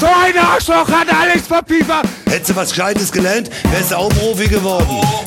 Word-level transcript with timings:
So 0.00 0.06
ein 0.06 0.38
Arschloch 0.38 0.88
hat 0.88 1.08
Alex 1.12 1.48
verpiefert. 1.48 2.06
Hättest 2.26 2.50
du 2.50 2.56
was 2.56 2.70
Gescheites 2.70 3.10
gelernt, 3.10 3.50
wärst 3.72 3.90
du 3.90 3.96
auch 3.96 4.08
Profi 4.10 4.46
geworden. 4.46 4.86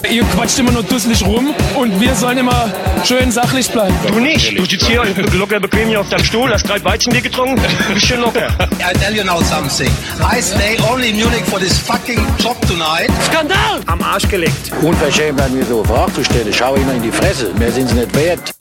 Ihr 0.09 0.24
quatscht 0.24 0.59
immer 0.59 0.71
nur 0.71 0.83
dusselig 0.83 1.25
rum 1.25 1.54
und 1.75 2.00
wir 2.00 2.16
sollen 2.16 2.38
immer 2.38 2.71
schön 3.04 3.31
sachlich 3.31 3.70
bleiben. 3.70 3.94
Du 4.07 4.20
nicht. 4.20 4.57
Du 4.57 4.63
sitzt 4.63 4.86
hier 4.86 5.04
locker 5.34 5.60
bequem 5.60 5.89
hier 5.89 5.99
auf 5.99 6.07
deinem 6.07 6.23
Stuhl, 6.23 6.49
hast 6.54 6.70
drei 6.70 6.81
Weizenbier 6.84 7.21
getrunken, 7.21 7.62
bist 7.94 8.05
schön 8.05 8.21
locker. 8.21 8.47
I 8.79 8.97
tell 8.97 9.13
you 9.13 9.26
now 9.26 9.42
something. 9.42 9.92
I 10.21 10.42
stay 10.42 10.78
only 10.90 11.10
in 11.10 11.17
Munich 11.17 11.44
for 11.46 11.60
this 11.60 11.78
fucking 11.78 12.26
job 12.40 12.56
tonight. 12.62 13.10
Skandal! 13.26 13.81
Am 13.88 14.01
Arsch 14.01 14.29
gelegt. 14.29 14.72
Unverschämt 14.81 15.42
an 15.42 15.53
mir 15.53 15.65
so 15.65 15.83
Fragen 15.83 16.13
zu 16.16 16.23
stellen. 16.23 16.53
Schau 16.53 16.76
immer 16.76 16.94
in 16.94 17.02
die 17.02 17.12
Fresse. 17.12 17.52
Mehr 17.58 17.72
sind 17.72 17.90
sie 17.90 17.95
nicht 17.95 18.16
wert. 18.16 18.53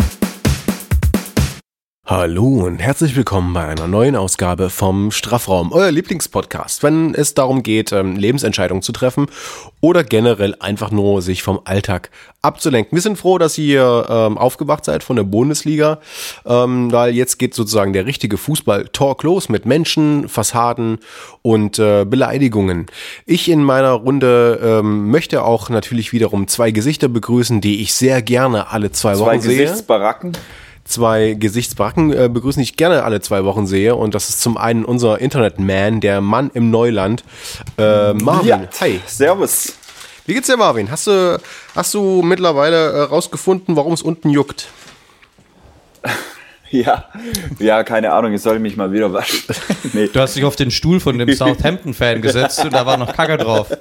Hallo 2.11 2.66
und 2.66 2.80
herzlich 2.80 3.14
willkommen 3.14 3.52
bei 3.52 3.64
einer 3.64 3.86
neuen 3.86 4.16
Ausgabe 4.16 4.68
vom 4.68 5.12
Strafraum, 5.12 5.70
euer 5.70 5.92
Lieblingspodcast, 5.92 6.82
wenn 6.82 7.14
es 7.14 7.34
darum 7.34 7.62
geht, 7.62 7.92
ähm, 7.92 8.16
Lebensentscheidungen 8.16 8.83
zu 8.83 8.91
treffen 8.91 9.27
oder 9.80 10.02
generell 10.02 10.56
einfach 10.59 10.91
nur 10.91 11.23
sich 11.23 11.45
vom 11.45 11.60
Alltag 11.62 12.10
abzulenken. 12.42 12.96
Wir 12.96 13.02
sind 13.02 13.16
froh, 13.16 13.38
dass 13.38 13.56
ihr 13.59 14.06
ähm, 14.10 14.38
aufgewacht 14.38 14.86
seid 14.86 15.05
von 15.05 15.14
der 15.14 15.23
Bundesliga, 15.23 16.00
ähm, 16.45 16.91
weil 16.91 17.14
jetzt 17.14 17.38
geht 17.38 17.55
sozusagen 17.55 17.92
der 17.92 18.06
richtige 18.06 18.38
Fußball-Talk 18.38 19.22
los 19.22 19.48
mit 19.48 19.64
Menschen, 19.64 20.28
Fassaden 20.28 20.98
und 21.42 21.78
äh, 21.78 22.05
Beleidigungen. 22.05 22.86
Ich 23.24 23.48
in 23.48 23.62
meiner 23.62 23.92
Runde 23.92 24.58
ähm, 24.61 25.12
möchte 25.12 25.45
auch 25.45 25.69
natürlich 25.69 26.12
wiederum 26.12 26.48
zwei 26.48 26.72
Gesichter 26.72 27.06
begrüßen, 27.08 27.61
die 27.61 27.83
ich 27.83 27.95
sehr 27.95 28.20
gerne 28.20 28.72
alle 28.72 28.91
zwei, 28.91 29.14
Zwei 29.14 29.27
Wochen 29.27 29.41
sehe 29.42 29.58
Gesichtsbaracken. 29.58 30.33
Zwei 30.90 31.34
Gesichtsbracken 31.38 32.12
äh, 32.12 32.28
begrüßen, 32.28 32.60
die 32.60 32.64
ich 32.70 32.76
gerne 32.76 33.04
alle 33.04 33.20
zwei 33.20 33.44
Wochen 33.44 33.66
sehe. 33.66 33.94
Und 33.94 34.14
das 34.14 34.28
ist 34.28 34.40
zum 34.42 34.56
einen 34.56 34.84
unser 34.84 35.20
Internetman, 35.20 36.00
der 36.00 36.20
Mann 36.20 36.50
im 36.54 36.70
Neuland, 36.70 37.24
äh, 37.78 38.12
Marvin. 38.14 38.48
Ja. 38.48 38.60
Hi. 38.80 39.00
Servus. 39.06 39.74
Wie 40.27 40.34
geht's 40.34 40.47
dir, 40.47 40.56
Marvin? 40.56 40.91
Hast 40.91 41.06
du, 41.06 41.41
hast 41.74 41.94
du 41.94 42.22
mittlerweile 42.22 42.91
äh, 42.92 43.00
rausgefunden, 43.02 43.77
warum 43.77 43.92
es 43.92 44.02
unten 44.02 44.30
juckt? 44.30 44.69
Ja, 46.72 47.06
ja, 47.58 47.82
keine 47.82 48.12
Ahnung, 48.12 48.32
ich 48.32 48.42
soll 48.42 48.60
mich 48.60 48.77
mal 48.77 48.92
wieder 48.92 49.12
waschen. 49.12 49.41
nee, 49.92 50.06
Du 50.06 50.20
hast 50.20 50.36
dich 50.36 50.44
auf 50.44 50.54
den 50.54 50.70
Stuhl 50.70 51.00
von 51.00 51.19
dem 51.19 51.32
Southampton-Fan 51.32 52.22
gesetzt 52.22 52.64
und 52.64 52.72
da 52.72 52.86
war 52.86 52.97
noch 52.97 53.12
Kacke 53.12 53.36
drauf. 53.38 53.77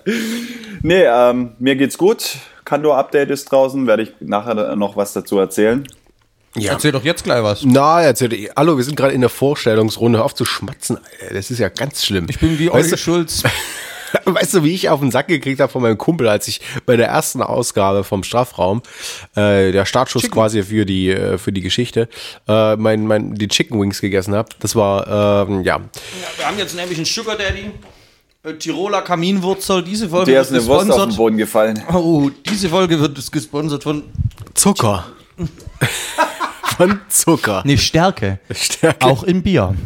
nee 0.82 1.04
ähm, 1.04 1.52
mir 1.60 1.76
geht's 1.76 2.00
gut. 2.00 2.38
Kando-Update 2.66 3.30
ist 3.30 3.52
draußen, 3.52 3.86
werde 3.86 4.02
ich 4.02 4.14
nachher 4.22 4.76
noch 4.76 4.96
was 4.96 5.14
dazu 5.14 5.38
erzählen. 5.38 5.88
Ja. 6.56 6.74
Erzähl 6.74 6.92
doch 6.92 7.04
jetzt 7.04 7.24
gleich 7.24 7.44
was. 7.44 7.62
Na, 7.64 8.02
erzähl 8.02 8.30
dir. 8.30 8.52
Hallo, 8.56 8.76
wir 8.78 8.84
sind 8.84 8.96
gerade 8.96 9.14
in 9.14 9.22
der 9.22 9.30
Vorstellungsrunde. 9.30 10.20
Hör 10.20 10.26
auf 10.26 10.34
zu 10.36 10.46
schmatzen, 10.46 10.98
Alter. 10.98 11.34
Das 11.36 11.52
ist 11.52 11.60
ja 11.60 11.70
ganz 11.70 12.04
schlimm. 12.04 12.26
Ich 12.30 12.40
bin 12.40 12.58
wie 12.58 12.70
Olli 12.72 12.98
Schulz. 12.98 13.44
Weißt 14.26 14.56
du, 14.56 14.64
wie 14.64 14.74
ich 14.74 14.90
auf 14.90 15.02
den 15.02 15.12
Sack 15.12 15.28
gekriegt 15.28 15.60
habe 15.60 15.72
von 15.72 15.84
meinem 15.84 16.00
Kumpel, 16.00 16.28
als 16.28 16.48
ich 16.48 16.62
bei 16.88 16.96
der 16.98 17.08
ersten 17.10 17.44
Ausgabe 17.44 18.04
vom 18.04 18.24
Strafraum, 18.24 18.82
äh, 19.36 19.72
der 19.72 19.86
Startschuss 19.86 20.32
quasi 20.32 20.64
für 20.64 20.88
die 20.88 21.12
äh, 21.12 21.38
für 21.38 21.52
die 21.52 21.62
Geschichte, 21.62 22.10
äh, 22.48 22.76
mein, 22.76 23.06
mein, 23.06 23.36
die 23.36 23.48
Chicken 23.48 23.80
Wings 23.80 24.02
gegessen 24.02 24.34
habe. 24.34 24.50
Das 24.62 24.76
war, 24.76 25.48
ähm, 25.48 25.62
ja. 25.64 25.80
Wir 26.38 26.48
haben 26.48 26.58
jetzt 26.58 26.76
nämlich 26.76 26.98
einen 26.98 27.06
Sugar 27.06 27.36
Daddy. 27.38 27.70
äh, 28.42 28.54
Tiroler 28.56 29.04
Kaminwurzel. 29.04 29.84
Diese 29.84 30.10
Folge 30.10 30.32
Der 30.32 30.42
ist 30.42 30.52
wird 30.52 30.64
eine 30.64 30.70
Wurst 30.70 30.80
auf 30.80 30.86
den 30.86 30.90
gesponsert. 30.90 31.18
Boden 31.18 31.38
gefallen. 31.38 31.84
Oh, 31.94 32.32
diese 32.50 32.70
Folge 32.70 33.00
wird 33.00 33.32
gesponsert 33.32 33.84
von. 33.84 34.04
Zucker. 34.56 35.06
Von 36.80 37.00
Zucker. 37.10 37.62
Nee, 37.66 37.76
Stärke. 37.78 38.40
Stärke. 38.52 39.06
Auch 39.06 39.24
im 39.24 39.44
Bier. 39.44 39.76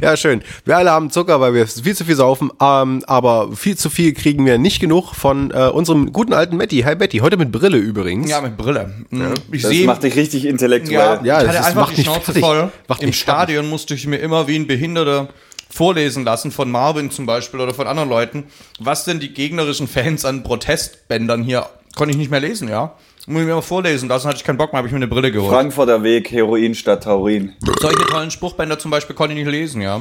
Ja, 0.00 0.16
schön. 0.16 0.42
Wir 0.64 0.76
alle 0.76 0.90
haben 0.90 1.10
Zucker, 1.10 1.40
weil 1.40 1.52
wir 1.54 1.66
viel 1.66 1.96
zu 1.96 2.04
viel 2.04 2.14
saufen, 2.16 2.50
ähm, 2.60 3.02
aber 3.06 3.52
viel 3.56 3.76
zu 3.76 3.88
viel 3.90 4.12
kriegen 4.14 4.44
wir 4.46 4.58
nicht 4.58 4.78
genug 4.80 5.14
von 5.14 5.50
äh, 5.52 5.68
unserem 5.68 6.12
guten 6.12 6.32
alten 6.32 6.58
Betty. 6.58 6.80
Hi 6.82 6.94
Betty, 6.94 7.18
heute 7.18 7.36
mit 7.36 7.50
Brille 7.50 7.76
übrigens. 7.78 8.30
Ja, 8.30 8.40
mit 8.40 8.56
Brille. 8.56 8.92
Mm, 9.10 9.32
Ich 9.52 9.62
Das 9.62 9.70
sehe. 9.72 9.86
macht 9.86 10.02
dich 10.02 10.14
richtig 10.16 10.44
intellektuell. 10.44 11.20
Ja, 11.22 11.24
Ja, 11.24 11.40
ich 11.40 11.46
das 11.46 11.48
hatte 11.48 11.58
ist- 11.58 11.64
einfach 11.66 11.80
macht 11.82 11.92
die 11.92 11.96
mich 11.98 12.06
Schnauze 12.06 12.24
fertig. 12.24 12.44
voll. 12.44 12.70
Macht 12.88 13.02
Im 13.02 13.06
mich 13.08 13.16
fertig. 13.16 13.22
Stadion 13.22 13.68
musste 13.68 13.94
ich 13.94 14.06
mir 14.06 14.16
immer 14.18 14.46
wie 14.46 14.56
ein 14.56 14.66
Behinderter 14.66 15.28
vorlesen 15.70 16.24
lassen, 16.24 16.52
von 16.52 16.70
Marvin 16.70 17.10
zum 17.10 17.26
Beispiel 17.26 17.60
oder 17.60 17.74
von 17.74 17.86
anderen 17.88 18.08
Leuten, 18.08 18.44
was 18.78 19.04
denn 19.04 19.18
die 19.20 19.32
gegnerischen 19.34 19.88
Fans 19.88 20.24
an 20.24 20.42
Protestbändern 20.44 21.42
hier, 21.42 21.66
konnte 21.96 22.12
ich 22.12 22.16
nicht 22.18 22.30
mehr 22.30 22.40
lesen, 22.40 22.68
ja. 22.68 22.92
Muss 23.28 23.40
ich 23.40 23.46
mir 23.48 23.54
mal 23.54 23.60
vorlesen 23.60 24.08
lassen, 24.08 24.28
hatte 24.28 24.36
ich 24.38 24.44
keinen 24.44 24.56
Bock 24.56 24.72
mehr, 24.72 24.78
habe 24.78 24.86
ich 24.86 24.92
mir 24.92 24.98
eine 24.98 25.08
Brille 25.08 25.32
geholt. 25.32 25.52
Frankfurter 25.52 26.02
Weg, 26.04 26.30
Heroin 26.30 26.76
statt 26.76 27.02
Taurin. 27.02 27.54
Solche 27.80 28.06
tollen 28.06 28.30
Spruchbänder 28.30 28.78
zum 28.78 28.92
Beispiel 28.92 29.16
konnte 29.16 29.34
ich 29.34 29.42
nicht 29.44 29.50
lesen, 29.50 29.82
ja. 29.82 29.98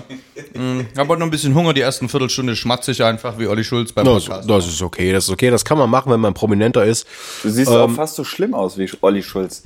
Mm, 0.53 0.81
Ich 0.93 0.99
habe 0.99 1.17
noch 1.17 1.25
ein 1.25 1.31
bisschen 1.31 1.55
Hunger, 1.55 1.73
die 1.73 1.81
ersten 1.81 2.07
Viertelstunde 2.07 2.55
schmatze 2.55 2.91
ich 2.91 3.03
einfach 3.03 3.39
wie 3.39 3.47
Olli 3.47 3.63
Schulz 3.63 3.91
beim 3.91 4.05
Das, 4.05 4.25
Podcast. 4.25 4.47
das 4.49 4.67
ist 4.67 4.81
okay, 4.83 5.11
das 5.11 5.23
ist 5.23 5.31
okay. 5.31 5.49
Das 5.49 5.65
kann 5.65 5.79
man 5.79 5.89
machen, 5.89 6.11
wenn 6.11 6.19
man 6.19 6.35
prominenter 6.35 6.85
ist. 6.85 7.07
Du 7.41 7.49
siehst 7.49 7.69
auch 7.71 7.89
fast 7.89 8.15
so 8.15 8.23
schlimm 8.23 8.53
aus 8.53 8.77
wie 8.77 8.87
Olli 9.01 9.23
Schulz. 9.23 9.63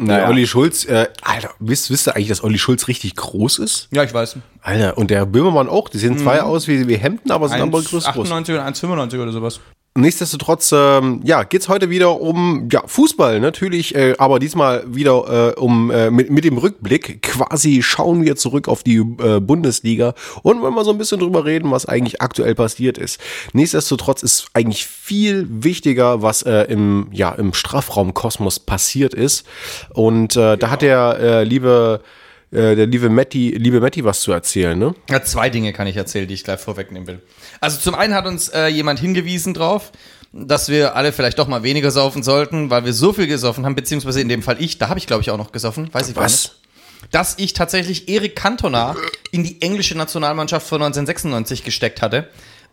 Naja. 0.00 0.18
Naja. 0.18 0.28
Olli 0.28 0.46
Schulz, 0.46 0.84
äh, 0.84 1.08
Alter, 1.22 1.50
wisst, 1.58 1.90
wisst 1.90 2.06
ihr 2.08 2.14
eigentlich, 2.14 2.28
dass 2.28 2.44
Olli 2.44 2.58
Schulz 2.58 2.86
richtig 2.88 3.16
groß 3.16 3.58
ist? 3.58 3.88
Ja, 3.90 4.04
ich 4.04 4.12
weiß. 4.14 4.36
Alter, 4.60 4.96
und 4.98 5.10
der 5.10 5.24
Böhmermann 5.26 5.68
auch. 5.68 5.88
Die 5.88 5.98
sehen 5.98 6.18
zwei 6.18 6.40
aus 6.42 6.68
wie, 6.68 6.86
wie 6.86 6.96
Hemden, 6.98 7.32
aber 7.32 7.48
sind 7.48 7.60
aber 7.62 7.80
groß. 7.82 8.04
groß. 8.04 8.30
1,98 8.30 8.52
oder 8.54 8.66
1,95 8.66 9.22
oder 9.22 9.32
sowas. 9.32 9.60
Nichtsdestotrotz, 9.96 10.72
ähm, 10.72 11.20
ja, 11.24 11.42
geht's 11.42 11.68
heute 11.68 11.90
wieder 11.90 12.20
um 12.20 12.68
ja, 12.70 12.82
Fußball 12.86 13.40
natürlich, 13.40 13.96
äh, 13.96 14.14
aber 14.18 14.38
diesmal 14.38 14.84
wieder 14.86 15.54
äh, 15.56 15.60
um 15.60 15.90
äh, 15.90 16.10
mit, 16.10 16.30
mit 16.30 16.44
dem 16.44 16.56
Rückblick. 16.56 17.20
Quasi 17.22 17.82
schauen 17.82 18.24
wir 18.24 18.36
zurück 18.36 18.68
auf 18.68 18.84
die 18.84 18.98
äh, 18.98 19.40
Bundesliga 19.40 20.14
und 20.42 20.60
wollen 20.60 20.74
mal 20.74 20.84
so 20.84 20.92
ein 20.92 20.98
bisschen 20.98 21.18
drüber 21.18 21.44
reden, 21.44 21.72
was 21.72 21.86
eigentlich 21.86 22.22
aktuell 22.22 22.54
passiert 22.54 22.96
ist. 22.96 23.20
Nichtsdestotrotz 23.52 24.22
ist 24.22 24.46
eigentlich 24.52 24.86
viel 24.86 25.48
wichtiger, 25.50 26.22
was 26.22 26.42
äh, 26.42 26.62
im 26.64 27.08
ja 27.10 27.32
im 27.32 27.52
Strafraumkosmos 27.52 28.60
passiert 28.60 29.14
ist. 29.14 29.46
Und 29.90 30.36
äh, 30.36 30.56
da 30.56 30.70
hat 30.70 30.82
der 30.82 31.18
äh, 31.20 31.44
liebe 31.44 32.02
äh, 32.50 32.74
der 32.74 32.86
liebe 32.86 33.10
Matti, 33.10 33.50
liebe 33.50 33.80
Matti 33.80 34.04
was 34.04 34.20
zu 34.20 34.32
erzählen, 34.32 34.78
ne? 34.78 34.94
Ja, 35.10 35.22
zwei 35.22 35.50
Dinge 35.50 35.72
kann 35.72 35.86
ich 35.86 35.96
erzählen, 35.96 36.26
die 36.26 36.34
ich 36.34 36.44
gleich 36.44 36.60
vorwegnehmen 36.60 37.06
will. 37.06 37.20
Also 37.60 37.78
zum 37.78 37.94
einen 37.94 38.14
hat 38.14 38.26
uns 38.26 38.48
äh, 38.48 38.68
jemand 38.68 39.00
hingewiesen 39.00 39.54
drauf, 39.54 39.92
dass 40.32 40.68
wir 40.68 40.96
alle 40.96 41.12
vielleicht 41.12 41.38
doch 41.38 41.48
mal 41.48 41.62
weniger 41.62 41.90
saufen 41.90 42.22
sollten, 42.22 42.70
weil 42.70 42.84
wir 42.84 42.92
so 42.92 43.12
viel 43.12 43.26
gesoffen 43.26 43.64
haben, 43.64 43.74
beziehungsweise 43.74 44.20
in 44.20 44.28
dem 44.28 44.42
Fall 44.42 44.56
ich, 44.60 44.78
da 44.78 44.88
habe 44.88 44.98
ich 44.98 45.06
glaube 45.06 45.22
ich 45.22 45.30
auch 45.30 45.38
noch 45.38 45.52
gesoffen, 45.52 45.92
weiß 45.92 46.08
ich 46.08 46.16
Was? 46.16 46.32
nicht. 46.32 46.54
Dass 47.10 47.34
ich 47.38 47.52
tatsächlich 47.52 48.08
Erik 48.08 48.34
Cantona 48.34 48.96
in 49.30 49.44
die 49.44 49.62
englische 49.62 49.96
Nationalmannschaft 49.96 50.66
von 50.66 50.82
1996 50.82 51.64
gesteckt 51.64 52.02
hatte. 52.02 52.28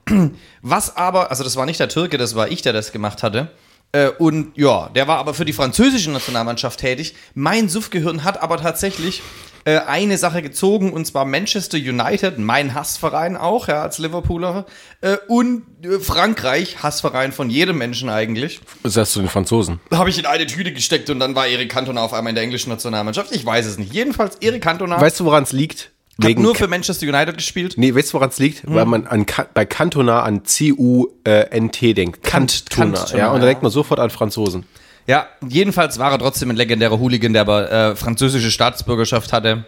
Was 0.61 0.97
aber, 0.97 1.29
also 1.29 1.43
das 1.43 1.55
war 1.55 1.65
nicht 1.65 1.79
der 1.79 1.89
Türke, 1.89 2.17
das 2.17 2.35
war 2.35 2.49
ich, 2.49 2.61
der 2.61 2.73
das 2.73 2.91
gemacht 2.91 3.23
hatte. 3.23 3.51
Äh, 3.95 4.09
Und 4.17 4.57
ja, 4.57 4.89
der 4.93 5.07
war 5.07 5.17
aber 5.19 5.33
für 5.33 5.45
die 5.45 5.53
französische 5.53 6.11
Nationalmannschaft 6.11 6.79
tätig. 6.81 7.15
Mein 7.33 7.69
Suffgehirn 7.69 8.23
hat 8.25 8.41
aber 8.43 8.57
tatsächlich 8.57 9.21
äh, 9.63 9.79
eine 9.79 10.17
Sache 10.17 10.41
gezogen, 10.41 10.91
und 10.91 11.05
zwar 11.07 11.23
Manchester 11.25 11.77
United, 11.77 12.37
mein 12.37 12.75
Hassverein 12.75 13.37
auch, 13.37 13.67
ja, 13.67 13.81
als 13.81 13.97
Liverpooler, 13.97 14.65
äh, 15.01 15.17
und 15.27 15.63
äh, 15.83 15.99
Frankreich, 15.99 16.83
Hassverein 16.83 17.31
von 17.31 17.49
jedem 17.49 17.77
Menschen 17.77 18.09
eigentlich, 18.09 18.59
Das 18.83 18.97
heißt 18.97 19.13
zu 19.13 19.21
den 19.21 19.29
Franzosen. 19.29 19.79
habe 19.91 20.09
ich 20.09 20.19
in 20.19 20.25
eine 20.25 20.45
Tüte 20.45 20.71
gesteckt 20.73 21.09
und 21.09 21.19
dann 21.19 21.33
war 21.33 21.47
Erik 21.47 21.71
Cantona 21.71 22.01
auf 22.03 22.13
einmal 22.13 22.31
in 22.31 22.35
der 22.35 22.43
englischen 22.43 22.69
Nationalmannschaft. 22.69 23.31
Ich 23.33 23.45
weiß 23.45 23.65
es 23.65 23.79
nicht. 23.79 23.93
Jedenfalls, 23.93 24.35
Erik 24.35 24.61
Cantona 24.61 24.99
Weißt 24.99 25.19
du, 25.21 25.25
woran 25.25 25.43
es 25.43 25.51
liegt? 25.51 25.94
Hat 26.23 26.37
nur 26.37 26.55
für 26.55 26.67
Manchester 26.67 27.07
United 27.07 27.35
gespielt. 27.37 27.73
Nee, 27.77 27.93
weißt 27.93 28.09
du, 28.09 28.13
woran 28.13 28.29
es 28.29 28.39
liegt? 28.39 28.63
Weil 28.65 28.85
man 28.85 29.05
an, 29.07 29.25
bei 29.53 29.65
Cantona 29.65 30.23
an 30.23 30.45
C-U-N-T 30.45 31.93
denkt. 31.93 32.23
Cantona. 32.23 32.93
Cantona, 32.93 33.17
Ja, 33.17 33.31
und 33.31 33.41
da 33.41 33.45
denkt 33.47 33.63
man 33.63 33.71
sofort 33.71 33.99
an 33.99 34.09
Franzosen. 34.09 34.65
Ja, 35.07 35.27
jedenfalls 35.47 35.99
war 35.99 36.11
er 36.11 36.19
trotzdem 36.19 36.49
ein 36.49 36.55
legendärer 36.55 36.97
Hooligan, 36.99 37.33
der 37.33 37.41
aber 37.41 37.71
äh, 37.71 37.95
französische 37.95 38.49
Staatsbürgerschaft 38.49 39.33
hatte. 39.33 39.65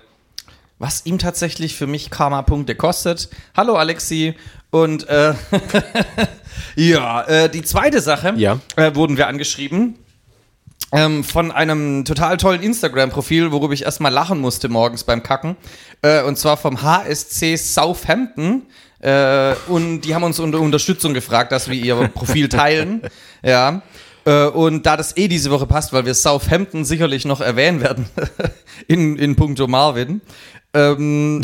Was 0.80 1.06
ihm 1.06 1.18
tatsächlich 1.20 1.76
für 1.76 1.88
mich 1.88 2.10
Karma-Punkte 2.10 2.76
kostet. 2.76 3.30
Hallo 3.56 3.76
Alexi. 3.76 4.36
Und 4.70 5.08
äh, 5.10 5.34
ja, 6.76 7.22
äh, 7.24 7.50
die 7.50 7.62
zweite 7.64 8.02
Sache 8.02 8.34
Ja. 8.38 8.60
äh, 8.76 8.96
wurden 8.96 9.18
wir 9.18 9.28
angeschrieben. 9.28 9.96
Ähm, 10.94 11.24
von 11.24 11.52
einem 11.52 12.06
total 12.06 12.38
tollen 12.38 12.62
Instagram-Profil, 12.62 13.52
worüber 13.52 13.74
ich 13.74 13.84
erstmal 13.84 14.12
lachen 14.12 14.40
musste 14.40 14.70
morgens 14.70 15.04
beim 15.04 15.22
Kacken. 15.22 15.58
Äh, 16.02 16.24
und 16.24 16.38
zwar 16.38 16.56
vom 16.56 16.82
HSC 16.82 17.58
Southampton. 17.58 18.64
Äh, 19.00 19.54
und 19.68 20.02
die 20.02 20.16
haben 20.16 20.24
uns 20.24 20.40
unter 20.40 20.60
Unterstützung 20.60 21.14
gefragt, 21.14 21.52
dass 21.52 21.70
wir 21.70 21.76
ihr 21.76 21.96
Profil 22.14 22.48
teilen. 22.48 23.02
ja. 23.44 23.82
Äh, 24.26 24.48
und 24.48 24.86
da 24.86 24.98
das 24.98 25.16
eh 25.16 25.28
diese 25.28 25.52
Woche 25.52 25.68
passt, 25.68 25.94
weil 25.94 26.06
wir 26.06 26.14
Southampton 26.14 26.84
sicherlich 26.84 27.26
noch 27.26 27.42
erwähnen 27.42 27.82
werden 27.82 28.06
in, 28.88 29.18
in 29.18 29.36
puncto 29.36 29.68
Marvin, 29.68 30.22
ähm, 30.74 31.44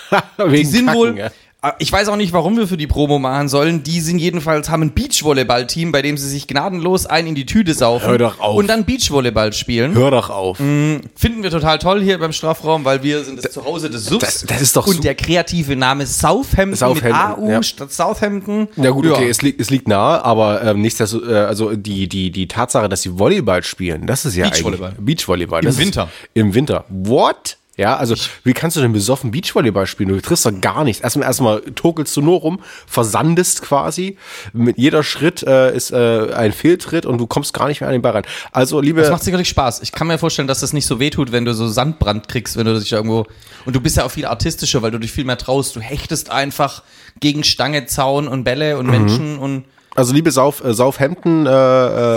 die 0.50 0.64
sind 0.64 0.86
Kacken, 0.86 0.98
wohl 0.98 1.18
ja. 1.18 1.30
Ah, 1.64 1.74
Ich 1.78 1.92
weiß 1.92 2.08
auch 2.08 2.16
nicht, 2.16 2.32
warum 2.32 2.56
wir 2.56 2.66
für 2.66 2.76
die 2.76 2.88
Promo 2.88 3.20
machen 3.20 3.48
sollen. 3.48 3.84
Die 3.84 4.00
sind 4.00 4.18
jedenfalls, 4.18 4.68
haben 4.68 4.82
ein 4.82 4.92
Beachvolleyball-Team, 4.94 5.92
bei 5.92 6.02
dem 6.02 6.16
sie 6.18 6.28
sich 6.28 6.48
gnadenlos 6.48 7.06
ein 7.06 7.28
in 7.28 7.36
die 7.36 7.46
Tüte 7.46 7.72
saufen. 7.72 8.08
Hör 8.08 8.18
doch 8.18 8.40
auf. 8.40 8.56
Und 8.56 8.66
dann 8.66 8.84
Beachvolleyball 8.84 9.52
spielen. 9.52 9.94
Hör 9.94 10.10
doch 10.10 10.28
auf. 10.28 10.56
Finden 10.58 11.42
wir 11.44 11.50
total 11.50 11.78
toll 11.78 12.02
hier 12.02 12.18
beim 12.18 12.32
Strafraum, 12.32 12.84
weil 12.84 13.04
wir 13.04 13.22
sind 13.22 13.44
das 13.44 13.52
Zuhause 13.52 13.90
des 13.90 14.06
Subs. 14.06 14.24
das- 14.24 14.44
das 14.44 14.60
ist 14.60 14.76
doch 14.76 14.88
Und 14.88 15.04
der 15.04 15.14
kreative 15.14 15.76
Name 15.76 16.04
Southampton, 16.04 16.74
Southampton, 16.76 17.10
mit 17.38 17.38
AU 17.38 17.50
ja. 17.50 17.62
statt 17.62 17.92
Southampton. 17.92 18.66
Ja 18.76 18.90
gut, 18.90 19.06
okay, 19.06 19.28
Es, 19.28 19.40
liegt, 19.42 19.60
es 19.60 19.70
liegt 19.70 19.86
nahe, 19.86 20.24
aber 20.24 20.64
ähm, 20.64 20.80
nichtsdestotrotz, 20.80 21.30
äh, 21.30 21.34
also 21.36 21.76
die, 21.76 22.08
die, 22.08 22.32
die 22.32 22.48
Tatsache, 22.48 22.88
dass 22.88 23.02
sie 23.02 23.16
Volleyball 23.20 23.62
spielen, 23.62 24.08
das 24.08 24.24
ist 24.24 24.34
ja 24.34 24.46
Beachvolleyball. 24.48 24.88
eigentlich 24.88 25.04
Beachvolleyball. 25.04 25.64
Im 25.64 25.78
Winter. 25.78 26.02
Ist, 26.24 26.30
Im 26.34 26.54
Winter. 26.54 26.84
What? 26.88 27.56
Ja, 27.82 27.96
also 27.96 28.14
wie 28.44 28.52
kannst 28.52 28.76
du 28.76 28.80
denn 28.80 28.92
besoffen 28.92 29.32
Beachvolleyball 29.32 29.86
spielen? 29.88 30.08
Du 30.10 30.20
triffst 30.20 30.46
doch 30.46 30.52
gar 30.60 30.84
nichts. 30.84 31.02
Erstmal, 31.02 31.26
erstmal 31.26 31.60
tokelst 31.62 32.16
du 32.16 32.22
nur 32.22 32.38
rum, 32.40 32.60
versandest 32.86 33.62
quasi. 33.62 34.16
Mit 34.52 34.78
jeder 34.78 35.02
Schritt 35.02 35.42
äh, 35.42 35.74
ist 35.74 35.90
äh, 35.90 36.32
ein 36.32 36.52
Fehltritt 36.52 37.06
und 37.06 37.18
du 37.18 37.26
kommst 37.26 37.52
gar 37.54 37.66
nicht 37.66 37.80
mehr 37.80 37.88
an 37.88 37.92
den 37.94 38.02
Ball 38.02 38.12
ran. 38.12 38.22
Also, 38.52 38.80
liebe 38.80 39.00
Das 39.00 39.10
macht 39.10 39.24
sicherlich 39.24 39.48
Spaß. 39.48 39.82
Ich 39.82 39.90
kann 39.90 40.06
mir 40.06 40.18
vorstellen, 40.18 40.46
dass 40.48 40.60
das 40.60 40.72
nicht 40.72 40.86
so 40.86 41.00
wehtut, 41.00 41.32
wenn 41.32 41.44
du 41.44 41.54
so 41.54 41.66
Sandbrand 41.66 42.28
kriegst, 42.28 42.56
wenn 42.56 42.66
du 42.66 42.78
dich 42.78 42.92
irgendwo. 42.92 43.26
Und 43.64 43.74
du 43.74 43.80
bist 43.80 43.96
ja 43.96 44.04
auch 44.04 44.10
viel 44.12 44.26
artistischer, 44.26 44.82
weil 44.82 44.92
du 44.92 44.98
dich 44.98 45.10
viel 45.10 45.24
mehr 45.24 45.38
traust. 45.38 45.74
Du 45.74 45.80
hechtest 45.80 46.30
einfach 46.30 46.82
gegen 47.18 47.42
Stange, 47.42 47.86
Zaun 47.86 48.28
und 48.28 48.44
Bälle 48.44 48.74
Mhm. 48.74 48.78
und 48.80 48.86
Menschen 48.90 49.38
und. 49.38 49.64
Also 49.94 50.14
liebe 50.14 50.30
Sauf, 50.30 50.64
äh, 50.64 50.72
Southampton 50.72 51.46
äh, 51.46 51.50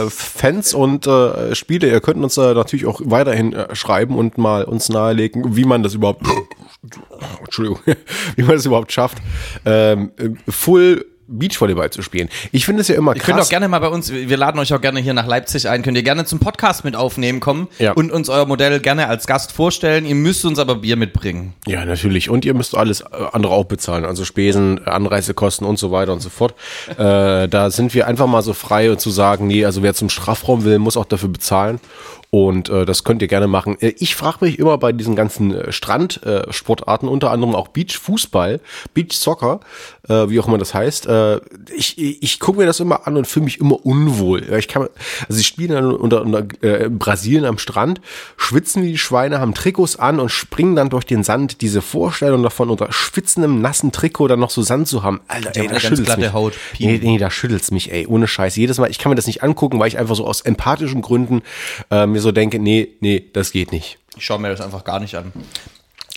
äh, 0.06 0.10
Fans 0.10 0.74
und 0.74 1.08
äh, 1.08 1.56
Spiele, 1.56 1.90
ihr 1.90 2.00
könnt 2.00 2.24
uns 2.24 2.38
äh, 2.38 2.54
natürlich 2.54 2.86
auch 2.86 3.02
weiterhin 3.04 3.54
äh, 3.54 3.76
schreiben 3.76 4.18
und 4.18 4.38
mal 4.38 4.64
uns 4.64 4.90
nahelegen, 4.90 5.56
wie 5.56 5.66
man 5.66 5.84
das 5.84 5.94
überhaupt 5.94 6.26
Entschuldigung, 7.44 7.80
wie 8.36 8.44
man 8.44 8.56
das 8.56 8.66
überhaupt 8.66 8.92
schafft, 8.92 9.18
ähm, 9.66 10.12
äh, 10.18 10.30
Full 10.50 11.06
Beachvolleyball 11.28 11.90
zu 11.90 12.02
spielen. 12.02 12.30
Ich 12.52 12.66
finde 12.66 12.82
es 12.82 12.88
ja 12.88 12.96
immer 12.96 13.16
Ihr 13.16 13.22
könnt 13.22 13.38
krass. 13.38 13.48
auch 13.48 13.50
gerne 13.50 13.68
mal 13.68 13.80
bei 13.80 13.88
uns, 13.88 14.12
wir 14.12 14.38
laden 14.38 14.60
euch 14.60 14.74
auch 14.74 14.82
gerne 14.82 15.00
hier 15.00 15.14
nach 15.14 15.26
Leipzig 15.28 15.68
ein, 15.68 15.82
könnt 15.82 15.98
ihr 15.98 16.04
gerne 16.04 16.26
zum 16.26 16.40
Podcast 16.40 16.84
mit 16.84 16.96
aufnehmen 16.96 17.40
kommen 17.40 17.68
Ja. 17.80 17.94
und 17.94 18.12
uns 18.12 18.30
euer 18.30 18.46
Modell 18.46 18.80
gerne 18.80 19.08
als 19.08 19.26
Gast 19.28 19.52
vorstellen. 19.52 20.06
Ihr 20.06 20.16
müsst 20.16 20.46
uns 20.46 20.60
aber 20.60 20.76
Bier 20.76 20.98
mitbringen. 20.98 21.54
Ja, 21.66 21.84
natürlich. 21.86 22.30
Und 22.30 22.46
ihr 22.46 22.54
müsst 22.54 22.76
alles 22.76 23.02
äh, 23.02 23.06
andere 23.32 23.54
auch 23.54 23.66
bezahlen. 23.66 24.06
Also 24.06 24.24
Spesen, 24.26 24.86
Anreisekosten 24.86 25.66
und 25.66 25.80
so 25.80 25.92
weiter 25.92 26.14
und 26.14 26.20
so 26.22 26.30
fort. 26.30 26.54
äh, 26.98 27.48
da 27.48 27.70
sind 27.72 27.94
wir 27.94 28.08
einfach 28.08 28.28
mal 28.28 28.42
so 28.42 28.54
frei 28.54 28.92
und 28.92 29.00
zu 29.02 29.10
sagen, 29.10 29.48
nee, 29.48 29.66
also 29.66 29.82
wer 29.84 29.94
zum 29.94 30.10
Strafraum 30.10 30.64
will, 30.64 30.80
muss 30.80 30.98
auch 30.98 31.06
dafür 31.06 31.30
bezahlen. 31.30 31.80
Und 32.36 32.68
äh, 32.68 32.84
das 32.86 33.06
könnt 33.06 33.22
ihr 33.22 33.30
gerne 33.30 33.48
machen. 33.48 33.78
Äh, 33.80 33.94
Ich 33.98 34.14
frage 34.14 34.40
mich 34.42 34.60
immer 34.60 34.78
bei 34.78 34.92
diesen 34.92 35.16
ganzen 35.16 35.56
äh, 35.56 35.72
Strandsportarten, 35.72 37.08
äh, 37.08 37.12
unter 37.12 37.32
anderem 37.32 37.56
auch 37.56 37.70
Beachfußball, 37.70 38.60
Beachsoccer, 38.94 39.62
äh, 40.10 40.28
wie 40.28 40.42
auch 40.42 40.48
immer 40.50 40.58
das 40.58 40.74
heißt. 40.74 41.06
Äh, 41.08 41.40
ich 41.74 41.98
ich, 41.98 42.42
gucke 42.42 42.60
mir 42.60 42.66
das 42.66 42.82
immer 42.82 43.08
an 43.08 43.16
und 43.16 43.26
fühle 43.26 43.46
mich 43.46 43.62
immer 43.62 43.86
unwohl. 43.86 44.44
Ich 44.60 44.68
kann, 44.68 44.82
also 44.82 45.38
sie 45.38 45.46
spielen 45.46 45.72
dann 45.72 45.94
unter, 45.94 46.24
unter 46.24 46.44
äh, 46.62 46.90
Brasilien 46.90 47.46
am 47.46 47.58
Strand, 47.58 48.02
schwitzen 48.36 48.84
wie 48.84 48.92
die 48.92 48.98
Schweine, 48.98 49.40
haben 49.40 49.54
Trikots 49.54 49.98
an 49.98 50.20
und 50.20 50.28
springen 50.28 50.76
dann 50.76 50.90
durch 50.90 51.06
den 51.06 51.24
Sand. 51.24 51.62
Diese 51.62 51.82
Vorstellung 51.82 52.44
davon, 52.44 52.70
unter 52.70 52.92
schwitzendem, 52.92 53.62
nassen 53.62 53.94
Trikot 53.94 54.28
dann 54.28 54.42
noch 54.42 54.50
so 54.50 54.62
Sand 54.62 54.90
zu 54.90 55.04
haben. 55.04 55.22
Alter, 55.30 55.52
Die 55.52 55.62
ey, 55.62 55.68
da 55.70 55.80
schüttelt's 55.80 56.18
mich. 56.18 56.34
Haut. 56.34 56.56
Nee, 56.80 57.00
nee, 57.02 57.18
da 57.18 57.32
schüttelt's 57.32 57.72
mich, 57.72 57.94
ey, 57.94 58.06
ohne 58.08 58.28
Scheiß. 58.28 58.58
Jedes 58.58 58.78
Mal, 58.78 58.92
ich 58.92 59.00
kann 59.00 59.10
mir 59.10 59.16
das 59.16 59.26
nicht 59.26 59.42
angucken, 59.42 59.80
weil 59.80 59.88
ich 59.88 59.98
einfach 59.98 60.16
so 60.16 60.28
aus 60.28 60.42
empathischen 60.42 61.02
Gründen 61.02 61.42
äh, 61.92 62.06
mir 62.06 62.25
so 62.26 62.32
denke, 62.32 62.58
nee, 62.58 62.98
nee, 63.02 63.30
das 63.34 63.52
geht 63.52 63.72
nicht. 63.72 64.00
Ich 64.18 64.26
schaue 64.26 64.40
mir 64.40 64.50
das 64.50 64.60
einfach 64.60 64.84
gar 64.84 65.00
nicht 65.00 65.14
an. 65.16 65.32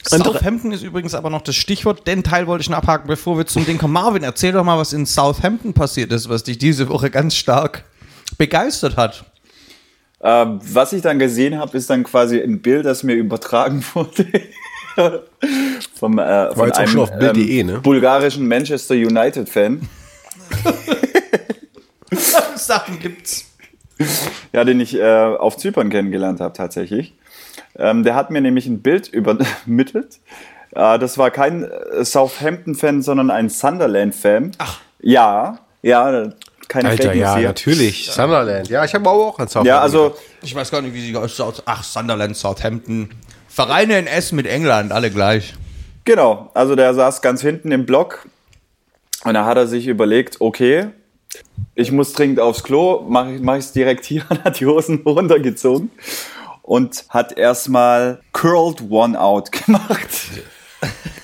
Southampton 0.02 0.72
ist 0.72 0.82
übrigens 0.82 1.14
aber 1.14 1.28
noch 1.28 1.43
das 1.43 1.55
Stichwort. 1.55 2.06
Den 2.06 2.25
Teil 2.25 2.46
wollte 2.46 2.62
ich 2.62 2.70
noch 2.70 2.78
abhaken, 2.78 3.08
bevor 3.08 3.37
wir 3.37 3.44
zum 3.44 3.66
Ding 3.66 3.76
kommen. 3.76 3.93
Marvin, 3.93 4.22
erzähl 4.22 4.52
doch 4.52 4.64
mal, 4.64 4.78
was 4.78 4.94
in 4.94 5.05
Southampton 5.05 5.75
passiert 5.75 6.10
ist, 6.12 6.31
was 6.31 6.44
dich 6.44 6.56
diese 6.56 6.88
Woche 6.88 7.10
ganz 7.10 7.34
stark 7.34 7.84
begeistert 8.38 8.96
hat. 8.96 9.26
Ähm, 10.22 10.60
was 10.62 10.94
ich 10.94 11.02
dann 11.02 11.19
gesehen 11.19 11.58
habe, 11.58 11.76
ist 11.76 11.90
dann 11.90 12.05
quasi 12.05 12.40
ein 12.40 12.62
Bild, 12.62 12.87
das 12.87 13.02
mir 13.02 13.14
übertragen 13.14 13.84
wurde. 13.94 14.26
vom, 15.94 16.19
äh, 16.19 16.55
von 16.55 16.66
jetzt 16.66 16.76
auch 16.76 16.78
einem 16.78 16.88
schon 16.88 17.00
auf 17.00 17.19
Bild.de, 17.19 17.64
ne? 17.64 17.81
bulgarischen 17.81 18.49
Manchester 18.49 18.94
United-Fan. 18.94 19.87
Sachen 22.56 22.99
gibt's. 22.99 23.48
ja, 24.53 24.65
den 24.65 24.81
ich 24.81 24.95
äh, 24.95 25.05
auf 25.05 25.56
Zypern 25.56 25.91
kennengelernt 25.91 26.41
habe 26.41 26.53
tatsächlich. 26.55 27.15
Ähm, 27.77 28.05
der 28.05 28.15
hat 28.15 28.31
mir 28.31 28.41
nämlich 28.41 28.67
ein 28.67 28.83
Bild 28.83 29.09
übermittelt. 29.12 30.19
Äh, 30.75 30.99
das 30.99 31.19
war 31.19 31.31
kein 31.31 31.65
äh, 31.65 32.05
Southampton-Fan, 32.05 33.03
sondern 33.03 33.31
ein 33.31 33.49
Sunderland-Fan. 33.49 34.53
Ach. 34.59 34.81
Ja, 35.00 35.61
ja, 35.83 36.31
keine 36.69 36.91
Alter, 36.91 37.15
ja, 37.15 37.37
hier. 37.37 37.49
natürlich. 37.49 38.11
Sunderland. 38.11 38.69
Ja, 38.69 38.85
ich 38.85 38.95
habe 38.95 39.09
aber 39.09 39.19
auch 39.19 39.39
ein 39.39 39.49
Southampton. 39.49 39.67
Ja, 39.67 39.81
also 39.81 40.17
Ich 40.43 40.55
weiß 40.55 40.71
gar 40.71 40.83
nicht, 40.83 40.93
wie 40.93 41.01
sie 41.01 41.17
ausschaut. 41.17 41.62
Ach, 41.65 41.83
Sunderland, 41.83 42.37
Southampton. 42.37 43.11
Vereine 43.49 43.99
in 43.99 44.06
Essen 44.06 44.37
mit 44.37 44.47
England, 44.47 44.93
alle 44.93 45.11
gleich. 45.11 45.55
Genau, 46.05 46.51
also 46.55 46.77
der 46.77 46.94
saß 46.94 47.23
ganz 47.23 47.43
hinten 47.43 47.71
im 47.71 47.87
Block 47.87 48.27
und 49.25 49.35
da 49.35 49.44
hat 49.44 49.56
er 49.56 49.67
sich 49.67 49.87
überlegt, 49.87 50.41
okay, 50.41 50.89
ich 51.75 51.93
muss 51.93 52.12
dringend 52.12 52.40
aufs 52.40 52.62
Klo, 52.62 53.05
mache 53.08 53.32
ich 53.32 53.64
es 53.64 53.72
direkt 53.72 54.05
hier 54.05 54.25
hat 54.44 54.60
die 54.60 54.66
Hosen 54.66 55.02
runtergezogen 55.05 55.90
und 56.62 57.05
hat 57.08 57.37
erstmal 57.37 58.20
Curled 58.32 58.90
One 58.90 59.19
Out 59.19 59.52
gemacht, 59.66 60.08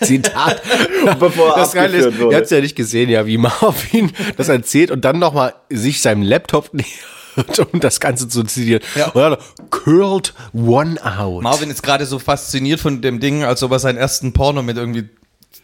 Zitat. 0.00 0.62
bevor 1.20 1.50
er 1.50 1.56
Das 1.56 1.72
Geile 1.72 1.98
ist, 1.98 2.04
abgeführt 2.04 2.20
ihr 2.20 2.24
wurde. 2.26 2.36
habt 2.36 2.50
ja 2.50 2.60
nicht 2.60 2.76
gesehen, 2.76 3.10
ja, 3.10 3.26
wie 3.26 3.38
Marvin 3.38 4.12
das 4.36 4.48
erzählt 4.48 4.90
und 4.90 5.04
dann 5.04 5.18
nochmal 5.18 5.54
sich 5.70 6.02
seinem 6.02 6.22
Laptop 6.22 6.72
nähert, 6.74 7.58
um 7.72 7.80
das 7.80 8.00
Ganze 8.00 8.28
zu 8.28 8.42
zitieren. 8.44 8.82
Ja. 8.94 9.08
Und 9.08 9.20
dann 9.22 9.36
curled 9.70 10.34
one 10.54 10.96
out. 11.04 11.42
Marvin 11.42 11.70
ist 11.70 11.82
gerade 11.82 12.06
so 12.06 12.18
fasziniert 12.18 12.80
von 12.80 13.00
dem 13.00 13.20
Ding, 13.20 13.44
als 13.44 13.62
ob 13.62 13.72
er 13.72 13.78
seinen 13.78 13.96
ersten 13.98 14.32
Porno 14.32 14.62
mit 14.62 14.76
irgendwie 14.76 15.08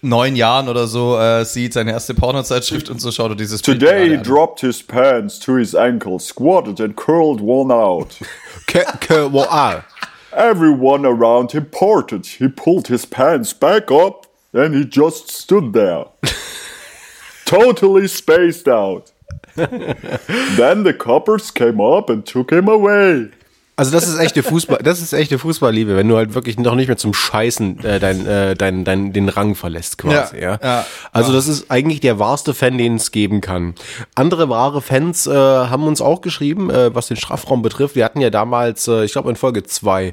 neun 0.03 0.37
Jahren 0.37 0.69
oder 0.69 0.87
so 0.87 1.19
äh, 1.19 1.45
sieht, 1.45 1.73
seine 1.73 1.93
erste 1.93 2.15
Pornozeitschrift 2.15 2.91
und 2.91 3.01
so 3.01 3.11
schaut 3.13 3.31
er 3.31 3.37
dieses 3.37 3.63
Bild 3.63 3.81
Today 3.81 4.03
he 4.03 4.09
gerade 4.09 4.19
an. 4.19 4.23
dropped 4.25 4.61
his 4.61 4.83
pants 4.83 5.39
to 5.41 5.57
his 5.57 5.75
ankles, 5.75 6.27
squatted 6.27 6.81
and 6.81 6.97
curled 6.97 7.41
one 7.41 7.73
out. 7.73 8.17
Ah. 9.51 9.85
Everyone 10.33 11.05
around 11.05 11.51
him 11.53 11.67
parted. 11.73 12.25
He 12.25 12.47
pulled 12.49 12.87
his 12.87 13.05
pants 13.05 13.53
back 13.53 13.91
up 13.91 14.27
and 14.53 14.75
he 14.77 14.85
just 14.85 15.29
stood 15.29 15.73
there. 15.73 16.05
totally 17.47 18.07
spaced 18.07 18.69
out. 18.69 19.11
then 19.57 20.85
the 20.85 20.95
coppers 20.97 21.51
came 21.51 21.81
up 21.81 22.09
and 22.09 22.25
took 22.25 22.53
him 22.53 22.69
away. 22.69 23.31
Also 23.81 23.93
das 23.93 24.07
ist 24.07 24.19
echte 24.19 24.43
Fußball, 24.43 24.81
das 24.83 25.01
ist 25.01 25.15
echte 25.15 25.39
Fußballliebe, 25.39 25.97
wenn 25.97 26.07
du 26.07 26.19
halt 26.19 26.35
wirklich 26.35 26.59
noch 26.59 26.75
nicht 26.75 26.89
mehr 26.89 26.99
zum 26.99 27.15
Scheißen 27.15 27.83
äh, 27.83 27.99
dein, 27.99 28.27
äh, 28.27 28.55
dein, 28.55 28.85
dein, 28.85 29.15
den 29.15 29.31
Rang 29.31 29.55
verlässt 29.55 29.97
quasi, 29.97 30.37
ja. 30.37 30.51
Ja, 30.51 30.59
ja, 30.63 30.87
also 31.13 31.33
das 31.33 31.49
ist 31.49 31.71
eigentlich 31.71 32.01
der 32.01 32.19
wahrste 32.19 32.53
Fan, 32.53 32.77
den 32.77 32.97
es 32.97 33.11
geben 33.11 33.41
kann. 33.41 33.75
Andere 34.15 34.51
wahre 34.51 34.83
Fans 34.83 35.27
äh, 35.27 35.33
haben 35.33 35.85
uns 35.85 36.03
auch 36.03 36.21
geschrieben, 36.21 36.69
äh, 36.69 36.95
was 36.95 37.09
den 37.09 37.17
Strafraum 37.17 37.63
betrifft. 37.63 37.97
Wir 37.97 38.05
hatten 38.05 38.21
ja 38.21 38.29
damals, 38.29 38.87
äh, 38.87 39.05
ich 39.05 39.13
glaube 39.13 39.31
in 39.31 39.37
Folge 39.37 39.63
zwei 39.63 40.13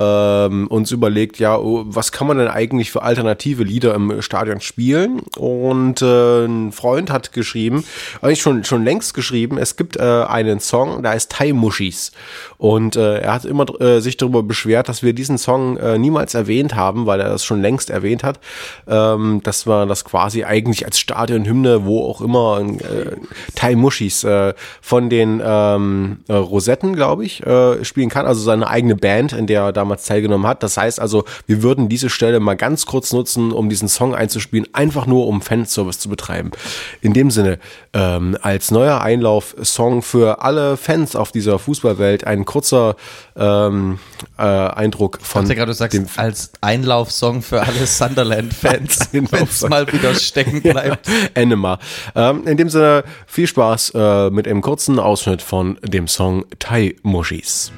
ähm, 0.00 0.68
uns 0.68 0.90
überlegt, 0.90 1.38
ja, 1.38 1.56
oh, 1.58 1.84
was 1.86 2.12
kann 2.12 2.26
man 2.26 2.38
denn 2.38 2.48
eigentlich 2.48 2.90
für 2.90 3.02
alternative 3.02 3.62
Lieder 3.62 3.94
im 3.94 4.22
Stadion 4.22 4.60
spielen? 4.60 5.20
Und 5.36 6.02
äh, 6.02 6.46
ein 6.46 6.72
Freund 6.72 7.10
hat 7.10 7.32
geschrieben, 7.32 7.84
eigentlich 8.20 8.40
schon, 8.40 8.64
schon 8.64 8.84
längst 8.84 9.14
geschrieben, 9.14 9.58
es 9.58 9.76
gibt 9.76 9.96
äh, 9.96 10.02
einen 10.02 10.60
Song, 10.60 11.02
der 11.02 11.12
heißt 11.12 11.30
Thai 11.30 11.52
Mushis. 11.52 12.12
Und 12.58 12.96
äh, 12.96 13.18
er 13.18 13.34
hat 13.34 13.44
immer 13.44 13.68
äh, 13.80 14.00
sich 14.00 14.16
darüber 14.16 14.42
beschwert, 14.42 14.88
dass 14.88 15.02
wir 15.02 15.12
diesen 15.12 15.36
Song 15.36 15.76
äh, 15.76 15.98
niemals 15.98 16.34
erwähnt 16.34 16.74
haben, 16.74 17.06
weil 17.06 17.20
er 17.20 17.28
das 17.28 17.44
schon 17.44 17.60
längst 17.60 17.90
erwähnt 17.90 18.24
hat, 18.24 18.40
ähm, 18.86 19.40
dass 19.42 19.66
man 19.66 19.88
das 19.88 20.04
quasi 20.04 20.44
eigentlich 20.44 20.86
als 20.86 20.98
Stadionhymne, 20.98 21.84
wo 21.84 22.04
auch 22.08 22.20
immer, 22.20 22.60
äh, 22.60 23.16
Thai 23.54 23.74
Mushis 23.74 24.24
äh, 24.24 24.54
von 24.80 25.10
den 25.10 25.42
ähm, 25.44 26.20
äh, 26.28 26.34
Rosetten, 26.34 26.94
glaube 26.94 27.24
ich, 27.24 27.44
äh, 27.44 27.84
spielen 27.84 28.08
kann. 28.08 28.26
Also 28.26 28.42
seine 28.42 28.68
eigene 28.68 28.96
Band, 28.96 29.32
in 29.32 29.46
der 29.46 29.62
er 29.62 29.72
damals 29.82 30.04
teilgenommen 30.04 30.46
hat. 30.46 30.62
Das 30.62 30.76
heißt 30.76 31.00
also, 31.00 31.24
wir 31.46 31.62
würden 31.62 31.88
diese 31.88 32.08
Stelle 32.08 32.38
mal 32.38 32.54
ganz 32.54 32.86
kurz 32.86 33.12
nutzen, 33.12 33.52
um 33.52 33.68
diesen 33.68 33.88
Song 33.88 34.14
einzuspielen, 34.14 34.66
einfach 34.72 35.06
nur 35.06 35.26
um 35.26 35.42
Fanservice 35.42 35.98
zu 35.98 36.08
betreiben. 36.08 36.52
In 37.00 37.12
dem 37.12 37.30
Sinne, 37.30 37.58
ähm, 37.92 38.38
als 38.42 38.70
neuer 38.70 39.00
Einlauf-Song 39.00 40.02
für 40.02 40.42
alle 40.42 40.76
Fans 40.76 41.16
auf 41.16 41.32
dieser 41.32 41.58
Fußballwelt 41.58 42.24
ein 42.26 42.44
kurzer 42.44 42.96
ähm, 43.36 43.98
äh, 44.38 44.42
Eindruck 44.42 45.18
von 45.20 45.42
Ich 45.42 45.48
dachte 45.48 45.56
gerade, 45.56 45.72
du 45.72 45.76
sagst, 45.76 45.98
dem 45.98 46.06
als 46.16 46.52
Einlaufsong 46.60 47.42
für 47.42 47.62
alle 47.62 47.86
Sunderland-Fans, 47.86 49.00
Als 49.12 49.12
wenn 49.12 49.26
es 49.44 49.68
mal 49.68 49.92
wieder 49.92 50.14
stecken 50.14 50.62
bleibt. 50.62 51.08
Enema. 51.34 51.78
Ähm, 52.14 52.46
in 52.46 52.56
dem 52.56 52.68
Sinne, 52.68 53.02
viel 53.26 53.48
Spaß 53.48 53.92
äh, 53.94 54.30
mit 54.30 54.46
einem 54.46 54.60
kurzen 54.60 54.98
Ausschnitt 55.00 55.42
von 55.42 55.78
dem 55.82 56.06
Song 56.06 56.44
Thai 56.60 56.94
Mushis. 57.02 57.72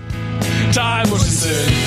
Time 0.72 1.10
was 1.10 1.46
in, 1.46 1.83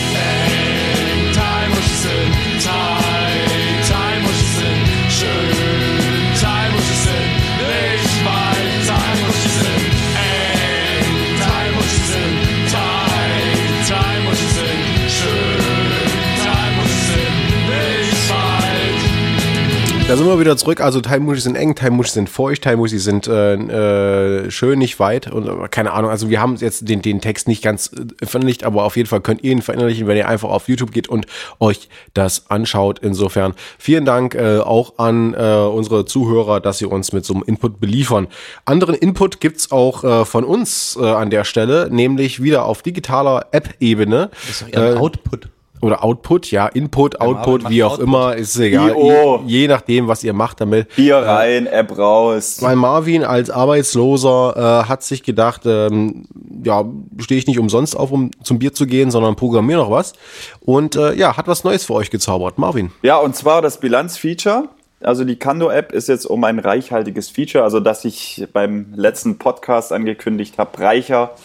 Da 20.07 20.15
sind 20.15 20.25
wir 20.25 20.39
wieder 20.39 20.55
zurück. 20.55 20.79
Also 20.79 21.01
Teilmuschis 21.01 21.43
sind 21.43 21.55
eng, 21.55 21.75
Teilmuschis 21.75 22.13
sind 22.13 22.29
feucht, 22.29 22.63
Teilmuschis 22.63 23.03
sind 23.03 23.27
äh, 23.27 23.55
äh, 23.55 24.49
schön, 24.49 24.79
nicht 24.79 25.01
weit 25.01 25.29
und 25.29 25.45
äh, 25.45 25.67
keine 25.67 25.91
Ahnung. 25.91 26.09
Also 26.09 26.29
wir 26.29 26.39
haben 26.39 26.55
jetzt 26.55 26.87
den, 26.87 27.01
den 27.01 27.19
Text 27.19 27.49
nicht 27.49 27.61
ganz 27.61 27.91
äh, 27.91 28.25
verinnerlicht, 28.25 28.63
aber 28.63 28.85
auf 28.85 28.95
jeden 28.95 29.09
Fall 29.09 29.19
könnt 29.19 29.43
ihr 29.43 29.51
ihn 29.51 29.61
verinnerlichen, 29.61 30.07
wenn 30.07 30.15
ihr 30.15 30.29
einfach 30.29 30.49
auf 30.49 30.69
YouTube 30.69 30.93
geht 30.93 31.09
und 31.09 31.25
euch 31.59 31.89
das 32.13 32.49
anschaut. 32.49 32.99
Insofern 32.99 33.53
vielen 33.77 34.05
Dank 34.05 34.33
äh, 34.35 34.59
auch 34.59 34.97
an 34.97 35.33
unsere 35.35 36.05
Zuhörer, 36.05 36.61
dass 36.61 36.77
sie 36.77 36.85
uns 36.85 37.11
mit 37.11 37.25
so 37.25 37.33
einem 37.33 37.43
Input 37.43 37.81
beliefern. 37.81 38.27
Anderen 38.63 38.95
Input 38.95 39.41
gibt's 39.41 39.71
auch 39.71 40.25
von 40.25 40.43
uns 40.43 40.97
an 40.97 41.29
der 41.29 41.43
Stelle, 41.43 41.89
nämlich 41.91 42.41
wieder 42.41 42.65
auf 42.65 42.81
digitaler 42.81 43.47
App-Ebene. 43.51 44.29
Das 44.31 44.49
ist 44.49 44.61
doch 44.61 44.69
eher 44.69 44.91
ein 44.91 44.97
Output. 44.97 45.49
Oder 45.81 46.03
Output, 46.03 46.51
ja, 46.51 46.67
Input, 46.67 47.19
Marvin 47.19 47.35
Output, 47.35 47.69
wie 47.69 47.83
auch 47.83 47.93
Output. 47.93 48.07
immer, 48.07 48.35
ist 48.35 48.57
egal. 48.57 48.95
Je, 48.95 49.39
je 49.45 49.67
nachdem, 49.67 50.07
was 50.07 50.23
ihr 50.23 50.33
macht 50.33 50.61
damit. 50.61 50.95
Bier 50.95 51.17
rein, 51.17 51.67
App 51.67 51.97
raus. 51.97 52.57
Weil 52.61 52.75
Marvin 52.75 53.23
als 53.23 53.49
Arbeitsloser 53.49 54.83
äh, 54.85 54.89
hat 54.89 55.03
sich 55.03 55.23
gedacht, 55.23 55.61
ähm, 55.65 56.27
ja, 56.63 56.85
stehe 57.19 57.39
ich 57.39 57.47
nicht 57.47 57.59
umsonst 57.59 57.95
auf, 57.95 58.11
um 58.11 58.31
zum 58.43 58.59
Bier 58.59 58.73
zu 58.73 58.87
gehen, 58.87 59.11
sondern 59.11 59.35
programmiere 59.35 59.81
noch 59.81 59.91
was. 59.91 60.13
Und 60.61 60.95
äh, 60.95 61.13
ja, 61.13 61.37
hat 61.37 61.47
was 61.47 61.63
Neues 61.63 61.85
für 61.85 61.93
euch 61.93 62.09
gezaubert. 62.09 62.57
Marvin. 62.57 62.91
Ja, 63.03 63.17
und 63.17 63.35
zwar 63.35 63.61
das 63.61 63.79
Bilanzfeature. 63.79 64.69
Also 65.01 65.23
die 65.25 65.35
Kando-App 65.35 65.91
ist 65.91 66.09
jetzt 66.09 66.25
um 66.25 66.43
ein 66.43 66.57
reichhaltiges 66.57 67.29
Feature, 67.29 67.63
also 67.63 67.79
das 67.79 68.03
ich 68.03 68.47
beim 68.51 68.87
letzten 68.95 69.37
Podcast 69.37 69.93
angekündigt 69.93 70.57
habe, 70.57 70.79
reicher. 70.79 71.35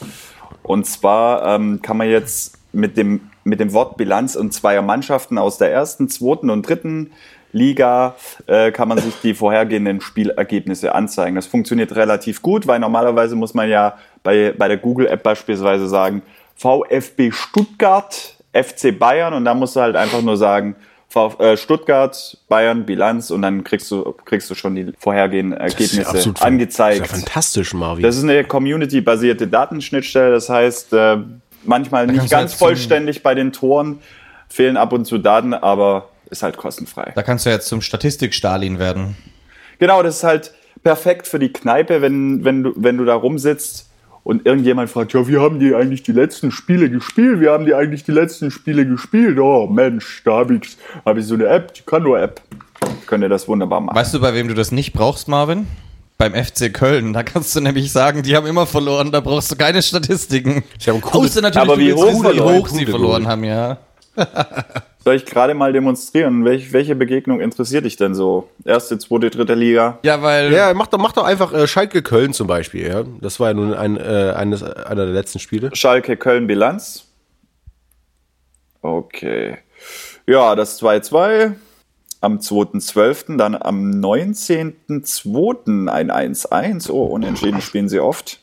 Und 0.62 0.86
zwar 0.86 1.46
ähm, 1.46 1.82
kann 1.82 1.98
man 1.98 2.08
jetzt 2.08 2.61
mit 2.72 2.96
dem, 2.96 3.20
mit 3.44 3.60
dem 3.60 3.72
Wort 3.72 3.96
Bilanz 3.96 4.34
und 4.36 4.52
zweier 4.52 4.82
Mannschaften 4.82 5.38
aus 5.38 5.58
der 5.58 5.72
ersten, 5.72 6.08
zweiten 6.08 6.50
und 6.50 6.68
dritten 6.68 7.10
Liga 7.52 8.14
äh, 8.46 8.72
kann 8.72 8.88
man 8.88 8.98
sich 8.98 9.14
die 9.22 9.34
vorhergehenden 9.34 10.00
Spielergebnisse 10.00 10.94
anzeigen. 10.94 11.36
Das 11.36 11.46
funktioniert 11.46 11.94
relativ 11.94 12.40
gut, 12.40 12.66
weil 12.66 12.80
normalerweise 12.80 13.36
muss 13.36 13.52
man 13.54 13.68
ja 13.68 13.98
bei, 14.22 14.54
bei 14.56 14.68
der 14.68 14.78
Google-App 14.78 15.22
beispielsweise 15.22 15.86
sagen, 15.86 16.22
VfB 16.56 17.30
Stuttgart, 17.30 18.36
FC 18.52 18.98
Bayern 18.98 19.34
und 19.34 19.44
da 19.44 19.54
musst 19.54 19.76
du 19.76 19.80
halt 19.80 19.96
einfach 19.96 20.22
nur 20.22 20.36
sagen, 20.36 20.76
äh, 21.38 21.58
Stuttgart, 21.58 22.38
Bayern, 22.48 22.86
Bilanz 22.86 23.30
und 23.30 23.42
dann 23.42 23.64
kriegst 23.64 23.90
du, 23.90 24.14
kriegst 24.24 24.50
du 24.50 24.54
schon 24.54 24.74
die 24.74 24.92
vorhergehenden 24.98 25.58
Ergebnisse 25.60 26.04
fan- 26.04 26.34
angezeigt. 26.40 27.00
Das 27.00 27.08
ist 27.08 27.12
ja 27.12 27.18
fantastisch, 27.18 27.74
Marvin. 27.74 28.02
Das 28.02 28.16
ist 28.16 28.24
eine 28.24 28.44
community-basierte 28.44 29.46
Datenschnittstelle. 29.46 30.32
Das 30.32 30.48
heißt, 30.48 30.94
manchmal 31.64 32.06
nicht 32.06 32.18
kannst 32.18 32.32
du 32.32 32.36
ganz 32.36 32.54
vollständig 32.54 33.22
bei 33.22 33.34
den 33.34 33.52
Toren, 33.52 34.00
fehlen 34.48 34.76
ab 34.76 34.92
und 34.92 35.06
zu 35.06 35.18
Daten, 35.18 35.54
aber 35.54 36.08
ist 36.30 36.42
halt 36.42 36.56
kostenfrei. 36.56 37.12
Da 37.14 37.22
kannst 37.22 37.46
du 37.46 37.50
jetzt 37.50 37.68
zum 37.68 37.82
Statistik-Stalin 37.82 38.78
werden. 38.78 39.16
Genau, 39.78 40.02
das 40.02 40.16
ist 40.18 40.24
halt 40.24 40.52
perfekt 40.82 41.26
für 41.26 41.38
die 41.38 41.52
Kneipe, 41.52 42.02
wenn, 42.02 42.44
wenn, 42.44 42.62
du, 42.62 42.72
wenn 42.76 42.96
du 42.96 43.04
da 43.04 43.14
rumsitzt 43.14 43.90
und 44.24 44.46
irgendjemand 44.46 44.90
fragt, 44.90 45.12
ja, 45.12 45.26
wie 45.26 45.38
haben 45.38 45.58
die 45.58 45.74
eigentlich 45.74 46.02
die 46.02 46.12
letzten 46.12 46.50
Spiele 46.50 46.88
gespielt? 46.90 47.40
Wie 47.40 47.48
haben 47.48 47.66
die 47.66 47.74
eigentlich 47.74 48.04
die 48.04 48.12
letzten 48.12 48.50
Spiele 48.50 48.86
gespielt? 48.86 49.38
Oh 49.38 49.66
Mensch, 49.66 50.22
da 50.24 50.38
habe 50.38 50.54
ich, 50.54 50.76
hab 51.04 51.16
ich 51.16 51.26
so 51.26 51.34
eine 51.34 51.46
App, 51.46 51.74
die 51.74 51.82
Kano-App. 51.82 52.40
Könnt 53.06 53.22
ihr 53.22 53.28
das 53.28 53.48
wunderbar 53.48 53.80
machen. 53.80 53.96
Weißt 53.96 54.14
du, 54.14 54.20
bei 54.20 54.34
wem 54.34 54.48
du 54.48 54.54
das 54.54 54.72
nicht 54.72 54.92
brauchst, 54.92 55.28
Marvin? 55.28 55.66
Beim 56.18 56.34
FC 56.34 56.72
Köln. 56.72 57.12
Da 57.12 57.22
kannst 57.22 57.56
du 57.56 57.60
nämlich 57.60 57.90
sagen, 57.92 58.22
die 58.22 58.36
haben 58.36 58.46
immer 58.46 58.66
verloren, 58.66 59.10
da 59.10 59.20
brauchst 59.20 59.50
du 59.50 59.56
keine 59.56 59.82
Statistiken. 59.82 60.62
Sie 60.78 60.90
haben 60.90 61.00
coole- 61.00 61.24
Außer 61.24 61.40
natürlich, 61.40 61.68
Aber 61.68 61.78
wie 61.78 61.92
hoch 61.92 62.22
wie 62.32 62.40
hoch 62.40 62.68
sie 62.68 62.86
verloren 62.86 63.26
haben, 63.26 63.44
ja. 63.44 63.78
Soll 65.04 65.16
ich 65.16 65.24
gerade 65.26 65.54
mal 65.54 65.72
demonstrieren? 65.72 66.44
Welch, 66.44 66.72
welche 66.72 66.94
Begegnung 66.94 67.40
interessiert 67.40 67.84
dich 67.84 67.96
denn 67.96 68.14
so? 68.14 68.48
Erste, 68.64 68.98
zweite, 68.98 69.30
dritte 69.30 69.54
Liga? 69.54 69.98
Ja, 70.04 70.22
weil 70.22 70.52
ja, 70.52 70.72
mach 70.74 70.86
doch, 70.86 70.98
mach 70.98 71.10
doch 71.12 71.24
einfach 71.24 71.52
äh, 71.52 71.66
Schalke 71.66 72.02
Köln 72.02 72.32
zum 72.32 72.46
Beispiel. 72.46 72.86
Ja? 72.86 73.02
Das 73.20 73.40
war 73.40 73.48
ja 73.48 73.54
nun 73.54 73.74
ein, 73.74 73.96
äh, 73.96 74.32
eines, 74.36 74.62
einer 74.62 75.04
der 75.06 75.14
letzten 75.14 75.40
Spiele. 75.40 75.70
Schalke 75.74 76.16
Köln 76.16 76.46
Bilanz. 76.46 77.06
Okay. 78.80 79.58
Ja, 80.26 80.54
das 80.54 80.80
2-2 80.80 81.54
am 82.22 82.38
2.12., 82.38 83.36
dann 83.36 83.54
am 83.60 83.90
19.02. 83.90 85.88
ein 85.88 86.10
1-1. 86.10 86.90
Oh, 86.90 87.04
unentschieden 87.04 87.60
spielen 87.60 87.88
sie 87.88 88.00
oft. 88.00 88.40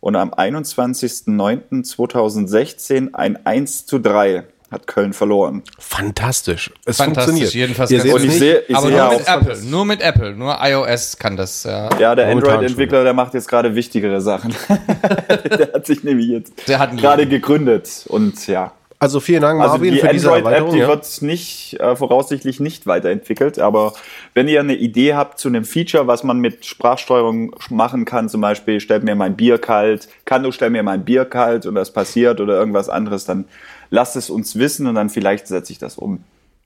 Und 0.00 0.16
am 0.16 0.32
21.09.2016 0.32 3.14
ein 3.14 3.38
1-3 3.38 4.42
hat 4.70 4.86
Köln 4.86 5.12
verloren. 5.12 5.62
Fantastisch. 5.78 6.72
Es 6.84 6.96
fantastisch. 6.96 7.24
funktioniert. 7.24 7.54
Jedenfalls 7.54 7.90
Ihr 7.90 8.14
Und 8.14 8.24
ich 8.24 8.38
sehe, 8.38 8.62
ich 8.68 8.76
aber 8.76 8.88
sehe 8.88 8.96
nur 8.96 9.10
mit 9.10 9.28
Apple, 9.28 9.62
nur 9.62 9.84
mit 9.84 10.00
Apple, 10.00 10.34
nur 10.34 10.56
iOS 10.60 11.18
kann 11.18 11.36
das, 11.36 11.64
ja. 11.64 11.88
ja, 11.98 12.14
der 12.14 12.28
Android-Entwickler, 12.28 13.02
der 13.04 13.14
macht 13.14 13.34
jetzt 13.34 13.48
gerade 13.48 13.74
wichtigere 13.74 14.20
Sachen. 14.20 14.54
der 14.68 15.72
hat 15.74 15.86
sich 15.86 16.04
nämlich 16.04 16.28
jetzt 16.28 16.68
Der 16.68 16.78
hat 16.78 16.90
einen 16.90 16.98
gerade 16.98 17.26
gegründet. 17.26 18.04
Und 18.08 18.46
ja, 18.46 18.72
also 18.98 19.20
vielen 19.20 19.42
Dank, 19.42 19.60
Also 19.60 19.74
Marvin, 19.76 19.94
die 19.94 20.00
für 20.00 20.08
diese 20.08 20.26
Android-App, 20.32 20.46
Erweiterung. 20.52 20.72
die 20.74 20.78
Ja. 20.80 20.88
wird 20.88 21.22
nicht, 21.22 21.78
äh, 21.80 21.96
voraussichtlich 21.96 22.60
nicht 22.60 22.86
weiterentwickelt. 22.86 23.58
Aber 23.58 23.92
wenn 24.34 24.48
ihr 24.48 24.60
eine 24.60 24.74
Idee 24.74 25.14
habt 25.14 25.38
zu 25.38 25.48
einem 25.48 25.64
Feature, 25.64 26.06
was 26.06 26.24
man 26.24 26.38
mit 26.38 26.64
Sprachsteuerung 26.64 27.54
machen 27.70 28.04
kann, 28.04 28.28
zum 28.28 28.40
Beispiel, 28.40 28.80
stellt 28.80 29.04
mir 29.04 29.14
mein 29.14 29.36
Bier 29.36 29.58
kalt, 29.58 30.08
kann 30.24 30.42
du 30.42 30.52
stell 30.52 30.70
mir 30.70 30.82
mein 30.82 31.04
Bier 31.04 31.24
kalt 31.24 31.66
und 31.66 31.74
das 31.74 31.92
passiert 31.92 32.40
oder 32.40 32.58
irgendwas 32.58 32.88
anderes, 32.88 33.24
dann 33.24 33.44
lasst 33.90 34.16
es 34.16 34.30
uns 34.30 34.56
wissen 34.56 34.86
und 34.86 34.94
dann 34.94 35.10
vielleicht 35.10 35.46
setze 35.46 35.72
ich 35.72 35.78
das 35.78 35.96
um. 35.96 36.24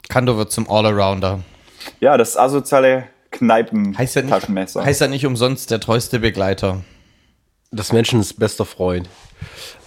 Kando 0.09 0.37
wird 0.37 0.51
zum 0.53 0.69
Allrounder. 0.71 1.41
Ja, 2.01 2.17
das 2.17 2.37
asoziale 2.37 3.05
Kneipen 3.31 3.97
Heißt 3.97 4.17
ja 4.17 4.23
nicht, 4.23 4.31
Taschenmesser. 4.33 4.85
heißt 4.85 5.01
ja 5.01 5.09
nicht 5.09 5.25
umsonst 5.27 5.71
der 5.71 5.81
treueste 5.81 6.19
Begleiter. 6.21 6.83
Das 7.71 7.93
Menschens 7.93 8.35
bester 8.35 8.65
Freund. 8.65 9.09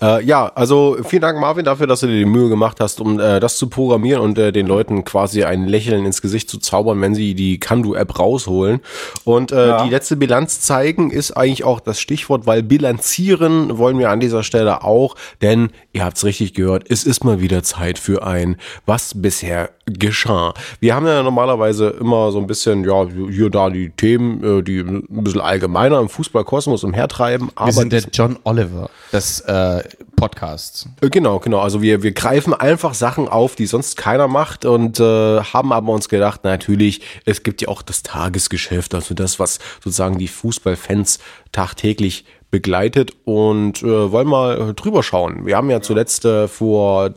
Äh, 0.02 0.24
ja, 0.26 0.52
also 0.54 0.98
vielen 1.04 1.22
Dank, 1.22 1.40
Marvin, 1.40 1.64
dafür, 1.64 1.88
dass 1.88 2.02
du 2.02 2.08
dir 2.08 2.18
die 2.18 2.26
Mühe 2.26 2.50
gemacht 2.50 2.80
hast, 2.82 3.00
um 3.00 3.20
äh, 3.20 3.40
das 3.40 3.58
zu 3.58 3.68
programmieren 3.70 4.22
und 4.22 4.38
äh, 4.38 4.52
den 4.52 4.68
Leuten 4.68 5.06
quasi 5.06 5.44
ein 5.44 5.66
Lächeln 5.66 6.06
ins 6.06 6.22
Gesicht 6.22 6.50
zu 6.50 6.58
zaubern, 6.60 7.00
wenn 7.02 7.16
sie 7.16 7.36
die 7.36 7.60
Kandu-App 7.60 8.20
rausholen. 8.20 8.82
Und 9.24 9.52
äh, 9.52 9.68
Ja. 9.70 9.84
die 9.86 9.90
letzte 9.90 10.18
Bilanz 10.18 10.60
zeigen 10.62 11.10
ist 11.12 11.32
eigentlich 11.32 11.64
auch 11.64 11.80
das 11.80 12.00
Stichwort, 12.02 12.46
weil 12.46 12.64
bilanzieren 12.64 13.78
wollen 13.78 13.98
wir 14.00 14.10
an 14.10 14.20
dieser 14.20 14.44
Stelle 14.44 14.84
auch, 14.84 15.16
denn 15.42 15.70
ihr 15.94 16.04
habt's 16.04 16.24
richtig 16.26 16.54
gehört, 16.54 16.86
es 16.90 17.04
ist 17.06 17.24
mal 17.24 17.40
wieder 17.42 17.64
Zeit 17.64 17.98
für 17.98 18.26
ein, 18.26 18.58
was 18.86 19.14
bisher 19.22 19.70
geschah. 19.86 20.54
Wir 20.80 20.96
haben 20.96 21.06
ja 21.06 21.24
normalerweise 21.24 21.90
immer 21.90 22.32
so 22.32 22.40
ein 22.40 22.48
bisschen, 22.48 22.84
ja, 22.86 23.06
hier 23.30 23.50
da 23.50 23.70
die 23.70 23.90
Themen, 23.90 24.60
äh, 24.60 24.64
die 24.64 24.80
ein 24.80 25.06
bisschen 25.10 25.42
allgemeiner 25.42 26.00
im 26.00 26.10
Fußballkosmos 26.10 26.84
umhertreiben, 26.84 27.50
aber 27.56 27.68
Wir 27.68 27.74
sind 27.74 27.94
der 27.94 28.04
John 28.12 28.38
Oliver 28.44 28.90
des 29.12 29.43
äh, 29.48 29.84
Podcasts. 30.16 30.88
Äh, 31.02 31.10
Genau, 31.10 31.40
genau. 31.40 31.60
Also 31.60 31.82
wir, 31.82 32.04
wir 32.04 32.12
greifen 32.12 32.54
einfach 32.54 32.94
Sachen 32.94 33.28
auf, 33.28 33.56
die 33.56 33.66
sonst 33.66 33.98
keiner 33.98 34.28
macht 34.28 34.66
und 34.66 35.00
äh, 35.00 35.04
haben 35.42 35.72
aber 35.72 35.92
uns 35.92 36.10
gedacht, 36.10 36.44
natürlich, 36.44 37.02
es 37.26 37.44
gibt 37.44 37.62
ja 37.62 37.68
auch 37.68 37.82
das 37.82 38.04
Tagesgeschäft, 38.04 38.96
also 38.96 39.14
das, 39.14 39.40
was 39.40 39.60
sozusagen 39.84 40.18
die 40.18 40.28
Fußballfans 40.28 41.20
tagtäglich 41.52 42.26
begleitet 42.52 43.14
und 43.26 43.82
äh, 43.82 44.12
wollen 44.12 44.28
mal 44.28 44.74
drüber 44.76 45.02
schauen. 45.02 45.46
Wir 45.46 45.58
haben 45.58 45.70
ja 45.70 45.82
zuletzt 45.82 46.24
äh, 46.26 46.48
vor 46.48 47.14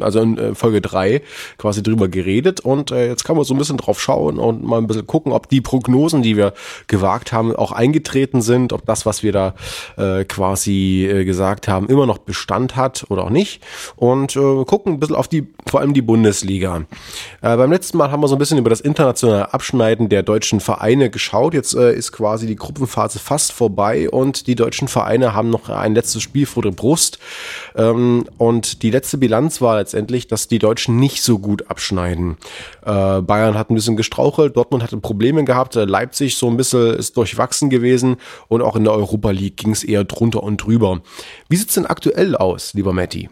also 0.00 0.20
in 0.20 0.38
äh, 0.38 0.54
Folge 0.54 0.80
drei 0.80 1.22
quasi 1.58 1.82
drüber 1.82 2.08
geredet 2.08 2.60
und 2.60 2.90
äh, 2.90 3.08
jetzt 3.08 3.24
kann 3.24 3.36
man 3.36 3.44
so 3.44 3.54
ein 3.54 3.58
bisschen 3.58 3.76
drauf 3.76 4.00
schauen 4.00 4.38
und 4.38 4.64
mal 4.64 4.78
ein 4.78 4.86
bisschen 4.86 5.06
gucken, 5.06 5.32
ob 5.32 5.48
die 5.48 5.60
Prognosen, 5.60 6.22
die 6.22 6.36
wir 6.36 6.52
gewagt 6.86 7.32
haben, 7.32 7.54
auch 7.54 7.72
eingetreten 7.72 8.42
sind, 8.42 8.72
ob 8.72 8.86
das, 8.86 9.06
was 9.06 9.22
wir 9.22 9.32
da 9.32 9.54
äh, 9.96 10.24
quasi 10.24 11.06
äh, 11.10 11.24
gesagt 11.24 11.68
haben, 11.68 11.88
immer 11.88 12.06
noch 12.06 12.18
Bestand 12.18 12.76
hat 12.76 13.06
oder 13.08 13.24
auch 13.24 13.30
nicht 13.30 13.62
und 13.96 14.36
äh, 14.36 14.64
gucken 14.64 14.94
ein 14.94 15.00
bisschen 15.00 15.16
auf 15.16 15.28
die, 15.28 15.48
vor 15.66 15.80
allem 15.80 15.94
die 15.94 16.02
Bundesliga. 16.02 16.84
Äh, 17.42 17.56
beim 17.56 17.72
letzten 17.72 17.98
Mal 17.98 18.10
haben 18.10 18.22
wir 18.22 18.28
so 18.28 18.36
ein 18.36 18.38
bisschen 18.38 18.58
über 18.58 18.70
das 18.70 18.80
internationale 18.80 19.52
Abschneiden 19.52 20.08
der 20.08 20.22
deutschen 20.22 20.60
Vereine 20.60 21.10
geschaut. 21.10 21.54
Jetzt 21.54 21.74
äh, 21.74 21.92
ist 21.92 22.12
quasi 22.12 22.46
die 22.46 22.56
Gruppenphase 22.56 23.18
fast 23.18 23.52
vorbei 23.52 24.08
und 24.08 24.46
die 24.46 24.54
deutschen 24.54 24.88
Vereine 24.88 25.34
haben 25.34 25.50
noch 25.50 25.68
ein 25.68 25.94
letztes 25.94 26.22
Spiel 26.22 26.46
vor 26.46 26.62
der 26.62 26.70
Brust 26.70 27.18
ähm, 27.74 28.24
und 28.38 28.82
die 28.82 28.90
letzte 28.90 29.18
Bilanz 29.18 29.39
war 29.60 29.76
letztendlich, 29.76 30.26
dass 30.26 30.48
die 30.48 30.58
Deutschen 30.58 30.96
nicht 30.96 31.22
so 31.22 31.38
gut 31.38 31.70
abschneiden. 31.70 32.36
Äh, 32.84 33.20
Bayern 33.22 33.56
hat 33.56 33.70
ein 33.70 33.74
bisschen 33.74 33.96
gestrauchelt, 33.96 34.56
Dortmund 34.56 34.82
hatte 34.82 34.98
Probleme 34.98 35.44
gehabt, 35.44 35.76
äh, 35.76 35.84
Leipzig 35.84 36.36
so 36.36 36.48
ein 36.48 36.56
bisschen 36.56 36.94
ist 36.94 37.16
durchwachsen 37.16 37.70
gewesen 37.70 38.16
und 38.48 38.62
auch 38.62 38.76
in 38.76 38.84
der 38.84 38.92
Europa 38.92 39.30
League 39.30 39.56
ging 39.56 39.72
es 39.72 39.84
eher 39.84 40.04
drunter 40.04 40.42
und 40.42 40.58
drüber. 40.58 41.00
Wie 41.48 41.56
sieht's 41.56 41.74
denn 41.74 41.86
aktuell 41.86 42.36
aus, 42.36 42.74
lieber 42.74 42.92
Matti? 42.92 43.30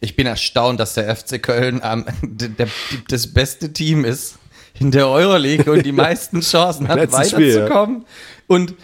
Ich 0.00 0.16
bin 0.16 0.26
erstaunt, 0.26 0.80
dass 0.80 0.94
der 0.94 1.14
FC 1.14 1.42
Köln 1.42 1.80
ähm, 1.82 2.04
das 3.08 3.32
beste 3.32 3.72
Team 3.72 4.04
ist 4.04 4.38
in 4.78 4.90
der 4.90 5.08
Euroleague 5.08 5.72
und 5.72 5.84
die 5.84 5.92
meisten 5.92 6.40
Chancen 6.40 6.88
hat, 6.88 6.96
Letztes 6.96 7.30
Spiel, 7.30 7.48
ja. 7.48 7.54
weiterzukommen. 7.62 8.04
Und 8.46 8.74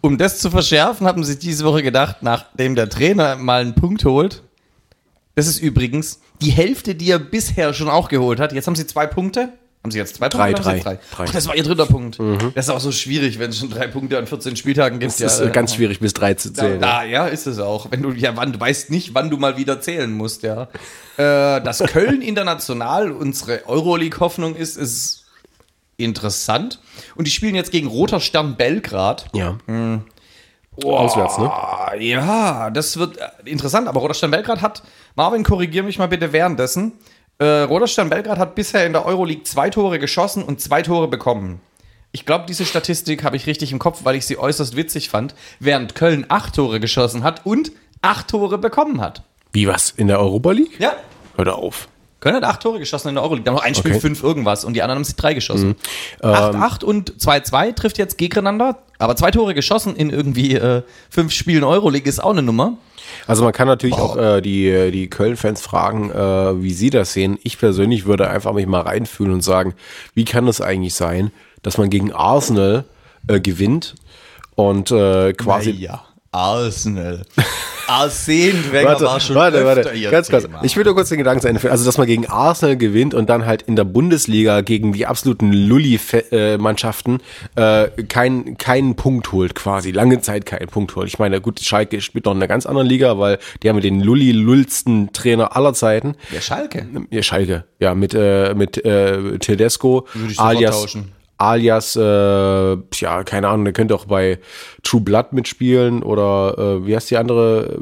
um 0.00 0.18
das 0.18 0.38
zu 0.38 0.50
verschärfen, 0.50 1.06
haben 1.06 1.24
sie 1.24 1.38
diese 1.38 1.64
Woche 1.64 1.82
gedacht, 1.82 2.16
nachdem 2.22 2.74
der 2.74 2.88
Trainer 2.88 3.36
mal 3.36 3.60
einen 3.60 3.74
Punkt 3.74 4.04
holt, 4.04 4.42
das 5.34 5.46
ist 5.46 5.60
übrigens 5.60 6.20
die 6.40 6.50
Hälfte, 6.50 6.94
die 6.94 7.10
er 7.10 7.18
bisher 7.18 7.72
schon 7.74 7.88
auch 7.88 8.08
geholt 8.08 8.40
hat. 8.40 8.52
Jetzt 8.52 8.66
haben 8.66 8.74
sie 8.76 8.86
zwei 8.86 9.06
Punkte 9.06 9.50
Haben 9.82 9.90
sie 9.90 9.98
jetzt 9.98 10.16
zwei 10.16 10.28
Drei, 10.28 10.52
Punkte? 10.52 10.62
drei, 10.70 10.78
drei. 10.80 10.98
Ach, 11.16 11.30
das 11.30 11.46
war 11.46 11.54
ihr 11.54 11.62
dritter 11.62 11.86
Punkt. 11.86 12.18
Das 12.54 12.66
ist 12.66 12.70
auch 12.70 12.80
so 12.80 12.92
schwierig, 12.92 13.38
wenn 13.38 13.50
es 13.50 13.58
schon 13.58 13.70
drei 13.70 13.86
Punkte 13.86 14.18
an 14.18 14.26
14 14.26 14.56
Spieltagen 14.56 14.98
gibt. 14.98 15.12
Es 15.12 15.20
ist 15.20 15.40
äh, 15.40 15.50
ganz 15.50 15.74
schwierig, 15.74 16.00
bis 16.00 16.12
drei 16.12 16.34
zu 16.34 16.52
zählen. 16.52 16.80
Da, 16.80 17.04
ja, 17.04 17.26
ist 17.26 17.46
es 17.46 17.58
auch. 17.58 17.90
Wenn 17.90 18.02
du 18.02 18.10
ja, 18.12 18.36
wann 18.36 18.52
du 18.52 18.60
weißt 18.60 18.90
nicht, 18.90 19.14
wann 19.14 19.30
du 19.30 19.36
mal 19.38 19.56
wieder 19.56 19.80
zählen 19.80 20.12
musst, 20.12 20.42
ja. 20.42 20.64
Äh, 21.16 21.62
dass 21.62 21.78
Köln 21.78 22.20
international 22.22 23.12
unsere 23.12 23.66
Euroleague-Hoffnung 23.68 24.54
ist, 24.56 24.76
ist 24.76 25.19
interessant. 26.02 26.80
Und 27.14 27.26
die 27.26 27.30
spielen 27.30 27.54
jetzt 27.54 27.72
gegen 27.72 27.86
Roter 27.86 28.20
Stern 28.20 28.56
Belgrad. 28.56 29.26
Ja. 29.32 29.58
Auswärts, 30.84 31.38
ne? 31.38 31.50
Ja, 31.98 32.70
das 32.70 32.96
wird 32.98 33.18
äh, 33.18 33.28
interessant. 33.44 33.88
Aber 33.88 34.00
Roter 34.00 34.14
Stern 34.14 34.30
Belgrad 34.30 34.62
hat, 34.62 34.82
Marvin, 35.14 35.42
korrigier 35.42 35.82
mich 35.82 35.98
mal 35.98 36.08
bitte 36.08 36.32
währenddessen. 36.32 36.92
Äh, 37.38 37.62
Roter 37.62 37.86
Stern 37.86 38.10
Belgrad 38.10 38.38
hat 38.38 38.54
bisher 38.54 38.86
in 38.86 38.92
der 38.92 39.04
Euroleague 39.06 39.44
zwei 39.44 39.70
Tore 39.70 39.98
geschossen 39.98 40.42
und 40.42 40.60
zwei 40.60 40.82
Tore 40.82 41.08
bekommen. 41.08 41.60
Ich 42.12 42.26
glaube, 42.26 42.44
diese 42.48 42.64
Statistik 42.66 43.22
habe 43.22 43.36
ich 43.36 43.46
richtig 43.46 43.72
im 43.72 43.78
Kopf, 43.78 44.00
weil 44.04 44.16
ich 44.16 44.26
sie 44.26 44.36
äußerst 44.36 44.76
witzig 44.76 45.10
fand, 45.10 45.34
während 45.60 45.94
Köln 45.94 46.26
acht 46.28 46.54
Tore 46.56 46.80
geschossen 46.80 47.22
hat 47.22 47.46
und 47.46 47.72
acht 48.02 48.28
Tore 48.28 48.58
bekommen 48.58 49.00
hat. 49.00 49.22
Wie 49.52 49.68
was? 49.68 49.90
In 49.90 50.08
der 50.08 50.18
Europa 50.18 50.52
League? 50.52 50.78
Ja. 50.80 50.94
Hör 51.36 51.44
da 51.44 51.52
auf. 51.52 51.88
Köln 52.20 52.36
hat 52.36 52.44
acht 52.44 52.62
Tore 52.62 52.78
geschossen 52.78 53.08
in 53.08 53.14
der 53.14 53.24
Euroleague. 53.24 53.44
Da 53.44 53.50
haben 53.50 53.56
noch 53.56 53.64
ein 53.64 53.74
Spiel 53.74 53.92
Okay. 53.92 54.00
fünf 54.00 54.22
irgendwas 54.22 54.64
und 54.64 54.74
die 54.74 54.82
anderen 54.82 54.98
haben 54.98 55.04
sich 55.04 55.16
drei 55.16 55.34
geschossen. 55.34 55.76
Ähm. 56.22 56.30
8-8 56.30 56.84
und 56.84 57.14
2-2 57.18 57.74
trifft 57.74 57.98
jetzt 57.98 58.18
gegeneinander. 58.18 58.78
Aber 58.98 59.16
zwei 59.16 59.30
Tore 59.30 59.54
geschossen 59.54 59.96
in 59.96 60.10
irgendwie 60.10 60.54
äh, 60.54 60.82
fünf 61.08 61.32
Spielen 61.32 61.64
Euroleague 61.64 62.08
ist 62.08 62.22
auch 62.22 62.30
eine 62.30 62.42
Nummer. 62.42 62.74
Also 63.26 63.42
man 63.42 63.52
kann 63.52 63.66
natürlich 63.66 63.96
auch 63.96 64.16
äh, 64.16 64.40
die, 64.40 64.90
die 64.92 65.08
Köln-Fans 65.08 65.62
fragen, 65.62 66.10
äh, 66.10 66.62
wie 66.62 66.72
sie 66.72 66.90
das 66.90 67.12
sehen. 67.14 67.38
Ich 67.42 67.58
persönlich 67.58 68.04
würde 68.04 68.28
einfach 68.28 68.52
mich 68.52 68.66
mal 68.66 68.82
reinfühlen 68.82 69.32
und 69.32 69.42
sagen, 69.42 69.74
wie 70.14 70.24
kann 70.24 70.46
es 70.46 70.60
eigentlich 70.60 70.94
sein, 70.94 71.32
dass 71.62 71.78
man 71.78 71.90
gegen 71.90 72.12
Arsenal 72.12 72.84
äh, 73.26 73.40
gewinnt 73.40 73.94
und 74.54 74.90
äh, 74.90 75.32
quasi... 75.32 75.70
Ja, 75.70 76.04
Arsenal. 76.32 77.22
Arsene 77.88 78.54
Wenger 78.72 78.90
Warte, 78.90 79.04
war 79.04 79.18
schon 79.18 79.34
warte, 79.34 79.64
warte. 79.64 80.00
Ganz 80.10 80.30
kurz. 80.30 80.46
Ich 80.62 80.76
will 80.76 80.84
nur 80.84 80.94
kurz 80.94 81.08
den 81.08 81.18
Gedanken 81.18 81.40
zu 81.42 81.48
Ende 81.48 81.60
führen. 81.60 81.72
Also, 81.72 81.84
dass 81.84 81.98
man 81.98 82.06
gegen 82.06 82.26
Arsenal 82.26 82.76
gewinnt 82.76 83.14
und 83.14 83.28
dann 83.28 83.46
halt 83.46 83.62
in 83.62 83.74
der 83.74 83.82
Bundesliga 83.82 84.60
gegen 84.60 84.92
die 84.92 85.06
absoluten 85.06 85.52
Lulli-Mannschaften 85.52 87.18
äh, 87.56 87.88
keinen 88.04 88.56
keinen 88.58 88.94
Punkt 88.94 89.32
holt, 89.32 89.56
quasi. 89.56 89.90
Lange 89.90 90.20
Zeit 90.20 90.46
keinen 90.46 90.68
Punkt 90.68 90.94
holt. 90.94 91.08
Ich 91.08 91.18
meine, 91.18 91.40
gut, 91.40 91.58
Schalke 91.60 92.00
spielt 92.00 92.26
noch 92.26 92.32
in 92.32 92.38
einer 92.38 92.48
ganz 92.48 92.64
anderen 92.64 92.86
Liga, 92.86 93.18
weil 93.18 93.38
die 93.64 93.68
haben 93.68 93.80
den 93.80 94.00
Lulli-lullsten 94.00 95.12
Trainer 95.12 95.56
aller 95.56 95.74
Zeiten. 95.74 96.14
Der 96.32 96.40
Schalke. 96.40 96.86
Ja, 97.10 97.22
Schalke. 97.24 97.64
Ja, 97.80 97.96
mit, 97.96 98.14
äh, 98.14 98.54
mit 98.54 98.84
äh, 98.84 99.38
Tedesco, 99.38 100.06
Würde 100.14 100.32
ich 100.32 100.38
alias, 100.38 100.80
tauschen. 100.80 101.12
Alias, 101.40 101.96
äh, 101.96 102.00
ja, 102.02 103.24
keine 103.24 103.48
Ahnung, 103.48 103.64
der 103.64 103.72
könnte 103.72 103.94
auch 103.94 104.04
bei 104.04 104.38
True 104.82 105.00
Blood 105.00 105.32
mitspielen 105.32 106.02
oder 106.02 106.56
äh, 106.58 106.86
wie 106.86 106.94
heißt 106.94 107.10
die 107.10 107.16
andere 107.16 107.80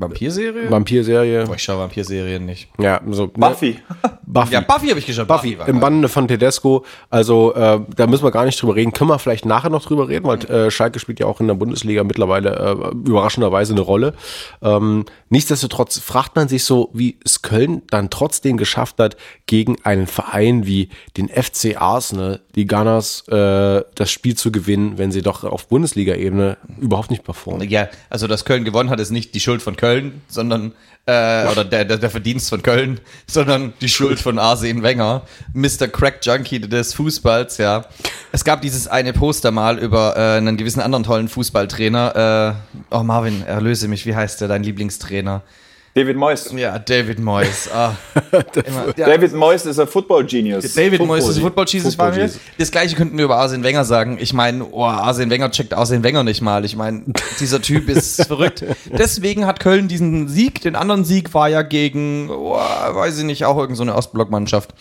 Vampirserie? 0.00 0.70
Vampir-Serie? 0.70 1.44
Boah, 1.44 1.56
ich 1.56 1.62
schaue 1.62 1.78
Vampirserien 1.78 2.46
nicht. 2.46 2.68
Ja, 2.78 3.00
so. 3.10 3.24
ne? 3.24 3.32
Buffy. 3.36 3.78
Buffy. 4.26 4.54
Ja, 4.54 4.60
Buffy 4.60 4.88
habe 4.88 4.98
ich 4.98 5.06
geschaut. 5.06 5.28
Buffy, 5.28 5.58
war 5.58 5.68
im. 5.68 5.80
Bande 5.80 6.08
von 6.08 6.26
Tedesco. 6.26 6.84
Also 7.10 7.54
äh, 7.54 7.80
da 7.96 8.06
müssen 8.06 8.24
wir 8.24 8.30
gar 8.30 8.44
nicht 8.46 8.60
drüber 8.60 8.76
reden. 8.76 8.92
Können 8.92 9.10
wir 9.10 9.18
vielleicht 9.18 9.44
nachher 9.44 9.68
noch 9.68 9.84
drüber 9.84 10.08
reden, 10.08 10.26
weil 10.26 10.38
äh, 10.46 10.70
Schalke 10.70 10.98
spielt 11.00 11.20
ja 11.20 11.26
auch 11.26 11.40
in 11.40 11.48
der 11.48 11.54
Bundesliga 11.54 12.02
mittlerweile 12.04 12.50
äh, 12.56 12.96
überraschenderweise 13.08 13.74
eine 13.74 13.82
Rolle. 13.82 14.14
Ähm, 14.62 15.04
nichtsdestotrotz 15.28 15.98
fragt 15.98 16.34
man 16.36 16.48
sich 16.48 16.64
so, 16.64 16.90
wie 16.94 17.18
es 17.24 17.42
Köln 17.42 17.82
dann 17.90 18.08
trotzdem 18.08 18.56
geschafft 18.56 18.98
hat, 18.98 19.16
gegen 19.46 19.76
einen 19.84 20.06
Verein 20.06 20.66
wie 20.66 20.88
den 21.16 21.28
FC 21.28 21.80
Arsenal, 21.80 22.40
die 22.54 22.66
Gunners, 22.70 23.26
äh, 23.28 23.82
das 23.96 24.10
Spiel 24.10 24.36
zu 24.36 24.52
gewinnen, 24.52 24.96
wenn 24.96 25.10
sie 25.10 25.22
doch 25.22 25.42
auf 25.42 25.66
Bundesliga-Ebene 25.66 26.56
überhaupt 26.80 27.10
nicht 27.10 27.24
performen. 27.24 27.68
Ja, 27.68 27.88
also 28.08 28.28
dass 28.28 28.44
Köln 28.44 28.64
gewonnen 28.64 28.88
hat, 28.90 29.00
ist 29.00 29.10
nicht 29.10 29.34
die 29.34 29.40
Schuld 29.40 29.60
von 29.60 29.76
Köln, 29.76 30.22
sondern 30.28 30.72
äh, 31.04 31.48
oder 31.50 31.64
der, 31.64 31.84
der, 31.84 32.10
Verdienst 32.10 32.48
von 32.48 32.62
Köln, 32.62 33.00
sondern 33.26 33.72
die 33.80 33.88
Schuld 33.88 34.20
von 34.20 34.38
Arsene 34.38 34.82
Wenger, 34.82 35.22
Mr. 35.52 35.88
Crack 35.88 36.24
Junkie 36.24 36.60
des 36.60 36.94
Fußballs, 36.94 37.58
ja. 37.58 37.86
Es 38.30 38.44
gab 38.44 38.62
dieses 38.62 38.86
eine 38.86 39.12
Poster 39.12 39.50
mal 39.50 39.78
über 39.78 40.16
äh, 40.16 40.36
einen 40.36 40.56
gewissen 40.56 40.80
anderen 40.80 41.02
tollen 41.02 41.28
Fußballtrainer. 41.28 42.54
Äh, 42.70 42.94
oh 42.94 43.02
Marvin, 43.02 43.42
erlöse 43.44 43.88
mich, 43.88 44.06
wie 44.06 44.14
heißt 44.14 44.40
der, 44.40 44.46
dein 44.46 44.62
Lieblingstrainer? 44.62 45.42
David 45.92 46.16
Moyes. 46.16 46.52
Ja, 46.56 46.78
David 46.78 47.18
Moyes. 47.18 47.68
Ah, 47.72 47.96
immer, 48.32 48.96
ja. 48.96 49.06
David 49.06 49.32
Moyes 49.32 49.66
ist 49.66 49.80
ein 49.80 49.88
Football 49.88 50.24
Genius. 50.24 50.72
David 50.74 51.04
Moyes 51.04 51.26
ist 51.26 51.40
Football 51.40 51.64
Jesus 51.66 51.94
Football 51.94 52.06
war 52.10 52.14
mir. 52.14 52.22
Jesus. 52.22 52.40
Das 52.58 52.70
gleiche 52.70 52.94
könnten 52.94 53.18
wir 53.18 53.24
über 53.24 53.38
Arsene 53.38 53.64
Wenger 53.64 53.84
sagen. 53.84 54.16
Ich 54.20 54.32
meine, 54.32 54.64
oh, 54.64 54.84
Arsene 54.84 55.30
Wenger 55.30 55.50
checkt 55.50 55.74
Arsene 55.74 56.04
Wenger 56.04 56.22
nicht 56.22 56.42
mal. 56.42 56.64
Ich 56.64 56.76
meine, 56.76 57.02
dieser 57.40 57.60
Typ 57.60 57.88
ist 57.88 58.24
verrückt. 58.26 58.64
Deswegen 58.86 59.46
hat 59.46 59.58
Köln 59.58 59.88
diesen 59.88 60.28
Sieg. 60.28 60.60
Den 60.60 60.76
anderen 60.76 61.04
Sieg 61.04 61.34
war 61.34 61.48
ja 61.48 61.62
gegen, 61.62 62.30
oh, 62.30 62.54
weiß 62.54 63.18
ich 63.18 63.24
nicht, 63.24 63.44
auch 63.44 63.56
irgendeine 63.56 63.76
so 63.76 63.82
eine 63.82 63.94
Ostblockmannschaft. 63.96 64.72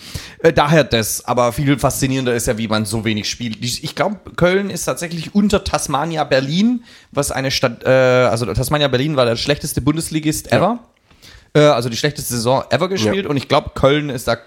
Äh, 0.44 0.54
daher 0.54 0.84
das. 0.84 1.26
Aber 1.26 1.54
viel 1.54 1.80
faszinierender 1.80 2.36
ist 2.36 2.46
ja, 2.46 2.60
wie 2.60 2.68
man 2.68 2.86
so 2.86 3.04
wenig 3.04 3.28
spielt. 3.28 3.64
Ich 3.66 3.84
ich 3.84 3.96
glaube, 3.96 4.18
Köln 4.36 4.70
ist 4.70 4.86
tatsächlich 4.86 5.34
unter 5.34 5.64
Tasmania 5.64 6.24
Berlin, 6.24 6.84
was 7.12 7.32
eine 7.32 7.50
Stadt, 7.50 7.84
äh, 7.84 7.90
also 7.90 8.46
Tasmania 8.46 8.88
Berlin 8.90 9.16
war 9.16 9.26
der 9.26 9.38
schlechteste 9.38 9.82
Bundesligist 9.82 10.52
ever. 10.52 10.80
Äh, 11.54 11.62
also 11.62 11.90
die 11.90 11.98
schlechteste 11.98 12.34
Saison 12.34 12.64
ever 12.70 12.88
gespielt. 12.88 13.26
Und 13.26 13.38
ich 13.38 13.48
glaube, 13.48 13.72
Köln 13.76 14.10
ist 14.10 14.28
da 14.28 14.38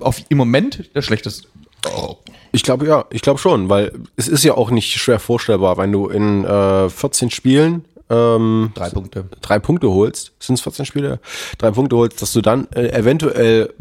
auf, 0.00 0.20
im 0.28 0.38
Moment 0.38 0.94
der 0.94 1.02
schlechteste. 1.02 1.48
Oh. 1.94 2.16
Ich 2.52 2.62
glaube 2.62 2.86
ja, 2.86 3.06
ich 3.10 3.22
glaube 3.22 3.38
schon, 3.38 3.68
weil 3.68 3.92
es 4.16 4.28
ist 4.28 4.44
ja 4.44 4.54
auch 4.54 4.70
nicht 4.70 4.92
schwer 5.00 5.18
vorstellbar, 5.18 5.78
wenn 5.78 5.90
du 5.90 6.08
in 6.08 6.44
äh, 6.44 6.90
14 6.90 7.30
Spielen 7.30 7.84
ähm, 8.10 8.72
Drei 8.74 8.90
Punkte. 8.90 9.24
drei 9.40 9.58
Punkte 9.58 9.90
holst, 9.90 10.32
sind 10.38 10.56
es 10.56 10.60
14 10.60 10.84
Spiele, 10.84 11.18
drei 11.56 11.70
Punkte 11.70 11.96
holst, 11.96 12.20
dass 12.20 12.32
du 12.32 12.42
dann 12.42 12.68
äh, 12.72 12.88
eventuell 12.88 13.72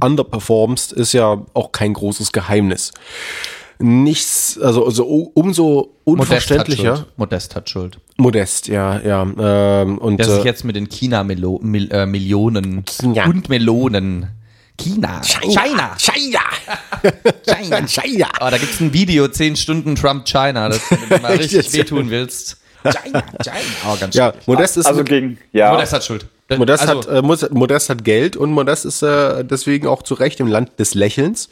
underperformst, 0.00 0.92
ist 0.92 1.14
ja 1.14 1.42
auch 1.54 1.72
kein 1.72 1.94
großes 1.94 2.32
Geheimnis. 2.32 2.92
Nichts, 3.82 4.58
also, 4.62 4.84
also 4.86 5.04
umso 5.34 5.94
unverständlicher. 6.04 6.96
Schuld. 6.96 7.08
Modest 7.16 7.56
hat 7.56 7.68
Schuld. 7.68 7.98
Modest, 8.16 8.68
ja, 8.68 9.00
ja. 9.00 9.22
Ähm, 9.22 9.98
und 9.98 10.18
Der 10.18 10.26
sich 10.26 10.44
äh, 10.44 10.48
jetzt 10.48 10.64
mit 10.64 10.76
den 10.76 10.88
China-Millionen 10.88 11.90
äh, 11.90 12.06
Millionen 12.06 12.84
China. 12.84 13.24
und 13.26 13.48
Melonen. 13.48 14.28
China. 14.78 15.20
China. 15.22 15.96
China. 15.98 16.40
China. 17.44 17.86
China. 17.86 18.28
Oh, 18.40 18.48
da 18.50 18.58
gibt 18.58 18.72
es 18.72 18.80
ein 18.80 18.92
Video, 18.92 19.28
10 19.28 19.56
Stunden 19.56 19.94
Trump 19.96 20.24
China, 20.26 20.68
das 20.68 20.80
wenn 20.90 21.08
du 21.08 21.22
mal 21.22 21.36
richtig 21.36 21.72
wehtun 21.72 22.10
willst. 22.10 22.58
China, 22.82 23.22
China. 23.42 23.56
Oh, 23.88 23.96
ganz 23.98 24.14
Ja. 24.14 24.32
Modest 24.46 24.76
ist 24.76 24.86
Also 24.86 25.04
gegen, 25.04 25.38
ja. 25.52 25.72
Modest 25.72 25.92
hat 25.92 26.04
Schuld. 26.04 26.26
Modest, 26.58 26.88
Also, 26.88 27.10
hat, 27.10 27.24
äh, 27.24 27.54
Modest 27.54 27.88
hat 27.90 28.04
Geld 28.04 28.36
und 28.36 28.50
Modest 28.52 28.84
ist 28.84 29.02
äh, 29.02 29.44
deswegen 29.44 29.86
auch 29.86 30.02
zu 30.02 30.14
Recht 30.14 30.40
im 30.40 30.46
Land 30.46 30.78
des 30.78 30.94
Lächelns. 30.94 31.48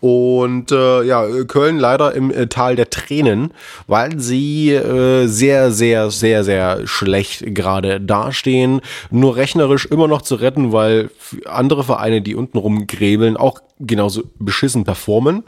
Und 0.00 0.70
äh, 0.72 1.02
ja, 1.02 1.24
Köln 1.44 1.78
leider 1.78 2.14
im 2.14 2.30
äh, 2.30 2.46
Tal 2.46 2.76
der 2.76 2.90
Tränen, 2.90 3.52
weil 3.86 4.18
sie 4.18 4.70
äh, 4.70 5.26
sehr, 5.26 5.70
sehr, 5.70 6.10
sehr, 6.10 6.44
sehr 6.44 6.86
schlecht 6.86 7.54
gerade 7.54 8.00
dastehen. 8.00 8.80
Nur 9.10 9.36
rechnerisch 9.36 9.86
immer 9.86 10.08
noch 10.08 10.22
zu 10.22 10.36
retten, 10.36 10.72
weil 10.72 11.10
andere 11.46 11.84
Vereine, 11.84 12.22
die 12.22 12.34
unten 12.34 12.58
rumgräbeln, 12.58 13.36
auch 13.36 13.60
genauso 13.80 14.22
beschissen 14.38 14.84
performen. 14.84 15.42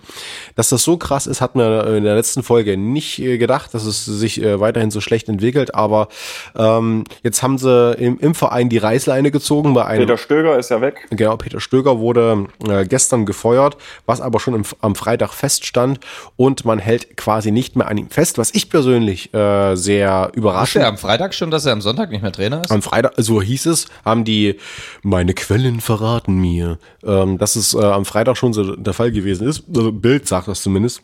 Dass 0.57 0.69
das 0.71 0.83
so 0.83 0.97
krass 0.97 1.27
ist, 1.27 1.41
hat 1.41 1.55
man 1.55 1.97
in 1.97 2.05
der 2.05 2.17
letzten 2.17 2.43
Folge 2.43 2.77
nicht 2.77 3.19
äh, 3.19 3.39
gedacht, 3.39 3.73
dass 3.75 3.85
es 3.85 4.05
sich 4.05 4.43
äh, 4.43 4.59
weiterhin 4.59 4.91
so 4.91 5.01
schlecht 5.01 5.29
entwickelt. 5.29 5.75
Aber 5.75 6.09
ähm, 6.57 7.05
jetzt 7.23 7.43
haben 7.43 7.59
sie 7.59 7.95
im, 7.99 8.19
im 8.19 8.35
Verein 8.35 8.69
die 8.69 8.79
Reißleine 8.97 9.31
gezogen 9.31 9.75
bei 9.75 9.85
einem. 9.85 10.07
Peter 10.07 10.17
Stöger 10.17 10.59
ist 10.59 10.71
ja 10.71 10.81
weg. 10.81 11.07
Genau, 11.11 11.37
Peter 11.37 11.61
Stöger 11.61 11.99
wurde 11.99 12.47
äh, 12.67 12.87
gestern 12.87 13.27
gefeuert, 13.27 13.77
was 14.07 14.21
aber 14.21 14.41
schon 14.41 14.55
im, 14.55 14.63
am 14.81 14.95
Freitag 14.95 15.33
feststand 15.33 16.01
und 16.37 16.65
man 16.65 16.79
hält 16.79 17.17
quasi 17.17 17.51
nicht 17.51 17.77
mehr 17.77 17.89
an 17.89 17.99
ihm 17.99 18.09
fest, 18.09 18.39
was 18.39 18.55
ich 18.55 18.71
persönlich 18.71 19.33
äh, 19.35 19.77
sehr 19.77 20.31
überraschend. 20.35 20.83
er 20.83 20.89
am 20.89 20.99
Freitag 20.99 21.35
schon, 21.35 21.51
dass 21.51 21.67
er 21.67 21.73
am 21.73 21.81
Sonntag 21.81 22.11
nicht 22.11 22.23
mehr 22.23 22.33
Trainer 22.33 22.63
ist? 22.65 22.71
Am 22.71 22.83
Freitag, 22.83 23.13
so 23.19 23.43
hieß 23.43 23.67
es, 23.67 23.87
haben 24.05 24.25
die, 24.25 24.57
meine 25.03 25.35
Quellen 25.35 25.81
verraten 25.81 26.39
mir, 26.39 26.79
ähm, 27.05 27.39
dass 27.39 27.57
es 27.57 27.75
äh, 27.75 27.79
am 27.79 28.05
Freitag 28.05 28.37
schon 28.37 28.53
so 28.53 28.77
der 28.77 28.95
Fall 28.95 29.13
gewesen 29.13 29.47
ist. 29.47 29.65
Also 29.75 29.93
Bild 29.93 30.27
sagt 30.27 30.49
das 30.49 30.63
zumindest. 30.63 31.03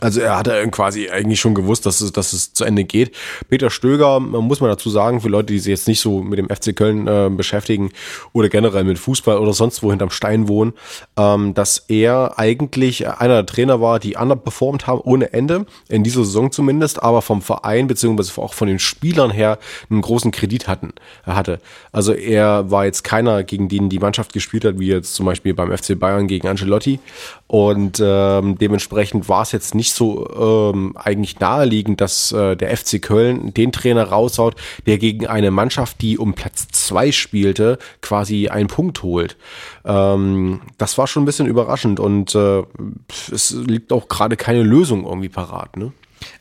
Also 0.00 0.20
er 0.20 0.38
hatte 0.38 0.68
quasi 0.70 1.08
eigentlich 1.08 1.40
schon 1.40 1.54
gewusst, 1.54 1.84
dass 1.84 2.00
es, 2.00 2.12
dass 2.12 2.32
es 2.32 2.52
zu 2.52 2.64
Ende 2.64 2.84
geht. 2.84 3.12
Peter 3.48 3.70
Stöger, 3.70 4.20
muss 4.20 4.60
man 4.60 4.70
dazu 4.70 4.90
sagen, 4.90 5.20
für 5.20 5.28
Leute, 5.28 5.52
die 5.52 5.58
sich 5.58 5.70
jetzt 5.70 5.88
nicht 5.88 6.00
so 6.00 6.22
mit 6.22 6.38
dem 6.38 6.48
FC 6.48 6.74
Köln 6.74 7.06
äh, 7.08 7.28
beschäftigen 7.30 7.90
oder 8.32 8.48
generell 8.48 8.84
mit 8.84 8.98
Fußball 8.98 9.38
oder 9.38 9.52
sonst 9.52 9.82
wo 9.82 9.90
hinterm 9.90 10.10
Stein 10.10 10.46
wohnen, 10.46 10.72
ähm, 11.16 11.54
dass 11.54 11.84
er 11.88 12.38
eigentlich 12.38 13.08
einer 13.08 13.34
der 13.34 13.46
Trainer 13.46 13.80
war, 13.80 13.98
die 13.98 14.16
underperformed 14.16 14.86
haben, 14.86 15.00
ohne 15.00 15.32
Ende, 15.32 15.66
in 15.88 16.04
dieser 16.04 16.24
Saison 16.24 16.52
zumindest, 16.52 17.02
aber 17.02 17.20
vom 17.20 17.42
Verein 17.42 17.88
beziehungsweise 17.88 18.40
auch 18.40 18.54
von 18.54 18.68
den 18.68 18.78
Spielern 18.78 19.30
her 19.30 19.58
einen 19.90 20.00
großen 20.00 20.30
Kredit 20.30 20.68
hatten, 20.68 20.92
hatte. 21.24 21.60
Also 21.90 22.12
er 22.12 22.70
war 22.70 22.84
jetzt 22.84 23.02
keiner, 23.02 23.42
gegen 23.42 23.68
den 23.68 23.88
die 23.88 23.98
Mannschaft 23.98 24.32
gespielt 24.32 24.64
hat, 24.64 24.78
wie 24.78 24.88
jetzt 24.88 25.14
zum 25.14 25.26
Beispiel 25.26 25.54
beim 25.54 25.76
FC 25.76 25.98
Bayern 25.98 26.28
gegen 26.28 26.46
Ancelotti. 26.46 27.00
Und 27.48 28.00
ähm, 28.04 28.58
dementsprechend 28.58 29.28
war 29.28 29.42
es 29.42 29.52
jetzt 29.52 29.74
nicht 29.78 29.94
so 29.94 30.72
ähm, 30.74 30.92
eigentlich 30.96 31.40
naheliegend, 31.40 32.02
dass 32.02 32.32
äh, 32.32 32.56
der 32.56 32.76
FC 32.76 33.00
Köln 33.00 33.54
den 33.54 33.72
Trainer 33.72 34.04
raushaut, 34.04 34.56
der 34.86 34.98
gegen 34.98 35.26
eine 35.26 35.50
Mannschaft, 35.50 36.02
die 36.02 36.18
um 36.18 36.34
Platz 36.34 36.68
zwei 36.72 37.12
spielte, 37.12 37.78
quasi 38.02 38.48
einen 38.48 38.68
Punkt 38.68 39.02
holt. 39.02 39.38
Ähm, 39.86 40.60
das 40.76 40.98
war 40.98 41.06
schon 41.06 41.22
ein 41.22 41.26
bisschen 41.26 41.46
überraschend 41.46 42.00
und 42.00 42.34
äh, 42.34 42.62
es 43.32 43.50
liegt 43.50 43.92
auch 43.92 44.08
gerade 44.08 44.36
keine 44.36 44.62
Lösung 44.62 45.06
irgendwie 45.06 45.30
parat. 45.30 45.76
Ne? 45.76 45.92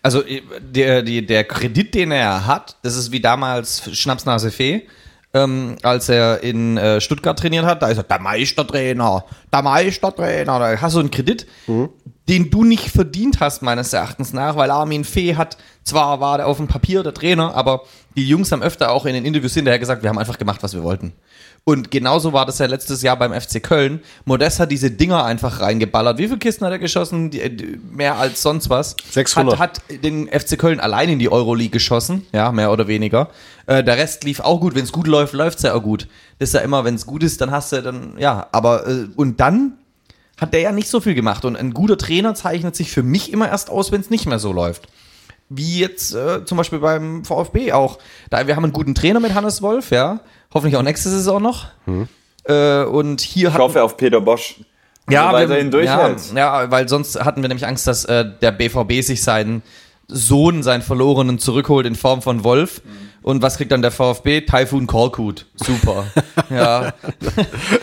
Also 0.02 0.23
äh, 0.23 0.41
der, 0.60 1.04
der, 1.04 1.21
der 1.21 1.43
Kredit, 1.45 1.93
den 1.93 2.12
er 2.12 2.45
hat, 2.45 2.76
das 2.82 2.97
ist 2.97 3.12
wie 3.13 3.21
damals 3.21 3.89
Schnapsnase 3.95 4.52
Fee 4.52 4.84
ähm, 5.34 5.76
als 5.84 6.10
er 6.10 6.41
in 6.43 6.78
äh, 6.78 7.02
Stuttgart 7.02 7.38
trainiert 7.38 7.65
hat, 7.65 7.82
da 7.82 7.89
ist 7.89 7.97
er 7.97 8.04
der 8.04 8.19
Meistertrainer, 8.19 9.26
der 9.52 9.62
Meistertrainer, 9.62 10.60
da 10.60 10.82
hast 10.82 10.95
du 10.95 11.00
einen 11.00 11.12
Kredit, 11.12 11.45
mhm. 11.67 11.89
Den 12.29 12.49
du 12.49 12.63
nicht 12.63 12.89
verdient 12.89 13.39
hast, 13.39 13.61
meines 13.61 13.93
Erachtens 13.93 14.33
nach, 14.33 14.55
weil 14.55 14.69
Armin 14.69 15.05
Fee 15.05 15.35
hat, 15.35 15.57
zwar 15.83 16.19
war 16.19 16.37
der 16.37 16.47
auf 16.47 16.57
dem 16.57 16.67
Papier 16.67 17.03
der 17.03 17.13
Trainer, 17.13 17.55
aber 17.55 17.83
die 18.15 18.27
Jungs 18.27 18.51
haben 18.51 18.61
öfter 18.61 18.91
auch 18.91 19.05
in 19.05 19.13
den 19.13 19.25
Interviews 19.25 19.53
hinterher 19.53 19.79
gesagt, 19.79 20.03
wir 20.03 20.09
haben 20.09 20.17
einfach 20.17 20.37
gemacht, 20.37 20.61
was 20.61 20.73
wir 20.73 20.83
wollten. 20.83 21.13
Und 21.63 21.91
genauso 21.91 22.31
war 22.31 22.45
das 22.45 22.59
ja 22.59 22.65
letztes 22.65 23.01
Jahr 23.01 23.17
beim 23.17 23.33
FC 23.33 23.61
Köln. 23.61 23.99
Modest 24.23 24.61
hat 24.61 24.71
diese 24.71 24.89
Dinger 24.89 25.25
einfach 25.25 25.59
reingeballert. 25.59 26.17
Wie 26.17 26.27
viele 26.27 26.39
Kisten 26.39 26.63
hat 26.63 26.71
er 26.71 26.79
geschossen? 26.79 27.29
Die, 27.29 27.77
mehr 27.91 28.15
als 28.15 28.41
sonst 28.41 28.69
was. 28.69 28.95
600. 29.11 29.59
Hat, 29.59 29.81
hat 29.81 30.03
den 30.03 30.29
FC 30.29 30.57
Köln 30.57 30.79
allein 30.79 31.09
in 31.09 31.19
die 31.19 31.29
Euroleague 31.29 31.71
geschossen. 31.71 32.25
Ja, 32.31 32.53
mehr 32.53 32.71
oder 32.71 32.87
weniger. 32.87 33.31
Äh, 33.65 33.83
der 33.83 33.97
Rest 33.97 34.23
lief 34.23 34.39
auch 34.39 34.61
gut. 34.61 34.75
Wenn 34.75 34.85
es 34.85 34.93
gut 34.93 35.07
läuft, 35.07 35.33
läuft 35.33 35.57
es 35.57 35.63
ja 35.63 35.73
auch 35.73 35.83
gut. 35.83 36.07
Das 36.39 36.49
ist 36.49 36.53
ja 36.53 36.61
immer, 36.61 36.85
wenn 36.85 36.95
es 36.95 37.05
gut 37.05 37.21
ist, 37.21 37.41
dann 37.41 37.51
hast 37.51 37.73
du 37.73 37.81
dann, 37.81 38.13
ja. 38.17 38.47
Aber, 38.53 38.87
äh, 38.87 39.07
und 39.17 39.41
dann 39.41 39.73
hat 40.38 40.54
der 40.54 40.62
ja 40.62 40.71
nicht 40.71 40.88
so 40.88 41.00
viel 41.00 41.15
gemacht. 41.15 41.45
Und 41.45 41.56
ein 41.56 41.73
guter 41.73 41.97
Trainer 41.97 42.36
zeichnet 42.36 42.76
sich 42.76 42.91
für 42.91 43.04
mich 43.04 43.34
immer 43.34 43.50
erst 43.50 43.69
aus, 43.69 43.91
wenn 43.91 44.02
es 44.02 44.10
nicht 44.10 44.26
mehr 44.26 44.39
so 44.39 44.54
läuft 44.54 44.88
wie 45.50 45.80
jetzt 45.80 46.13
äh, 46.13 46.43
zum 46.45 46.58
Beispiel 46.58 46.80
beim 46.80 47.23
VfB 47.23 47.71
auch. 47.71 48.00
Da, 48.30 48.47
wir 48.47 48.56
haben 48.56 48.65
einen 48.65 48.73
guten 48.73 48.95
Trainer 48.95 49.19
mit 49.19 49.34
Hannes 49.34 49.62
Wolf, 49.62 49.91
ja. 49.91 50.19
Hoffentlich 50.54 50.76
auch 50.76 50.84
nächste 50.84 51.10
Saison 51.10 51.41
noch. 51.41 51.67
Mhm. 51.86 52.08
Äh, 52.43 52.84
und 52.84 53.21
hier 53.21 53.50
ich 53.50 53.58
hoffe 53.58 53.84
auf 53.84 53.97
Peter 53.97 54.21
Bosch. 54.21 54.56
Ja, 55.10 55.32
weiterhin 55.32 55.71
durchhält. 55.71 56.34
Ja, 56.34 56.63
ja, 56.63 56.71
weil 56.71 56.89
sonst 56.89 57.23
hatten 57.23 57.41
wir 57.41 57.47
nämlich 57.47 57.65
Angst, 57.65 57.88
dass 57.88 58.04
äh, 58.06 58.26
der 58.41 58.52
BVB 58.52 59.02
sich 59.02 59.23
seinen 59.23 59.63
Sohn, 60.07 60.63
seinen 60.63 60.81
Verlorenen 60.81 61.39
zurückholt 61.39 61.85
in 61.85 61.95
Form 61.95 62.21
von 62.21 62.43
Wolf. 62.43 62.81
Mhm. 62.83 63.07
Und 63.23 63.41
was 63.41 63.57
kriegt 63.57 63.73
dann 63.73 63.81
der 63.81 63.91
VfB? 63.91 64.41
Typhoon 64.41 64.87
Korkut. 64.87 65.47
Super. 65.55 66.05
ja. 66.49 66.93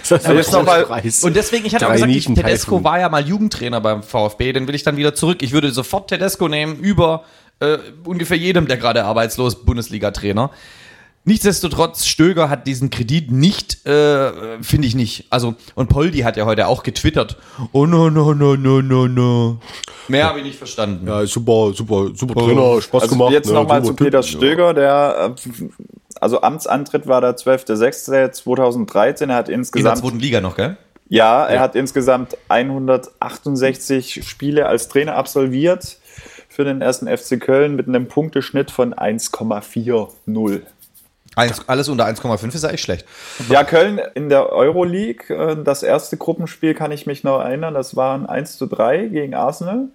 das 0.09 0.25
ist 0.25 0.53
noch 0.53 0.65
mal, 0.65 0.85
und 0.85 1.37
deswegen, 1.37 1.67
ich 1.67 1.75
hatte 1.75 1.87
auch 1.87 1.93
gesagt, 1.93 2.11
ich, 2.11 2.25
Tedesco 2.25 2.83
war 2.83 2.99
ja 2.99 3.11
mal 3.11 3.27
Jugendtrainer 3.27 3.83
beim 3.83 4.03
VfB, 4.03 4.55
den 4.55 4.67
will 4.67 4.75
ich 4.75 4.85
dann 4.85 4.97
wieder 4.97 5.15
zurück. 5.15 5.43
Ich 5.43 5.53
würde 5.53 5.71
sofort 5.71 6.09
Tedesco 6.09 6.49
nehmen 6.49 6.77
über 6.77 7.25
äh, 7.61 7.77
ungefähr 8.05 8.39
jedem, 8.39 8.67
der 8.67 8.79
gerade 8.79 9.05
arbeitslos 9.05 9.67
Bundesliga-Trainer. 9.67 10.51
Nichtsdestotrotz, 11.27 12.05
Stöger 12.05 12.51
hat 12.51 12.67
diesen 12.67 12.91
Kredit 12.91 13.31
nicht, 13.31 13.87
äh, 13.87 14.63
finde 14.63 14.87
ich 14.87 14.95
nicht. 14.95 15.25
Also, 15.31 15.55
und 15.75 15.89
Poldi 15.89 16.19
hat 16.19 16.37
ja 16.37 16.45
heute 16.45 16.67
auch 16.67 16.83
getwittert. 16.83 17.39
Oh 17.73 17.87
no, 17.87 18.11
no, 18.11 18.35
no, 18.35 18.57
no, 18.57 18.83
no, 18.83 19.09
no. 19.09 19.59
Mehr 20.09 20.27
habe 20.27 20.41
ich 20.41 20.45
nicht 20.45 20.59
verstanden. 20.59 21.07
Ja, 21.07 21.25
super, 21.25 21.73
super, 21.75 22.11
super 22.15 22.35
Trainer, 22.35 22.83
Spaß 22.83 23.05
also 23.05 23.15
gemacht. 23.15 23.33
Jetzt 23.33 23.47
ne, 23.47 23.55
nochmal 23.55 23.83
zu 23.83 23.95
Peter 23.95 24.19
ja. 24.19 24.23
Stöger, 24.23 24.75
der, 24.75 25.35
äh, 25.35 25.69
also 26.21 26.43
Amtsantritt 26.43 27.07
war 27.07 27.23
der 27.23 27.39
12.06.2013. 27.39 29.31
Er 29.31 29.35
hat 29.35 29.49
insgesamt. 29.49 29.97
In 29.97 30.03
der 30.03 30.11
zweiten 30.11 30.21
Liga 30.21 30.43
noch, 30.43 30.57
gell? 30.57 30.77
Ja, 31.09 31.47
er 31.47 31.55
ja. 31.55 31.61
hat 31.61 31.75
insgesamt 31.75 32.37
168 32.49 34.29
Spiele 34.29 34.67
als 34.67 34.89
Trainer 34.89 35.17
absolviert 35.17 35.97
für 36.49 36.65
den 36.65 36.83
ersten 36.83 37.09
FC 37.09 37.41
Köln 37.41 37.77
mit 37.77 37.89
einem 37.89 38.09
Punkteschnitt 38.09 38.71
von 38.71 38.95
1,40. 38.95 40.63
Eins, 41.37 41.69
alles 41.69 41.89
unter 41.89 42.07
1,5 42.07 42.55
ist 42.55 42.65
ja 42.65 42.71
echt 42.71 42.85
schlecht. 42.85 43.07
Ja, 43.49 43.65
Köln 43.65 44.01
in 44.15 44.29
der 44.29 44.53
Euroleague, 44.53 45.35
äh, 45.35 45.57
das 45.63 45.83
erste 45.83 46.17
Gruppenspiel 46.17 46.75
kann 46.75 46.93
ich 46.93 47.07
mich 47.07 47.25
noch 47.25 47.41
erinnern, 47.41 47.75
das 47.75 47.97
waren 47.97 48.27
1 48.27 48.57
zu 48.57 48.67
3 48.67 49.07
gegen 49.07 49.35
Arsenal. 49.35 49.89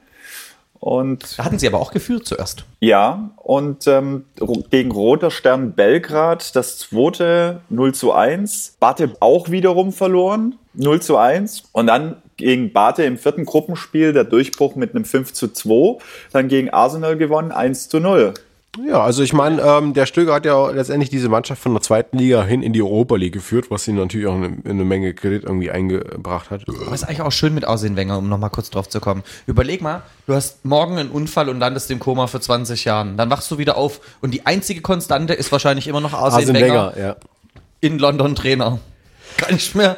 Und 0.79 1.37
da 1.37 1.43
hatten 1.43 1.59
sie 1.59 1.67
aber 1.67 1.79
auch 1.79 1.91
geführt 1.91 2.25
zuerst. 2.25 2.63
Ja, 2.79 3.31
und 3.35 3.85
ähm, 3.87 4.25
gegen 4.69 4.91
Roter 4.91 5.29
Stern 5.29 5.73
Belgrad 5.73 6.55
das 6.55 6.77
zweite 6.77 7.59
0 7.69 7.93
zu 7.93 8.13
1. 8.13 8.77
Bate 8.79 9.13
auch 9.19 9.49
wiederum 9.49 9.91
verloren, 9.91 10.55
0 10.75 11.01
zu 11.01 11.17
1. 11.17 11.63
Und 11.73 11.87
dann 11.87 12.15
gegen 12.37 12.71
Bate 12.71 13.03
im 13.03 13.17
vierten 13.17 13.43
Gruppenspiel 13.43 14.13
der 14.13 14.23
Durchbruch 14.23 14.75
mit 14.75 14.95
einem 14.95 15.03
5 15.03 15.33
zu 15.33 15.49
2. 15.49 15.97
Dann 16.31 16.47
gegen 16.47 16.69
Arsenal 16.69 17.17
gewonnen, 17.17 17.51
1 17.51 17.89
zu 17.89 17.99
0. 17.99 18.33
Ja, 18.77 19.01
also 19.01 19.23
ich 19.23 19.33
meine, 19.33 19.61
ähm, 19.61 19.93
der 19.95 20.05
Stöger 20.05 20.33
hat 20.33 20.45
ja 20.45 20.69
letztendlich 20.69 21.09
diese 21.09 21.27
Mannschaft 21.27 21.61
von 21.61 21.73
der 21.73 21.81
zweiten 21.81 22.19
Liga 22.19 22.43
hin 22.43 22.61
in 22.61 22.71
die 22.71 22.83
Europa 22.83 23.15
League 23.15 23.33
geführt, 23.33 23.71
was 23.71 23.87
ihn 23.87 23.95
natürlich 23.95 24.27
auch 24.27 24.35
eine, 24.35 24.57
eine 24.63 24.85
Menge 24.85 25.13
Kredit 25.15 25.43
irgendwie 25.43 25.71
eingebracht 25.71 26.51
hat. 26.51 26.65
Aber 26.67 26.93
ist 26.93 27.03
eigentlich 27.03 27.21
auch 27.21 27.31
schön 27.31 27.55
mit 27.55 27.65
Aussehen 27.65 27.95
Wenger, 27.95 28.19
um 28.19 28.29
nochmal 28.29 28.51
kurz 28.51 28.69
drauf 28.69 28.87
zu 28.87 28.99
kommen. 28.99 29.23
Überleg 29.47 29.81
mal, 29.81 30.03
du 30.27 30.35
hast 30.35 30.65
morgen 30.65 30.99
einen 30.99 31.09
Unfall 31.09 31.49
und 31.49 31.59
landest 31.59 31.89
im 31.89 31.99
Koma 31.99 32.27
für 32.27 32.39
20 32.39 32.85
Jahren. 32.85 33.17
Dann 33.17 33.31
wachst 33.31 33.49
du 33.49 33.57
wieder 33.57 33.75
auf 33.75 34.01
und 34.21 34.35
die 34.35 34.45
einzige 34.45 34.81
Konstante 34.81 35.33
ist 35.33 35.51
wahrscheinlich 35.51 35.87
immer 35.87 36.01
noch 36.01 36.13
Aussehen 36.13 36.53
Wenger. 36.53 36.93
ja. 36.97 37.15
In 37.81 37.97
London 37.97 38.35
Trainer. 38.35 38.79
Gar 39.37 39.51
nicht 39.51 39.73
mehr. 39.73 39.97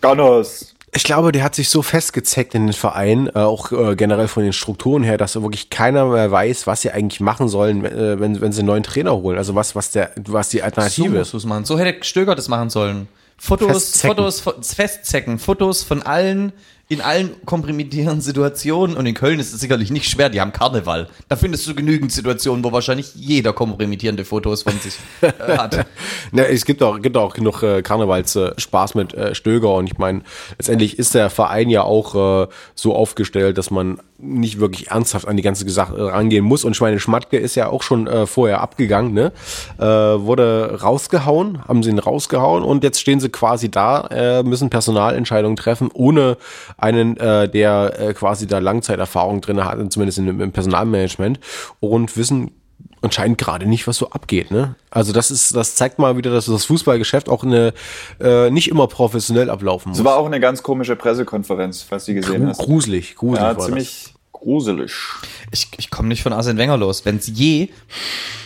Gunners. 0.00 0.75
Ich 0.94 1.04
glaube, 1.04 1.32
der 1.32 1.42
hat 1.42 1.54
sich 1.54 1.68
so 1.68 1.82
festgezeckt 1.82 2.54
in 2.54 2.66
den 2.66 2.72
Verein, 2.72 3.28
äh, 3.28 3.40
auch 3.40 3.72
äh, 3.72 3.96
generell 3.96 4.28
von 4.28 4.42
den 4.42 4.52
Strukturen 4.52 5.02
her, 5.02 5.18
dass 5.18 5.34
wirklich 5.34 5.68
keiner 5.68 6.06
mehr 6.06 6.30
weiß, 6.30 6.66
was 6.66 6.82
sie 6.82 6.90
eigentlich 6.90 7.20
machen 7.20 7.48
sollen, 7.48 7.84
äh, 7.84 8.18
wenn, 8.18 8.40
wenn 8.40 8.52
sie 8.52 8.60
einen 8.60 8.68
neuen 8.68 8.82
Trainer 8.82 9.14
holen. 9.16 9.36
Also 9.36 9.54
was, 9.54 9.74
was 9.74 9.90
der, 9.90 10.12
was 10.16 10.48
die 10.48 10.62
Alternative 10.62 11.24
so 11.24 11.38
ist. 11.38 11.66
So 11.66 11.78
hätte 11.78 12.04
Stöger 12.04 12.34
das 12.34 12.48
machen 12.48 12.70
sollen. 12.70 13.08
Fotos, 13.36 13.68
Festzecken. 13.68 14.16
Fotos, 14.16 14.74
festzecken, 14.74 15.38
Fotos 15.38 15.82
von 15.82 16.02
allen 16.02 16.52
in 16.88 17.00
allen 17.00 17.34
kompromittierenden 17.44 18.20
Situationen 18.20 18.96
und 18.96 19.06
in 19.06 19.14
Köln 19.14 19.40
ist 19.40 19.52
es 19.52 19.60
sicherlich 19.60 19.90
nicht 19.90 20.08
schwer, 20.08 20.28
die 20.28 20.40
haben 20.40 20.52
Karneval. 20.52 21.08
Da 21.28 21.34
findest 21.34 21.66
du 21.66 21.74
genügend 21.74 22.12
Situationen, 22.12 22.62
wo 22.62 22.70
wahrscheinlich 22.70 23.12
jeder 23.16 23.52
kompromittierende 23.52 24.24
Fotos 24.24 24.62
von 24.62 24.78
sich 24.78 24.94
äh, 25.20 25.32
hat. 25.56 25.84
ne, 26.32 26.46
es 26.46 26.64
gibt 26.64 26.84
auch, 26.84 27.00
gibt 27.02 27.16
auch 27.16 27.34
genug 27.34 27.64
äh, 27.64 27.82
Karnevalsspaß 27.82 28.94
mit 28.94 29.14
äh, 29.14 29.34
Stöger 29.34 29.74
und 29.74 29.88
ich 29.88 29.98
meine, 29.98 30.22
letztendlich 30.58 30.96
ist 30.96 31.14
der 31.14 31.28
Verein 31.28 31.70
ja 31.70 31.82
auch 31.82 32.44
äh, 32.44 32.48
so 32.76 32.94
aufgestellt, 32.94 33.58
dass 33.58 33.72
man 33.72 33.98
nicht 34.18 34.60
wirklich 34.60 34.90
ernsthaft 34.90 35.28
an 35.28 35.36
die 35.36 35.42
ganze 35.42 35.68
Sache 35.68 36.12
rangehen 36.12 36.44
muss. 36.44 36.64
Und 36.64 36.72
ich 36.72 36.80
meine, 36.80 36.98
Schmatke 36.98 37.36
ist 37.36 37.54
ja 37.54 37.68
auch 37.68 37.82
schon 37.82 38.06
äh, 38.06 38.26
vorher 38.26 38.60
abgegangen, 38.60 39.12
ne? 39.12 39.32
Äh, 39.78 39.84
wurde 39.84 40.78
rausgehauen, 40.82 41.66
haben 41.66 41.82
sie 41.82 41.90
ihn 41.90 41.98
rausgehauen 41.98 42.62
und 42.62 42.82
jetzt 42.82 43.00
stehen 43.00 43.20
sie 43.20 43.28
quasi 43.28 43.70
da, 43.70 44.06
äh, 44.10 44.42
müssen 44.42 44.70
Personalentscheidungen 44.70 45.56
treffen, 45.56 45.90
ohne 45.92 46.38
einen, 46.76 47.16
äh, 47.16 47.48
der 47.48 47.98
äh, 47.98 48.14
quasi 48.14 48.46
da 48.46 48.58
Langzeiterfahrung 48.58 49.40
drin 49.40 49.64
hat, 49.64 49.92
zumindest 49.92 50.18
im, 50.18 50.40
im 50.40 50.52
Personalmanagement 50.52 51.40
und 51.80 52.16
wissen 52.16 52.50
anscheinend 53.00 53.38
gerade 53.38 53.66
nicht, 53.66 53.86
was 53.86 53.96
so 53.96 54.10
abgeht. 54.10 54.50
Ne? 54.50 54.74
Also 54.90 55.12
das 55.12 55.30
ist, 55.30 55.54
das 55.54 55.74
zeigt 55.74 55.98
mal 55.98 56.16
wieder, 56.16 56.30
dass 56.30 56.46
das 56.46 56.64
Fußballgeschäft 56.64 57.28
auch 57.28 57.44
eine 57.44 57.72
äh, 58.20 58.50
nicht 58.50 58.68
immer 58.68 58.86
professionell 58.88 59.50
ablaufen 59.50 59.90
muss. 59.90 59.98
Es 59.98 60.04
war 60.04 60.16
auch 60.16 60.26
eine 60.26 60.40
ganz 60.40 60.62
komische 60.62 60.96
Pressekonferenz, 60.96 61.82
falls 61.82 62.06
du 62.06 62.14
gesehen 62.14 62.42
Gru 62.42 62.48
hast. 62.48 62.58
Gruselig, 62.58 63.16
gruselig. 63.16 63.40
Ja, 63.40 63.56
war 63.56 63.64
ziemlich 63.64 64.04
das. 64.04 64.32
gruselig. 64.32 64.92
Ich, 65.52 65.68
ich 65.76 65.90
komme 65.90 66.08
nicht 66.08 66.22
von 66.22 66.32
Arsene 66.32 66.58
Wenger 66.58 66.76
los. 66.76 67.04
Wenn 67.04 67.16
es 67.16 67.26
je 67.26 67.68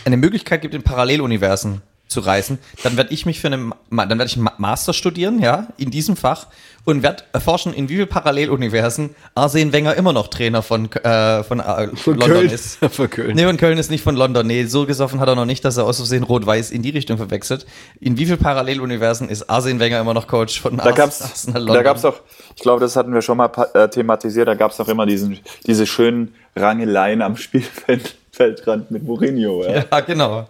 eine 0.05 0.17
Möglichkeit 0.17 0.61
gibt, 0.61 0.73
in 0.73 0.83
Paralleluniversen 0.83 1.81
zu 2.07 2.19
reisen, 2.19 2.59
dann 2.83 2.97
werde 2.97 3.13
ich 3.13 3.25
mich 3.25 3.39
für 3.39 3.47
einen, 3.47 3.73
dann 3.89 4.09
werde 4.09 4.25
ich 4.25 4.37
einen 4.37 4.49
Master 4.57 4.93
studieren, 4.93 5.39
ja, 5.39 5.67
in 5.77 5.91
diesem 5.91 6.17
Fach 6.17 6.47
und 6.85 7.03
werd 7.03 7.25
erforschen, 7.33 7.73
in 7.73 7.89
wie 7.89 7.95
vielen 7.95 8.07
Paralleluniversen 8.07 9.11
Arsene 9.35 9.71
Wenger 9.71 9.95
immer 9.95 10.13
noch 10.13 10.27
Trainer 10.27 10.61
von, 10.63 10.91
äh, 10.91 11.43
von, 11.43 11.59
äh, 11.59 11.87
London 12.05 12.19
Köln. 12.19 12.49
ist. 12.49 12.77
Von 12.91 13.09
Köln. 13.09 13.35
Nee, 13.35 13.45
und 13.45 13.57
Köln 13.57 13.77
ist 13.77 13.91
nicht 13.91 14.03
von 14.03 14.15
London. 14.15 14.47
Nee, 14.47 14.65
so 14.65 14.85
gesoffen 14.85 15.19
hat 15.19 15.27
er 15.27 15.35
noch 15.35 15.45
nicht, 15.45 15.63
dass 15.63 15.77
er 15.77 15.85
aus 15.85 15.97
Versehen 15.97 16.23
rot-weiß 16.23 16.71
in 16.71 16.81
die 16.81 16.89
Richtung 16.89 17.17
verwechselt. 17.17 17.65
In 17.99 18.17
wie 18.17 18.25
vielen 18.25 18.39
Paralleluniversen 18.39 19.29
ist 19.29 19.49
Arsene 19.49 19.79
Wenger 19.79 19.99
immer 20.01 20.13
noch 20.13 20.27
Coach 20.27 20.59
von 20.59 20.77
Da 20.77 20.85
Ars- 20.85 20.95
gab's, 20.95 21.21
Arsenal 21.21 21.65
da 21.67 21.81
gab's 21.83 22.03
auch, 22.03 22.15
ich 22.55 22.61
glaube, 22.61 22.79
das 22.81 22.95
hatten 22.95 23.13
wir 23.13 23.21
schon 23.21 23.37
mal 23.37 23.51
äh, 23.73 23.87
thematisiert, 23.87 24.47
da 24.47 24.55
gab's 24.55 24.79
auch 24.79 24.87
immer 24.87 25.05
diesen, 25.05 25.39
diese 25.67 25.85
schönen 25.85 26.33
Rangeleien 26.55 27.21
am 27.21 27.37
Spielfeld. 27.37 28.15
Feldrand 28.31 28.91
mit 28.91 29.03
Mourinho. 29.03 29.63
Ja. 29.65 29.83
Ja, 29.91 29.99
genau. 30.01 30.47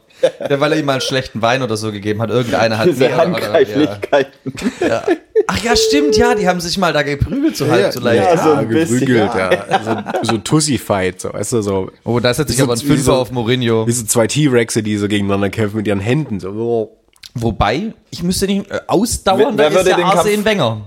Ja, 0.49 0.59
weil 0.59 0.73
er 0.73 0.79
ihm 0.79 0.85
mal 0.85 0.93
einen 0.93 1.01
schlechten 1.01 1.41
Wein 1.41 1.63
oder 1.63 1.75
so 1.77 1.91
gegeben 1.91 2.21
hat. 2.21 2.29
Irgendeiner 2.29 2.77
hat 2.77 2.87
Diese 2.89 2.99
mehr 2.99 3.13
oder- 3.15 3.23
Handgreiflichkeiten. 3.23 4.53
ja. 4.81 4.87
Ja. 4.87 5.03
Ach 5.47 5.63
ja, 5.63 5.75
stimmt, 5.75 6.15
ja, 6.15 6.35
die 6.35 6.47
haben 6.47 6.59
sich 6.61 6.77
mal 6.77 6.93
da 6.93 7.01
geprügelt, 7.01 7.57
so 7.57 7.67
halb, 7.67 7.91
so 7.91 7.99
leicht. 7.99 8.23
ja, 8.23 8.37
so 8.37 8.51
ein 8.53 8.67
bisschen, 8.67 8.99
geprügelt, 8.99 9.31
ja. 9.35 9.83
So, 10.23 10.31
so 10.33 10.37
Tussi-Fight, 10.37 11.19
so, 11.21 11.33
weißt 11.33 11.53
du, 11.53 11.61
so. 11.63 11.89
Oh, 12.03 12.19
da 12.19 12.31
setzt 12.33 12.51
sich 12.51 12.61
aber 12.61 12.73
ein 12.73 12.79
Fünfer 12.79 13.03
so- 13.03 13.13
auf 13.15 13.31
Mourinho. 13.31 13.87
Wie 13.87 13.91
so 13.91 14.05
zwei 14.05 14.27
T-Rexe, 14.27 14.83
die 14.83 14.97
so 14.97 15.07
gegeneinander 15.07 15.49
kämpfen 15.49 15.77
mit 15.77 15.87
ihren 15.87 15.99
Händen. 15.99 16.39
So. 16.39 16.49
oh. 16.51 16.97
Wobei, 17.33 17.93
ich 18.11 18.21
müsste 18.21 18.45
nicht, 18.45 18.69
äh, 18.69 18.79
ausdauernd 18.87 19.57
Wer- 19.57 19.73
wer 19.73 19.81
ist 19.81 19.87
ja 19.87 19.95
den 19.95 20.05
Arsene 20.05 20.33
Kampf- 20.35 20.45
Wenger. 20.45 20.81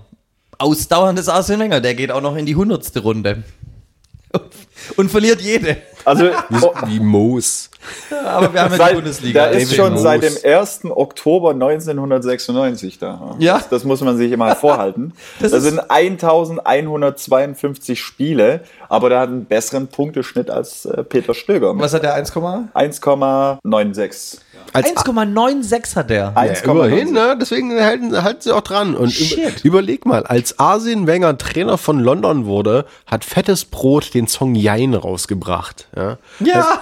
Ausdauernd 0.58 1.18
ist 1.18 1.28
Arsene 1.28 1.58
Wenger, 1.64 1.80
der 1.80 1.94
geht 1.94 2.12
auch 2.12 2.20
noch 2.20 2.36
in 2.36 2.46
die 2.46 2.54
hundertste 2.54 3.00
Runde. 3.00 3.42
Und 4.96 5.10
verliert 5.10 5.40
jede. 5.40 5.78
Also, 6.04 6.26
Wie 6.86 7.00
Moos. 7.00 7.70
Aber 8.24 8.52
wir 8.52 8.62
haben 8.62 8.76
ja 8.76 8.88
die 8.88 8.94
Bundesliga. 8.94 9.48
der 9.48 9.60
ist 9.60 9.74
schon 9.74 9.92
Moos. 9.94 10.02
seit 10.02 10.22
dem 10.22 10.34
1. 10.44 10.80
Oktober 10.90 11.50
1996 11.52 12.98
da. 12.98 13.34
Ja. 13.38 13.54
Das, 13.58 13.68
das 13.70 13.84
muss 13.84 14.00
man 14.02 14.16
sich 14.16 14.32
immer 14.32 14.54
vorhalten. 14.56 15.12
Das 15.40 15.52
Das, 15.52 15.62
sind 15.62 15.78
1152 15.90 18.00
Spiele, 18.00 18.60
aber 18.88 19.08
der 19.08 19.20
hat 19.20 19.28
einen 19.28 19.44
besseren 19.46 19.86
Punkteschnitt 19.88 20.50
als 20.50 20.84
äh, 20.84 21.02
Peter 21.04 21.32
Stöger. 21.34 21.78
Was 21.78 21.94
hat 21.94 22.02
der 22.02 22.14
1, 22.14 22.32
1,96. 24.72 24.74
Als 24.74 24.86
1,96 25.06 25.96
hat 25.96 26.10
der. 26.10 26.34
1,96. 26.36 26.64
Immerhin, 26.70 27.12
ne? 27.12 27.36
Deswegen 27.40 27.80
halten, 27.80 28.22
halten 28.22 28.40
sie 28.40 28.52
auch 28.52 28.60
dran. 28.62 28.94
Und 28.94 29.10
Shit. 29.12 29.38
über, 29.64 29.78
überleg 29.80 30.06
mal, 30.06 30.24
als 30.24 30.58
Arsene 30.58 31.06
Wenger 31.06 31.36
Trainer 31.38 31.78
von 31.78 32.00
London 32.00 32.46
wurde, 32.46 32.84
hat 33.06 33.24
Fettes 33.24 33.64
Brot 33.64 34.14
den 34.14 34.26
Song 34.28 34.54
Jein 34.54 34.94
rausgebracht. 34.94 35.88
Ja. 35.96 36.18
Ja. 36.40 36.78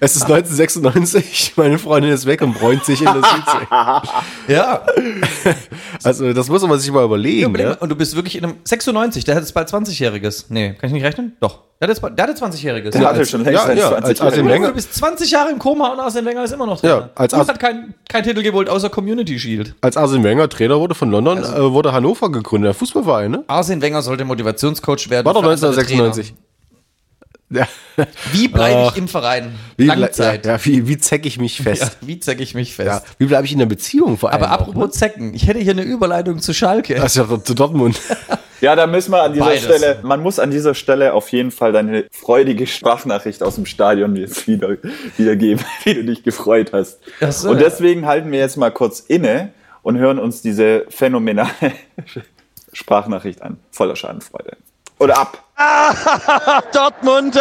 Es 0.00 0.16
ist 0.16 0.22
1996, 0.24 1.52
meine 1.56 1.78
Freundin 1.78 2.10
ist 2.12 2.26
weg 2.26 2.42
und 2.42 2.54
bräunt 2.58 2.84
sich 2.84 3.00
in 3.00 3.06
der 3.06 3.14
Südsee. 3.22 3.66
ja. 4.52 4.82
Also, 6.04 6.32
das 6.32 6.48
muss 6.48 6.62
man 6.66 6.78
sich 6.78 6.90
mal 6.92 7.04
überlegen. 7.04 7.46
Überleg 7.50 7.66
mal, 7.66 7.72
ne? 7.72 7.78
Und 7.80 7.88
du 7.88 7.96
bist 7.96 8.14
wirklich 8.14 8.36
in 8.36 8.44
einem 8.44 8.54
96, 8.64 9.24
der 9.24 9.34
hat 9.36 9.42
jetzt 9.42 9.52
bald 9.54 9.68
20-Jähriges. 9.68 10.46
Nee, 10.48 10.74
kann 10.74 10.88
ich 10.88 10.92
nicht 10.92 11.04
rechnen? 11.04 11.36
Doch. 11.40 11.60
Der 11.80 11.88
hatte 11.88 12.00
20-Jähriges. 12.00 12.90
Der 12.90 13.08
hatte 13.08 13.24
schon 13.24 13.44
längst 13.44 13.66
ja, 13.68 13.72
ja, 13.72 13.88
20 13.88 14.04
als 14.04 14.20
Arsene 14.20 14.42
Jahre. 14.48 14.54
Wenger- 14.54 14.68
Du 14.68 14.74
bist 14.74 14.94
20 14.94 15.30
Jahre 15.30 15.50
im 15.50 15.58
Koma 15.58 15.88
und 15.92 16.00
Arsene 16.00 16.26
Wenger 16.28 16.44
ist 16.44 16.52
immer 16.52 16.66
noch 16.66 16.80
drin. 16.80 16.87
Ja, 16.88 17.10
als 17.14 17.32
und 17.32 17.40
Ars- 17.40 17.48
hat 17.48 17.60
keinen 17.60 17.94
kein 18.08 18.24
Titel 18.24 18.42
geholt, 18.42 18.68
außer 18.68 18.90
Community 18.90 19.38
Shield. 19.38 19.74
Als 19.80 19.96
Arsene 19.96 20.24
Wenger 20.24 20.48
Trainer 20.48 20.78
wurde 20.80 20.94
von 20.94 21.10
London, 21.10 21.38
Also 21.38 21.52
äh, 21.54 21.72
wurde 21.72 21.92
Hannover 21.92 22.30
gegründet, 22.32 22.68
der 22.68 22.74
Fußballverein, 22.74 23.30
ne? 23.30 23.44
Arsene 23.46 23.80
Wenger 23.82 24.02
sollte 24.02 24.24
Motivationscoach 24.24 25.10
werden. 25.10 25.24
War 25.26 25.34
doch 25.34 25.42
für 25.42 25.50
andere 25.50 25.66
1996. 25.68 26.34
Ja. 27.50 27.66
Wie 28.32 28.46
bleibe 28.48 28.80
Ach. 28.86 28.92
ich 28.92 28.98
im 28.98 29.08
Verein? 29.08 29.54
Wie, 29.78 29.86
Langzeit. 29.86 30.44
Ja, 30.44 30.52
ja, 30.56 30.64
wie, 30.66 30.86
wie 30.86 30.98
zeck 30.98 31.24
ich 31.24 31.38
mich 31.38 31.58
Ja, 31.58 31.64
fest? 31.64 31.96
wie 32.02 32.20
zeck 32.20 32.40
ich 32.40 32.54
mich 32.54 32.76
Ja. 32.76 32.84
fest? 33.00 33.06
Wie 33.16 33.24
bleibe 33.24 33.46
ich 33.46 33.52
in 33.52 33.58
der 33.58 33.64
Beziehung 33.66 34.18
vor 34.18 34.30
allem? 34.32 34.42
Aber 34.42 34.52
auch, 34.54 34.60
apropos 34.68 34.84
ne? 34.84 34.90
Zecken, 34.90 35.32
ich 35.34 35.46
hätte 35.46 35.58
hier 35.58 35.72
eine 35.72 35.80
Überleitung 35.82 36.40
zu 36.40 36.52
Schalke. 36.52 36.96
Das 36.96 37.16
ist 37.16 37.30
ja 37.30 37.42
zu 37.42 37.54
Dortmund. 37.54 37.98
Ja, 38.60 38.74
da 38.74 38.86
müssen 38.86 39.12
wir 39.12 39.22
an 39.22 39.32
dieser 39.32 39.44
Beides. 39.46 39.62
Stelle, 39.64 39.98
man 40.02 40.20
muss 40.20 40.38
an 40.38 40.50
dieser 40.50 40.74
Stelle 40.74 41.14
auf 41.14 41.30
jeden 41.30 41.50
Fall 41.50 41.72
deine 41.72 42.06
freudige 42.12 42.66
Sprachnachricht 42.66 43.42
aus 43.42 43.54
dem 43.54 43.66
Stadion 43.66 44.16
jetzt 44.16 44.46
wieder, 44.48 44.76
wiedergeben, 45.16 45.64
wie 45.84 45.94
du 45.94 46.04
dich 46.04 46.22
gefreut 46.24 46.72
hast. 46.72 46.98
Ach 47.20 47.30
so, 47.32 47.50
und 47.50 47.58
ja. 47.58 47.64
deswegen 47.64 48.06
halten 48.06 48.32
wir 48.32 48.38
jetzt 48.40 48.56
mal 48.56 48.70
kurz 48.70 49.00
inne 49.00 49.52
und 49.82 49.96
hören 49.98 50.18
uns 50.18 50.42
diese 50.42 50.84
phänomenale 50.88 51.48
Sprachnachricht 52.72 53.42
an. 53.42 53.58
Voller 53.70 53.96
Schadenfreude. 53.96 54.56
Oder 54.98 55.18
ab. 55.18 55.44
Dortmund! 56.72 57.36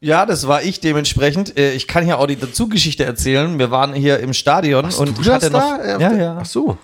Ja, 0.00 0.26
das 0.26 0.46
war 0.46 0.62
ich 0.62 0.80
dementsprechend. 0.80 1.56
Äh, 1.58 1.72
Ich 1.72 1.88
kann 1.88 2.04
hier 2.04 2.18
auch 2.18 2.26
die 2.26 2.36
Dazu-Geschichte 2.36 3.04
erzählen. 3.04 3.58
Wir 3.58 3.70
waren 3.70 3.92
hier 3.94 4.20
im 4.20 4.32
Stadion 4.34 4.84
und 4.84 5.18
ich 5.20 5.28
hatte 5.28 5.50
noch, 5.50 5.78
Äh, 5.78 6.00
ja, 6.00 6.12
ja. 6.12 6.38
Ach 6.40 6.44
so. 6.46 6.78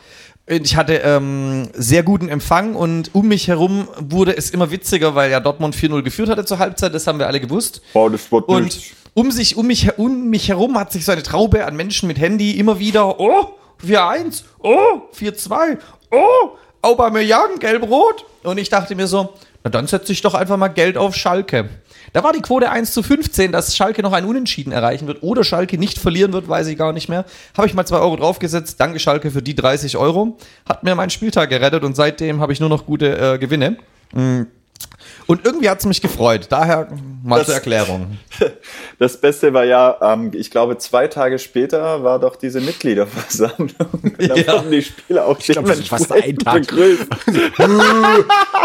Ich 0.46 0.74
hatte 0.76 0.94
ähm, 0.94 1.68
sehr 1.72 2.02
guten 2.02 2.28
Empfang 2.28 2.74
und 2.74 3.14
um 3.14 3.28
mich 3.28 3.46
herum 3.46 3.86
wurde 4.00 4.36
es 4.36 4.50
immer 4.50 4.70
witziger, 4.72 5.14
weil 5.14 5.30
ja 5.30 5.38
Dortmund 5.38 5.76
4-0 5.76 6.02
geführt 6.02 6.28
hatte 6.28 6.44
zur 6.44 6.58
Halbzeit, 6.58 6.92
das 6.94 7.06
haben 7.06 7.20
wir 7.20 7.28
alle 7.28 7.38
gewusst. 7.40 7.80
Wow, 7.92 8.10
das 8.10 8.30
wird 8.32 8.48
Und 8.48 8.64
nicht. 8.64 8.94
um 9.14 9.30
sich, 9.30 9.56
um 9.56 9.66
mich, 9.68 9.98
um 9.98 10.28
mich 10.30 10.48
herum 10.48 10.76
hat 10.78 10.90
sich 10.90 11.04
so 11.04 11.12
eine 11.12 11.22
Traube 11.22 11.64
an 11.64 11.76
Menschen 11.76 12.08
mit 12.08 12.18
Handy 12.18 12.58
immer 12.58 12.80
wieder, 12.80 13.20
oh, 13.20 13.54
4-1, 13.86 14.42
oh, 14.58 15.02
4-2, 15.16 15.78
oh, 16.10 16.50
Aubameyang, 16.82 17.60
gelb-rot. 17.60 18.24
Und 18.42 18.58
ich 18.58 18.68
dachte 18.68 18.96
mir 18.96 19.06
so, 19.06 19.34
na 19.64 19.70
dann 19.70 19.86
setze 19.86 20.12
ich 20.12 20.22
doch 20.22 20.34
einfach 20.34 20.56
mal 20.56 20.68
Geld 20.68 20.96
auf 20.96 21.14
Schalke. 21.14 21.68
Da 22.12 22.22
war 22.22 22.32
die 22.32 22.40
Quote 22.40 22.70
1 22.70 22.92
zu 22.92 23.02
15, 23.02 23.52
dass 23.52 23.76
Schalke 23.76 24.02
noch 24.02 24.12
ein 24.12 24.24
Unentschieden 24.24 24.72
erreichen 24.72 25.06
wird 25.06 25.22
oder 25.22 25.44
Schalke 25.44 25.78
nicht 25.78 25.98
verlieren 25.98 26.32
wird, 26.32 26.48
weiß 26.48 26.66
ich 26.66 26.76
gar 26.76 26.92
nicht 26.92 27.08
mehr. 27.08 27.24
Habe 27.56 27.66
ich 27.66 27.74
mal 27.74 27.86
2 27.86 27.96
Euro 27.96 28.16
draufgesetzt. 28.16 28.80
Danke 28.80 28.98
Schalke 28.98 29.30
für 29.30 29.42
die 29.42 29.54
30 29.54 29.96
Euro. 29.96 30.36
Hat 30.68 30.82
mir 30.82 30.94
meinen 30.94 31.10
Spieltag 31.10 31.50
gerettet 31.50 31.84
und 31.84 31.96
seitdem 31.96 32.40
habe 32.40 32.52
ich 32.52 32.60
nur 32.60 32.68
noch 32.68 32.84
gute 32.86 33.34
äh, 33.34 33.38
Gewinne. 33.38 33.76
Mm. 34.12 34.42
Und 35.26 35.44
irgendwie 35.44 35.70
hat 35.70 35.78
es 35.78 35.86
mich 35.86 36.02
gefreut. 36.02 36.46
Daher 36.50 36.88
mal 37.22 37.38
Das- 37.38 37.46
zur 37.46 37.54
Erklärung. 37.56 38.18
Das 38.98 39.16
Beste 39.20 39.52
war 39.52 39.64
ja, 39.64 39.96
ähm, 40.00 40.30
ich 40.32 40.48
glaube, 40.50 40.78
zwei 40.78 41.08
Tage 41.08 41.38
später 41.40 42.04
war 42.04 42.20
doch 42.20 42.36
diese 42.36 42.60
Mitgliederversammlung. 42.60 43.68
Da 44.18 44.34
Ja. 44.36 44.52
wurden 44.54 44.70
die 44.70 44.82
Spieler 44.82 45.26
auch 45.26 45.36
glaub, 45.38 45.64
das 45.66 45.80
ist 45.80 45.88
fast 45.88 46.12
ein 46.12 46.36
Tag. 46.38 46.60
begrüßt. 46.68 47.06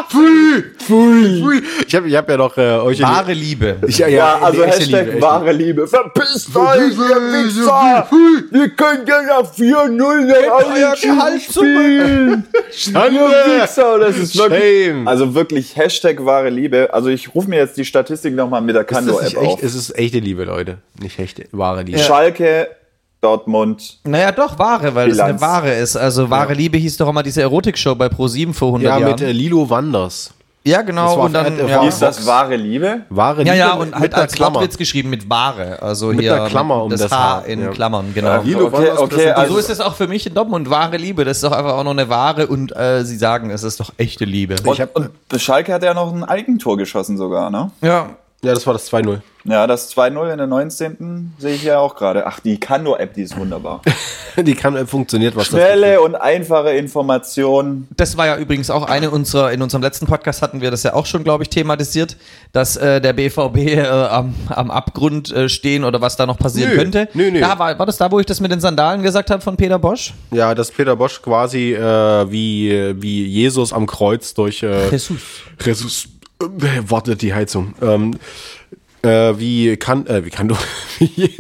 Pfui, 0.10 0.64
pfui, 0.78 1.42
pfui. 1.42 1.64
Ich 1.88 1.96
habe 1.96 2.08
ich 2.08 2.16
hab 2.16 2.30
ja 2.30 2.38
noch 2.38 2.56
äh, 2.58 2.78
euch 2.78 3.02
Wahre 3.02 3.34
Liebe. 3.34 3.78
Ich, 3.88 3.98
ja, 3.98 4.08
Ja, 4.08 4.40
also 4.42 4.64
Hashtag 4.64 5.08
Liebe, 5.08 5.22
wahre 5.22 5.52
Liebe. 5.52 5.88
Verpisst 5.88 6.56
euch, 6.56 6.92
ihr 6.92 7.22
Wichser! 7.34 8.08
Wir 8.52 8.70
können 8.70 9.06
ja 9.08 9.22
nach 9.24 9.52
4-0 9.54 10.26
nach 10.26 10.66
euer 10.76 10.96
Gehalt 11.02 11.42
spielen! 11.42 12.48
Schande. 12.72 13.16
Ihr 13.20 13.62
Wichser! 13.62 14.00
Das 14.00 14.18
ist 14.18 14.38
wirklich... 14.38 14.86
Shame. 14.88 15.08
Also 15.08 15.34
wirklich 15.36 15.76
Hashtag 15.76 16.24
wahre 16.26 16.50
Liebe. 16.50 16.90
Also 16.94 17.10
ich 17.10 17.34
rufe 17.36 17.50
mir 17.50 17.58
jetzt 17.58 17.76
die 17.78 17.86
Statistik 17.86 18.34
nochmal 18.48 18.62
mit 18.62 18.76
der 18.76 18.84
das 18.84 18.92
Kando-App 18.98 19.38
auf. 19.38 19.62
es 19.64 19.76
ist 19.76 19.98
echte 19.98 20.20
Liebe, 20.20 20.44
Leute. 20.46 20.78
Nicht 21.00 21.20
echte, 21.20 21.46
wahre 21.52 21.84
Liebe. 21.84 22.00
Schalke, 22.00 22.68
Dortmund. 23.22 23.98
Naja, 24.04 24.32
doch, 24.32 24.58
wahre, 24.60 24.94
weil 24.96 25.10
das 25.10 25.18
Bilanz. 25.18 25.42
eine 25.42 25.52
wahre 25.54 25.74
ist. 25.74 25.96
Also, 25.96 26.30
wahre 26.30 26.54
Liebe 26.54 26.78
hieß 26.78 26.98
doch 26.98 27.10
immer 27.10 27.24
diese 27.24 27.42
Erotikshow 27.42 27.96
bei 27.96 28.08
Pro7 28.08 28.54
vor 28.54 28.70
100 28.70 28.84
Ja, 28.90 29.00
Jahren. 29.00 29.12
mit 29.12 29.22
äh, 29.22 29.32
Lilo 29.32 29.68
Wanders. 29.70 30.32
ja, 30.64 30.78
das 30.78 30.86
genau. 30.86 31.18
war 31.18 31.26
Und 31.26 31.34
dann, 31.34 31.68
ja, 31.68 31.84
Ist 31.88 32.00
das 32.00 32.24
wahre 32.28 32.56
Liebe? 32.58 33.02
Wahre 33.10 33.38
ja, 33.44 33.54
Liebe 33.54 33.58
ja, 33.58 33.76
mit- 33.76 33.80
und 33.82 34.00
mit 34.02 34.14
halt 34.14 34.16
als 34.16 34.40
Wortwitz 34.40 34.78
geschrieben 34.78 35.10
mit 35.10 35.28
wahre. 35.28 35.82
Also 35.82 36.08
Mit 36.10 36.22
hier 36.22 36.36
einer 36.36 36.48
Klammer 36.50 36.84
um 36.84 36.92
das, 36.92 37.02
das 37.02 37.12
Haar 37.12 37.38
Haar, 37.38 37.46
in 37.48 37.62
ja. 37.62 37.68
Klammern, 37.72 38.12
genau. 38.14 38.42
Lilo 38.44 38.68
Okay, 38.68 38.92
okay, 38.96 39.32
also- 39.32 39.54
so 39.54 39.60
ist 39.60 39.70
es 39.72 39.80
auch 39.82 39.96
für 39.96 40.08
mich 40.08 40.28
in 40.28 40.36
Dortmund 40.36 40.70
wahre 40.70 40.98
Liebe. 40.98 41.26
Das 41.26 41.38
ist 41.38 41.44
doch 41.44 41.54
einfach 41.54 41.74
auch 41.74 41.84
noch 41.84 41.92
eine 41.92 42.10
wahre 42.10 42.46
und 42.48 42.76
äh, 42.76 43.04
sie 43.04 43.18
sagen, 43.18 43.50
es 43.50 43.64
ist 43.64 43.80
doch 43.80 43.92
echte 43.98 44.26
Liebe. 44.26 44.58
Und, 44.64 44.80
und 44.94 45.42
Schalke 45.42 45.74
hat 45.74 45.82
ja 45.84 45.96
noch 45.96 46.14
ein 46.14 46.24
Eigentor 46.24 46.78
geschossen 46.78 47.18
sogar, 47.18 47.50
ne? 47.50 47.72
ja, 47.82 48.10
Ja, 48.44 48.54
das 48.54 48.68
war 48.68 48.74
das 48.74 48.92
2-0. 48.92 49.20
Ja, 49.46 49.66
das 49.66 49.96
2-0 49.96 50.32
in 50.32 50.38
der 50.38 50.48
19. 50.48 51.34
sehe 51.40 51.56
ich 51.56 51.64
ja 51.64 51.80
auch 51.80 51.96
gerade. 51.96 52.28
Ach, 52.28 52.40
die 52.40 52.60
Kando-App, 52.60 53.14
die 53.14 53.24
ist 53.24 53.38
wunderbar. 53.38 53.82
Die 54.38 54.52
äh, 54.52 54.86
funktioniert, 54.86 55.36
was 55.36 55.50
das 55.50 55.60
Schnelle 55.60 56.00
und 56.00 56.14
einfache 56.14 56.70
Informationen. 56.70 57.88
Das 57.98 58.18
war 58.18 58.28
ja 58.28 58.38
übrigens 58.38 58.70
auch 58.70 58.84
eine 58.84 59.10
unserer, 59.10 59.52
in 59.52 59.64
unserem 59.64 59.82
letzten 59.82 60.06
Podcast 60.06 60.44
hatten 60.44 60.62
wir 60.62 60.70
das 60.70 60.84
ja 60.84 60.94
auch 60.94 61.08
schon, 61.08 61.24
glaube 61.24 61.42
ich, 61.42 61.50
thematisiert, 61.50 62.18
dass 62.52 62.78
äh, 62.78 63.02
der 63.02 63.14
BVB 63.14 63.58
äh, 63.58 63.88
am, 63.88 64.36
am 64.50 64.70
Abgrund 64.70 65.32
äh, 65.32 65.50
stehen 65.50 65.84
oder 65.84 66.02
was 66.02 66.18
da 66.18 66.28
noch 66.28 66.38
passieren 66.38 66.70
Nö, 66.70 66.78
könnte. 66.78 67.10
nö, 67.16 67.32
nö. 67.32 67.40
Da 67.40 67.58
war, 67.58 67.80
war 67.80 67.86
das 67.88 67.98
da, 67.98 68.12
wo 68.12 68.20
ich 68.20 68.28
das 68.28 68.40
mit 68.40 68.52
den 68.52 68.60
Sandalen 68.60 69.02
gesagt 69.02 69.32
habe 69.32 69.42
von 69.42 69.58
Peter 69.58 69.80
Bosch? 69.80 70.14
Ja, 70.30 70.54
dass 70.54 70.70
Peter 70.70 70.96
Bosch 70.96 71.20
quasi 71.20 71.74
äh, 71.74 72.32
wie, 72.32 72.94
wie 73.02 73.26
Jesus 73.26 73.74
am 73.74 73.88
Kreuz 73.88 74.36
durch 74.36 74.62
äh, 74.62 74.90
Jesus. 74.92 75.18
Jesus 75.66 76.08
wartet 76.40 77.22
die 77.22 77.34
Heizung. 77.34 77.74
Ähm, 77.82 78.16
äh, 79.04 79.34
wie 79.38 79.78
kann 79.78 80.06
äh, 80.08 80.26
wie 80.26 80.30
kann 80.30 80.48
du 80.48 80.56
wie, 81.00 81.36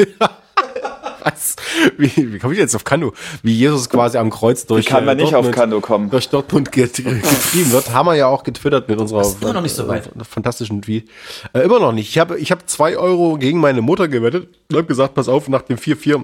was? 1.23 1.55
Wie, 1.97 2.33
wie 2.33 2.39
komme 2.39 2.53
ich 2.53 2.60
jetzt 2.60 2.75
auf 2.75 2.83
Kando? 2.83 3.13
Wie 3.43 3.53
Jesus 3.53 3.89
quasi 3.89 4.17
am 4.17 4.29
Kreuz 4.29 4.65
durch 4.65 4.86
Wie 4.86 4.89
kann 4.89 5.05
man 5.05 5.17
äh, 5.19 5.23
nicht 5.23 5.36
auf 5.36 5.49
Kando 5.51 5.81
kommen? 5.81 6.10
durch 6.10 6.29
Dortmund 6.29 6.71
get- 6.71 6.95
getrieben 6.95 7.71
wird, 7.71 7.91
haben 7.93 8.05
wir 8.07 8.15
ja 8.15 8.27
auch 8.27 8.43
getwittert 8.43 8.88
mit 8.88 8.99
unserer 8.99 9.23
immer 9.41 9.53
noch 9.53 9.62
nicht 9.62 9.75
so 9.75 9.88
weit. 9.88 10.07
äh, 10.07 10.23
fantastischen 10.23 10.81
Tweet. 10.81 11.10
Äh, 11.53 11.62
immer 11.62 11.79
noch 11.79 11.91
nicht. 11.91 12.10
Ich 12.10 12.17
habe 12.17 12.38
ich 12.39 12.51
hab 12.51 12.67
zwei 12.69 12.97
Euro 12.97 13.38
gegen 13.38 13.60
meine 13.60 13.81
Mutter 13.81 14.07
gewettet 14.07 14.49
und 14.69 14.77
habe 14.77 14.88
gesagt, 14.88 15.15
pass 15.15 15.27
auf, 15.27 15.47
nach 15.49 15.63
dem 15.63 15.77
4-4 15.77 16.23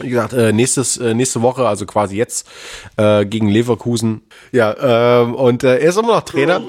wie 0.00 0.08
gesagt, 0.08 0.32
äh, 0.32 0.52
nächstes, 0.52 0.96
äh, 0.96 1.14
nächste 1.14 1.42
Woche, 1.42 1.66
also 1.66 1.86
quasi 1.86 2.16
jetzt, 2.16 2.48
äh, 2.96 3.24
gegen 3.24 3.48
Leverkusen. 3.48 4.22
Ja, 4.50 5.22
ähm, 5.22 5.34
und 5.34 5.64
äh, 5.64 5.78
er 5.78 5.88
ist 5.88 5.98
immer 5.98 6.14
noch 6.14 6.22
Trainer. 6.22 6.60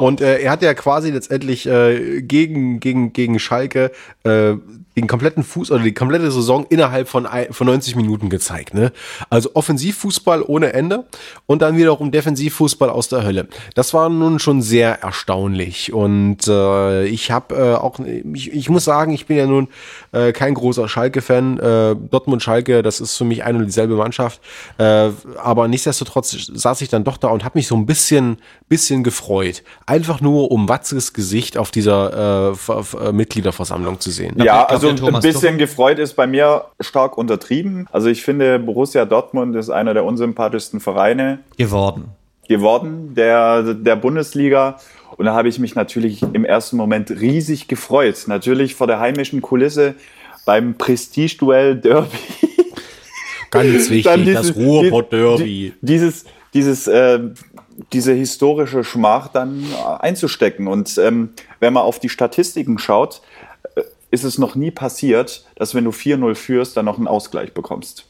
Und 0.00 0.20
äh, 0.20 0.38
er 0.40 0.50
hat 0.50 0.62
ja 0.62 0.74
quasi 0.74 1.10
letztendlich 1.10 1.66
äh, 1.66 2.22
gegen, 2.22 2.80
gegen, 2.80 3.12
gegen 3.12 3.38
Schalke 3.38 3.90
äh, 4.24 4.54
den 5.00 5.06
kompletten 5.08 5.42
Fuß 5.42 5.70
oder 5.70 5.82
die 5.82 5.94
komplette 5.94 6.30
Saison 6.30 6.66
innerhalb 6.68 7.08
von, 7.08 7.26
von 7.50 7.66
90 7.66 7.96
Minuten 7.96 8.28
gezeigt. 8.28 8.74
Ne? 8.74 8.92
Also 9.30 9.50
Offensivfußball 9.54 10.42
ohne 10.42 10.72
Ende 10.72 11.04
und 11.46 11.62
dann 11.62 11.76
wiederum 11.76 12.10
Defensivfußball 12.10 12.90
aus 12.90 13.08
der 13.08 13.24
Hölle. 13.24 13.48
Das 13.74 13.94
war 13.94 14.08
nun 14.08 14.38
schon 14.38 14.62
sehr 14.62 15.02
erstaunlich. 15.02 15.92
Und 15.92 16.46
äh, 16.48 17.06
ich 17.06 17.30
habe 17.30 17.54
äh, 17.54 17.74
auch, 17.74 17.98
ich, 18.34 18.52
ich 18.52 18.68
muss 18.68 18.84
sagen, 18.84 19.12
ich 19.12 19.26
bin 19.26 19.36
ja 19.36 19.46
nun 19.46 19.68
äh, 20.12 20.32
kein 20.32 20.54
großer 20.54 20.88
Schalke-Fan. 20.88 21.58
Äh, 21.58 21.96
Dortmund-Schalke, 22.10 22.82
das 22.82 23.00
ist 23.00 23.16
für 23.16 23.24
mich 23.24 23.44
eine 23.44 23.58
und 23.58 23.66
dieselbe 23.66 23.94
Mannschaft. 23.96 24.40
Äh, 24.78 25.10
aber 25.42 25.68
nichtsdestotrotz 25.68 26.50
saß 26.52 26.80
ich 26.82 26.88
dann 26.88 27.04
doch 27.04 27.16
da 27.16 27.28
und 27.28 27.44
habe 27.44 27.58
mich 27.58 27.66
so 27.66 27.76
ein 27.76 27.86
bisschen, 27.86 28.38
bisschen 28.68 29.02
gefreut. 29.02 29.62
Einfach 29.86 30.20
nur, 30.20 30.50
um 30.50 30.68
Watzes 30.68 31.12
Gesicht 31.12 31.56
auf 31.56 31.70
dieser 31.70 32.50
äh, 32.50 32.54
Ver- 32.54 32.84
Ver- 32.84 33.12
Mitgliederversammlung 33.12 34.00
zu 34.00 34.10
sehen. 34.10 34.34
Ja, 34.38 34.64
glaub, 34.66 34.70
also 34.90 35.06
ein 35.06 35.20
bisschen 35.22 35.58
gefreut 35.58 35.98
ist 35.98 36.14
bei 36.14 36.26
mir 36.26 36.64
stark 36.80 37.16
untertrieben. 37.18 37.86
Also 37.92 38.08
ich 38.08 38.22
finde, 38.22 38.58
Borussia 38.58 39.04
Dortmund 39.04 39.54
ist 39.56 39.70
einer 39.70 39.94
der 39.94 40.04
unsympathischsten 40.04 40.80
Vereine 40.80 41.38
geworden. 41.56 42.04
geworden 42.48 43.14
der, 43.14 43.74
der 43.74 43.96
Bundesliga. 43.96 44.76
Und 45.16 45.26
da 45.26 45.34
habe 45.34 45.48
ich 45.48 45.58
mich 45.58 45.74
natürlich 45.74 46.22
im 46.32 46.44
ersten 46.44 46.76
Moment 46.76 47.10
riesig 47.10 47.68
gefreut. 47.68 48.24
Natürlich 48.26 48.74
vor 48.74 48.86
der 48.86 49.00
heimischen 49.00 49.40
Kulisse 49.42 49.94
beim 50.46 50.74
Prestigeduell 50.74 51.76
Derby. 51.76 52.08
Ganz 53.50 53.90
wichtig, 53.90 54.04
Dann 54.04 54.32
das 54.32 54.54
Ruhrpott-Derby. 54.54 55.44
die- 55.44 55.72
Dieses, 55.82 56.24
dieses, 56.54 56.86
äh, 56.86 57.18
diese 57.92 58.12
historische 58.12 58.84
Schmach 58.84 59.28
dann 59.28 59.64
einzustecken. 59.98 60.68
Und 60.68 60.96
ähm, 60.98 61.30
wenn 61.58 61.72
man 61.72 61.82
auf 61.82 61.98
die 61.98 62.08
Statistiken 62.08 62.78
schaut, 62.78 63.22
ist 64.10 64.24
es 64.24 64.38
noch 64.38 64.54
nie 64.54 64.70
passiert, 64.70 65.44
dass 65.56 65.74
wenn 65.74 65.84
du 65.84 65.90
4-0 65.90 66.34
führst, 66.34 66.76
dann 66.76 66.84
noch 66.86 66.98
einen 66.98 67.06
Ausgleich 67.08 67.52
bekommst. 67.54 68.04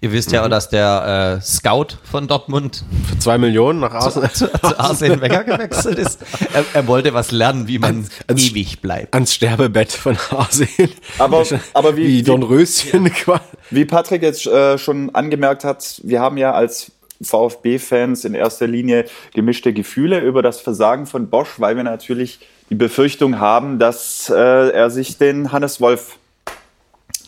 Ihr 0.00 0.10
wisst 0.10 0.32
ja 0.32 0.42
auch, 0.42 0.48
dass 0.48 0.70
der 0.70 1.38
äh, 1.38 1.44
Scout 1.44 1.98
von 2.02 2.26
Dortmund 2.28 2.82
Für 3.10 3.18
zwei 3.18 3.36
Millionen 3.36 3.80
nach 3.80 3.92
Arsenal. 3.92 4.32
zu, 4.32 4.46
zu 4.50 4.78
Arsene 4.80 5.20
Wenger 5.20 5.44
gewechselt 5.44 5.98
ist. 5.98 6.20
Er, 6.54 6.64
er 6.72 6.86
wollte 6.86 7.12
was 7.12 7.30
lernen, 7.30 7.68
wie 7.68 7.78
man 7.78 8.06
ans- 8.26 8.50
ewig 8.50 8.80
bleibt. 8.80 9.12
ans 9.12 9.34
Sterbebett 9.34 9.92
von 9.92 10.16
Arsene. 10.30 10.88
Aber- 11.18 11.44
aber 11.74 11.94
wie- 11.96 12.04
wie 12.04 12.08
wie- 12.18 12.22
Dornröschen 12.22 13.12
quasi. 13.12 13.42
Wie 13.70 13.84
Patrick 13.84 14.22
jetzt 14.22 14.46
äh, 14.46 14.78
schon 14.78 15.14
angemerkt 15.14 15.62
hat, 15.64 16.00
wir 16.04 16.20
haben 16.20 16.38
ja 16.38 16.52
als 16.52 16.90
VfB-Fans 17.20 18.24
in 18.24 18.34
erster 18.34 18.66
Linie 18.66 19.04
gemischte 19.34 19.72
Gefühle 19.74 20.20
über 20.20 20.40
das 20.42 20.60
Versagen 20.60 21.06
von 21.06 21.28
Bosch, 21.28 21.58
weil 21.58 21.76
wir 21.76 21.84
natürlich 21.84 22.40
die 22.70 22.74
Befürchtung 22.74 23.38
haben, 23.40 23.78
dass 23.78 24.28
äh, 24.30 24.34
er 24.70 24.90
sich 24.90 25.18
den 25.18 25.52
Hannes 25.52 25.80
Wolf, 25.80 26.16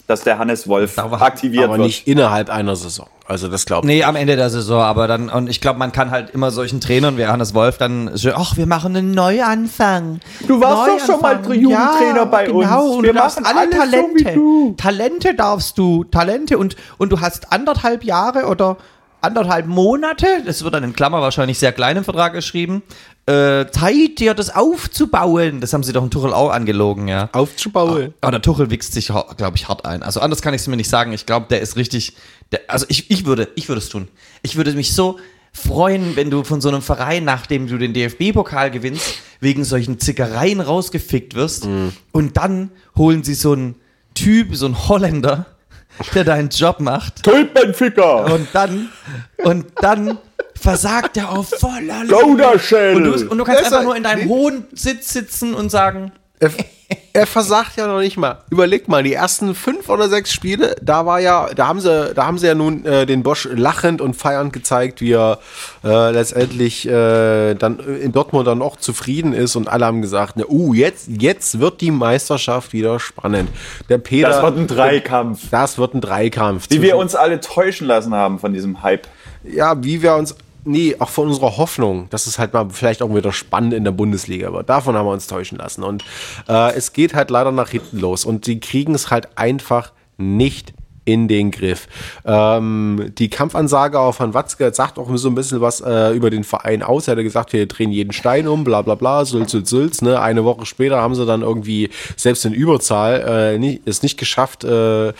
dass 0.06 0.22
der 0.22 0.38
Hannes 0.38 0.66
Wolf 0.68 0.98
Aber- 0.98 1.20
aktiviert 1.22 1.64
Aber 1.64 1.74
wird. 1.78 1.86
nicht 1.86 2.06
innerhalb 2.08 2.50
einer 2.50 2.74
Saison. 2.76 3.08
Also 3.26 3.48
das 3.48 3.66
glaubt 3.66 3.84
Nee, 3.84 4.04
am 4.04 4.16
Ende 4.16 4.36
der 4.36 4.48
Saison, 4.48 4.80
aber 4.80 5.06
dann, 5.06 5.28
und 5.28 5.50
ich 5.50 5.60
glaube, 5.60 5.78
man 5.78 5.92
kann 5.92 6.10
halt 6.10 6.30
immer 6.30 6.50
solchen 6.50 6.80
Trainern 6.80 7.18
wie 7.18 7.26
Hannes 7.26 7.52
Wolf 7.52 7.76
dann 7.76 8.10
so, 8.16 8.32
ach, 8.34 8.56
wir 8.56 8.64
machen 8.66 8.96
einen 8.96 9.10
Neuanfang. 9.10 10.20
Du 10.46 10.58
warst 10.62 11.02
doch 11.02 11.06
schon 11.14 11.20
mal 11.20 11.34
Jugendtrainer 11.54 12.24
bei 12.24 12.50
uns. 12.50 12.64
genau, 12.66 12.86
Und 12.94 13.02
Wir 13.02 13.12
du 13.12 13.18
darfst 13.18 13.38
machen 13.42 13.54
alle 13.58 13.80
alles 13.80 13.90
so 13.92 13.96
wie 14.14 14.22
Talente. 14.24 14.32
du. 14.34 14.74
Talente 14.78 15.34
darfst 15.34 15.76
du, 15.76 16.04
Talente 16.04 16.56
und, 16.56 16.74
und 16.96 17.12
du 17.12 17.20
hast 17.20 17.52
anderthalb 17.52 18.02
Jahre 18.02 18.46
oder 18.46 18.78
anderthalb 19.20 19.66
Monate, 19.66 20.26
das 20.46 20.64
wird 20.64 20.72
dann 20.74 20.84
in 20.84 20.94
Klammer 20.94 21.20
wahrscheinlich 21.20 21.58
sehr 21.58 21.72
klein 21.72 21.98
im 21.98 22.04
Vertrag 22.04 22.32
geschrieben, 22.32 22.82
Zeit, 23.28 24.18
dir 24.18 24.32
das 24.34 24.54
aufzubauen. 24.54 25.60
Das 25.60 25.72
haben 25.72 25.82
sie 25.82 25.92
doch 25.92 26.02
in 26.02 26.10
Tuchel 26.10 26.32
auch 26.32 26.50
angelogen, 26.50 27.08
ja. 27.08 27.28
aufzubauen. 27.32 28.14
Aber 28.20 28.32
der 28.32 28.42
Tuchel 28.42 28.70
wichst 28.70 28.94
sich, 28.94 29.08
glaube 29.08 29.56
ich, 29.56 29.68
hart 29.68 29.84
ein. 29.84 30.02
Also 30.02 30.20
anders 30.20 30.40
kann 30.40 30.54
ich 30.54 30.62
es 30.62 30.66
mir 30.66 30.76
nicht 30.76 30.88
sagen. 30.88 31.12
Ich 31.12 31.26
glaube, 31.26 31.46
der 31.50 31.60
ist 31.60 31.76
richtig. 31.76 32.14
Der, 32.52 32.60
also 32.68 32.86
ich, 32.88 33.10
ich 33.10 33.26
würde, 33.26 33.48
ich 33.54 33.68
würde 33.68 33.80
es 33.80 33.90
tun. 33.90 34.08
Ich 34.42 34.56
würde 34.56 34.72
mich 34.72 34.94
so 34.94 35.18
freuen, 35.52 36.16
wenn 36.16 36.30
du 36.30 36.44
von 36.44 36.60
so 36.60 36.68
einem 36.68 36.82
Verein, 36.82 37.24
nachdem 37.24 37.66
du 37.66 37.76
den 37.76 37.92
DFB-Pokal 37.92 38.70
gewinnst, 38.70 39.16
wegen 39.40 39.64
solchen 39.64 39.98
Zickereien 40.00 40.60
rausgefickt 40.60 41.34
wirst. 41.34 41.68
Und 42.12 42.36
dann 42.36 42.70
holen 42.96 43.24
sie 43.24 43.34
so 43.34 43.52
einen 43.52 43.74
Typ, 44.14 44.56
so 44.56 44.66
einen 44.66 44.88
Holländer, 44.88 45.46
der 46.14 46.24
deinen 46.24 46.48
Job 46.48 46.80
macht. 46.80 47.22
Tulpenficker! 47.24 48.32
Und 48.32 48.48
dann, 48.52 48.88
und 49.44 49.66
dann 49.80 50.18
versagt 50.60 51.16
er 51.16 51.30
auf 51.30 51.48
voller 51.58 52.04
Gouda-Shell. 52.08 52.96
Und 52.96 53.04
du, 53.04 53.28
und 53.30 53.38
du 53.38 53.44
kannst 53.44 53.60
Das 53.62 53.66
einfach 53.66 53.78
ein- 53.80 53.84
nur 53.84 53.96
in 53.96 54.02
deinem 54.02 54.28
hohen 54.28 54.64
Sitz 54.72 55.12
sitzen 55.12 55.54
und 55.54 55.70
sagen, 55.70 56.12
Er, 56.40 56.50
er 57.12 57.26
versagt 57.26 57.76
ja 57.76 57.86
noch 57.88 57.98
nicht 57.98 58.16
mal. 58.16 58.38
Überleg 58.48 58.86
mal, 58.88 59.02
die 59.02 59.12
ersten 59.12 59.54
fünf 59.56 59.88
oder 59.88 60.08
sechs 60.08 60.32
Spiele, 60.32 60.76
da 60.80 61.04
war 61.04 61.18
ja, 61.20 61.48
da 61.54 61.66
haben 61.66 61.80
sie, 61.80 62.14
da 62.14 62.24
haben 62.26 62.38
sie 62.38 62.46
ja 62.46 62.54
nun 62.54 62.84
äh, 62.86 63.04
den 63.06 63.22
Bosch 63.24 63.46
lachend 63.52 64.00
und 64.00 64.14
feiernd 64.14 64.52
gezeigt, 64.52 65.00
wie 65.00 65.12
er 65.12 65.38
äh, 65.84 66.12
letztendlich 66.12 66.86
äh, 66.88 67.54
dann 67.54 67.80
in 67.80 68.12
Dortmund 68.12 68.46
dann 68.46 68.62
auch 68.62 68.76
zufrieden 68.76 69.32
ist 69.32 69.56
und 69.56 69.68
alle 69.68 69.84
haben 69.84 70.00
gesagt, 70.00 70.36
ne, 70.36 70.46
uh, 70.48 70.72
jetzt, 70.74 71.08
jetzt 71.08 71.58
wird 71.58 71.80
die 71.80 71.90
Meisterschaft 71.90 72.72
wieder 72.72 73.00
spannend. 73.00 73.50
Der 73.88 73.98
Peter, 73.98 74.28
Das 74.28 74.42
wird 74.42 74.56
ein 74.56 74.66
Dreikampf. 74.68 75.40
Das 75.50 75.76
wird 75.76 75.94
ein 75.94 76.00
Dreikampf. 76.00 76.66
Wie 76.70 76.80
wir 76.82 76.96
uns 76.96 77.14
alle 77.16 77.40
täuschen 77.40 77.86
lassen 77.88 78.14
haben 78.14 78.38
von 78.38 78.52
diesem 78.52 78.82
Hype. 78.82 79.08
ja, 79.42 79.82
wie 79.82 80.02
wir 80.02 80.14
uns, 80.14 80.34
nee, 80.68 80.96
auch 80.98 81.08
von 81.08 81.28
unserer 81.28 81.56
Hoffnung, 81.56 82.08
dass 82.10 82.26
es 82.26 82.38
halt 82.38 82.52
mal 82.52 82.68
vielleicht 82.70 83.02
auch 83.02 83.14
wieder 83.14 83.32
spannend 83.32 83.74
in 83.74 83.84
der 83.84 83.92
Bundesliga 83.92 84.52
wird. 84.52 84.68
Davon 84.68 84.96
haben 84.96 85.06
wir 85.06 85.12
uns 85.12 85.26
täuschen 85.26 85.58
lassen. 85.58 85.82
Und 85.82 86.04
äh, 86.48 86.74
es 86.74 86.92
geht 86.92 87.14
halt 87.14 87.30
leider 87.30 87.50
nach 87.52 87.70
hinten 87.70 87.98
los. 87.98 88.24
Und 88.24 88.46
die 88.46 88.60
kriegen 88.60 88.94
es 88.94 89.10
halt 89.10 89.36
einfach 89.36 89.92
nicht 90.18 90.74
in 91.08 91.26
den 91.26 91.50
Griff. 91.50 91.88
Ähm, 92.26 93.12
die 93.16 93.30
Kampfansage 93.30 93.98
auf 93.98 94.18
Herrn 94.18 94.34
Watzke 94.34 94.74
sagt 94.74 94.98
auch 94.98 95.08
so 95.14 95.28
ein 95.30 95.34
bisschen 95.34 95.62
was 95.62 95.80
äh, 95.80 96.10
über 96.12 96.28
den 96.28 96.44
Verein 96.44 96.82
aus. 96.82 97.08
Er 97.08 97.16
hat 97.16 97.22
gesagt, 97.22 97.54
wir 97.54 97.66
drehen 97.66 97.90
jeden 97.90 98.12
Stein 98.12 98.46
um, 98.46 98.62
bla 98.62 98.82
bla 98.82 98.94
bla, 98.94 99.24
Sülz, 99.24 99.52
Sülz, 99.52 99.70
Sülz. 99.70 100.02
Ne? 100.02 100.20
Eine 100.20 100.44
Woche 100.44 100.66
später 100.66 101.00
haben 101.00 101.14
sie 101.14 101.24
dann 101.24 101.40
irgendwie 101.40 101.88
selbst 102.16 102.44
in 102.44 102.52
Überzahl 102.52 103.54
äh, 103.54 103.58
nicht, 103.58 103.88
es 103.88 104.02
nicht 104.02 104.18
geschafft, 104.18 104.64
äh, 104.64 105.08
ähm, 105.08 105.14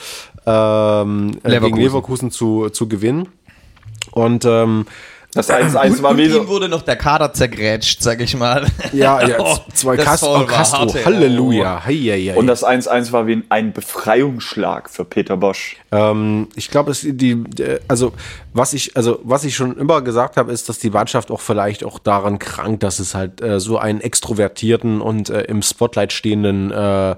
äh, 0.45 0.45
gegen 0.45 1.43
Leverkusen. 1.43 1.83
Leverkusen 1.83 2.31
zu, 2.31 2.69
zu 2.69 2.87
gewinnen. 2.87 3.29
Und 4.11 4.45
ähm, 4.45 4.85
Das 5.35 5.51
1-1 5.51 6.03
war 6.03 6.13
und 6.13 6.19
wie 6.19 6.25
ihm 6.25 6.49
wurde 6.49 6.71
noch 6.71 6.81
der 6.81 6.97
Kader 6.97 7.35
zergrätscht, 7.35 8.01
sag 8.01 8.21
ich 8.21 8.35
mal. 8.35 8.67
ja, 8.93 9.27
ja, 9.27 9.37
Oh, 9.41 9.59
zwei 9.75 9.97
das 9.97 10.07
Castro, 10.07 10.41
oh, 10.41 10.47
Castro. 10.47 10.95
Halleluja. 11.05 11.85
Hei, 11.85 11.95
hei, 11.95 12.31
hei. 12.33 12.37
Und 12.37 12.47
das 12.47 12.65
1-1 12.65 13.13
war 13.13 13.27
wie 13.27 13.43
ein 13.51 13.73
Befreiungsschlag 13.75 14.89
für 14.89 15.05
Peter 15.05 15.37
Bosch. 15.37 15.77
Ähm, 15.93 16.49
ich 16.57 16.71
glaube, 16.71 16.93
es 16.93 17.03
die, 17.03 17.45
also 17.89 18.15
was 18.59 18.73
ich, 18.73 18.97
also 18.97 19.21
was 19.23 19.45
ich 19.45 19.55
schon 19.55 19.79
immer 19.79 20.03
gesagt 20.03 20.37
habe, 20.37 20.53
ist, 20.53 20.69
dass 20.69 20.81
die 20.81 20.91
Mannschaft 20.91 21.31
auch 21.31 21.41
vielleicht 21.41 21.85
auch 21.85 22.01
daran 22.01 22.41
krankt, 22.41 22.83
dass 22.83 22.99
es 22.99 23.15
halt 23.15 23.41
äh, 23.41 23.61
so 23.61 23.79
einen 23.79 24.01
extrovertierten 24.01 25.01
und 25.01 25.31
äh, 25.31 25.43
im 25.43 25.63
Spotlight 25.63 26.13
stehenden 26.13 26.73
äh, 26.73 27.15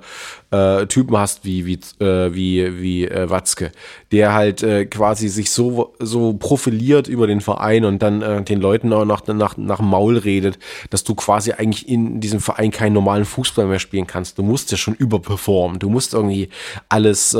äh, 0.50 0.86
Typen 0.86 1.16
hast 1.16 1.44
wie 1.44 1.64
wie 1.64 1.80
äh, 2.04 2.34
wie 2.34 2.80
wie 2.80 3.06
äh, 3.06 3.30
Watzke, 3.30 3.72
der 4.12 4.34
halt 4.34 4.60
quasi 4.90 5.28
sich 5.28 5.50
so 5.50 5.94
so 5.98 6.34
profiliert 6.34 7.08
über 7.08 7.26
den 7.26 7.40
Verein 7.40 7.86
und 7.86 8.02
dann 8.02 8.44
den 8.44 8.60
Leuten 8.60 8.92
auch 8.92 9.06
nach 9.06 9.26
nach 9.26 9.56
nach 9.56 9.80
Maul 9.80 10.18
redet, 10.18 10.58
dass 10.90 11.04
du 11.04 11.14
quasi 11.14 11.52
eigentlich 11.52 11.88
in 11.88 12.20
diesem 12.20 12.40
Verein 12.40 12.70
keinen 12.70 12.92
normalen 12.92 13.24
Fußball 13.24 13.64
mehr 13.64 13.78
spielen 13.78 14.06
kannst. 14.06 14.36
Du 14.36 14.42
musst 14.42 14.70
ja 14.72 14.76
schon 14.76 14.94
überperformen. 14.94 15.78
Du 15.78 15.88
musst 15.88 16.12
irgendwie 16.12 16.50
alles 16.90 17.34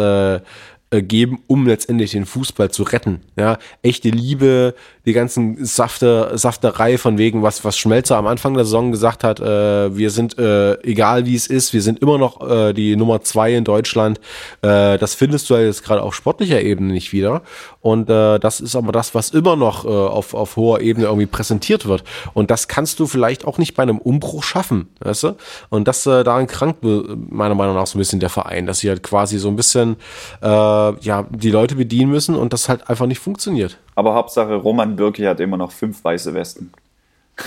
geben, 0.91 1.39
um 1.47 1.67
letztendlich 1.67 2.11
den 2.11 2.27
Fußball 2.27 2.71
zu 2.71 2.83
retten. 2.83 3.21
Ja, 3.37 3.59
echte 3.83 4.09
Liebe, 4.09 4.75
die 5.07 5.13
ganzen 5.13 5.65
Safter, 5.65 6.37
Safterei 6.37 6.99
von 6.99 7.17
wegen, 7.17 7.43
was, 7.43 7.65
was 7.65 7.79
Schmelzer 7.79 8.17
am 8.17 8.27
Anfang 8.27 8.55
der 8.55 8.65
Saison 8.65 8.91
gesagt 8.91 9.23
hat, 9.23 9.39
äh, 9.39 9.97
wir 9.97 10.11
sind, 10.11 10.37
äh, 10.39 10.75
egal 10.83 11.27
wie 11.27 11.37
es 11.37 11.47
ist, 11.47 11.73
wir 11.73 11.83
sind 11.83 12.01
immer 12.01 12.19
noch 12.19 12.49
äh, 12.49 12.73
die 12.73 12.97
Nummer 12.97 13.23
zwei 13.23 13.55
in 13.55 13.63
Deutschland. 13.63 14.19
Äh, 14.63 14.99
das 14.99 15.15
findest 15.15 15.49
du 15.49 15.55
ja 15.55 15.61
jetzt 15.61 15.85
gerade 15.85 16.03
auf 16.03 16.15
sportlicher 16.15 16.61
Ebene 16.61 16.93
nicht 16.93 17.13
wieder. 17.13 17.43
Und 17.83 18.11
äh, 18.11 18.39
das 18.39 18.61
ist 18.61 18.77
aber 18.77 18.93
das, 18.93 19.15
was 19.15 19.31
immer 19.31 19.57
noch 19.57 19.85
äh, 19.85 19.89
auf, 19.89 20.35
auf 20.35 20.57
hoher 20.57 20.81
Ebene 20.81 21.07
irgendwie 21.07 21.27
präsentiert 21.27 21.87
wird. 21.87 22.05
Und 22.35 22.51
das 22.51 22.69
kannst 22.69 23.01
du 23.01 23.07
vielleicht 23.07 23.47
auch 23.47 23.57
nicht 23.57 23.75
bei 23.75 23.83
einem 23.83 23.99
Umbruch 23.99 24.43
schaffen, 24.43 24.89
weißt 25.01 25.23
du? 25.23 25.37
Und 25.71 25.89
das 25.89 26.05
äh, 26.07 26.23
daran 26.23 26.47
krankt 26.47 26.85
äh, 26.85 27.03
meiner 27.31 27.55
Meinung 27.55 27.75
nach 27.75 27.87
so 27.87 27.97
ein 27.97 28.01
bisschen 28.01 28.21
der 28.21 28.29
Verein, 28.29 28.67
dass 28.67 28.81
sie 28.81 28.89
halt 28.91 29.03
quasi 29.03 29.39
so 29.39 29.49
ein 29.49 29.57
bisschen 29.57 29.97
äh, 30.43 30.47
ja 30.47 31.27
die 31.31 31.51
Leute 31.51 31.75
bedienen 31.75 32.11
müssen 32.11 32.35
und 32.37 32.53
das 32.53 32.69
halt 32.69 32.91
einfach 32.91 33.07
nicht 33.07 33.21
funktioniert. 33.21 33.79
Aber 33.95 34.15
Hauptsache 34.15 34.55
Roman 34.55 34.97
Birki 34.97 35.23
hat 35.23 35.41
immer 35.41 35.57
noch 35.57 35.73
fünf 35.73 36.05
weiße 36.05 36.35
Westen. 36.35 36.73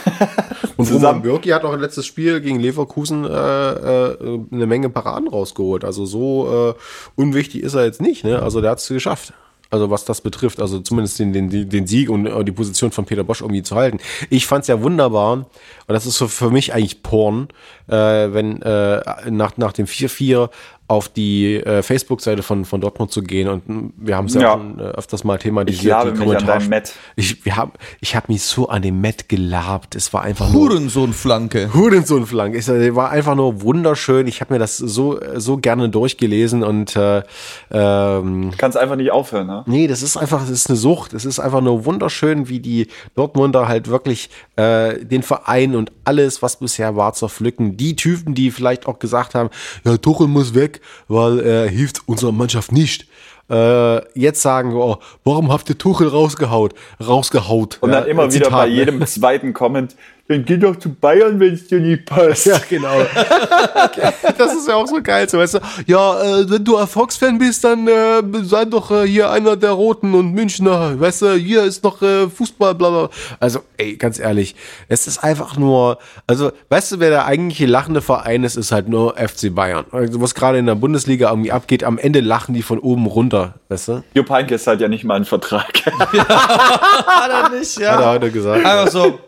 Und 0.78 0.92
Roman 0.92 1.22
Birki 1.22 1.50
hat 1.50 1.64
auch 1.64 1.74
im 1.74 1.80
letztes 1.80 2.06
Spiel 2.06 2.42
gegen 2.42 2.60
Leverkusen 2.60 3.26
äh, 3.26 3.30
äh, 3.30 4.40
eine 4.52 4.66
Menge 4.66 4.90
Paraden 4.90 5.28
rausgeholt. 5.28 5.86
Also 5.86 6.06
so 6.06 6.76
äh, 6.76 7.22
unwichtig 7.22 7.62
ist 7.62 7.76
er 7.76 7.86
jetzt 7.86 8.02
nicht. 8.02 8.24
Ne? 8.24 8.42
Also 8.42 8.60
der 8.60 8.72
hat 8.72 8.80
es 8.80 8.88
geschafft. 8.88 9.34
Also 9.74 9.90
was 9.90 10.06
das 10.06 10.22
betrifft, 10.22 10.62
also 10.62 10.82
zumindest 10.82 11.18
den, 11.18 11.34
den, 11.34 11.50
den 11.68 11.88
Sieg 11.88 12.08
und 12.08 12.28
äh, 12.28 12.44
die 12.44 12.52
Position 12.52 12.92
von 12.92 13.06
Peter 13.06 13.24
Bosch 13.24 13.42
irgendwie 13.42 13.64
zu 13.64 13.76
halten. 13.76 13.98
Ich 14.30 14.46
fand's 14.46 14.68
ja 14.68 14.80
wunderbar, 14.84 15.34
und 15.34 15.48
das 15.88 16.06
ist 16.06 16.20
so 16.20 16.28
für 16.28 16.52
mich 16.52 16.76
eigentlich 16.76 17.02
Porn, 17.02 17.48
äh, 17.88 17.96
wenn 17.96 18.62
äh, 18.62 19.02
nach, 19.32 19.58
nach 19.58 19.74
dem 19.74 19.88
4-4 19.88 20.52
auf 20.88 21.08
die 21.10 21.56
äh, 21.56 21.82
Facebook-Seite 21.82 22.44
von, 22.44 22.66
von 22.66 22.82
Dortmund 22.82 23.12
zu 23.12 23.24
gehen 23.24 23.48
und 23.48 23.68
mh, 23.68 23.90
wir 23.98 24.18
haben 24.18 24.26
es 24.26 24.34
ja, 24.34 24.42
Ja. 24.42 24.52
schon 24.54 24.80
äh, 24.80 24.84
öfters 24.84 25.24
mal 25.24 25.38
thematisiert. 25.38 26.06
Ich 26.08 26.14
die 26.14 26.20
mich 26.26 26.38
an 26.38 26.46
deinem 26.46 26.70
Matt. 26.70 26.94
Ich, 27.16 27.46
wir 27.46 27.56
haben, 27.56 27.72
ich 28.02 28.16
habe 28.16 28.32
mich 28.32 28.44
so 28.44 28.68
an 28.68 28.82
dem 28.82 29.00
Matt 29.02 29.30
gelabt. 29.30 29.96
Es 29.96 30.12
war 30.14 30.24
einfach 30.24 30.52
Hurensohn-Flanke. 30.54 31.74
Hurensohn-Flank. 31.74 32.56
Es 32.56 32.68
äh, 32.70 32.96
war 32.96 33.10
einfach 33.12 33.36
nur 33.36 33.62
wunderschön. 33.62 34.28
Ich 34.28 34.42
habe 34.42 34.54
mir 34.54 34.60
das 34.60 34.78
so 34.78 35.20
so 35.36 35.58
gerne 35.58 35.90
durchgelesen 35.90 36.64
und 36.64 36.96
äh, 36.96 37.24
ähm, 37.72 38.52
Kannst 38.58 38.78
einfach 38.78 38.96
nicht 38.96 39.12
aufhören, 39.12 39.48
ne? 39.48 39.64
Nee, 39.66 39.88
das 39.88 40.02
ist 40.02 40.18
einfach, 40.18 40.42
das 40.42 40.50
ist 40.50 40.70
eine 40.70 40.78
Sucht. 40.78 41.14
Es 41.14 41.26
ist 41.26 41.40
einfach 41.40 41.62
nur 41.62 41.86
wunderschön, 41.86 42.50
wie 42.50 42.60
die 42.60 42.88
Dortmunder 43.16 43.68
halt 43.68 43.88
wirklich 43.88 44.30
äh, 44.56 45.04
den 45.04 45.24
Verein 45.24 45.76
und 45.76 45.92
alles, 46.04 46.42
was 46.42 46.58
bisher 46.58 46.96
war, 46.96 47.14
zerpflücken. 47.14 47.78
Die 47.78 47.96
Typen, 47.96 48.36
die 48.36 48.52
vielleicht 48.52 48.86
auch 48.88 49.00
gesagt 49.00 49.36
haben, 49.36 49.50
ja, 49.86 49.98
Tuchel 49.98 50.28
muss 50.28 50.54
weg, 50.54 50.73
weil 51.08 51.40
er 51.40 51.68
hilft 51.68 52.08
unserer 52.08 52.32
Mannschaft 52.32 52.72
nicht. 52.72 53.08
Äh, 53.50 54.20
jetzt 54.20 54.42
sagen, 54.42 54.74
oh, 54.74 54.98
warum 55.26 55.52
habt 55.52 55.70
ihr 55.70 55.78
Tuchel 55.78 56.08
rausgehaut? 56.08 56.74
Rausgehaut. 57.06 57.78
Und 57.82 57.92
dann 57.92 58.06
Ja, 58.06 58.10
immer 58.10 58.24
wieder 58.24 58.46
Zitat, 58.46 58.52
bei 58.52 58.68
ne? 58.70 58.74
jedem 58.74 59.06
zweiten 59.06 59.54
Comment, 59.54 59.96
dann 60.30 60.46
geh 60.46 60.56
doch 60.56 60.78
zu 60.78 60.90
Bayern, 60.90 61.38
wenn 61.42 61.54
es 61.54 61.68
dir 61.68 61.82
nicht 61.82 62.06
passt. 62.06 62.46
Ja, 62.46 62.58
genau. 62.70 63.02
das 64.38 64.56
ist 64.56 64.70
ja 64.70 64.76
auch 64.76 64.88
so 64.88 65.02
geil, 65.02 65.28
so 65.28 65.38
weißt 65.38 65.56
du. 65.56 65.60
Ja, 65.86 66.22
äh, 66.22 66.50
wenn 66.50 66.64
du 66.64 66.76
Erfolgsfan 66.76 67.38
bist, 67.38 67.66
dann 67.66 67.86
äh, 67.90 68.22
sei 68.44 68.64
doch 68.64 68.90
äh, 68.90 69.06
hier 69.06 69.30
einer 69.32 69.58
der 69.58 69.72
Roten 69.72 70.14
und 70.14 70.32
Münchner. 70.32 70.98
Weißt 70.98 71.24
du, 71.24 71.34
hier 71.34 71.64
ist 71.64 71.84
noch 71.84 72.02
äh, 72.02 72.30
Fußball, 72.30 72.74
bla 72.74 72.90
bla. 72.90 73.10
Also, 73.42 73.60
ey, 73.76 73.98
ganz 73.98 74.18
ehrlich, 74.18 74.56
es 74.88 75.08
ist 75.08 75.22
einfach 75.22 75.58
nur, 75.58 75.98
also, 76.26 76.54
weißt 76.70 76.94
du, 76.94 77.00
wer 77.02 77.10
der 77.10 77.26
eigentliche 77.26 77.66
lachende 77.66 78.02
Verein 78.02 78.46
ist, 78.46 78.56
ist 78.56 78.72
halt 78.72 78.88
nur 78.88 79.18
FC 79.18 79.54
Bayern. 79.54 79.84
Also, 79.92 80.22
was 80.22 80.36
gerade 80.36 80.58
in 80.58 80.68
der 80.68 80.76
Bundesliga 80.76 81.32
irgendwie 81.32 81.52
abgeht, 81.52 81.84
am 81.84 81.98
Ende 81.98 82.22
lachen 82.22 82.56
die 82.56 82.64
von 82.64 82.80
oben 82.80 83.08
runter, 83.08 83.56
weißt 83.68 83.88
du? 83.90 84.04
Jupp 84.14 84.30
Heynckes 84.30 84.68
hat 84.68 84.80
ja 84.80 84.88
nicht 84.88 85.04
mal 85.04 85.16
einen 85.16 85.26
Vertrag. 85.26 85.74
Hat 85.84 87.30
er 87.30 87.50
nicht, 87.50 87.78
ja. 87.78 87.92
Hat 87.92 88.02
er 88.02 88.10
heute 88.12 88.32
gesagt. 88.32 88.66
Einfach 88.66 88.88
so, 88.88 89.20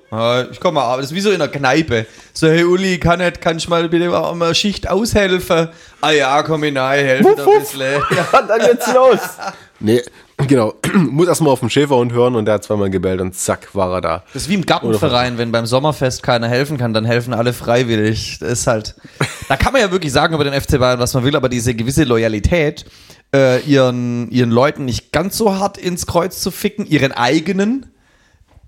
ich 0.52 0.60
komme 0.60 0.76
mal, 0.80 0.98
das 0.98 1.08
ist 1.08 1.16
wie 1.16 1.22
so 1.22 1.32
in 1.32 1.40
der 1.40 1.48
Kneipe. 1.48 2.06
So, 2.34 2.48
hey 2.48 2.64
Uli, 2.64 3.00
kann 3.00 3.20
nicht, 3.20 3.42
kann 3.42 3.58
ich 3.58 3.68
mal 3.68 3.88
bitte 3.90 4.10
mal 4.10 4.32
eine 4.32 4.56
Schicht 4.56 4.90
aushelfen? 4.90 5.70
Ah 6.02 6.12
ja, 6.12 6.44
komm 6.44 6.64
hinein, 6.64 7.06
helf 7.06 7.22
mir 7.22 7.38
ein 7.38 7.60
bisschen. 7.60 8.02
Ja. 8.16 8.42
dann 8.42 8.60
geht's 8.60 8.94
los. 8.94 9.20
Nee, 9.80 10.02
genau. 10.48 10.74
Muss 10.94 11.28
erstmal 11.28 11.52
auf 11.52 11.60
den 11.60 11.70
Schäferhund 11.70 12.14
hören 12.14 12.36
und 12.36 12.46
der 12.46 12.56
hat 12.56 12.64
zweimal 12.64 12.90
gebellt 12.90 13.22
und 13.22 13.36
zack, 13.36 13.74
war 13.76 13.92
er 13.94 14.02
da. 14.02 14.24
Das 14.34 14.44
ist 14.44 14.50
wie 14.50 14.56
im 14.56 14.66
Gartenverein, 14.66 15.38
wenn 15.38 15.52
beim 15.52 15.66
Sommerfest 15.66 16.24
keiner 16.24 16.48
helfen 16.48 16.78
kann, 16.78 16.94
dann 16.94 17.06
helfen 17.06 17.34
alle 17.34 17.54
freiwillig. 17.54 18.40
Das 18.40 18.50
ist 18.52 18.68
halt, 18.68 18.96
da 19.50 19.58
kann 19.58 19.74
man 19.74 19.82
ja 19.82 19.92
wirklich 19.92 20.14
sagen 20.14 20.34
über 20.34 20.44
den 20.44 20.60
FC 20.60 20.80
Bayern, 20.80 21.00
was 21.00 21.14
man 21.14 21.24
will, 21.24 21.36
aber 21.36 21.50
diese 21.50 21.76
gewisse 21.76 22.04
Loyalität, 22.04 22.86
äh, 23.34 23.60
ihren, 23.62 24.30
ihren 24.32 24.52
Leuten 24.52 24.86
nicht 24.86 25.12
ganz 25.12 25.38
so 25.38 25.58
hart 25.58 25.78
ins 25.78 26.06
Kreuz 26.06 26.40
zu 26.42 26.52
ficken, 26.52 26.86
ihren 26.86 27.12
eigenen, 27.12 27.92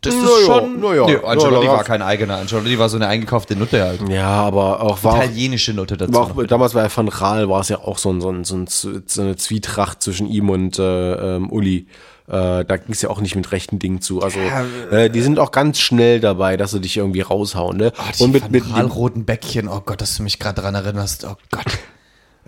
das 0.07 0.15
ist 0.15 0.23
Na 0.23 0.53
ja, 0.53 0.61
schon. 0.61 0.79
na 0.79 0.95
ja. 0.95 1.05
Nee, 1.05 1.13
Ja, 1.13 1.23
Ancelotti 1.23 1.67
war 1.67 1.83
kein 1.83 2.01
eigener, 2.01 2.37
Ancelotti 2.37 2.79
war 2.79 2.89
so 2.89 2.97
eine 2.97 3.07
eingekaufte 3.07 3.55
Nutte 3.55 3.83
halt. 3.83 4.09
Ja, 4.09 4.27
aber 4.27 4.81
auch 4.81 5.03
war 5.03 5.23
Italienische 5.23 5.73
Nutte 5.73 5.97
dazu. 5.97 6.13
War 6.13 6.21
auch, 6.23 6.43
damals 6.45 6.73
bei 6.73 6.89
Van 6.93 7.07
Raal 7.07 7.49
war 7.49 7.61
es 7.61 7.69
ja 7.69 7.79
auch 7.79 7.97
so, 7.97 8.11
ein, 8.11 8.21
so, 8.21 8.29
ein, 8.29 8.43
so, 8.43 8.55
ein, 8.55 8.67
so 8.67 9.21
eine 9.21 9.35
Zwietracht 9.35 10.01
zwischen 10.01 10.27
ihm 10.27 10.49
und 10.49 10.79
äh, 10.79 11.35
ähm, 11.35 11.51
Uli. 11.51 11.87
Äh, 12.27 12.65
da 12.65 12.75
ging 12.75 12.91
es 12.91 13.01
ja 13.01 13.09
auch 13.09 13.21
nicht 13.21 13.35
mit 13.37 13.53
rechten 13.53 13.79
Dingen 13.79 14.01
zu. 14.01 14.21
Also 14.21 14.39
äh, 14.91 15.09
die 15.09 15.21
sind 15.21 15.39
auch 15.39 15.51
ganz 15.51 15.79
schnell 15.79 16.19
dabei, 16.19 16.57
dass 16.57 16.71
sie 16.71 16.81
dich 16.81 16.97
irgendwie 16.97 17.21
raushauen. 17.21 17.77
Ne? 17.77 17.93
Die 18.19 18.23
und 18.23 18.31
mit, 18.31 18.51
mit 18.51 18.65
roten 18.93 19.23
Bäckchen, 19.23 19.69
oh 19.69 19.81
Gott, 19.85 20.01
dass 20.01 20.17
du 20.17 20.23
mich 20.23 20.37
gerade 20.37 20.55
daran 20.55 20.75
erinnerst. 20.75 21.23
Oh 21.25 21.35
Gott. 21.51 21.65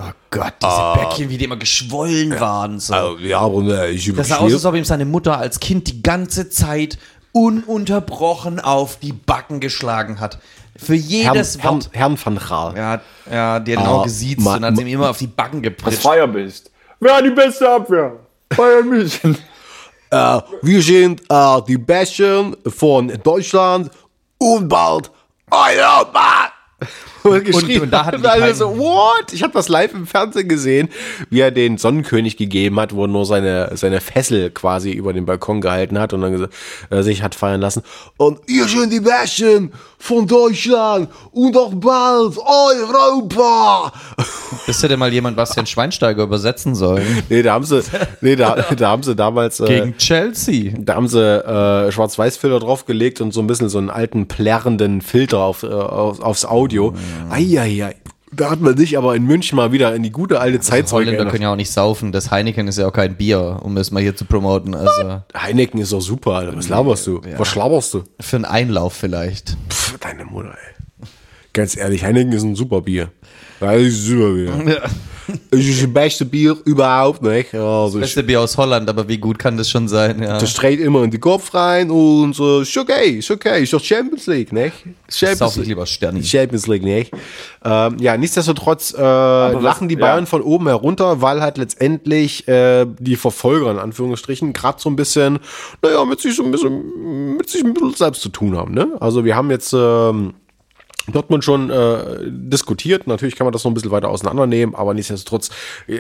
Oh 0.02 0.12
Gott, 0.30 0.54
diese 0.64 0.94
Bäckchen, 0.96 1.30
wie 1.30 1.38
die 1.38 1.44
immer 1.44 1.58
geschwollen 1.58 2.40
waren. 2.40 2.80
So. 2.80 2.94
Oh, 2.94 3.18
ja, 3.20 3.40
aber 3.40 3.62
ne, 3.62 3.88
ich 3.88 4.14
Das 4.14 4.30
sah 4.30 4.38
aus, 4.38 4.54
als 4.54 4.66
ob 4.66 4.76
ihm 4.76 4.86
seine 4.86 5.04
Mutter 5.04 5.38
als 5.38 5.60
Kind 5.60 5.88
die 5.90 6.02
ganze 6.02 6.50
Zeit 6.50 6.98
ununterbrochen 7.40 8.60
auf 8.60 8.98
die 8.98 9.14
Backen 9.14 9.60
geschlagen 9.60 10.20
hat. 10.20 10.40
Für 10.76 10.94
Herrn, 10.96 11.36
jedes 11.36 11.58
Herrn, 11.60 11.76
Wort. 11.76 11.90
Herrn 11.94 12.18
van 12.24 12.38
Raal. 12.38 12.78
Ja, 12.78 13.02
ja, 13.32 13.60
die 13.60 13.76
hat 13.78 13.84
ihn 13.84 13.90
auch 13.90 14.02
Ah, 14.02 14.04
gesiezt 14.04 14.46
und 14.48 14.66
hat 14.66 14.80
ihm 14.80 14.88
immer 14.88 15.10
auf 15.10 15.18
die 15.18 15.28
Backen 15.28 15.62
gepritscht. 15.62 16.02
Feier 16.02 16.28
bist. 16.28 16.72
Wer 17.00 17.16
hat 17.16 17.26
die 17.26 17.30
beste 17.32 17.70
Abwehr? 17.70 18.14
Bayern 18.56 18.88
München. 18.90 19.38
Äh, 20.12 20.42
wir 20.64 20.82
sind 20.82 21.22
äh, 21.30 21.62
die 21.68 21.78
Besten 21.78 22.58
von 22.66 23.10
Deutschland 23.22 23.92
und 24.40 24.68
bald 24.68 25.12
Europa. 25.52 26.52
Und, 27.30 27.46
geschrien. 27.46 27.82
und 27.82 27.92
da 27.92 28.06
hatten 28.06 28.22
die 28.22 28.28
alle 28.28 28.54
so, 28.54 28.78
what? 28.78 29.32
Ich 29.32 29.44
habe 29.44 29.54
das 29.54 29.70
live 29.70 29.94
im 29.94 30.08
Fernsehen 30.08 30.48
gesehen, 30.48 30.90
wie 31.30 31.42
er 31.42 31.52
den 31.52 31.78
Sonnenkönig 31.78 32.38
gegeben 32.38 32.80
hat, 32.80 32.94
wo 32.94 33.04
er 33.06 33.08
nur 33.08 33.26
seine, 33.26 33.72
seine 33.76 34.02
Fessel 34.02 34.50
quasi 34.52 34.92
über 34.92 35.14
den 35.14 35.26
Balkon 35.26 35.62
gehalten 35.62 36.00
hat 36.00 36.14
und 36.14 36.22
dann 36.22 36.32
gesagt, 36.32 36.54
äh, 36.90 37.02
sich 37.02 37.24
hat 37.24 37.36
feiern 37.36 37.62
lassen. 37.62 37.84
Und 38.18 38.40
ihr 38.48 38.66
sind 38.68 38.92
die 38.92 39.00
Besten 39.00 39.72
von 39.98 40.26
Deutschland 40.26 41.10
und 41.32 41.56
auch 41.58 41.74
bald 41.74 42.38
Europa. 42.38 43.92
Das 44.66 44.82
hätte 44.82 44.98
mal 44.98 45.12
jemand 45.12 45.36
Bastian 45.36 45.66
Schweinsteiger 45.66 46.24
übersetzen 46.24 46.76
sollen. 46.76 47.06
Nee, 47.30 47.44
da 47.44 47.54
haben 47.54 47.66
sie, 47.66 47.82
nee, 48.22 48.36
da, 48.36 48.56
da 48.56 48.90
haben 48.90 49.04
sie 49.04 49.16
damals, 49.16 49.60
äh, 49.60 49.66
Gegen 49.66 49.98
Chelsea. 49.98 50.74
Da 50.80 50.96
haben 50.96 51.08
sie 51.08 51.20
äh, 51.20 51.92
Schwarz-Weiß-Filter 51.92 52.60
draufgelegt 52.60 53.22
und 53.22 53.34
so 53.34 53.42
ein 53.42 53.48
bisschen 53.48 53.70
so 53.70 53.78
einen 53.78 53.90
alten 53.90 54.28
plärrenden 54.28 55.02
Filter 55.02 55.40
auf, 55.40 55.64
äh, 55.64 55.68
auf, 55.68 56.22
aufs 56.22 56.46
Audio. 56.46 56.94
Eieiei. 57.30 57.96
Da 58.32 58.52
hat 58.52 58.62
man 58.62 58.78
sich 58.78 58.98
aber 58.98 59.16
in 59.16 59.26
München 59.26 59.56
mal 59.56 59.72
wieder 59.72 59.96
in 59.96 60.04
die 60.04 60.12
gute 60.12 60.40
alte 60.40 60.60
Zeit 60.60 60.92
Holländer 60.92 61.26
können 61.26 61.42
ja 61.42 61.52
auch 61.52 61.56
nicht 61.56 61.72
saufen. 61.72 62.12
Das 62.12 62.30
Heineken 62.30 62.68
ist 62.68 62.78
ja 62.78 62.88
auch 62.88 62.94
kein 62.94 63.16
Bier, 63.16 63.60
um 63.64 63.76
es 63.78 63.90
mal 63.90 64.04
hier 64.04 64.16
zu 64.16 64.26
promoten. 64.26 64.76
Also 64.76 65.24
Heineken 65.36 65.80
ist 65.82 65.92
doch 65.94 66.02
super, 66.02 66.34
Alter. 66.34 66.56
Was 66.56 66.70
laberst 66.70 67.08
du? 67.08 67.22
Was 67.38 67.48
schlaberst 67.48 67.94
du? 67.96 68.04
für 68.20 68.36
einen 68.36 68.46
Einlauf 68.46 68.94
vielleicht. 68.94 69.58
Pff, 69.70 69.98
deine 70.00 70.26
Mutter, 70.26 70.50
ey. 70.50 71.08
Ganz 71.54 71.76
ehrlich, 71.76 72.04
Heineken 72.04 72.32
ist 72.32 72.44
ein 72.44 72.56
super 72.56 72.82
Bier. 72.82 73.12
Ja, 73.62 73.74
das 73.74 73.84
ist 73.84 74.06
super 74.06 74.32
Bier. 74.32 74.92
Das 75.52 75.60
ist 75.60 75.84
das 75.84 75.94
beste 75.94 76.26
Bier 76.26 76.58
überhaupt, 76.66 77.22
nicht? 77.22 77.54
Also, 77.54 77.98
ich, 77.98 78.02
Beste 78.02 78.24
Bier 78.24 78.42
aus 78.42 78.58
Holland, 78.58 78.90
aber 78.90 79.08
wie 79.08 79.18
gut 79.18 79.38
kann 79.38 79.58
das 79.58 79.70
schon 79.70 79.88
sein? 79.88 80.22
Ja. 80.22 80.40
das 80.40 80.50
straight 80.50 80.80
immer 80.80 81.04
in 81.04 81.12
den 81.12 81.20
Kopf 81.20 81.54
rein 81.54 81.92
und 81.92 82.40
äh, 82.40 82.62
ist 82.62 82.78
okay, 82.78 83.20
ist 83.20 83.30
okay. 83.30 83.64
Ist 83.64 83.74
doch 83.74 83.84
Champions 83.84 84.28
League, 84.28 84.54
nicht? 84.54 84.74
Champions 85.10 85.40
Sauf 85.40 85.58
ich 85.58 85.68
lieber 85.68 85.86
Sterni. 85.86 86.24
Champions 86.24 86.68
League 86.68 86.84
nicht. 86.84 87.12
Ähm, 87.64 87.98
ja, 88.00 88.16
nichtsdestotrotz 88.18 88.94
äh, 88.98 89.02
lachen 89.02 89.90
die 89.90 89.96
ja. 89.96 90.02
Bayern 90.02 90.26
von 90.26 90.42
oben 90.42 90.68
herunter, 90.68 91.22
weil 91.22 91.42
halt 91.42 91.58
letztendlich 91.58 92.48
äh, 92.48 92.86
die 93.00 93.16
Verfolger 93.16 93.72
in 93.72 93.80
Anführungsstrichen 93.80 94.54
gerade 94.54 94.80
so 94.80 94.90
ein 94.90 94.96
bisschen, 94.96 95.40
naja, 95.82 96.06
mit 96.06 96.22
sich 96.22 96.36
so 96.36 96.44
ein 96.44 96.52
bisschen, 96.52 97.36
mit 97.36 97.50
sich 97.50 97.64
ein 97.64 97.74
bisschen 97.74 97.94
selbst 97.94 98.22
zu 98.22 98.30
tun 98.30 98.56
haben. 98.56 98.74
Ne? 98.74 98.88
Also 99.00 99.26
wir 99.26 99.36
haben 99.36 99.52
jetzt 99.52 99.74
ähm, 99.74 100.34
Dortmund 101.08 101.44
schon 101.44 101.70
äh, 101.70 102.20
diskutiert. 102.30 103.08
Natürlich 103.08 103.36
kann 103.36 103.46
man 103.46 103.54
das 103.54 103.64
noch 103.64 103.72
ein 103.72 103.74
bisschen 103.74 103.92
weiter 103.92 104.10
auseinandernehmen, 104.10 104.76
aber 104.76 104.94
nichtsdestotrotz 104.94 105.50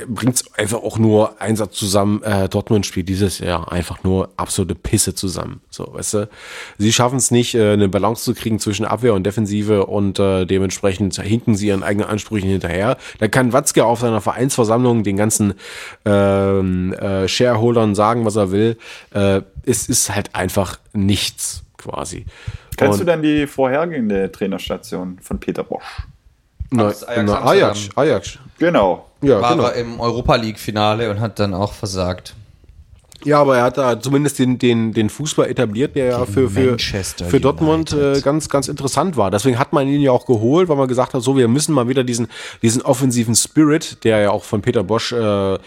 bringt 0.07 0.35
es 0.35 0.53
einfach 0.53 0.79
auch 0.83 0.97
nur 0.97 1.41
ein 1.41 1.55
Satz 1.55 1.75
zusammen. 1.75 2.21
Äh, 2.23 2.49
Dortmund 2.49 2.85
spielt 2.85 3.09
dieses 3.09 3.39
Jahr 3.39 3.71
einfach 3.71 4.03
nur 4.03 4.29
absolute 4.37 4.75
Pisse 4.75 5.15
zusammen. 5.15 5.61
So, 5.69 5.93
weißt 5.93 6.13
du? 6.15 6.29
Sie 6.77 6.93
schaffen 6.93 7.17
es 7.17 7.31
nicht, 7.31 7.55
äh, 7.55 7.73
eine 7.73 7.89
Balance 7.89 8.23
zu 8.23 8.33
kriegen 8.33 8.59
zwischen 8.59 8.85
Abwehr 8.85 9.13
und 9.13 9.23
Defensive 9.23 9.85
und 9.85 10.19
äh, 10.19 10.45
dementsprechend 10.45 11.19
hinken 11.21 11.55
sie 11.55 11.67
ihren 11.67 11.83
eigenen 11.83 12.07
Ansprüchen 12.07 12.49
hinterher. 12.49 12.97
Da 13.19 13.27
kann 13.27 13.53
Watzke 13.53 13.85
auf 13.85 13.99
seiner 13.99 14.21
Vereinsversammlung 14.21 15.03
den 15.03 15.17
ganzen 15.17 15.53
ähm, 16.05 16.93
äh, 16.93 17.27
Shareholdern 17.27 17.95
sagen, 17.95 18.25
was 18.25 18.35
er 18.35 18.51
will. 18.51 18.77
Äh, 19.11 19.41
es 19.65 19.89
ist 19.89 20.13
halt 20.13 20.35
einfach 20.35 20.79
nichts 20.93 21.63
quasi. 21.79 22.25
Kennst 22.77 22.99
Und- 22.99 23.07
du 23.07 23.11
denn 23.11 23.21
die 23.23 23.47
vorhergehende 23.47 24.31
Trainerstation 24.31 25.17
von 25.21 25.39
Peter 25.39 25.63
Bosch? 25.63 26.03
Na, 26.71 26.83
Ajax 26.83 27.05
na. 27.25 27.41
Ajax, 27.45 27.89
Ajax. 27.95 28.37
Genau. 28.59 29.07
Ja, 29.21 29.41
War 29.41 29.51
genau. 29.55 29.63
er 29.67 29.73
im 29.73 29.99
Europa 29.99 30.35
League-Finale 30.35 31.09
und 31.09 31.19
hat 31.19 31.39
dann 31.39 31.53
auch 31.55 31.73
versagt. 31.73 32.35
Ja, 33.25 33.41
aber 33.41 33.57
er 33.57 33.63
hat 33.63 33.77
da 33.77 33.99
zumindest 33.99 34.39
den, 34.39 34.57
den, 34.59 34.93
den 34.93 35.09
Fußball 35.09 35.47
etabliert, 35.49 35.95
der 35.95 36.05
ja 36.05 36.25
für, 36.25 36.49
für, 36.49 36.69
Manchester 36.71 37.25
für 37.25 37.39
Dortmund 37.39 37.91
äh, 37.93 38.21
ganz, 38.21 38.47
ganz 38.49 38.67
interessant 38.67 39.17
war. 39.17 39.29
Deswegen 39.29 39.59
hat 39.59 39.73
man 39.73 39.87
ihn 39.87 40.01
ja 40.01 40.11
auch 40.11 40.25
geholt, 40.25 40.69
weil 40.69 40.77
man 40.77 40.87
gesagt 40.87 41.13
hat, 41.13 41.21
so, 41.21 41.35
wir 41.35 41.47
müssen 41.47 41.73
mal 41.73 41.87
wieder 41.89 42.03
diesen, 42.03 42.27
diesen 42.61 42.81
offensiven 42.81 43.35
Spirit, 43.35 44.03
der 44.03 44.19
ja 44.21 44.31
auch 44.31 44.43
von 44.43 44.61
Peter 44.61 44.83
Bosch, 44.83 45.11
äh, 45.11 45.57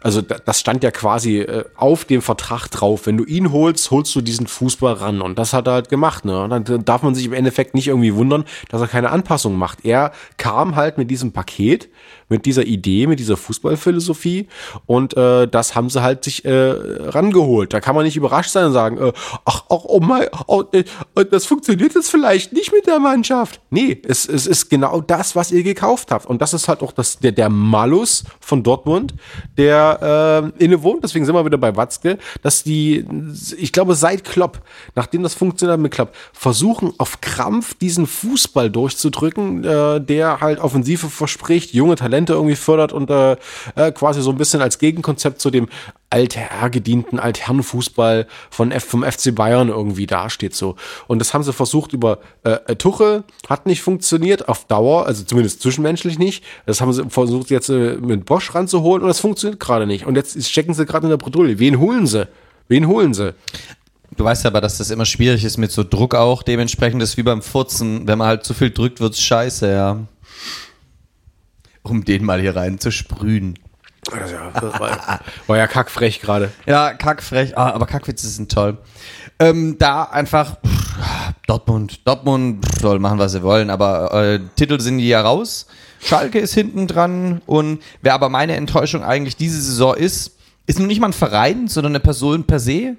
also 0.00 0.20
da- 0.22 0.38
das 0.44 0.58
stand 0.60 0.82
ja 0.82 0.90
quasi 0.90 1.38
äh, 1.40 1.64
auf 1.76 2.04
dem 2.04 2.22
Vertrag 2.22 2.68
drauf. 2.70 3.06
Wenn 3.06 3.16
du 3.16 3.24
ihn 3.24 3.52
holst, 3.52 3.90
holst 3.90 4.14
du 4.16 4.20
diesen 4.20 4.46
Fußball 4.46 4.94
ran. 4.94 5.20
Und 5.20 5.38
das 5.38 5.52
hat 5.52 5.66
er 5.68 5.74
halt 5.74 5.88
gemacht. 5.88 6.24
Ne? 6.24 6.42
Und 6.42 6.68
dann 6.68 6.84
darf 6.84 7.02
man 7.02 7.14
sich 7.14 7.26
im 7.26 7.32
Endeffekt 7.32 7.74
nicht 7.74 7.86
irgendwie 7.88 8.14
wundern, 8.14 8.44
dass 8.68 8.80
er 8.80 8.88
keine 8.88 9.10
Anpassung 9.10 9.56
macht. 9.56 9.84
Er 9.84 10.12
kam 10.38 10.74
halt 10.76 10.98
mit 10.98 11.10
diesem 11.10 11.32
Paket, 11.32 11.88
mit 12.28 12.46
dieser 12.46 12.66
Idee, 12.66 13.06
mit 13.06 13.18
dieser 13.20 13.36
Fußballphilosophie 13.36 14.48
und 14.86 15.16
äh, 15.16 15.46
das 15.46 15.74
haben 15.74 15.90
sie 15.90 16.02
halt 16.02 16.24
sich 16.24 16.44
äh, 16.44 16.50
rangeholt. 16.50 17.72
Da 17.72 17.80
kann 17.80 17.94
man 17.94 18.04
nicht 18.04 18.16
überrascht 18.16 18.50
sein 18.50 18.66
und 18.66 18.72
sagen, 18.72 18.98
äh, 18.98 19.12
ach, 19.44 19.64
ach, 19.68 19.84
oh 19.84 20.00
mein, 20.00 20.26
oh, 20.46 20.64
äh, 20.72 20.84
das 21.30 21.46
funktioniert 21.46 21.94
jetzt 21.94 22.10
vielleicht 22.10 22.52
nicht 22.52 22.72
mit 22.72 22.86
der 22.86 22.98
Mannschaft. 22.98 23.60
Nee, 23.70 24.00
es, 24.06 24.28
es 24.28 24.46
ist 24.46 24.68
genau 24.68 25.00
das, 25.00 25.36
was 25.36 25.52
ihr 25.52 25.62
gekauft 25.62 26.10
habt. 26.10 26.26
Und 26.26 26.42
das 26.42 26.52
ist 26.52 26.68
halt 26.68 26.82
auch 26.82 26.92
das, 26.92 27.18
der, 27.18 27.32
der 27.32 27.48
Malus 27.48 28.24
von 28.40 28.62
Dortmund, 28.62 29.14
der 29.56 30.52
äh, 30.58 30.64
inne 30.64 30.82
wohnt. 30.82 31.04
Deswegen 31.04 31.24
sind 31.24 31.34
wir 31.34 31.44
wieder 31.44 31.58
bei 31.58 31.76
Watzke, 31.76 32.18
dass 32.42 32.64
die, 32.64 33.06
ich 33.56 33.72
glaube, 33.72 33.94
seit 33.94 34.24
Klopp, 34.24 34.62
nachdem 34.94 35.22
das 35.22 35.34
funktioniert 35.34 35.78
mit 35.78 35.92
Klopp, 35.92 36.12
versuchen 36.32 36.92
auf 36.98 37.20
Krampf 37.20 37.74
diesen 37.74 38.06
Fußball 38.06 38.70
durchzudrücken, 38.70 39.64
äh, 39.64 40.00
der 40.00 40.40
halt 40.40 40.58
Offensive 40.58 41.08
verspricht, 41.08 41.72
junge 41.72 41.94
Talente 41.94 42.15
irgendwie 42.24 42.56
fördert 42.56 42.92
und 42.92 43.10
äh, 43.10 43.36
äh, 43.74 43.92
quasi 43.92 44.22
so 44.22 44.30
ein 44.30 44.36
bisschen 44.36 44.62
als 44.62 44.78
Gegenkonzept 44.78 45.40
zu 45.40 45.50
dem 45.50 45.68
althergedienten 46.10 47.18
Altherrenfußball 47.18 48.26
von 48.50 48.72
F 48.72 48.84
vom 48.84 49.02
FC 49.02 49.34
Bayern 49.34 49.68
irgendwie 49.68 50.06
dasteht 50.06 50.54
so. 50.54 50.76
Und 51.08 51.18
das 51.18 51.34
haben 51.34 51.42
sie 51.42 51.52
versucht 51.52 51.92
über 51.92 52.18
äh, 52.44 52.76
Tuchel, 52.76 53.24
hat 53.48 53.66
nicht 53.66 53.82
funktioniert 53.82 54.48
auf 54.48 54.64
Dauer, 54.66 55.06
also 55.06 55.24
zumindest 55.24 55.62
zwischenmenschlich 55.62 56.18
nicht. 56.18 56.44
Das 56.64 56.80
haben 56.80 56.92
sie 56.92 57.04
versucht 57.08 57.50
jetzt 57.50 57.68
äh, 57.68 57.96
mit 57.96 58.24
Bosch 58.24 58.54
ranzuholen 58.54 59.02
und 59.02 59.08
das 59.08 59.20
funktioniert 59.20 59.60
gerade 59.60 59.86
nicht. 59.86 60.06
Und 60.06 60.16
jetzt 60.16 60.42
stecken 60.48 60.74
sie 60.74 60.86
gerade 60.86 61.06
in 61.06 61.10
der 61.10 61.16
Bredouille. 61.16 61.58
Wen 61.58 61.78
holen 61.78 62.06
sie? 62.06 62.28
Wen 62.68 62.86
holen 62.86 63.14
sie? 63.14 63.34
Du 64.16 64.24
weißt 64.24 64.46
aber, 64.46 64.60
dass 64.60 64.78
das 64.78 64.90
immer 64.90 65.04
schwierig 65.04 65.44
ist 65.44 65.56
mit 65.58 65.72
so 65.72 65.84
Druck 65.84 66.14
auch. 66.14 66.42
Dementsprechend 66.42 67.02
ist 67.02 67.16
wie 67.16 67.22
beim 67.22 67.42
Furzen. 67.42 68.06
Wenn 68.06 68.18
man 68.18 68.28
halt 68.28 68.44
zu 68.44 68.54
viel 68.54 68.70
drückt, 68.70 69.00
wird's 69.00 69.20
scheiße, 69.20 69.70
ja. 69.70 69.98
Um 71.90 72.04
den 72.04 72.24
mal 72.24 72.40
hier 72.40 72.56
rein 72.56 72.78
zu 72.78 72.90
sprühen. 72.90 73.58
Das, 74.04 74.32
war, 74.32 75.20
war, 75.46 75.56
ja 75.56 75.66
kackfrech 75.66 76.20
gerade. 76.20 76.52
Ja, 76.64 76.94
kackfrech. 76.94 77.58
Ah, 77.58 77.70
aber 77.72 77.86
Kackwitze 77.86 78.28
sind 78.28 78.52
toll. 78.52 78.78
Ähm, 79.40 79.76
da 79.78 80.04
einfach 80.04 80.56
pff, 80.64 81.32
Dortmund. 81.46 82.06
Dortmund 82.06 82.64
pff, 82.64 82.80
soll 82.80 82.98
machen, 83.00 83.18
was 83.18 83.32
sie 83.32 83.42
wollen, 83.42 83.68
aber 83.68 84.12
äh, 84.14 84.40
Titel 84.54 84.80
sind 84.80 84.98
die 84.98 85.08
ja 85.08 85.20
raus. 85.22 85.66
Schalke 86.00 86.38
ist 86.38 86.54
hinten 86.54 86.86
dran 86.86 87.42
und 87.46 87.82
wer 88.02 88.14
aber 88.14 88.28
meine 88.28 88.54
Enttäuschung 88.54 89.02
eigentlich 89.02 89.36
diese 89.36 89.60
Saison 89.60 89.94
ist, 89.96 90.36
ist 90.66 90.78
nun 90.78 90.88
nicht 90.88 91.00
mal 91.00 91.08
ein 91.08 91.12
Verein, 91.12 91.68
sondern 91.68 91.92
eine 91.92 92.00
Person 92.00 92.44
per 92.44 92.60
se. 92.60 92.96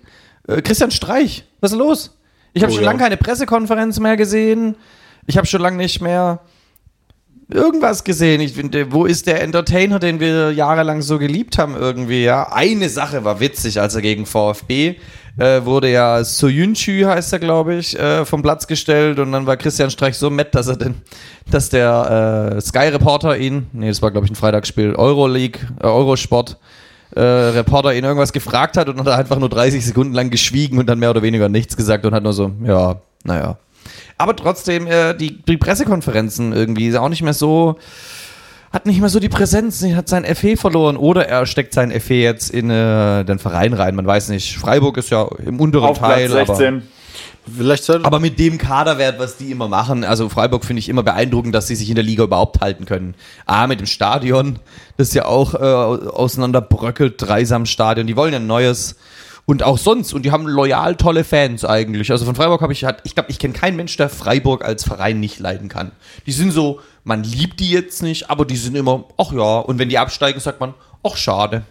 Äh, 0.47 0.61
Christian 0.61 0.91
Streich, 0.91 1.45
was 1.61 1.71
ist 1.71 1.77
los? 1.77 2.17
Ich 2.53 2.63
habe 2.63 2.71
Oh, 2.71 2.75
schon 2.75 2.83
ja. 2.83 2.89
lange 2.89 3.01
keine 3.01 3.17
Pressekonferenz 3.17 3.99
mehr 3.99 4.17
gesehen. 4.17 4.75
Ich 5.25 5.37
habe 5.37 5.47
schon 5.47 5.61
lange 5.61 5.77
nicht 5.77 6.01
mehr 6.01 6.39
irgendwas 7.49 8.03
gesehen. 8.03 8.41
Ich 8.41 8.53
finde, 8.53 8.91
wo 8.91 9.05
ist 9.05 9.27
der 9.27 9.41
Entertainer, 9.41 9.99
den 9.99 10.19
wir 10.19 10.51
jahrelang 10.51 11.01
so 11.01 11.17
geliebt 11.19 11.57
haben 11.57 11.75
irgendwie? 11.75 12.23
Ja, 12.23 12.51
eine 12.51 12.89
Sache 12.89 13.23
war 13.23 13.39
witzig, 13.39 13.79
als 13.79 13.95
er 13.95 14.01
gegen 14.01 14.25
VfB 14.25 14.95
äh, 15.37 15.63
wurde 15.65 15.91
ja 15.91 16.23
Soyuncu 16.23 17.05
heißt 17.05 17.33
er, 17.33 17.39
glaube 17.39 17.75
ich, 17.75 17.97
äh, 17.97 18.25
vom 18.25 18.41
Platz 18.41 18.67
gestellt 18.67 19.19
und 19.19 19.31
dann 19.31 19.45
war 19.45 19.55
Christian 19.55 19.91
Streich 19.91 20.17
so 20.17 20.29
matt, 20.29 20.53
dass 20.55 20.67
er 20.67 20.75
den, 20.75 20.95
dass 21.49 21.69
der 21.69 22.55
äh, 22.57 22.61
Sky 22.61 22.87
Reporter 22.89 23.37
ihn, 23.37 23.67
nee, 23.71 23.87
das 23.87 24.01
war 24.01 24.11
glaube 24.11 24.25
ich 24.25 24.31
ein 24.31 24.35
Freitagsspiel, 24.35 24.95
Euroleague, 24.95 25.61
äh, 25.81 25.87
Eurosport. 25.87 26.57
Äh, 27.15 27.21
Reporter 27.21 27.95
ihn 27.95 28.03
irgendwas 28.03 28.33
gefragt 28.33 28.75
hat 28.75 28.89
und 28.89 28.99
hat 28.99 29.07
einfach 29.07 29.39
nur 29.39 29.47
30 29.47 29.85
Sekunden 29.85 30.13
lang 30.13 30.29
geschwiegen 30.29 30.77
und 30.77 30.87
dann 30.87 30.99
mehr 30.99 31.09
oder 31.09 31.21
weniger 31.21 31.47
nichts 31.47 31.77
gesagt 31.77 32.05
und 32.05 32.13
hat 32.13 32.21
nur 32.21 32.33
so, 32.33 32.51
ja, 32.65 32.97
naja. 33.23 33.57
Aber 34.17 34.35
trotzdem, 34.35 34.87
äh, 34.87 35.13
die, 35.13 35.41
die 35.43 35.57
Pressekonferenzen 35.57 36.53
irgendwie 36.53 36.87
ist 36.87 36.95
auch 36.95 37.09
nicht 37.09 37.21
mehr 37.21 37.33
so, 37.33 37.77
hat 38.73 38.85
nicht 38.85 38.99
mehr 38.99 39.09
so 39.09 39.19
die 39.19 39.29
Präsenz, 39.29 39.83
hat 39.83 40.09
sein 40.09 40.25
FE 40.35 40.57
verloren 40.57 40.97
oder 40.97 41.27
er 41.27 41.45
steckt 41.45 41.73
sein 41.73 41.91
FE 42.01 42.15
jetzt 42.15 42.49
in 42.49 42.69
äh, 42.69 43.23
den 43.23 43.39
Verein 43.39 43.73
rein, 43.73 43.95
man 43.95 44.07
weiß 44.07 44.29
nicht. 44.29 44.57
Freiburg 44.57 44.97
ist 44.97 45.09
ja 45.09 45.27
im 45.45 45.59
unteren 45.59 45.85
Auf 45.85 45.99
Teil, 45.99 46.29
Platz 46.29 46.49
aber, 46.49 46.57
16. 46.57 46.83
Vielleicht 47.55 47.83
sollte, 47.85 48.05
aber 48.05 48.19
mit 48.19 48.39
dem 48.39 48.57
Kaderwert, 48.57 49.19
was 49.19 49.37
die 49.37 49.51
immer 49.51 49.67
machen, 49.69 50.03
also 50.03 50.27
Freiburg 50.27 50.65
finde 50.65 50.79
ich 50.79 50.89
immer 50.89 51.03
beeindruckend, 51.03 51.55
dass 51.55 51.67
sie 51.67 51.75
sich 51.75 51.89
in 51.89 51.95
der 51.95 52.03
Liga 52.03 52.23
überhaupt 52.23 52.59
halten 52.59 52.85
können. 52.85 53.15
A, 53.45 53.67
mit 53.67 53.79
dem 53.79 53.85
Stadion, 53.85 54.59
das 54.97 55.13
ja 55.13 55.25
auch 55.25 55.53
äh, 55.53 55.57
auseinanderbröckelt, 55.57 57.15
Dreisamstadion, 57.21 58.05
die 58.05 58.17
wollen 58.17 58.33
ja 58.33 58.39
ein 58.39 58.47
neues 58.47 58.97
und 59.47 59.63
auch 59.63 59.77
sonst 59.79 60.13
und 60.13 60.23
die 60.23 60.31
haben 60.31 60.45
loyal 60.45 60.95
tolle 60.97 61.23
Fans 61.23 61.65
eigentlich. 61.65 62.11
Also 62.11 62.25
von 62.25 62.35
Freiburg 62.35 62.61
habe 62.61 62.73
ich 62.73 62.83
halt, 62.83 62.97
ich 63.05 63.15
glaube, 63.15 63.31
ich 63.31 63.39
kenne 63.39 63.53
keinen 63.53 63.77
Mensch, 63.77 63.95
der 63.97 64.09
Freiburg 64.09 64.63
als 64.63 64.83
Verein 64.83 65.19
nicht 65.19 65.39
leiden 65.39 65.69
kann. 65.69 65.91
Die 66.27 66.33
sind 66.33 66.51
so, 66.51 66.81
man 67.05 67.23
liebt 67.23 67.59
die 67.61 67.71
jetzt 67.71 68.03
nicht, 68.03 68.29
aber 68.29 68.45
die 68.45 68.57
sind 68.57 68.75
immer, 68.75 69.05
ach 69.17 69.31
ja, 69.31 69.59
und 69.59 69.79
wenn 69.79 69.87
die 69.89 69.97
absteigen, 69.97 70.39
sagt 70.41 70.59
man, 70.59 70.73
ach 71.01 71.15
schade. 71.15 71.63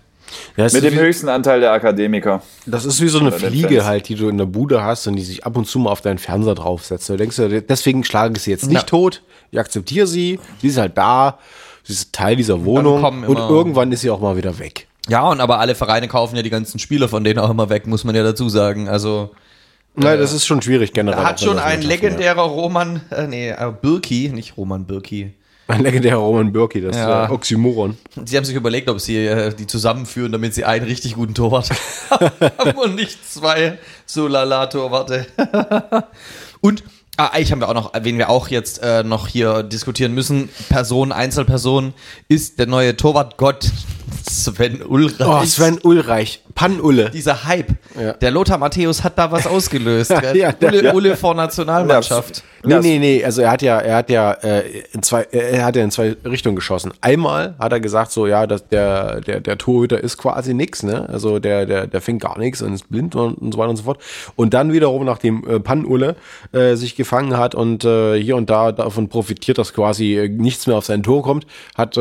ja, 0.56 0.64
Mit 0.64 0.82
dem 0.82 0.94
wie, 0.94 0.98
höchsten 1.00 1.28
Anteil 1.28 1.60
der 1.60 1.72
Akademiker. 1.72 2.40
das 2.64 2.86
ist 2.86 3.00
wie 3.02 3.08
so 3.08 3.20
eine 3.20 3.30
Fliege 3.30 3.84
halt, 3.84 4.08
die 4.08 4.14
du 4.14 4.28
in 4.30 4.38
der 4.38 4.46
Bude 4.46 4.82
hast 4.82 5.06
und 5.06 5.14
die 5.16 5.22
sich 5.22 5.44
ab 5.44 5.56
und 5.56 5.66
zu 5.68 5.78
mal 5.78 5.90
auf 5.90 6.00
deinen 6.00 6.18
Fernseher 6.18 6.54
draufsetzt. 6.54 7.10
Du 7.10 7.16
denkst, 7.18 7.36
dir, 7.36 7.60
deswegen 7.60 8.02
schlage 8.04 8.34
ich 8.36 8.42
sie 8.42 8.50
jetzt 8.52 8.66
nicht 8.66 8.74
Ja. 8.74 8.82
tot. 8.82 9.22
Ich 9.50 9.58
akzeptiere 9.60 10.06
sie. 10.06 10.40
Sie 10.62 10.68
ist 10.68 10.78
halt 10.78 10.96
da. 10.98 11.38
Sie 11.84 11.92
ist 11.92 12.12
Teil 12.12 12.34
dieser 12.36 12.64
Wohnung. 12.64 13.04
Und 13.04 13.36
irgendwann 13.38 13.92
ist 13.92 14.00
sie 14.00 14.10
auch 14.10 14.18
mal 14.20 14.36
wieder 14.38 14.58
weg. 14.58 14.88
Ja, 15.08 15.28
und 15.28 15.40
aber 15.40 15.60
alle 15.60 15.74
Vereine 15.74 16.08
kaufen 16.08 16.36
ja 16.36 16.42
die 16.42 16.50
ganzen 16.50 16.78
Spieler 16.78 17.08
von 17.08 17.22
denen 17.24 17.38
auch 17.38 17.50
immer 17.50 17.68
weg, 17.68 17.86
muss 17.86 18.04
man 18.04 18.14
ja 18.14 18.22
dazu 18.22 18.48
sagen. 18.48 18.88
Also 18.88 19.30
Nein, 19.94 20.18
das 20.18 20.32
ist 20.32 20.44
schon 20.46 20.60
schwierig 20.60 20.92
generell. 20.92 21.24
hat 21.24 21.40
auch 21.40 21.44
schon 21.44 21.58
ein 21.58 21.80
legendärer 21.82 22.42
Roman, 22.42 23.00
äh, 23.10 23.26
nee, 23.26 23.48
äh, 23.50 23.72
Birki, 23.80 24.30
nicht 24.32 24.56
Roman 24.56 24.84
Birki. 24.84 25.32
Ein 25.68 25.80
legendärer 25.82 26.18
Roman 26.18 26.52
Birki, 26.52 26.80
das 26.80 26.96
Ja. 26.96 27.26
äh, 27.26 27.30
Oxymoron. 27.30 27.96
Sie 28.24 28.36
haben 28.36 28.44
sich 28.44 28.54
überlegt, 28.54 28.88
ob 28.88 29.00
sie 29.00 29.26
äh, 29.26 29.52
die 29.54 29.66
zusammenführen, 29.66 30.30
damit 30.32 30.54
sie 30.54 30.64
einen 30.64 30.84
richtig 30.84 31.14
guten 31.14 31.34
Torwart 31.34 31.70
haben 32.10 32.76
und 32.84 32.94
nicht 32.94 33.18
zwei 33.32 33.78
so 34.04 34.28
lala 34.28 34.66
Torwarte. 34.66 35.26
und 36.60 36.84
ah, 37.16 37.28
eigentlich 37.28 37.52
haben 37.52 37.60
wir 37.60 37.68
auch 37.68 37.74
noch, 37.74 37.92
wen 38.00 38.18
wir 38.18 38.28
auch 38.28 38.48
jetzt 38.48 38.82
äh, 38.82 39.02
noch 39.02 39.28
hier 39.28 39.62
diskutieren 39.62 40.12
müssen, 40.12 40.48
Person, 40.68 41.12
Einzelperson, 41.12 41.94
ist 42.28 42.58
der 42.58 42.66
neue 42.66 42.96
Torwartgott 42.96 43.70
Sven 44.28 44.82
Ulreich. 44.82 45.26
Oh, 45.26 45.44
Sven 45.44 45.78
Ulreich. 45.82 46.42
Pan-Ulle. 46.56 47.10
Dieser 47.10 47.44
Hype. 47.44 47.70
Ja. 48.00 48.14
Der 48.14 48.30
Lothar 48.32 48.58
Matthäus 48.58 49.04
hat 49.04 49.16
da 49.16 49.30
was 49.30 49.46
ausgelöst. 49.46 50.10
Ja, 50.34 50.50
der- 50.52 50.72
Ulle, 50.72 50.84
ja. 50.84 50.92
Ulle 50.94 51.16
vor 51.16 51.34
Nationalmannschaft. 51.34 52.42
Nee, 52.64 52.72
Ja, 52.72 52.80
nee, 52.80 52.98
nee, 52.98 53.24
also 53.24 53.42
er 53.42 53.50
hat 53.52 53.62
ja, 53.62 53.78
er 53.78 53.96
hat 53.96 54.10
ja 54.10 54.32
äh, 54.32 54.62
in 54.92 55.02
zwei, 55.02 55.22
er 55.30 55.64
hat 55.64 55.76
ja 55.76 55.84
in 55.84 55.90
zwei 55.92 56.16
Richtungen 56.24 56.56
geschossen. 56.56 56.92
Einmal 57.00 57.54
hat 57.60 57.72
er 57.72 57.78
gesagt, 57.78 58.10
so 58.10 58.26
ja, 58.26 58.46
dass 58.48 58.66
der, 58.68 59.20
der, 59.20 59.40
der 59.40 59.56
Torhüter 59.58 60.02
ist 60.02 60.16
quasi 60.16 60.52
nix, 60.54 60.82
ne? 60.82 61.08
Also 61.08 61.38
der, 61.38 61.66
der, 61.66 61.86
der 61.86 62.00
fängt 62.00 62.22
gar 62.22 62.38
nichts 62.38 62.62
und 62.62 62.72
ist 62.72 62.88
blind 62.90 63.14
und, 63.14 63.34
und 63.34 63.52
so 63.52 63.58
weiter 63.58 63.70
und 63.70 63.76
so 63.76 63.84
fort. 63.84 63.98
Und 64.34 64.52
dann 64.54 64.72
wiederum, 64.72 65.04
nachdem 65.04 65.46
äh, 65.48 65.60
Pan-Ulle 65.60 66.16
äh, 66.52 66.74
sich 66.74 66.96
gefangen 66.96 67.36
hat 67.36 67.54
und 67.54 67.84
äh, 67.84 68.20
hier 68.20 68.34
und 68.36 68.48
da 68.50 68.72
davon 68.72 69.08
profitiert, 69.10 69.58
dass 69.58 69.72
quasi 69.74 70.16
äh, 70.16 70.28
nichts 70.28 70.66
mehr 70.66 70.76
auf 70.76 70.86
sein 70.86 71.02
Tor 71.02 71.22
kommt, 71.22 71.46
hat 71.76 71.96
äh, 71.98 72.00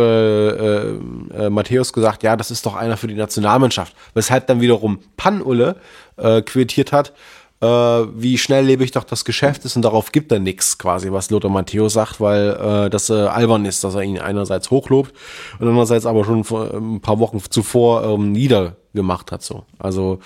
äh, 0.49 0.99
äh, 1.38 1.49
Matthäus 1.49 1.93
gesagt, 1.93 2.24
ja, 2.24 2.36
das 2.38 2.49
ist 2.51 2.66
doch 2.66 2.76
einer 2.76 2.95
für 2.97 3.08
die 3.08 3.16
Nationalmannschaft. 3.16 3.93
Weshalb 4.16 4.45
dann 4.50 4.62
wiederum 4.62 5.00
Pan-Ulle 5.18 5.78
äh, 6.18 6.41
quittiert 6.41 6.91
hat, 6.91 7.14
äh, 7.62 7.66
wie 7.66 8.38
schnell 8.38 8.66
lebe 8.66 8.84
ich 8.84 8.91
doch 8.91 9.04
das 9.04 9.26
Geschäft 9.26 9.66
ist 9.66 9.76
und 9.76 9.82
darauf 9.82 10.12
gibt 10.12 10.32
er 10.32 10.39
nichts 10.39 10.78
quasi, 10.78 11.12
was 11.12 11.30
Lothar 11.30 11.50
Matthäus 11.50 11.93
sagt, 11.93 12.20
weil 12.20 12.50
äh, 12.50 12.89
das 12.89 13.10
äh, 13.10 13.14
albern 13.14 13.66
ist, 13.66 13.84
dass 13.84 13.96
er 13.96 14.02
ihn 14.02 14.20
einerseits 14.20 14.72
hochlobt 14.72 15.14
und 15.60 15.68
andererseits 15.68 16.06
aber 16.06 16.26
schon 16.26 16.43
vor, 16.43 16.74
ein 16.74 17.02
paar 17.02 17.20
Wochen 17.20 17.41
zuvor 17.50 18.04
ähm, 18.04 18.32
niedergemacht 18.32 19.32
hat 19.32 19.41
so. 19.41 19.64
Also 19.80 20.20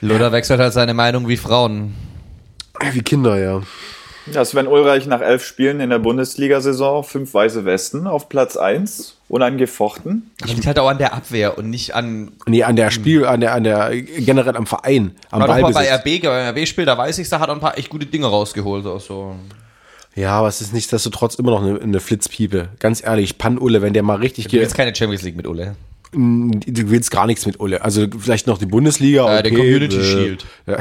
Lothar 0.00 0.32
wechselt 0.32 0.60
halt 0.60 0.72
seine 0.72 0.94
Meinung 0.94 1.28
wie 1.28 1.36
Frauen. 1.36 1.94
wie 2.92 3.02
Kinder, 3.02 3.38
ja. 3.38 3.62
Ja, 4.32 4.44
Sven 4.44 4.66
Ulreich 4.66 5.06
nach 5.06 5.20
elf 5.20 5.44
Spielen 5.44 5.80
in 5.80 5.90
der 5.90 5.98
Bundesliga-Saison, 5.98 7.04
fünf 7.04 7.32
weiße 7.34 7.64
Westen 7.64 8.06
auf 8.06 8.28
Platz 8.28 8.56
1, 8.56 9.16
unangefochten. 9.28 10.30
Das 10.38 10.52
liegt 10.52 10.66
halt 10.66 10.78
auch 10.78 10.88
an 10.88 10.98
der 10.98 11.14
Abwehr 11.14 11.58
und 11.58 11.70
nicht 11.70 11.94
an. 11.94 12.32
Nee, 12.46 12.62
an 12.62 12.76
der 12.76 12.90
Spiel, 12.90 13.24
an 13.24 13.40
der, 13.40 13.54
an 13.54 13.64
der, 13.64 13.90
generell 14.00 14.56
am 14.56 14.66
Verein, 14.66 15.16
am 15.30 15.40
War 15.40 15.48
doch 15.48 15.60
mal 15.60 15.72
bei. 15.72 15.94
RB, 15.94 16.22
beim 16.22 16.56
RB-Spiel, 16.56 16.84
da 16.84 16.96
weiß 16.96 17.18
ich, 17.18 17.28
da 17.28 17.40
hat 17.40 17.48
er 17.48 17.54
ein 17.54 17.60
paar 17.60 17.78
echt 17.78 17.90
gute 17.90 18.06
Dinge 18.06 18.26
rausgeholt. 18.26 18.86
Auch 18.86 19.00
so. 19.00 19.34
Ja, 20.14 20.32
aber 20.32 20.48
es 20.48 20.60
ist 20.60 20.72
nichtsdestotrotz 20.72 21.36
immer 21.36 21.52
noch 21.52 21.62
eine, 21.62 21.80
eine 21.80 22.00
Flitzpiepe. 22.00 22.70
Ganz 22.80 23.02
ehrlich, 23.02 23.38
Pan-Ulle, 23.38 23.82
wenn 23.82 23.92
der 23.92 24.02
mal 24.02 24.16
richtig 24.16 24.44
Du 24.44 24.50
geht, 24.50 24.60
willst 24.60 24.74
keine 24.74 24.94
Champions 24.94 25.22
League 25.22 25.36
mit 25.36 25.46
Ulle. 25.46 25.76
Du 26.12 26.90
willst 26.90 27.10
gar 27.10 27.26
nichts 27.26 27.44
mit 27.46 27.60
Ulle. 27.60 27.82
Also 27.82 28.06
vielleicht 28.18 28.46
noch 28.46 28.58
die 28.58 28.66
Bundesliga. 28.66 29.38
Äh, 29.38 29.42
den 29.42 29.54
Community 29.56 29.96
äh, 29.96 30.02
Shield. 30.04 30.46
Ja. 30.66 30.78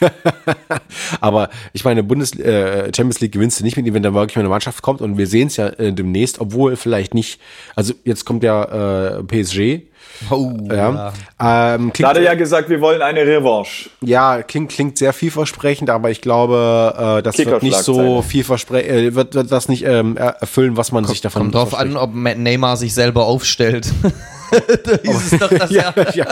Aber 1.20 1.50
ich 1.72 1.84
meine, 1.84 2.02
Bundes 2.02 2.38
äh, 2.38 2.84
Champions 2.94 3.20
League 3.20 3.32
gewinnst 3.32 3.60
du 3.60 3.64
nicht 3.64 3.76
mit 3.76 3.86
ihm, 3.86 3.94
wenn 3.94 4.02
da 4.02 4.14
wirklich 4.14 4.36
mal 4.36 4.40
eine 4.40 4.48
Mannschaft 4.48 4.82
kommt. 4.82 5.00
Und 5.00 5.18
wir 5.18 5.26
sehen 5.26 5.48
es 5.48 5.56
ja 5.56 5.68
äh, 5.68 5.92
demnächst, 5.92 6.40
obwohl 6.40 6.76
vielleicht 6.76 7.14
nicht. 7.14 7.40
Also 7.76 7.94
jetzt 8.04 8.24
kommt 8.24 8.42
ja 8.42 9.18
äh, 9.18 9.22
PSG. 9.24 9.82
Oh, 10.30 10.52
Ja. 10.70 11.12
Ähm, 11.38 11.88
Da 11.88 11.90
klingt, 11.92 12.08
hat 12.08 12.16
er 12.16 12.22
ja 12.22 12.34
gesagt, 12.34 12.68
wir 12.68 12.80
wollen 12.80 13.00
eine 13.02 13.20
Revanche. 13.26 13.90
ja, 14.02 14.42
klingt, 14.42 14.70
klingt 14.70 14.98
sehr 14.98 15.12
vielversprechend, 15.12 15.88
aber 15.90 16.10
ich 16.10 16.20
glaube, 16.20 17.18
äh, 17.18 17.22
das 17.22 17.38
wird 17.38 17.62
nicht 17.62 17.76
so 17.78 18.20
vielversprechend, 18.22 18.90
äh, 18.90 19.14
wird, 19.14 19.34
wird 19.34 19.50
das 19.52 19.68
nicht 19.68 19.84
ähm, 19.84 20.16
er- 20.16 20.36
erfüllen, 20.40 20.76
was 20.76 20.92
man 20.92 21.04
sich 21.04 21.20
davon 21.20 21.42
Kommt 21.42 21.54
drauf 21.54 21.74
an, 21.74 21.96
ob 21.96 22.14
Neymar 22.14 22.76
sich 22.76 22.92
selber 22.94 23.26
aufstellt. 23.26 23.90
da 24.50 24.98
hieß 25.02 25.32
es 25.32 25.38
doch, 25.38 25.48
dass 25.48 25.70
ja, 25.70 25.92
er, 25.94 26.14
ja, 26.16 26.26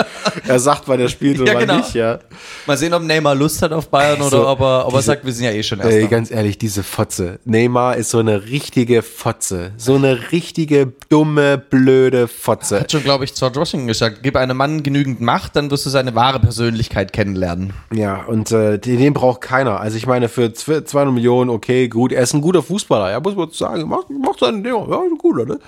er 0.47 0.59
sagt, 0.59 0.83
wann 0.87 1.01
er 1.01 1.09
spielt 1.09 1.41
oder 1.41 1.53
Ja, 1.53 1.59
genau. 1.61 1.77
nicht, 1.79 1.95
ja. 1.95 2.19
mal 2.67 2.77
sehen, 2.77 2.93
ob 2.95 3.03
Neymar 3.03 3.35
Lust 3.35 3.63
hat 3.63 3.73
auf 3.73 3.89
Bayern 3.89 4.21
Also, 4.21 4.39
oder 4.41 4.51
ob 4.53 4.61
er, 4.61 4.87
ob 4.87 4.93
er 4.93 4.99
diese- 4.99 5.07
sagt, 5.07 5.25
wir 5.25 5.33
sind 5.33 5.45
ja 5.45 5.51
eh 5.53 5.63
schon 5.63 5.81
Ey, 5.81 5.95
Erster. 6.01 6.09
ganz 6.09 6.31
ehrlich, 6.31 6.59
diese 6.59 6.83
Fotze. 6.83 7.39
Neymar 7.45 7.97
ist 7.97 8.11
so 8.11 8.19
eine 8.19 8.45
richtige 8.47 9.03
Fotze. 9.03 9.73
So 9.77 9.95
eine 9.97 10.31
richtige, 10.33 10.93
dumme, 11.09 11.59
blöde 11.59 12.29
Fotze. 12.29 12.81
Hat 12.81 12.93
schon, 12.93 13.03
glaube 13.03 13.25
ich, 13.25 13.35
George 13.35 13.59
Washington 13.61 13.87
gesagt, 13.89 14.19
gib 14.23 14.37
einem 14.37 14.57
Mann 14.57 14.83
genügend 14.83 15.21
Macht, 15.21 15.57
dann 15.57 15.71
wirst 15.71 15.87
du 15.87 15.91
seine 15.91 16.15
wahre 16.15 16.41
Persönlichkeit 16.41 17.13
kennenlernen. 17.13 17.73
Ja, 17.93 18.23
und 18.25 18.51
äh, 18.53 18.79
den, 18.79 19.13
braucht 19.13 19.41
keiner. 19.41 19.81
Also 19.81 19.97
ich 19.97 20.07
meine, 20.07 20.29
für 20.29 20.47
zw- 20.47 20.85
200 20.85 21.15
Millionen, 21.15 21.51
okay, 21.51 21.89
gut, 21.89 22.13
er 22.13 22.23
ist 22.23 22.35
ein 22.35 22.41
guter 22.41 22.63
Fußballer, 22.63 23.11
ja, 23.11 23.21
muss 23.21 23.35
man 23.37 23.51
sagen, 23.51 23.89
macht, 23.89 24.11
macht 24.11 24.41
seine 24.41 24.63
Dinge, 24.63 24.87
ja, 24.89 25.01
guter, 25.19 25.45
ne? 25.45 25.59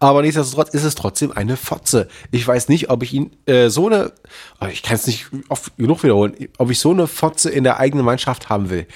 Aber 0.00 0.22
nichtsdestotrotz 0.22 0.70
ist 0.70 0.84
es 0.84 0.94
trotzdem 0.94 1.32
eine 1.32 1.56
Fotze. 1.56 1.97
Ich 2.30 2.46
weiß 2.46 2.68
nicht, 2.68 2.90
ob 2.90 3.02
ich 3.02 3.12
ihn 3.12 3.30
äh, 3.46 3.68
so 3.68 3.86
eine, 3.86 4.12
aber 4.58 4.70
ich 4.70 4.82
kann 4.82 4.94
es 4.94 5.06
nicht 5.06 5.26
oft 5.48 5.76
genug 5.76 6.02
wiederholen, 6.04 6.34
ob 6.58 6.70
ich 6.70 6.78
so 6.78 6.90
eine 6.90 7.06
Fotze 7.06 7.50
in 7.50 7.64
der 7.64 7.78
eigenen 7.80 8.04
Mannschaft 8.04 8.48
haben 8.48 8.70
will, 8.70 8.86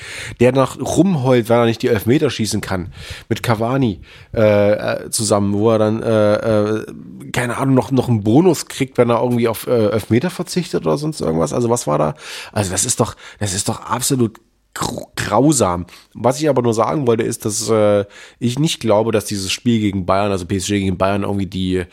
der 0.41 0.53
noch 0.53 0.79
rumheult, 0.81 1.49
weil 1.49 1.59
er 1.59 1.67
nicht 1.67 1.83
die 1.83 1.89
Elfmeter 1.89 2.31
schießen 2.31 2.61
kann, 2.61 2.93
mit 3.29 3.43
Cavani 3.43 4.01
äh, 4.35 4.73
äh, 4.73 5.11
zusammen, 5.11 5.55
wo 5.55 5.71
er 5.71 5.79
dann, 5.79 6.03
äh, 6.03 6.35
äh, 6.35 6.87
keine 7.33 7.57
Ahnung, 7.57 7.75
noch, 7.75 7.91
noch 7.91 8.09
einen 8.09 8.23
Bonus 8.23 8.67
kriegt, 8.67 8.99
wenn 8.99 9.11
er 9.11 9.23
irgendwie 9.23 9.49
auf 9.49 9.67
äh, 9.67 9.89
Elfmeter 9.89 10.31
verzichtet 10.31 10.87
oder 10.87 10.99
sonst 10.99 11.21
irgendwas. 11.21 11.53
Also 11.53 11.71
was 11.71 11.87
war 11.87 11.99
da? 11.99 12.15
Also 12.53 12.71
das 12.71 12.85
ist 12.85 13.01
doch, 13.01 13.17
das 13.39 13.55
ist 13.55 13.69
doch 13.69 13.81
absolut 13.81 14.39
grausam. 14.75 15.87
Was 16.14 16.41
ich 16.41 16.49
aber 16.49 16.62
nur 16.62 16.75
sagen 16.75 17.07
wollte, 17.07 17.23
ist, 17.23 17.45
dass 17.45 17.68
äh, 17.68 18.05
ich 18.39 18.59
nicht 18.59 18.81
glaube, 18.81 19.12
dass 19.12 19.25
dieses 19.25 19.53
Spiel 19.53 19.81
gegen 19.81 20.07
Bayern, 20.07 20.33
also 20.33 20.47
PSG 20.47 20.68
gegen 20.70 20.99
Bayern, 20.99 21.23
irgendwie 21.23 21.47
die 21.47 21.85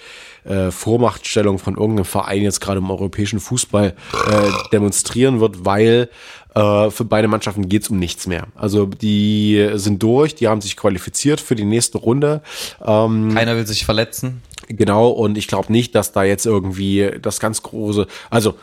äh, 0.45 0.71
Vormachtstellung 0.71 1.59
von 1.59 1.75
irgendeinem 1.75 2.05
Verein 2.05 2.41
jetzt 2.41 2.61
gerade 2.61 2.79
im 2.79 2.89
europäischen 2.89 3.39
Fußball 3.39 3.87
äh, 3.87 4.51
demonstrieren 4.71 5.39
wird, 5.39 5.65
weil 5.65 6.09
äh, 6.55 6.89
für 6.89 7.05
beide 7.05 7.27
Mannschaften 7.27 7.67
geht's 7.69 7.89
um 7.89 7.99
nichts 7.99 8.27
mehr. 8.27 8.47
Also 8.55 8.85
die 8.85 9.69
sind 9.73 10.01
durch, 10.01 10.35
die 10.35 10.47
haben 10.47 10.61
sich 10.61 10.77
qualifiziert 10.77 11.41
für 11.41 11.55
die 11.55 11.65
nächste 11.65 11.97
Runde. 11.97 12.41
Ähm, 12.83 13.33
Keiner 13.33 13.55
will 13.55 13.67
sich 13.67 13.85
verletzen. 13.85 14.41
Genau, 14.67 15.09
und 15.09 15.37
ich 15.37 15.47
glaube 15.47 15.71
nicht, 15.71 15.95
dass 15.95 16.11
da 16.11 16.23
jetzt 16.23 16.45
irgendwie 16.45 17.11
das 17.21 17.39
ganz 17.39 17.63
große, 17.63 18.07
also 18.29 18.53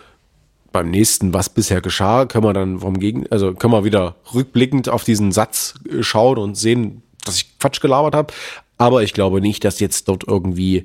beim 0.76 0.90
nächsten, 0.90 1.32
was 1.32 1.48
bisher 1.48 1.80
geschah, 1.80 2.26
können 2.26 2.44
wir 2.44 2.52
dann 2.52 2.80
vom 2.80 3.00
Gegen, 3.00 3.26
also 3.30 3.54
können 3.54 3.72
wir 3.72 3.84
wieder 3.84 4.16
rückblickend 4.34 4.90
auf 4.90 5.04
diesen 5.04 5.32
Satz 5.32 5.72
äh, 5.88 6.02
schauen 6.02 6.36
und 6.36 6.54
sehen, 6.54 7.02
dass 7.24 7.36
ich 7.36 7.58
Quatsch 7.58 7.80
gelabert 7.80 8.14
habe. 8.14 8.34
Aber 8.76 9.02
ich 9.02 9.14
glaube 9.14 9.40
nicht, 9.40 9.64
dass 9.64 9.80
jetzt 9.80 10.06
dort 10.06 10.24
irgendwie 10.28 10.84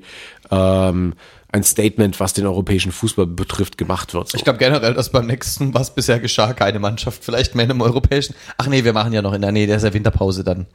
ähm, 0.50 1.12
ein 1.52 1.62
Statement, 1.62 2.20
was 2.20 2.32
den 2.32 2.46
europäischen 2.46 2.90
Fußball 2.90 3.26
betrifft, 3.26 3.76
gemacht 3.76 4.14
wird. 4.14 4.30
So. 4.30 4.38
Ich 4.38 4.44
glaube 4.44 4.58
generell, 4.58 4.94
dass 4.94 5.12
beim 5.12 5.26
nächsten, 5.26 5.74
was 5.74 5.94
bisher 5.94 6.18
geschah, 6.20 6.54
keine 6.54 6.78
Mannschaft 6.78 7.22
vielleicht 7.22 7.54
mehr 7.54 7.66
einem 7.66 7.82
europäischen. 7.82 8.34
Ach 8.56 8.68
nee, 8.68 8.84
wir 8.84 8.94
machen 8.94 9.12
ja 9.12 9.20
noch 9.20 9.34
in 9.34 9.42
der 9.42 9.52
Nähe, 9.52 9.66
der 9.66 9.76
ist 9.76 9.82
ja 9.82 9.92
Winterpause 9.92 10.42
dann. 10.42 10.68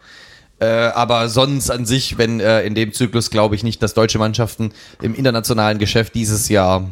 Äh, 0.60 0.68
aber 0.68 1.28
sonst 1.28 1.72
an 1.72 1.88
sich, 1.88 2.20
wenn 2.20 2.40
äh, 2.40 2.62
in 2.62 2.76
dem 2.76 2.94
Zyklus 2.94 3.32
glaube 3.32 3.56
ich 3.56 3.64
nicht, 3.64 3.82
dass 3.82 3.96
deutsche 3.96 4.20
Mannschaften 4.20 4.74
im 5.02 5.16
internationalen 5.16 5.80
Geschäft 5.80 6.14
dieses 6.14 6.50
Jahr. 6.50 6.92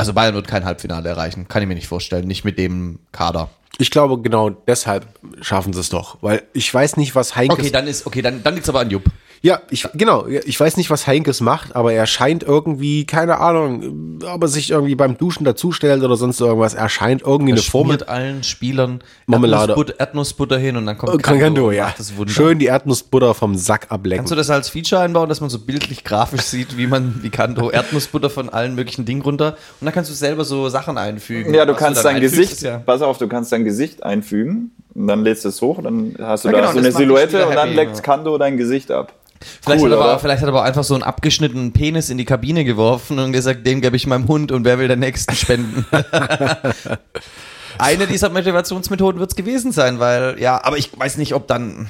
Also 0.00 0.14
Bayern 0.14 0.34
wird 0.34 0.48
kein 0.48 0.64
Halbfinale 0.64 1.08
erreichen, 1.08 1.46
kann 1.46 1.62
ich 1.62 1.68
mir 1.68 1.74
nicht 1.74 1.88
vorstellen, 1.88 2.26
nicht 2.26 2.44
mit 2.44 2.58
dem 2.58 3.00
Kader. 3.12 3.50
Ich 3.78 3.90
glaube, 3.90 4.20
genau 4.20 4.50
deshalb 4.50 5.06
schaffen 5.42 5.72
sie 5.72 5.80
es 5.80 5.90
doch, 5.90 6.18
weil 6.22 6.42
ich 6.52 6.72
weiß 6.72 6.96
nicht, 6.96 7.14
was 7.14 7.36
Heinkes 7.36 7.58
Okay, 7.58 7.70
dann 7.70 7.86
ist 7.86 8.06
okay, 8.06 8.22
dann 8.22 8.42
dann 8.42 8.54
liegt's 8.54 8.68
aber 8.68 8.80
an 8.80 8.90
Jupp. 8.90 9.04
Ja, 9.42 9.60
ich, 9.70 9.88
genau. 9.94 10.26
Ich 10.26 10.60
weiß 10.60 10.76
nicht, 10.76 10.90
was 10.90 11.06
Heinkes 11.06 11.40
macht, 11.40 11.74
aber 11.74 11.94
er 11.94 12.04
scheint 12.06 12.42
irgendwie, 12.42 13.06
keine 13.06 13.38
Ahnung, 13.38 14.18
ob 14.30 14.42
er 14.42 14.48
sich 14.48 14.70
irgendwie 14.70 14.94
beim 14.94 15.16
Duschen 15.16 15.44
dazustellt 15.44 16.02
oder 16.02 16.16
sonst 16.16 16.38
irgendwas. 16.40 16.74
Er 16.74 16.90
scheint 16.90 17.22
irgendwie 17.22 17.52
eine 17.52 17.60
Er 17.60 17.64
Formel. 17.64 17.94
schmiert 17.94 18.08
allen 18.10 18.42
Spielern 18.42 19.00
Marmelade. 19.26 19.72
Erdnussbutter, 19.72 19.98
Erdnussbutter 20.00 20.58
hin 20.58 20.76
und 20.76 20.84
dann 20.84 20.98
kommt 20.98 21.22
Kangando, 21.22 21.68
und 21.68 21.74
ja. 21.74 21.94
Schön 22.26 22.58
die 22.58 22.66
Erdnussbutter 22.66 23.32
vom 23.32 23.54
Sack 23.54 23.86
ablecken. 23.88 24.18
Kannst 24.18 24.32
du 24.32 24.36
das 24.36 24.50
als 24.50 24.68
Feature 24.68 25.00
einbauen, 25.00 25.30
dass 25.30 25.40
man 25.40 25.48
so 25.48 25.58
bildlich 25.58 26.04
grafisch 26.04 26.42
sieht, 26.42 26.76
wie 26.76 26.86
man, 26.86 27.20
wie 27.22 27.30
Kanto 27.30 27.70
Erdnussbutter 27.70 28.28
von 28.28 28.50
allen 28.50 28.74
möglichen 28.74 29.06
Dingen 29.06 29.22
runter 29.22 29.56
und 29.80 29.86
dann 29.86 29.94
kannst 29.94 30.10
du 30.10 30.14
selber 30.14 30.44
so 30.44 30.68
Sachen 30.68 30.98
einfügen. 30.98 31.54
Ja, 31.54 31.64
du 31.64 31.74
kannst 31.74 32.04
dann 32.04 32.12
dein 32.14 32.20
Gesicht, 32.22 32.60
Ja, 32.60 32.76
pass 32.78 33.00
auf, 33.00 33.16
du 33.16 33.26
kannst 33.26 33.52
dein 33.52 33.64
Gesicht 33.64 34.02
einfügen 34.02 34.72
und 34.94 35.06
dann 35.06 35.24
lädst 35.24 35.46
du 35.46 35.48
es 35.48 35.62
hoch, 35.62 35.80
dann 35.82 36.14
hast 36.20 36.44
du 36.44 36.48
Ja, 36.48 36.52
da 36.52 36.60
genau, 36.60 36.72
so 36.72 36.76
das 36.78 36.86
eine 36.88 36.92
Silhouette 36.94 37.46
und 37.46 37.54
dann 37.54 37.74
leckt. 37.74 38.02
Kando 38.02 38.36
dein 38.36 38.58
Gesicht 38.58 38.90
ab. 38.90 39.14
Vielleicht, 39.62 39.82
Cool, 39.82 39.90
hat 39.90 39.98
er 39.98 40.04
aber, 40.04 40.18
vielleicht 40.18 40.42
hat 40.42 40.48
er 40.48 40.54
aber 40.54 40.64
einfach 40.64 40.84
so 40.84 40.94
einen 40.94 41.02
abgeschnittenen 41.02 41.72
Penis 41.72 42.10
in 42.10 42.18
die 42.18 42.24
Kabine 42.24 42.64
geworfen 42.64 43.18
und 43.18 43.32
gesagt, 43.32 43.66
den 43.66 43.80
gebe 43.80 43.96
ich 43.96 44.06
meinem 44.06 44.28
Hund 44.28 44.52
und 44.52 44.64
wer 44.64 44.78
will 44.78 44.88
den 44.88 45.00
nächsten 45.00 45.34
spenden. 45.34 45.86
Eine 47.78 48.06
dieser 48.06 48.28
Motivationsmethoden 48.28 49.20
wird 49.20 49.30
es 49.30 49.36
gewesen 49.36 49.72
sein, 49.72 49.98
weil, 50.00 50.38
ja, 50.38 50.62
aber 50.62 50.76
ich 50.76 50.90
weiß 50.98 51.16
nicht, 51.16 51.34
ob 51.34 51.46
dann, 51.46 51.88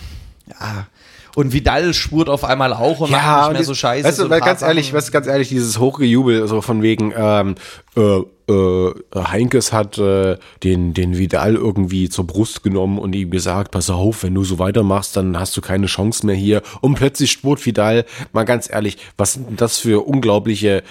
ja, 0.49 0.87
und 1.35 1.53
Vidal 1.53 1.95
spurt 1.95 2.29
auf 2.29 2.45
einmal 2.45 2.73
auch 2.73 3.01
und 3.01 3.11
macht 3.11 3.49
nicht 3.49 3.59
mehr 3.59 3.65
so 3.65 3.75
scheiße. 3.75 4.07
Weißt 4.07 4.19
du, 4.19 4.23
so 4.25 4.29
ganz 4.29 4.63
ehrlich, 4.63 4.93
weißt 4.93 5.09
du, 5.09 5.13
ganz 5.13 5.27
ehrlich, 5.27 5.49
dieses 5.49 5.79
Hochgejubel, 5.79 6.47
so 6.49 6.61
von 6.61 6.83
wegen, 6.83 7.13
ähm, 7.17 7.55
äh, 7.97 8.21
äh, 8.51 8.93
Heinkes 9.15 9.73
hat 9.73 9.99
äh, 9.99 10.37
den, 10.65 10.93
den 10.93 11.17
Vidal 11.17 11.55
irgendwie 11.55 12.09
zur 12.09 12.27
Brust 12.27 12.63
genommen 12.63 12.99
und 12.99 13.15
ihm 13.15 13.31
gesagt, 13.31 13.71
pass 13.71 13.91
auf, 13.91 14.25
wenn 14.25 14.35
du 14.35 14.45
so 14.45 14.59
weitermachst, 14.59 15.17
dann 15.17 15.39
hast 15.39 15.57
du 15.57 15.61
keine 15.61 15.87
Chance 15.87 16.27
mehr 16.27 16.35
hier. 16.35 16.63
Und 16.81 16.95
plötzlich 16.95 17.31
spurt 17.31 17.65
Vidal, 17.65 18.05
mal 18.33 18.45
ganz 18.45 18.69
ehrlich, 18.71 18.99
was 19.17 19.35
sind 19.35 19.49
denn 19.49 19.57
das 19.57 19.79
für 19.79 20.07
unglaubliche 20.07 20.83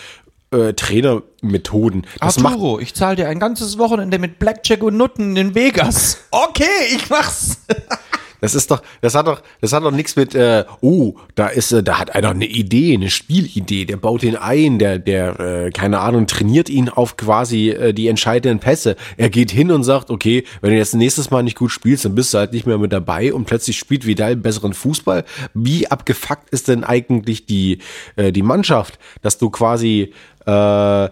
äh, 0.51 0.73
Trainermethoden? 0.73 2.07
Das 2.21 2.43
Arturo, 2.43 2.79
ich 2.79 2.93
zahle 2.93 3.17
dir 3.17 3.27
ein 3.27 3.39
ganzes 3.39 3.77
Wochenende 3.77 4.19
mit 4.19 4.39
Blackjack 4.39 4.81
und 4.83 4.95
Nutten 4.95 5.35
in 5.35 5.55
Vegas. 5.55 6.25
Okay, 6.31 6.63
ich 6.95 7.09
mach's. 7.09 7.65
Das 8.41 8.55
ist 8.55 8.71
doch, 8.71 8.81
das 9.01 9.15
hat 9.15 9.27
doch, 9.27 9.41
das 9.61 9.73
hat 9.73 9.83
doch 9.83 9.91
nichts 9.91 10.15
mit, 10.15 10.35
äh, 10.35 10.65
oh, 10.81 11.15
da 11.35 11.47
ist, 11.47 11.71
äh, 11.71 11.83
da 11.83 11.99
hat 11.99 12.15
einer 12.15 12.29
eine 12.29 12.45
Idee, 12.45 12.93
eine 12.93 13.09
Spielidee, 13.09 13.85
der 13.85 13.97
baut 13.97 14.23
ihn 14.23 14.35
ein, 14.35 14.79
der, 14.79 14.99
der, 14.99 15.39
äh, 15.39 15.69
keine 15.71 15.99
Ahnung, 15.99 16.27
trainiert 16.27 16.69
ihn 16.69 16.89
auf 16.89 17.17
quasi 17.17 17.69
äh, 17.69 17.93
die 17.93 18.07
entscheidenden 18.07 18.59
Pässe. 18.59 18.95
Er 19.17 19.29
geht 19.29 19.51
hin 19.51 19.71
und 19.71 19.83
sagt, 19.83 20.09
okay, 20.09 20.43
wenn 20.61 20.71
du 20.71 20.77
jetzt 20.77 20.95
nächstes 20.95 21.31
Mal 21.31 21.43
nicht 21.43 21.57
gut 21.57 21.71
spielst, 21.71 22.05
dann 22.05 22.15
bist 22.15 22.33
du 22.33 22.37
halt 22.37 22.53
nicht 22.53 22.65
mehr 22.65 22.77
mit 22.77 22.93
dabei 22.93 23.33
und 23.33 23.45
plötzlich 23.45 23.77
spielt 23.77 24.05
Vidal 24.05 24.35
besseren 24.35 24.73
Fußball. 24.73 25.25
Wie 25.53 25.87
abgefuckt 25.87 26.49
ist 26.49 26.67
denn 26.67 26.83
eigentlich 26.83 27.45
die, 27.45 27.79
äh, 28.15 28.31
die 28.31 28.43
Mannschaft, 28.43 28.99
dass 29.21 29.37
du 29.37 29.49
quasi, 29.49 30.13
äh, 30.45 31.09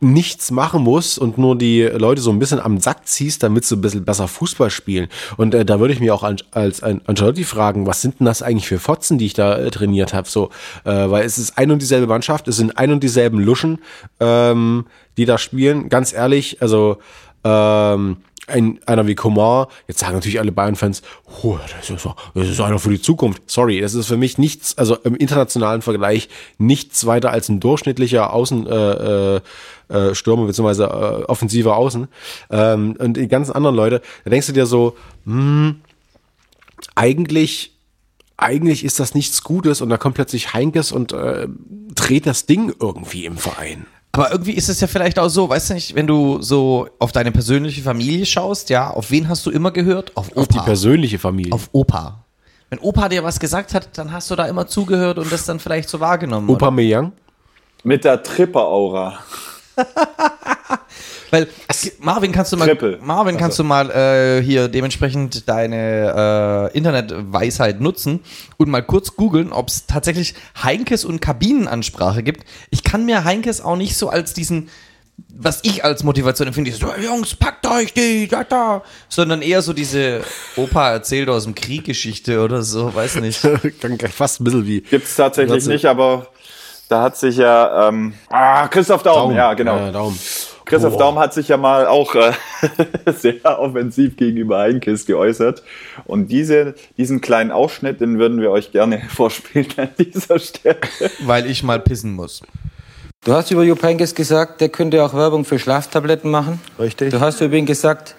nichts 0.00 0.50
machen 0.50 0.82
musst 0.82 1.18
und 1.18 1.38
nur 1.38 1.56
die 1.56 1.82
Leute 1.82 2.22
so 2.22 2.30
ein 2.30 2.38
bisschen 2.38 2.58
am 2.58 2.80
Sack 2.80 3.06
ziehst, 3.06 3.42
damit 3.42 3.64
sie 3.64 3.76
ein 3.76 3.80
bisschen 3.82 4.04
besser 4.04 4.28
Fußball 4.28 4.70
spielen. 4.70 5.08
Und 5.36 5.54
äh, 5.54 5.64
da 5.64 5.78
würde 5.78 5.92
ich 5.92 6.00
mir 6.00 6.14
auch 6.14 6.22
an, 6.22 6.36
als 6.50 6.82
ein 6.82 7.02
Ancelotti 7.06 7.44
fragen, 7.44 7.86
was 7.86 8.00
sind 8.00 8.20
denn 8.20 8.24
das 8.24 8.42
eigentlich 8.42 8.66
für 8.66 8.78
Fotzen, 8.78 9.18
die 9.18 9.26
ich 9.26 9.34
da 9.34 9.58
äh, 9.58 9.70
trainiert 9.70 10.14
habe? 10.14 10.28
So, 10.28 10.50
äh, 10.84 10.90
weil 10.90 11.24
es 11.24 11.38
ist 11.38 11.58
ein 11.58 11.70
und 11.70 11.82
dieselbe 11.82 12.06
Mannschaft, 12.06 12.48
es 12.48 12.56
sind 12.56 12.78
ein 12.78 12.92
und 12.92 13.02
dieselben 13.02 13.40
Luschen, 13.40 13.78
ähm, 14.20 14.86
die 15.16 15.26
da 15.26 15.36
spielen. 15.36 15.90
Ganz 15.90 16.12
ehrlich, 16.12 16.62
also 16.62 16.96
ähm, 17.44 18.16
ein, 18.50 18.80
einer 18.86 19.06
wie 19.06 19.14
Komar, 19.14 19.68
jetzt 19.86 20.00
sagen 20.00 20.14
natürlich 20.14 20.40
alle 20.40 20.52
Bayern-Fans, 20.52 21.02
oh, 21.42 21.58
das, 21.78 21.90
ist, 21.90 22.08
das 22.34 22.48
ist 22.48 22.60
einer 22.60 22.78
für 22.78 22.90
die 22.90 23.00
Zukunft. 23.00 23.42
Sorry, 23.46 23.80
das 23.80 23.94
ist 23.94 24.06
für 24.06 24.16
mich 24.16 24.38
nichts, 24.38 24.76
also 24.76 24.96
im 24.96 25.14
internationalen 25.14 25.82
Vergleich 25.82 26.28
nichts 26.58 27.06
weiter 27.06 27.30
als 27.30 27.48
ein 27.48 27.60
durchschnittlicher 27.60 28.32
Außen, 28.32 28.66
äh, 28.66 29.36
äh, 29.36 29.40
äh, 29.90 30.14
Stürmer 30.14 30.46
bzw. 30.46 30.84
Äh, 30.84 31.24
offensiver 31.24 31.76
Außen. 31.76 32.08
Ähm, 32.50 32.96
und 32.98 33.16
die 33.16 33.28
ganzen 33.28 33.52
anderen 33.52 33.76
Leute, 33.76 34.02
da 34.24 34.30
denkst 34.30 34.46
du 34.46 34.52
dir 34.52 34.66
so, 34.66 34.96
hm, 35.24 35.80
eigentlich, 36.94 37.76
eigentlich 38.36 38.84
ist 38.84 39.00
das 39.00 39.14
nichts 39.14 39.42
Gutes 39.42 39.80
und 39.80 39.90
da 39.90 39.96
kommt 39.96 40.14
plötzlich 40.14 40.54
Heinkes 40.54 40.92
und 40.92 41.12
äh, 41.12 41.46
dreht 41.94 42.26
das 42.26 42.46
Ding 42.46 42.74
irgendwie 42.80 43.24
im 43.26 43.36
Verein. 43.36 43.86
Aber 44.12 44.32
irgendwie 44.32 44.52
ist 44.52 44.68
es 44.68 44.80
ja 44.80 44.88
vielleicht 44.88 45.18
auch 45.18 45.28
so, 45.28 45.48
weißt 45.48 45.70
du 45.70 45.74
nicht, 45.74 45.94
wenn 45.94 46.06
du 46.06 46.42
so 46.42 46.88
auf 46.98 47.12
deine 47.12 47.30
persönliche 47.30 47.82
Familie 47.82 48.26
schaust, 48.26 48.68
ja, 48.68 48.90
auf 48.90 49.10
wen 49.10 49.28
hast 49.28 49.46
du 49.46 49.50
immer 49.50 49.70
gehört? 49.70 50.16
Auf 50.16 50.30
Opa. 50.32 50.40
Auf 50.40 50.48
die 50.48 50.58
persönliche 50.58 51.18
Familie. 51.18 51.52
Auf 51.52 51.68
Opa. 51.72 52.24
Wenn 52.70 52.80
Opa 52.80 53.08
dir 53.08 53.22
was 53.22 53.38
gesagt 53.38 53.74
hat, 53.74 53.96
dann 53.98 54.12
hast 54.12 54.30
du 54.30 54.36
da 54.36 54.46
immer 54.46 54.66
zugehört 54.66 55.18
und 55.18 55.30
das 55.30 55.44
dann 55.44 55.60
vielleicht 55.60 55.88
so 55.88 56.00
wahrgenommen. 56.00 56.48
Opa? 56.48 56.70
Meyang? 56.70 57.12
Mit 57.84 58.04
der 58.04 58.22
Tripper-Aura. 58.22 59.18
Weil 61.30 61.48
Marvin 62.00 62.32
kannst 62.32 62.52
du 62.52 62.56
mal 62.56 62.66
Triple. 62.66 62.98
Marvin 63.02 63.36
kannst 63.36 63.58
du 63.58 63.64
mal 63.64 63.90
äh, 63.90 64.42
hier 64.42 64.68
dementsprechend 64.68 65.48
deine 65.48 66.70
äh, 66.72 66.76
Internetweisheit 66.76 67.80
nutzen 67.80 68.20
und 68.56 68.68
mal 68.68 68.82
kurz 68.82 69.14
googeln, 69.14 69.52
ob 69.52 69.68
es 69.68 69.86
tatsächlich 69.86 70.34
Heinkes 70.60 71.04
und 71.04 71.20
Kabinenansprache 71.20 72.22
gibt. 72.22 72.44
Ich 72.70 72.82
kann 72.82 73.06
mir 73.06 73.24
Heinkes 73.24 73.60
auch 73.60 73.76
nicht 73.76 73.96
so 73.96 74.08
als 74.08 74.34
diesen 74.34 74.68
was 75.28 75.60
ich 75.64 75.84
als 75.84 76.02
Motivation 76.02 76.48
empfinde, 76.48 76.70
ist 76.70 76.80
so, 76.80 76.92
Jungs, 76.94 77.34
packt 77.34 77.66
euch 77.66 77.92
die, 77.92 78.28
da, 78.28 78.44
da, 78.44 78.82
sondern 79.08 79.42
eher 79.42 79.62
so 79.62 79.72
diese 79.72 80.22
Opa 80.56 80.92
erzählt 80.92 81.28
aus 81.28 81.44
dem 81.44 81.54
Krieg 81.54 81.84
Geschichte 81.84 82.40
oder 82.40 82.62
so, 82.62 82.94
weiß 82.94 83.16
nicht. 83.16 83.40
Fast 84.14 84.40
ein 84.40 84.44
bisschen 84.44 84.66
wie. 84.66 84.80
Gibt's 84.80 85.16
tatsächlich 85.16 85.66
nicht, 85.66 85.86
aber 85.86 86.28
da 86.90 87.02
hat 87.02 87.16
sich 87.16 87.36
ja 87.36 87.88
ähm, 87.88 88.14
ah, 88.28 88.66
Christoph 88.68 89.02
Daum, 89.02 89.34
ja 89.34 89.54
genau. 89.54 89.76
Ja, 89.76 89.92
Daumen. 89.92 90.18
Christoph 90.64 90.94
Oh. 90.94 90.98
Daum 90.98 91.18
hat 91.18 91.34
sich 91.34 91.48
ja 91.48 91.56
mal 91.56 91.86
auch 91.86 92.14
äh, 92.14 92.32
sehr 93.12 93.58
offensiv 93.58 94.16
gegenüber 94.16 94.58
Heinkes 94.58 95.06
geäußert. 95.06 95.62
Und 96.04 96.28
diese, 96.28 96.74
diesen 96.96 97.20
kleinen 97.20 97.50
Ausschnitt, 97.52 98.00
den 98.00 98.18
würden 98.18 98.40
wir 98.40 98.50
euch 98.50 98.72
gerne 98.72 99.02
vorspielen 99.08 99.68
an 99.76 99.90
dieser 99.98 100.38
Stelle. 100.38 100.78
Weil 101.20 101.46
ich 101.46 101.62
mal 101.62 101.80
pissen 101.80 102.14
muss. 102.14 102.42
Du 103.24 103.34
hast 103.34 103.50
über 103.50 103.62
Jupp 103.62 103.82
Heynckes 103.82 104.14
gesagt, 104.14 104.60
der 104.60 104.68
könnte 104.68 105.04
auch 105.04 105.14
Werbung 105.14 105.44
für 105.44 105.58
Schlaftabletten 105.58 106.30
machen. 106.30 106.60
Richtig. 106.78 107.10
Du 107.10 107.20
hast 107.20 107.40
über 107.40 107.54
ihn 107.54 107.66
gesagt, 107.66 108.16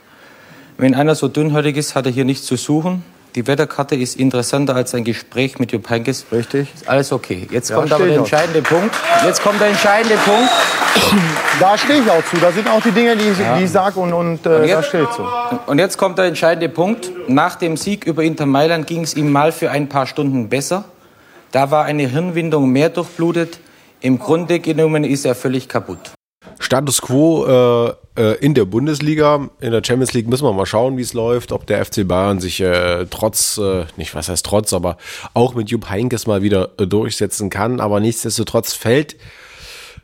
wenn 0.78 0.93
einer 0.93 1.15
so 1.15 1.28
dünnhäutig 1.28 1.76
ist, 1.76 1.95
hat 1.95 2.05
er 2.05 2.11
hier 2.11 2.26
nichts 2.26 2.45
zu 2.45 2.55
suchen. 2.55 3.03
Die 3.36 3.47
Wetterkarte 3.47 3.95
ist 3.95 4.17
interessanter 4.19 4.75
als 4.75 4.93
ein 4.93 5.05
Gespräch 5.05 5.57
mit 5.57 5.71
Jupp 5.71 5.89
Heynckes. 5.89 6.25
Richtig. 6.34 6.67
Ist 6.75 6.89
alles 6.89 7.13
okay. 7.13 7.47
Jetzt 7.49 7.69
Ja, 7.69 7.77
kommt 7.77 7.93
aber 7.93 8.05
der 8.05 8.17
entscheidende 8.17 8.61
Punkt. 8.61 8.93
Jetzt 9.25 9.41
kommt 9.41 9.61
der 9.61 9.69
entscheidende 9.69 10.17
Punkt. 10.17 10.49
Da 11.59 11.77
stehe 11.77 12.01
ich 12.01 12.09
auch 12.11 12.23
zu. 12.29 12.36
Da 12.38 12.51
sind 12.51 12.67
auch 12.67 12.82
die 12.82 12.91
Dinge, 12.91 13.15
die 13.15 13.29
ich, 13.29 13.38
die 13.57 13.63
ich 13.63 13.71
sage 13.71 13.99
und, 14.01 14.11
und, 14.11 14.45
äh, 14.45 14.49
Und 14.49 14.55
da 14.59 14.63
jetzt- 14.65 14.88
stehe 14.89 15.03
ich 15.03 15.09
zu. 15.11 15.25
Und 15.65 15.79
jetzt 15.79 15.97
kommt 15.97 16.17
der 16.17 16.25
entscheidende 16.25 16.67
Punkt. 16.67 17.09
Nach 17.29 17.55
dem 17.55 17.77
Sieg 17.77 18.05
über 18.05 18.21
Inter 18.23 18.45
Mailand 18.45 18.86
ging 18.88 19.01
es 19.03 19.15
ihm 19.15 19.32
mal 19.32 19.53
für 19.53 19.71
ein 19.71 19.88
paar 19.88 20.07
Stunden 20.07 20.49
besser. 20.49 20.84
Da 21.53 21.71
war 21.71 21.86
eine 21.86 22.07
Hirnwindung 22.07 22.69
mehr 22.69 22.89
durchblutet. 22.89 23.59
Im 24.01 24.19
Grunde 24.19 24.59
genommen 24.59 25.05
ist 25.05 25.25
er 25.25 25.36
völlig 25.36 25.69
kaputt. 25.69 26.11
Status 26.59 27.01
quo 27.01 27.45
äh, 27.45 28.21
äh, 28.21 28.37
in 28.39 28.53
der 28.53 28.65
Bundesliga. 28.65 29.49
In 29.59 29.71
der 29.71 29.83
Champions 29.83 30.13
League 30.13 30.27
müssen 30.27 30.45
wir 30.45 30.53
mal 30.53 30.65
schauen, 30.65 30.97
wie 30.97 31.01
es 31.01 31.13
läuft, 31.13 31.51
ob 31.51 31.67
der 31.67 31.83
FC 31.85 32.07
Bayern 32.07 32.39
sich 32.39 32.59
äh, 32.61 33.05
trotz, 33.09 33.57
äh, 33.57 33.85
nicht 33.97 34.15
was 34.15 34.29
heißt 34.29 34.45
trotz, 34.45 34.73
aber 34.73 34.97
auch 35.33 35.53
mit 35.53 35.69
Jupp 35.69 35.89
Heynckes 35.89 36.27
mal 36.27 36.41
wieder 36.41 36.69
äh, 36.77 36.87
durchsetzen 36.87 37.49
kann. 37.49 37.79
Aber 37.79 37.99
nichtsdestotrotz 37.99 38.73
fällt 38.73 39.15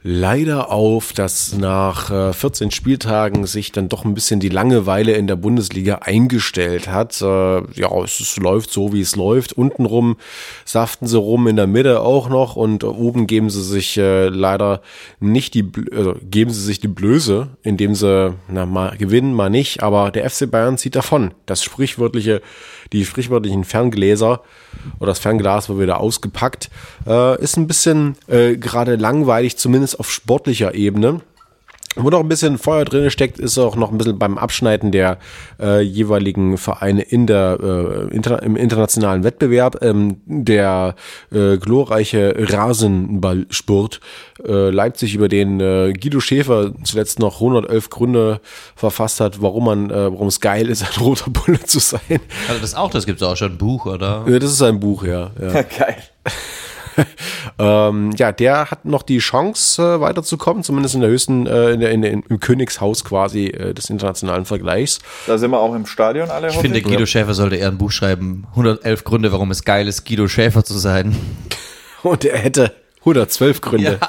leider 0.03 0.71
auf, 0.71 1.11
dass 1.13 1.57
nach 1.57 2.11
äh, 2.11 2.33
14 2.33 2.71
Spieltagen 2.71 3.45
sich 3.45 3.71
dann 3.71 3.89
doch 3.89 4.05
ein 4.05 4.13
bisschen 4.13 4.39
die 4.39 4.49
Langeweile 4.49 5.13
in 5.13 5.27
der 5.27 5.35
Bundesliga 5.35 5.99
eingestellt 6.01 6.87
hat. 6.87 7.21
Äh, 7.21 7.25
ja, 7.73 7.91
es, 8.03 8.37
läuft 8.37 8.71
so, 8.71 8.93
wie 8.93 9.01
es 9.01 9.15
läuft. 9.15 9.53
Untenrum 9.53 10.17
saften 10.65 11.07
sie 11.07 11.17
rum, 11.17 11.47
in 11.47 11.55
der 11.55 11.67
Mitte 11.67 12.01
auch 12.01 12.29
noch 12.29 12.55
und 12.55 12.83
oben 12.83 13.27
geben 13.27 13.49
sie 13.49 13.63
sich 13.63 13.97
äh, 13.97 14.27
leider 14.27 14.81
nicht 15.19 15.53
die, 15.53 15.69
also 15.91 16.15
geben 16.21 16.51
sie 16.51 16.61
sich 16.61 16.79
die 16.79 16.87
Blöße, 16.87 17.49
indem 17.63 17.95
sie 17.95 18.35
na, 18.47 18.65
mal 18.65 18.95
gewinnen, 18.97 19.33
mal 19.33 19.49
nicht. 19.49 19.83
Aber 19.83 20.11
der 20.11 20.29
FC 20.29 20.49
Bayern 20.49 20.77
zieht 20.77 20.95
davon. 20.95 21.33
Das 21.45 21.63
sprichwörtliche, 21.63 22.41
die 22.93 23.05
sprichwörtlichen 23.05 23.63
Ferngläser 23.63 24.41
oder 24.99 25.07
das 25.07 25.19
Fernglas 25.19 25.69
wird 25.69 25.79
wieder 25.79 25.99
ausgepackt. 25.99 26.69
Äh, 27.05 27.41
ist 27.41 27.57
ein 27.57 27.67
bisschen 27.67 28.15
äh, 28.27 28.55
gerade 28.57 28.95
langweilig, 28.95 29.57
zumindest 29.57 29.99
auf 29.99 30.11
sportlicher 30.11 30.73
Ebene. 30.73 31.21
Wo 31.97 32.09
noch 32.09 32.19
ein 32.19 32.27
bisschen 32.27 32.57
Feuer 32.57 32.85
drin 32.85 33.09
steckt, 33.09 33.39
ist 33.39 33.57
auch 33.57 33.75
noch 33.75 33.91
ein 33.91 33.97
bisschen 33.97 34.19
beim 34.19 34.37
Abschneiden 34.37 34.91
der 34.91 35.17
äh, 35.59 35.81
jeweiligen 35.81 36.57
Vereine 36.57 37.01
in 37.01 37.27
der, 37.27 37.57
äh, 37.61 38.15
inter, 38.15 38.41
im 38.43 38.55
internationalen 38.55 39.23
Wettbewerb. 39.23 39.81
Ähm, 39.81 40.21
der 40.25 40.95
äh, 41.31 41.57
glorreiche 41.57 42.35
Rasenballsport 42.37 43.99
äh, 44.45 44.69
Leipzig, 44.69 45.15
über 45.15 45.27
den 45.27 45.59
äh, 45.59 45.93
Guido 45.93 46.19
Schäfer 46.19 46.71
zuletzt 46.83 47.19
noch 47.19 47.35
111 47.35 47.89
Gründe 47.89 48.41
verfasst 48.75 49.19
hat, 49.19 49.41
warum 49.41 49.65
man, 49.65 49.89
äh, 49.89 50.11
warum 50.11 50.27
es 50.27 50.39
geil 50.39 50.69
ist, 50.69 50.83
ein 50.97 51.01
roter 51.01 51.29
Bulle 51.29 51.59
zu 51.61 51.79
sein. 51.79 52.21
Also 52.47 52.61
das 52.61 52.75
auch, 52.75 52.89
das 52.91 53.05
gibt 53.05 53.21
es 53.21 53.27
auch 53.27 53.35
schon 53.35 53.53
ein 53.53 53.57
Buch, 53.57 53.85
oder? 53.85 54.25
Ja, 54.27 54.39
Das 54.39 54.51
ist 54.51 54.61
ein 54.61 54.79
Buch, 54.79 55.03
ja. 55.03 55.31
ja. 55.41 55.61
Geil. 55.77 55.97
ähm, 57.59 58.11
ja, 58.17 58.31
der 58.31 58.71
hat 58.71 58.85
noch 58.85 59.03
die 59.03 59.19
Chance, 59.19 59.81
äh, 59.81 60.01
weiterzukommen, 60.01 60.63
zumindest 60.63 60.95
in 60.95 61.01
der 61.01 61.09
höchsten, 61.09 61.47
äh, 61.47 61.71
in 61.71 61.79
der, 61.79 61.91
in 61.91 62.01
der, 62.01 62.11
im 62.11 62.39
Königshaus 62.39 63.03
quasi 63.03 63.47
äh, 63.47 63.73
des 63.73 63.89
internationalen 63.89 64.45
Vergleichs. 64.45 64.99
Da 65.27 65.37
sind 65.37 65.51
wir 65.51 65.59
auch 65.59 65.75
im 65.75 65.85
Stadion 65.85 66.29
alle. 66.29 66.49
Ich 66.49 66.57
finde, 66.57 66.81
Guido 66.81 67.05
Schäfer 67.05 67.33
sollte 67.33 67.55
eher 67.55 67.67
ein 67.67 67.77
Buch 67.77 67.91
schreiben. 67.91 68.45
111 68.51 69.03
Gründe, 69.03 69.31
warum 69.31 69.51
es 69.51 69.63
geil 69.63 69.87
ist, 69.87 70.05
Guido 70.05 70.27
Schäfer 70.27 70.63
zu 70.63 70.77
sein. 70.77 71.15
Und 72.03 72.25
er 72.25 72.37
hätte 72.37 72.73
112 72.99 73.61
Gründe. 73.61 73.99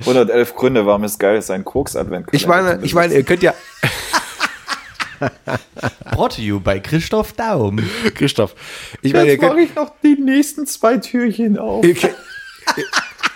111 0.00 0.54
Gründe, 0.56 0.86
warum 0.86 1.04
es 1.04 1.18
geil 1.18 1.38
ist, 1.38 1.50
ein 1.50 1.64
Koks-Advent. 1.64 2.28
Ich 2.32 2.46
meine, 2.46 2.80
ich 2.82 2.94
meine, 2.94 3.14
ihr 3.14 3.22
könnt 3.22 3.42
ja, 3.42 3.54
Brought 6.12 6.36
to 6.36 6.42
you 6.42 6.60
bei 6.60 6.78
Christoph 6.80 7.32
Daum. 7.34 7.80
Christoph, 8.14 8.54
ich 9.02 9.12
meine, 9.12 9.32
Jetzt 9.32 9.42
mache 9.42 9.60
ich 9.60 9.74
noch 9.74 9.92
die 10.02 10.14
nächsten 10.20 10.66
zwei 10.66 10.96
Türchen 10.98 11.58
auf. 11.58 11.84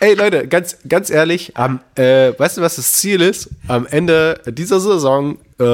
Ey 0.03 0.15
Leute, 0.15 0.49
ganz, 0.49 0.79
ganz 0.89 1.11
ehrlich, 1.11 1.57
am, 1.59 1.81
äh, 1.95 2.33
weißt 2.39 2.57
du, 2.57 2.63
was 2.63 2.77
das 2.77 2.95
Ziel 2.95 3.21
ist? 3.21 3.51
Am 3.69 3.87
Ende 3.87 4.41
dieser 4.49 4.81
Saison 4.81 5.37
äh, 5.59 5.65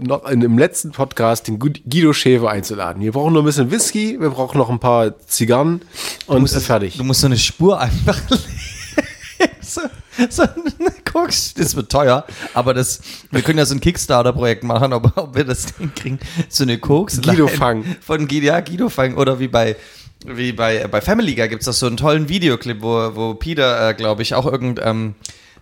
noch 0.00 0.28
in 0.30 0.40
dem 0.40 0.58
letzten 0.58 0.90
Podcast 0.92 1.48
den 1.48 1.58
Gu- 1.58 1.70
Guido 1.88 2.12
Schäfer 2.12 2.50
einzuladen. 2.50 3.02
Wir 3.02 3.12
brauchen 3.12 3.32
nur 3.32 3.42
ein 3.42 3.46
bisschen 3.46 3.70
Whisky, 3.70 4.20
wir 4.20 4.28
brauchen 4.30 4.58
noch 4.58 4.68
ein 4.68 4.80
paar 4.80 5.18
Zigarren 5.26 5.80
und 6.26 6.44
ist 6.44 6.66
fertig. 6.66 6.98
Du 6.98 7.04
musst 7.04 7.22
so 7.22 7.26
eine 7.26 7.38
Spur 7.38 7.80
einfach 7.80 8.20
legen. 8.28 8.42
So, 9.60 9.80
so 10.28 10.42
eine 10.42 10.92
Koks, 11.10 11.54
das 11.54 11.76
wird 11.76 11.90
teuer, 11.90 12.24
aber 12.54 12.74
das, 12.74 13.00
wir 13.30 13.42
können 13.42 13.58
ja 13.58 13.66
so 13.66 13.74
ein 13.74 13.80
Kickstarter-Projekt 13.80 14.64
machen, 14.64 14.92
ob, 14.92 15.16
ob 15.16 15.34
wir 15.34 15.44
das 15.44 15.66
hinkriegen. 15.78 16.18
So 16.48 16.64
eine 16.64 16.78
Koks. 16.78 17.20
Guido 17.20 17.48
Fang. 17.48 17.84
Von 18.00 18.28
Guido, 18.28 18.46
ja, 18.46 18.60
Guido 18.60 18.88
Fang. 18.88 19.16
Oder 19.16 19.38
wie 19.38 19.48
bei, 19.48 19.76
wie 20.26 20.52
bei, 20.52 20.86
bei 20.88 21.00
Family 21.00 21.34
Guy 21.34 21.48
gibt 21.48 21.62
es 21.62 21.66
doch 21.66 21.72
so 21.72 21.86
einen 21.86 21.96
tollen 21.96 22.28
Videoclip, 22.28 22.82
wo, 22.82 23.14
wo 23.14 23.34
Peter, 23.34 23.90
äh, 23.90 23.94
glaube 23.94 24.22
ich, 24.22 24.34
auch 24.34 24.46
irgendein, 24.46 24.88
ähm, 24.88 25.14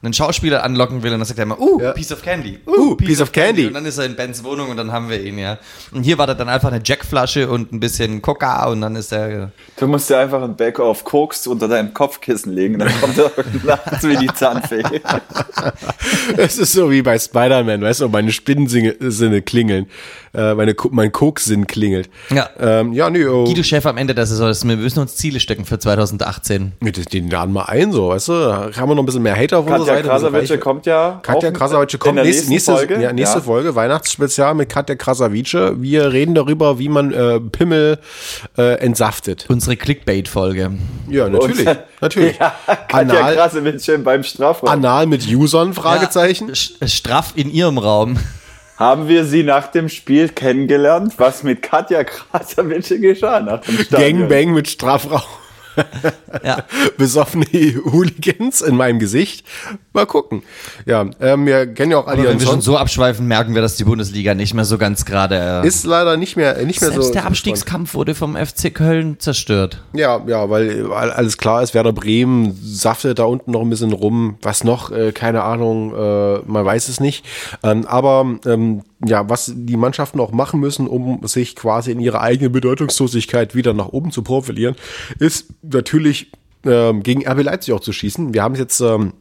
einen 0.03 0.13
Schauspieler 0.13 0.63
anlocken 0.63 1.03
will 1.03 1.13
und 1.13 1.19
dann 1.19 1.27
sagt 1.27 1.39
er 1.39 1.43
immer, 1.45 1.59
uh, 1.61 1.93
piece 1.95 2.13
of 2.13 2.23
candy. 2.23 2.59
Uh, 2.67 2.95
piece 2.95 3.21
of 3.21 3.33
candy. 3.33 3.67
Und 3.67 3.75
dann 3.75 3.85
ist 3.85 3.99
er 3.99 4.05
in 4.07 4.15
Bens 4.17 4.45
Wohnung 4.45 4.71
und 4.71 4.77
dann 4.77 4.93
haben 4.93 5.09
wir 5.11 5.21
ihn, 5.23 5.39
ja. 5.39 5.59
Und 5.93 6.05
hier 6.05 6.19
war 6.19 6.27
da 6.27 6.35
dann 6.35 6.49
einfach 6.49 6.71
eine 6.71 6.81
Jackflasche 6.85 7.49
und 7.49 7.73
ein 7.73 7.81
bisschen 7.81 8.23
Coca 8.23 8.67
und 8.69 8.81
dann 8.81 8.95
ist 8.97 9.13
er, 9.13 9.51
Du 9.77 9.87
musst 9.87 10.09
dir 10.11 10.19
einfach 10.19 10.43
ein 10.43 10.57
Bag 10.57 10.79
of 10.79 11.05
Koks 11.05 11.47
unter 11.47 11.67
deinem 11.69 11.93
Kopfkissen 11.95 12.53
legen, 12.53 12.79
dann 12.79 12.89
kommt 13.01 13.19
er 13.19 13.31
nachts 13.65 14.03
wie 14.09 14.17
die 14.17 14.33
Zahnfee. 14.33 14.83
Es 16.37 16.59
ist 16.59 16.73
so 16.73 16.91
wie 16.91 17.03
bei 17.03 17.19
Spider-Man, 17.19 17.83
weißt 17.83 18.01
du, 18.01 18.09
meine 18.09 18.33
Spinnensinne 18.33 19.43
klingeln. 19.43 19.87
Äh, 20.35 20.55
meine, 20.55 20.75
mein 20.91 21.11
Koksinn 21.11 21.67
klingelt. 21.67 22.11
Ja. 22.31 22.49
Ähm, 22.61 22.93
ja, 22.93 23.09
nee, 23.11 23.25
oh, 23.25 23.45
Guido 23.45 23.63
Schäfer 23.63 23.91
am 23.91 23.97
Ende 23.97 24.15
der 24.15 24.27
Saison, 24.27 24.47
das- 24.47 24.67
wir 24.67 24.77
müssen 24.77 25.01
uns 25.01 25.17
Ziele 25.17 25.41
stecken 25.41 25.65
für 25.65 25.79
2018. 25.79 26.73
mit 26.81 27.13
den 27.13 27.31
laden 27.31 27.53
mal 27.53 27.65
ein, 27.65 27.93
so, 27.93 28.09
weißt 28.11 28.29
du. 28.29 28.33
Haben 28.33 28.75
wir 28.91 28.95
noch 28.95 29.03
ein 29.03 29.07
bisschen 29.07 29.23
mehr 29.23 29.37
Hater 29.37 29.59
auf 29.59 29.67
unserer 29.67 29.88
Katja 29.97 30.19
Seite. 30.19 30.27
ein 30.27 30.41
bisschen 30.41 30.61
Krasavice 30.61 30.61
kommt 30.61 30.87
ja. 30.87 31.21
Katja 31.23 31.51
Krasavice 31.51 31.95
in 31.95 31.99
kommt 32.01 32.17
der 32.19 32.25
nächste, 32.25 32.49
nächste, 32.51 32.73
Folge. 32.73 33.01
Ja, 33.01 33.13
nächste 33.13 33.39
Ja. 33.39 33.45
Folge, 33.45 33.75
Weihnachtsspezial 33.75 34.55
mit 34.55 34.69
Katja 34.69 34.95
Krasavice. 34.95 35.73
Wir 35.77 36.13
reden 36.13 36.35
darüber, 36.35 36.79
wie 36.79 36.89
man 36.89 37.13
äh, 37.13 37.41
Pimmel 37.41 37.99
äh, 38.57 38.75
entsaftet. 38.81 39.47
Unsere 39.49 39.77
Clickbait-Folge. 39.77 40.73
Ja, 41.09 41.29
natürlich. 41.29 41.67
Und- 41.67 41.79
natürlich. 42.01 42.39
Ja, 42.39 42.55
Katja 42.89 43.19
Anal, 43.21 43.35
Krasavice 43.37 43.91
beim 44.05 44.23
Strafraum. 44.23 44.69
anal 44.71 45.07
mit 45.07 45.27
Usern, 45.29 45.75
Fragezeichen. 45.75 46.53
Ja, 46.81 46.87
straff 46.89 47.33
in 47.37 47.51
ihrem 47.51 47.79
Raum. 47.79 48.17
Haben 48.77 49.09
wir 49.09 49.25
sie 49.25 49.43
nach 49.43 49.67
dem 49.73 49.89
Spiel 49.89 50.29
kennengelernt, 50.29 51.15
was 51.17 51.43
mit 51.43 51.63
Katja 51.63 52.05
Krasavice 52.05 53.01
geschah 53.01 53.41
nach 53.41 53.61
dem 53.63 53.77
Stadion? 53.79 54.21
Gangbang 54.21 54.55
mit 54.55 54.69
Strafraum. 54.69 55.23
Ja. 56.45 56.59
Besoffene 56.97 57.47
Hooligans 57.93 58.61
in 58.61 58.77
meinem 58.77 58.99
Gesicht. 58.99 59.47
Mal 59.93 60.07
gucken. 60.07 60.43
Ja, 60.87 61.07
ähm, 61.21 61.47
wir 61.47 61.67
kennen 61.67 61.91
ja 61.93 61.99
auch 61.99 62.07
Ali 62.07 62.23
wenn 62.25 62.39
wir 62.39 62.47
schon 62.47 62.61
so 62.61 62.77
abschweifen, 62.77 63.27
merken 63.27 63.55
wir, 63.55 63.63
dass 63.63 63.77
die 63.77 63.85
Bundesliga 63.85 64.35
nicht 64.35 64.55
mehr 64.55 64.65
so 64.65 64.79
ganz 64.79 65.05
gerade. 65.05 65.63
Äh, 65.65 65.67
Ist 65.67 65.85
leider 65.87 66.17
nicht 66.17 66.37
mehr, 66.37 66.63
nicht 66.65 66.81
mehr 66.81 66.91
selbst 66.91 67.09
so. 67.09 67.13
der 67.15 67.25
Abstiegskampf 67.27 67.95
wurde 67.95 68.15
vom 68.15 68.37
FC 68.37 68.73
Köln 68.75 69.19
zerstört. 69.19 69.83
Ja, 69.95 70.21
ja, 70.27 70.49
weil 70.51 70.93
all- 70.93 71.11
alles 71.13 71.39
klar 71.39 71.63
ist, 71.63 71.75
Werder 71.75 71.93
Bremen 71.93 72.59
saftet 72.63 73.19
da 73.19 73.25
unten 73.25 73.51
noch 73.53 73.63
ein 73.63 73.71
bisschen 73.71 73.93
rum. 73.93 74.37
Was 74.43 74.65
noch? 74.65 74.91
Äh, 74.93 75.13
keine 75.13 75.43
Ahnung, 75.43 75.95
äh, 75.95 76.39
man 76.47 76.65
weiß 76.65 76.89
es 76.89 77.01
nicht. 77.01 77.25
Ähm, 77.63 77.87
aber 77.87 78.27
ähm, 78.47 78.83
ja, 79.05 79.29
was 79.29 79.53
die 79.55 79.77
Mannschaften 79.77 80.21
auch 80.21 80.33
machen 80.33 80.61
müssen, 80.61 80.89
um 80.89 81.27
sich 81.27 81.55
quasi 81.55 81.93
in 81.93 82.01
ihrer 82.01 82.21
eigenen 82.21 82.53
Bedeutungslosigkeit 82.53 83.55
wieder 83.55 83.73
nach 83.73 83.89
oben 83.89 84.11
zu 84.11 84.23
profilieren, 84.23 84.75
ist 85.19 85.47
natürlich 85.63 86.33
ähm, 86.65 87.03
gegen 87.03 87.27
RB 87.27 87.43
Leipzig 87.43 87.75
auch 87.75 87.81
zu 87.81 87.93
schießen. 87.93 88.35
Wir 88.35 88.43
haben 88.43 88.55
es 88.55 88.61
jetzt 88.61 88.81
ähm, 88.81 89.13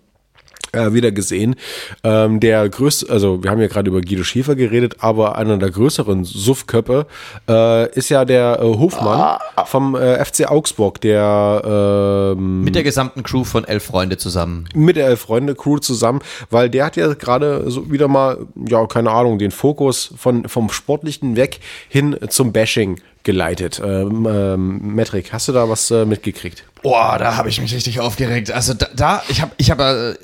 äh, 0.71 0.93
wieder 0.93 1.11
gesehen. 1.11 1.55
Ähm, 2.03 2.39
der 2.39 2.67
größte, 2.69 3.09
also 3.09 3.43
wir 3.43 3.51
haben 3.51 3.61
ja 3.61 3.67
gerade 3.67 3.89
über 3.89 4.01
Guido 4.01 4.23
Schäfer 4.23 4.55
geredet, 4.55 4.97
aber 4.99 5.37
einer 5.37 5.57
der 5.57 5.71
größeren 5.71 6.23
Suffköppe 6.23 7.07
äh, 7.49 7.91
ist 7.93 8.09
ja 8.09 8.25
der 8.25 8.59
äh, 8.61 8.63
Hofmann 8.63 9.39
vom 9.65 9.95
äh, 9.95 10.23
FC 10.23 10.49
Augsburg, 10.49 11.01
der 11.01 12.33
ähm, 12.35 12.63
Mit 12.63 12.75
der 12.75 12.83
gesamten 12.83 13.23
Crew 13.23 13.43
von 13.43 13.63
Elf 13.63 13.83
Freunde 13.83 14.17
zusammen. 14.17 14.67
mit 14.73 14.95
der 14.95 15.07
Elf-Freunde-Crew 15.07 15.79
zusammen, 15.79 16.19
weil 16.49 16.69
der 16.69 16.85
hat 16.85 16.97
ja 16.97 17.13
gerade 17.13 17.69
so 17.69 17.91
wieder 17.91 18.07
mal, 18.07 18.45
ja, 18.67 18.85
keine 18.85 19.11
Ahnung, 19.11 19.39
den 19.39 19.51
Fokus 19.51 20.13
von, 20.17 20.47
vom 20.47 20.69
Sportlichen 20.69 21.35
weg 21.35 21.59
hin 21.89 22.17
zum 22.29 22.51
Bashing 22.51 22.99
geleitet. 23.27 23.81
Ähm, 23.83 24.25
ähm, 24.25 24.95
Metric, 24.95 25.33
hast 25.33 25.49
du 25.49 25.51
da 25.51 25.67
was 25.69 25.91
äh, 25.91 26.05
mitgekriegt? 26.05 26.63
Boah, 26.81 27.17
da 27.19 27.35
habe 27.35 27.49
ich 27.49 27.59
mich 27.59 27.75
richtig 27.75 27.99
aufgeregt. 27.99 28.51
Also 28.51 28.73
da, 28.73 28.87
da 28.95 29.23
ich 29.27 29.41
habe 29.41 29.51
ich 29.57 29.69
hab, 29.69 29.81
äh, 29.81 30.15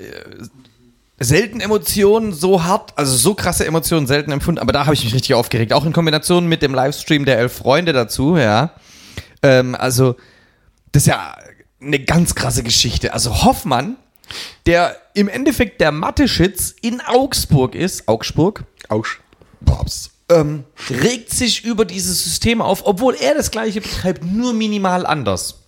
selten 1.20 1.60
Emotionen 1.60 2.32
so 2.32 2.64
hart, 2.64 2.94
also 2.96 3.14
so 3.16 3.36
krasse 3.36 3.66
Emotionen 3.66 4.08
selten 4.08 4.32
empfunden, 4.32 4.60
aber 4.60 4.72
da 4.72 4.86
habe 4.86 4.94
ich 4.94 5.04
mich 5.04 5.14
richtig 5.14 5.34
aufgeregt. 5.34 5.74
Auch 5.74 5.86
in 5.86 5.92
Kombination 5.92 6.48
mit 6.48 6.62
dem 6.62 6.74
Livestream 6.74 7.26
der 7.26 7.40
Elf 7.40 7.52
Freunde 7.54 7.92
dazu, 7.92 8.38
ja. 8.38 8.72
Ähm, 9.42 9.76
also, 9.76 10.16
das 10.94 11.04
ist 11.04 11.08
ja 11.08 11.36
eine 11.82 12.00
ganz 12.00 12.36
krasse 12.36 12.64
Geschichte. 12.64 13.14
Also 13.14 13.44
Hoffmann, 13.44 13.98
der 14.66 14.96
im 15.14 15.28
Endeffekt 15.28 15.82
der 15.82 15.92
Mathe-Schitz 15.92 16.74
in 16.82 17.02
Augsburg 17.02 17.76
ist, 17.76 18.08
Augsburg, 18.08 18.64
Augsch. 18.88 19.20
Pops, 19.66 20.13
ähm, 20.30 20.64
regt 20.90 21.30
sich 21.32 21.64
über 21.64 21.86
dieses 21.86 22.24
System 22.24 22.62
auf, 22.62 22.86
obwohl 22.86 23.16
er 23.16 23.36
das 23.36 23.52
gleiche 23.52 23.82
betreibt, 23.82 24.24
nur 24.24 24.54
minimal 24.54 25.06
anders. 25.06 25.60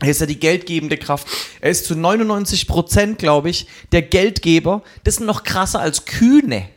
Er 0.00 0.08
ist 0.08 0.20
ja 0.20 0.26
die 0.26 0.40
geldgebende 0.40 0.96
Kraft. 0.96 1.26
Er 1.60 1.70
ist 1.70 1.84
zu 1.84 1.94
99 1.94 2.66
Prozent, 2.66 3.18
glaube 3.18 3.50
ich, 3.50 3.66
der 3.92 4.02
Geldgeber. 4.02 4.82
Das 5.04 5.14
ist 5.14 5.20
noch 5.20 5.44
krasser 5.44 5.80
als 5.80 6.06
Kühne. 6.06 6.68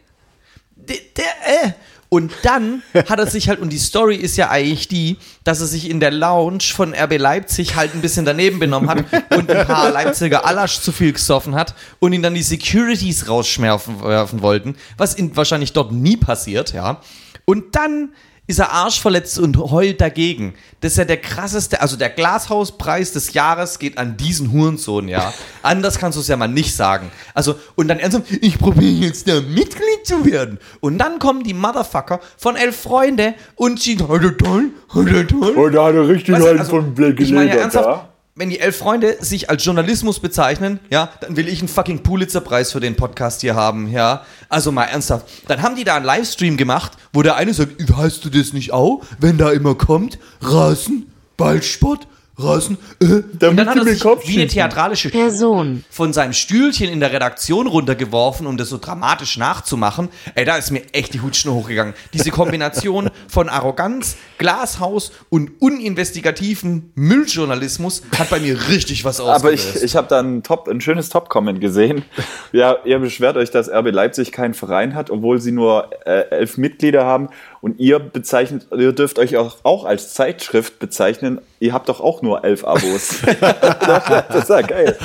Der, 0.75 0.97
der, 1.15 1.67
äh. 1.67 1.71
Und 2.13 2.31
dann 2.43 2.83
hat 2.93 3.17
er 3.17 3.25
sich 3.25 3.49
halt, 3.49 3.59
und 3.59 3.73
die 3.73 3.79
Story 3.79 4.15
ist 4.15 4.37
ja 4.37 4.51
eigentlich 4.51 4.87
die, 4.87 5.17
dass 5.43 5.61
er 5.61 5.65
sich 5.65 5.89
in 5.89 5.99
der 5.99 6.11
Lounge 6.11 6.61
von 6.61 6.93
RB 6.93 7.17
Leipzig 7.17 7.75
halt 7.75 7.95
ein 7.95 8.01
bisschen 8.01 8.23
daneben 8.23 8.59
benommen 8.59 8.87
hat 8.87 9.05
und 9.35 9.49
ein 9.49 9.65
paar 9.65 9.89
Leipziger 9.89 10.45
Alasch 10.45 10.79
zu 10.79 10.91
viel 10.91 11.11
gesoffen 11.11 11.55
hat 11.55 11.73
und 11.97 12.13
ihn 12.13 12.21
dann 12.21 12.35
die 12.35 12.43
Securities 12.43 13.27
rausschmerfen 13.27 14.43
wollten, 14.43 14.75
was 14.95 15.17
ihn 15.17 15.35
wahrscheinlich 15.35 15.73
dort 15.73 15.91
nie 15.91 16.15
passiert, 16.15 16.71
ja. 16.71 17.01
Und 17.45 17.75
dann 17.75 18.13
ist 18.45 18.59
er 18.59 18.71
arschverletzt 18.71 19.39
und 19.39 19.57
heult 19.57 20.01
dagegen. 20.01 20.53
Das 20.81 20.93
ist 20.93 20.97
ja 20.97 21.05
der 21.05 21.17
krasseste, 21.17 21.79
also 21.79 21.95
der 21.95 22.09
Glashauspreis 22.09 23.13
des 23.13 23.33
Jahres 23.33 23.79
geht 23.79 23.97
an 23.97 24.17
diesen 24.17 24.51
Hurensohn, 24.51 25.07
ja. 25.07 25.33
Anders 25.61 25.97
kannst 25.97 26.17
du 26.17 26.21
es 26.21 26.27
ja 26.27 26.35
mal 26.35 26.47
nicht 26.47 26.75
sagen. 26.75 27.09
Also, 27.33 27.55
und 27.75 27.87
dann 27.87 27.99
ernsthaft, 27.99 28.25
ich 28.41 28.59
probiere 28.59 29.05
jetzt 29.05 29.29
da 29.29 29.39
Mitglied 29.39 30.05
zu 30.05 30.25
werden. 30.25 30.59
Und 30.81 30.97
dann 30.97 31.19
kommen 31.19 31.43
die 31.43 31.53
Motherfucker 31.53 32.19
von 32.37 32.57
Elf 32.57 32.75
Freunde 32.75 33.35
und 33.55 33.79
sie, 33.79 33.97
hat 33.97 34.09
er 34.09 34.37
toll, 34.37 34.71
er 34.93 35.27
toll. 35.27 35.51
Und 35.51 35.71
da 35.73 35.85
hat 35.85 35.95
er 35.95 36.07
richtig 36.07 36.35
Weißt 36.35 36.43
du, 36.43 36.49
einen 36.49 36.59
also, 36.59 36.71
von 36.71 36.93
Black 36.93 37.19
Ich 37.19 37.31
meine 37.31 37.49
ja 37.49 37.61
ernsthaft, 37.61 37.87
ja? 37.87 38.12
Wenn 38.35 38.49
die 38.49 38.59
elf 38.59 38.77
Freunde 38.77 39.17
sich 39.19 39.49
als 39.51 39.63
Journalismus 39.63 40.19
bezeichnen, 40.19 40.79
ja, 40.89 41.09
dann 41.21 41.35
will 41.35 41.47
ich 41.47 41.59
einen 41.59 41.67
fucking 41.67 42.01
Pulitzer-Preis 42.01 42.71
für 42.71 42.79
den 42.79 42.95
Podcast 42.95 43.41
hier 43.41 43.53
haben, 43.53 43.91
ja. 43.91 44.25
Also 44.49 44.71
mal 44.71 44.85
ernsthaft. 44.85 45.27
Dann 45.47 45.61
haben 45.61 45.75
die 45.75 45.83
da 45.83 45.95
einen 45.95 46.05
Livestream 46.05 46.57
gemacht, 46.57 46.93
wo 47.11 47.21
der 47.21 47.35
eine 47.35 47.53
sagt, 47.53 47.75
weißt 47.95 48.25
du 48.25 48.29
das 48.29 48.53
nicht 48.53 48.73
auch, 48.73 49.03
wenn 49.19 49.37
da 49.37 49.51
immer 49.51 49.75
kommt, 49.75 50.17
Rasen, 50.41 51.11
Ballsport, 51.37 52.07
Rasen, 52.35 52.79
äh. 52.99 53.05
Und 53.05 53.57
dann 53.57 53.69
hat 53.69 53.77
er 53.77 53.83
sich 53.83 54.03
wie 54.03 54.39
eine 54.39 54.47
theatralische 54.47 55.09
Person 55.09 55.83
von 55.91 56.13
seinem 56.13 56.33
Stühlchen 56.33 56.89
in 56.89 56.99
der 56.99 57.13
Redaktion 57.13 57.67
runtergeworfen, 57.67 58.47
um 58.47 58.57
das 58.57 58.69
so 58.69 58.79
dramatisch 58.79 59.37
nachzumachen. 59.37 60.09
Ey, 60.33 60.43
da 60.43 60.57
ist 60.57 60.71
mir 60.71 60.81
echt 60.93 61.13
die 61.13 61.21
Hutschnur 61.21 61.53
hochgegangen. 61.53 61.93
Diese 62.11 62.31
Kombination 62.31 63.11
von 63.27 63.49
Arroganz, 63.49 64.17
Glashaus 64.39 65.11
und 65.29 65.51
uninvestigativen 65.59 66.91
Mülljournalismus 66.95 68.01
hat 68.17 68.31
bei 68.31 68.39
mir 68.39 68.67
richtig 68.67 69.05
was 69.05 69.19
Aber 69.19 69.35
ausgelöst. 69.35 69.75
ich, 69.75 69.83
ich 69.83 69.95
habe 69.95 70.07
da 70.07 70.19
ein, 70.19 70.41
Top, 70.41 70.67
ein 70.67 70.81
schönes 70.81 71.09
Top-Comment 71.09 71.61
gesehen. 71.61 72.03
Ja, 72.51 72.77
ihr 72.83 72.97
beschwert 72.97 73.37
euch, 73.37 73.51
dass 73.51 73.69
RB 73.69 73.91
Leipzig 73.91 74.31
keinen 74.31 74.55
Verein 74.55 74.95
hat, 74.95 75.11
obwohl 75.11 75.39
sie 75.39 75.51
nur 75.51 75.89
äh, 76.05 76.29
elf 76.31 76.57
Mitglieder 76.57 77.05
haben. 77.05 77.29
Und 77.63 77.79
ihr 77.79 77.97
bezeichnet, 77.97 78.67
ihr 78.77 78.91
dürft 78.91 79.17
euch 79.19 79.37
auch, 79.37 79.55
auch 79.63 79.85
als 79.85 80.13
Zeitschrift 80.13 80.79
bezeichnen. 80.79 81.39
Ihr 81.61 81.71
habt 81.71 81.87
doch 81.87 82.01
auch 82.01 82.21
nur 82.21 82.43
elf 82.43 82.65
Abos. 82.65 83.21
das 83.39 84.43
ist 84.43 84.49
ja 84.49 84.61
geil. 84.63 84.97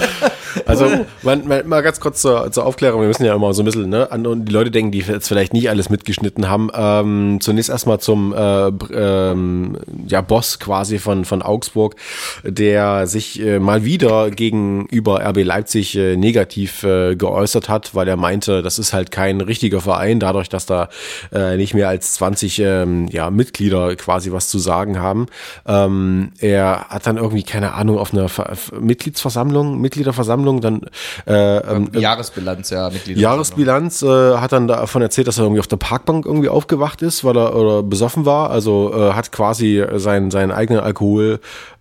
Also, 0.66 0.86
man, 1.22 1.46
man, 1.46 1.68
mal 1.68 1.82
ganz 1.82 2.00
kurz 2.00 2.20
zur, 2.20 2.50
zur 2.50 2.66
Aufklärung. 2.66 3.00
Wir 3.00 3.06
müssen 3.06 3.24
ja 3.24 3.32
immer 3.32 3.54
so 3.54 3.62
ein 3.62 3.64
bisschen, 3.64 3.88
ne, 3.88 4.10
an, 4.10 4.26
und 4.26 4.46
die 4.46 4.52
Leute 4.52 4.72
denken, 4.72 4.90
die 4.90 4.98
jetzt 4.98 5.28
vielleicht 5.28 5.52
nicht 5.52 5.70
alles 5.70 5.88
mitgeschnitten 5.88 6.48
haben. 6.48 6.68
Ähm, 6.74 7.38
zunächst 7.40 7.70
erstmal 7.70 8.00
zum 8.00 8.34
äh, 8.34 8.70
ähm, 8.92 9.78
ja, 10.08 10.20
Boss 10.20 10.58
quasi 10.58 10.98
von, 10.98 11.24
von 11.24 11.42
Augsburg, 11.42 11.94
der 12.42 13.06
sich 13.06 13.40
äh, 13.40 13.60
mal 13.60 13.84
wieder 13.84 14.32
gegenüber 14.32 15.24
RB 15.24 15.44
Leipzig 15.44 15.94
äh, 15.96 16.16
negativ 16.16 16.82
äh, 16.82 17.14
geäußert 17.14 17.68
hat, 17.68 17.94
weil 17.94 18.08
er 18.08 18.16
meinte, 18.16 18.62
das 18.62 18.80
ist 18.80 18.92
halt 18.92 19.12
kein 19.12 19.40
richtiger 19.40 19.80
Verein, 19.80 20.18
dadurch, 20.18 20.48
dass 20.48 20.66
da 20.66 20.88
äh, 21.32 21.56
nicht 21.56 21.72
mehr 21.72 21.88
als 21.88 22.14
20 22.14 22.47
ähm, 22.58 23.08
ja, 23.08 23.30
Mitglieder 23.30 23.94
quasi 23.96 24.32
was 24.32 24.48
zu 24.48 24.58
sagen 24.58 24.98
haben. 24.98 25.26
Ähm, 25.66 26.32
er 26.38 26.86
hat 26.88 27.06
dann 27.06 27.16
irgendwie, 27.16 27.42
keine 27.42 27.74
Ahnung, 27.74 27.98
auf 27.98 28.12
einer 28.12 28.28
Ver 28.28 28.52
Mitgliedsversammlung, 28.80 29.80
Mitgliederversammlung 29.80 30.60
dann 30.60 30.82
äh, 31.26 31.58
ähm, 31.58 31.90
Jahresbilanz, 31.92 32.70
ja. 32.70 32.90
Jahresbilanz 33.06 34.02
äh, 34.02 34.36
hat 34.36 34.52
dann 34.52 34.68
davon 34.68 35.02
erzählt, 35.02 35.28
dass 35.28 35.38
er 35.38 35.44
irgendwie 35.44 35.60
auf 35.60 35.66
der 35.66 35.76
Parkbank 35.76 36.24
irgendwie 36.26 36.48
aufgewacht 36.48 37.02
ist, 37.02 37.24
weil 37.24 37.36
er 37.36 37.54
oder 37.54 37.82
besoffen 37.82 38.24
war. 38.24 38.50
Also 38.50 38.92
äh, 38.94 39.12
hat 39.12 39.32
quasi 39.32 39.84
seinen 39.96 40.30
seinen 40.30 40.52
eigenen 40.52 40.80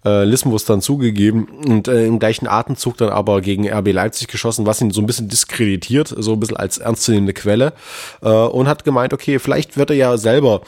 Alkoholismus 0.08 0.66
dann 0.66 0.82
zugegeben 0.82 1.48
und 1.66 1.88
äh, 1.88 2.06
im 2.06 2.20
gleichen 2.20 2.48
Atemzug 2.48 2.98
dann 2.98 3.10
aber 3.10 3.42
gegen 3.42 3.68
RB 3.68 3.92
Leipzig 3.92 4.28
geschossen, 4.28 4.66
was 4.66 4.82
ihn 4.82 4.92
so 4.92 5.02
ein 5.02 5.06
bisschen 5.06 5.28
diskreditiert, 5.28 6.14
so 6.18 6.34
ein 6.34 6.40
bisschen 6.40 6.58
als 6.58 6.78
ernstzunehmende 6.78 7.34
Quelle 7.34 7.74
äh, 8.22 8.30
und 8.30 8.68
hat 8.68 8.84
gemeint, 8.84 9.14
okay, 9.14 9.40
vielleicht 9.40 9.78
wird 9.78 9.90
er 9.90 9.96
ja 9.96 10.18
selber 10.18 10.62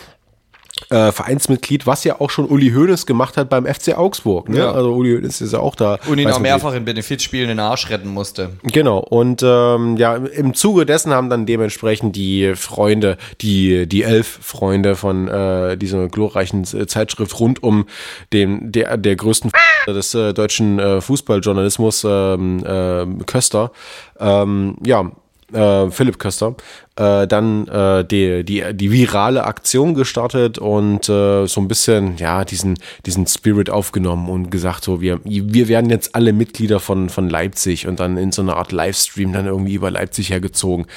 äh, 0.90 1.12
Vereinsmitglied, 1.12 1.86
was 1.86 2.04
ja 2.04 2.20
auch 2.20 2.30
schon 2.30 2.46
Uli 2.46 2.72
Hoeneß 2.72 3.06
gemacht 3.06 3.38
hat 3.38 3.50
beim 3.50 3.66
FC 3.66 3.98
Augsburg. 3.98 4.50
Ne? 4.50 4.60
Ja. 4.60 4.72
Also 4.72 4.94
Uli 4.94 5.16
Hoeneß 5.16 5.42
ist 5.42 5.54
ja 5.54 5.60
auch 5.60 5.76
da. 5.76 6.00
Und 6.08 6.20
ihn 6.20 6.30
auch 6.30 6.40
mehrfach 6.40 6.74
in 6.74 6.86
Benefizspielen 6.86 7.50
den 7.50 7.60
Arsch 7.60 7.90
retten 7.90 8.10
musste. 8.10 8.52
Genau, 8.64 9.00
und 9.00 9.44
ähm, 9.44 9.98
ja, 9.98 10.16
im 10.16 10.54
Zuge 10.54 10.86
dessen 10.86 11.14
haben 11.14 11.30
dann 11.30 11.46
dementsprechend 11.46 12.16
die 12.16 12.54
Freunde, 12.56 13.18
die, 13.42 13.88
die 13.88 14.04
elf 14.04 14.40
Freunde 14.42 14.96
von 14.96 15.28
äh, 15.28 15.78
dieser 15.78 16.08
glorreichen 16.08 16.64
äh, 16.74 16.88
Zeitschrift 16.88 17.40
rund 17.40 17.62
um 17.62 17.86
den, 18.34 18.72
der, 18.72 18.98
der 18.98 19.16
größten 19.16 19.52
des 19.88 20.14
äh, 20.14 20.34
deutschen 20.34 20.80
äh, 20.80 21.02
Fußballjournalismus, 21.02 22.06
ähm, 22.08 22.64
äh, 22.66 23.24
Köster, 23.26 23.72
ähm, 24.20 24.78
ja, 24.84 25.12
äh, 25.54 25.90
Philipp 25.90 26.20
Köster, 26.20 26.56
äh, 27.00 27.28
dann 27.28 27.68
äh, 27.68 28.04
die, 28.04 28.44
die, 28.44 28.74
die 28.74 28.92
virale 28.92 29.46
Aktion 29.46 29.94
gestartet 29.94 30.58
und 30.58 31.08
äh, 31.08 31.48
so 31.48 31.62
ein 31.62 31.70
bisschen, 31.70 32.18
ja, 32.18 32.44
diesen, 32.44 32.78
diesen 33.06 33.26
Spirit 33.26 33.70
aufgenommen 33.70 34.30
und 34.30 34.52
gesagt, 34.52 34.84
so, 34.84 35.00
wir, 35.00 35.22
wir 35.24 35.68
werden 35.70 35.90
jetzt 35.90 36.14
alle 36.14 36.34
Mitglieder 36.34 36.82
von, 36.82 37.10
von 37.10 37.30
Leipzig 37.30 37.88
und 37.88 38.02
dann 38.02 38.18
in 38.18 38.34
so 38.34 38.42
einer 38.42 38.58
Art 38.58 38.74
Livestream 38.74 39.32
dann 39.32 39.46
irgendwie 39.46 39.76
über 39.76 39.90
Leipzig 39.92 40.30
hergezogen, 40.30 40.88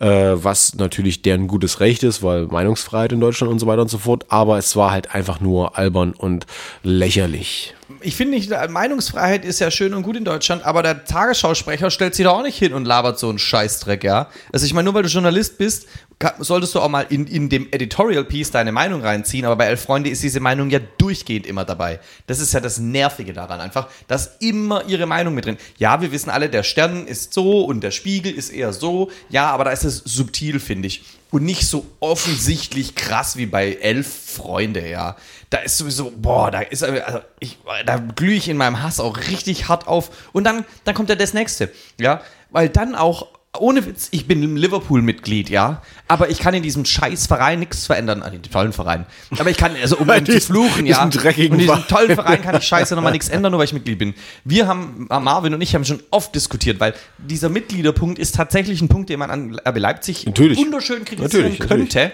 äh, 0.00 0.32
was 0.34 0.74
natürlich 0.74 1.22
deren 1.22 1.46
gutes 1.46 1.78
Recht 1.78 2.02
ist, 2.02 2.22
weil 2.24 2.46
Meinungsfreiheit 2.46 3.12
in 3.12 3.20
Deutschland 3.20 3.52
und 3.52 3.60
so 3.60 3.68
weiter 3.68 3.82
und 3.82 3.90
so 3.90 3.98
fort, 3.98 4.24
aber 4.30 4.58
es 4.58 4.74
war 4.74 4.90
halt 4.90 5.14
einfach 5.14 5.40
nur 5.40 5.78
albern 5.78 6.14
und 6.14 6.46
lächerlich. 6.82 7.74
Ich 8.00 8.16
finde 8.16 8.34
nicht, 8.34 8.50
Meinungsfreiheit 8.70 9.44
ist 9.44 9.60
ja 9.60 9.70
schön 9.70 9.92
und 9.92 10.02
gut 10.02 10.16
in 10.16 10.24
Deutschland, 10.24 10.64
aber 10.64 10.82
der 10.82 11.04
Tagesschausprecher 11.04 11.90
stellt 11.90 12.14
sich 12.14 12.24
da 12.24 12.30
auch 12.30 12.42
nicht 12.42 12.58
hin 12.58 12.72
und 12.72 12.86
labert 12.86 13.18
so 13.18 13.28
einen 13.28 13.38
Scheißdreck, 13.38 14.04
ja. 14.04 14.28
Also 14.52 14.64
ich 14.64 14.72
meine, 14.72 14.86
nur 14.86 14.94
weil 14.94 15.02
du 15.02 15.08
Journalist 15.08 15.43
bist, 15.50 15.86
ka- 16.18 16.34
solltest 16.38 16.74
du 16.74 16.80
auch 16.80 16.88
mal 16.88 17.06
in, 17.08 17.26
in 17.26 17.48
dem 17.48 17.68
Editorial 17.72 18.24
Piece 18.24 18.50
deine 18.50 18.72
Meinung 18.72 19.02
reinziehen, 19.02 19.44
aber 19.44 19.56
bei 19.56 19.66
Elf 19.66 19.82
Freunde 19.82 20.10
ist 20.10 20.22
diese 20.22 20.40
Meinung 20.40 20.70
ja 20.70 20.80
durchgehend 20.98 21.46
immer 21.46 21.64
dabei. 21.64 22.00
Das 22.26 22.40
ist 22.40 22.52
ja 22.52 22.60
das 22.60 22.78
Nervige 22.78 23.32
daran 23.32 23.60
einfach, 23.60 23.88
dass 24.08 24.36
immer 24.40 24.84
ihre 24.86 25.06
Meinung 25.06 25.34
mit 25.34 25.46
drin. 25.46 25.58
Ja, 25.78 26.00
wir 26.00 26.12
wissen 26.12 26.30
alle, 26.30 26.48
der 26.48 26.62
Stern 26.62 27.06
ist 27.06 27.34
so 27.34 27.64
und 27.64 27.82
der 27.82 27.90
Spiegel 27.90 28.32
ist 28.32 28.50
eher 28.50 28.72
so, 28.72 29.10
ja, 29.28 29.50
aber 29.50 29.64
da 29.64 29.70
ist 29.70 29.84
es 29.84 29.98
subtil, 29.98 30.60
finde 30.60 30.88
ich. 30.88 31.04
Und 31.30 31.42
nicht 31.42 31.66
so 31.66 31.84
offensichtlich 31.98 32.94
krass 32.94 33.36
wie 33.36 33.46
bei 33.46 33.72
Elf 33.72 34.06
Freunde, 34.36 34.88
ja. 34.88 35.16
Da 35.50 35.58
ist 35.58 35.78
sowieso, 35.78 36.12
boah, 36.14 36.52
da 36.52 36.60
ist, 36.60 36.84
also 36.84 37.20
ich, 37.40 37.58
da 37.86 37.96
glühe 37.96 38.36
ich 38.36 38.48
in 38.48 38.56
meinem 38.56 38.82
Hass 38.84 39.00
auch 39.00 39.16
richtig 39.16 39.66
hart 39.66 39.88
auf. 39.88 40.30
Und 40.32 40.44
dann, 40.44 40.64
dann 40.84 40.94
kommt 40.94 41.08
ja 41.08 41.16
das 41.16 41.34
nächste, 41.34 41.72
ja. 41.98 42.20
Weil 42.50 42.68
dann 42.68 42.94
auch, 42.94 43.26
ohne 43.58 43.86
Witz, 43.86 44.08
ich 44.10 44.26
bin 44.26 44.42
im 44.42 44.56
Liverpool-Mitglied, 44.56 45.48
ja. 45.48 45.82
Aber 46.08 46.28
ich 46.30 46.38
kann 46.38 46.54
in 46.54 46.62
diesem 46.62 46.84
scheiß 46.84 47.26
Verein 47.26 47.60
nichts 47.60 47.86
verändern. 47.86 48.22
An 48.22 48.32
den 48.32 48.42
tollen 48.42 48.72
Verein. 48.72 49.06
Aber 49.38 49.50
ich 49.50 49.56
kann, 49.56 49.72
also 49.80 49.96
um 49.98 50.10
ihn 50.16 50.26
zu 50.26 50.40
fluchen, 50.40 50.86
ja. 50.86 51.06
dreckigen 51.06 51.52
und 51.52 51.58
diesen 51.58 51.74
Verein. 51.74 51.88
tollen 51.88 52.14
Verein 52.14 52.42
kann 52.42 52.56
ich 52.56 52.64
scheiße 52.64 52.94
nochmal 52.96 53.12
nichts 53.12 53.28
ändern, 53.28 53.52
nur 53.52 53.58
weil 53.60 53.66
ich 53.66 53.72
Mitglied 53.72 53.98
bin. 53.98 54.14
Wir 54.44 54.66
haben, 54.66 55.06
Marvin 55.08 55.54
und 55.54 55.60
ich 55.60 55.74
haben 55.74 55.84
schon 55.84 56.02
oft 56.10 56.34
diskutiert, 56.34 56.80
weil 56.80 56.94
dieser 57.18 57.48
Mitgliederpunkt 57.48 58.18
ist 58.18 58.34
tatsächlich 58.34 58.80
ein 58.82 58.88
Punkt, 58.88 59.08
den 59.10 59.18
man 59.18 59.30
an 59.30 59.58
RB 59.66 59.78
Leipzig 59.78 60.26
Natürlich. 60.26 60.58
wunderschön 60.58 61.04
kritisieren 61.04 61.44
Natürlich, 61.44 61.58
natürlich. 61.60 61.90
könnte. 61.90 62.12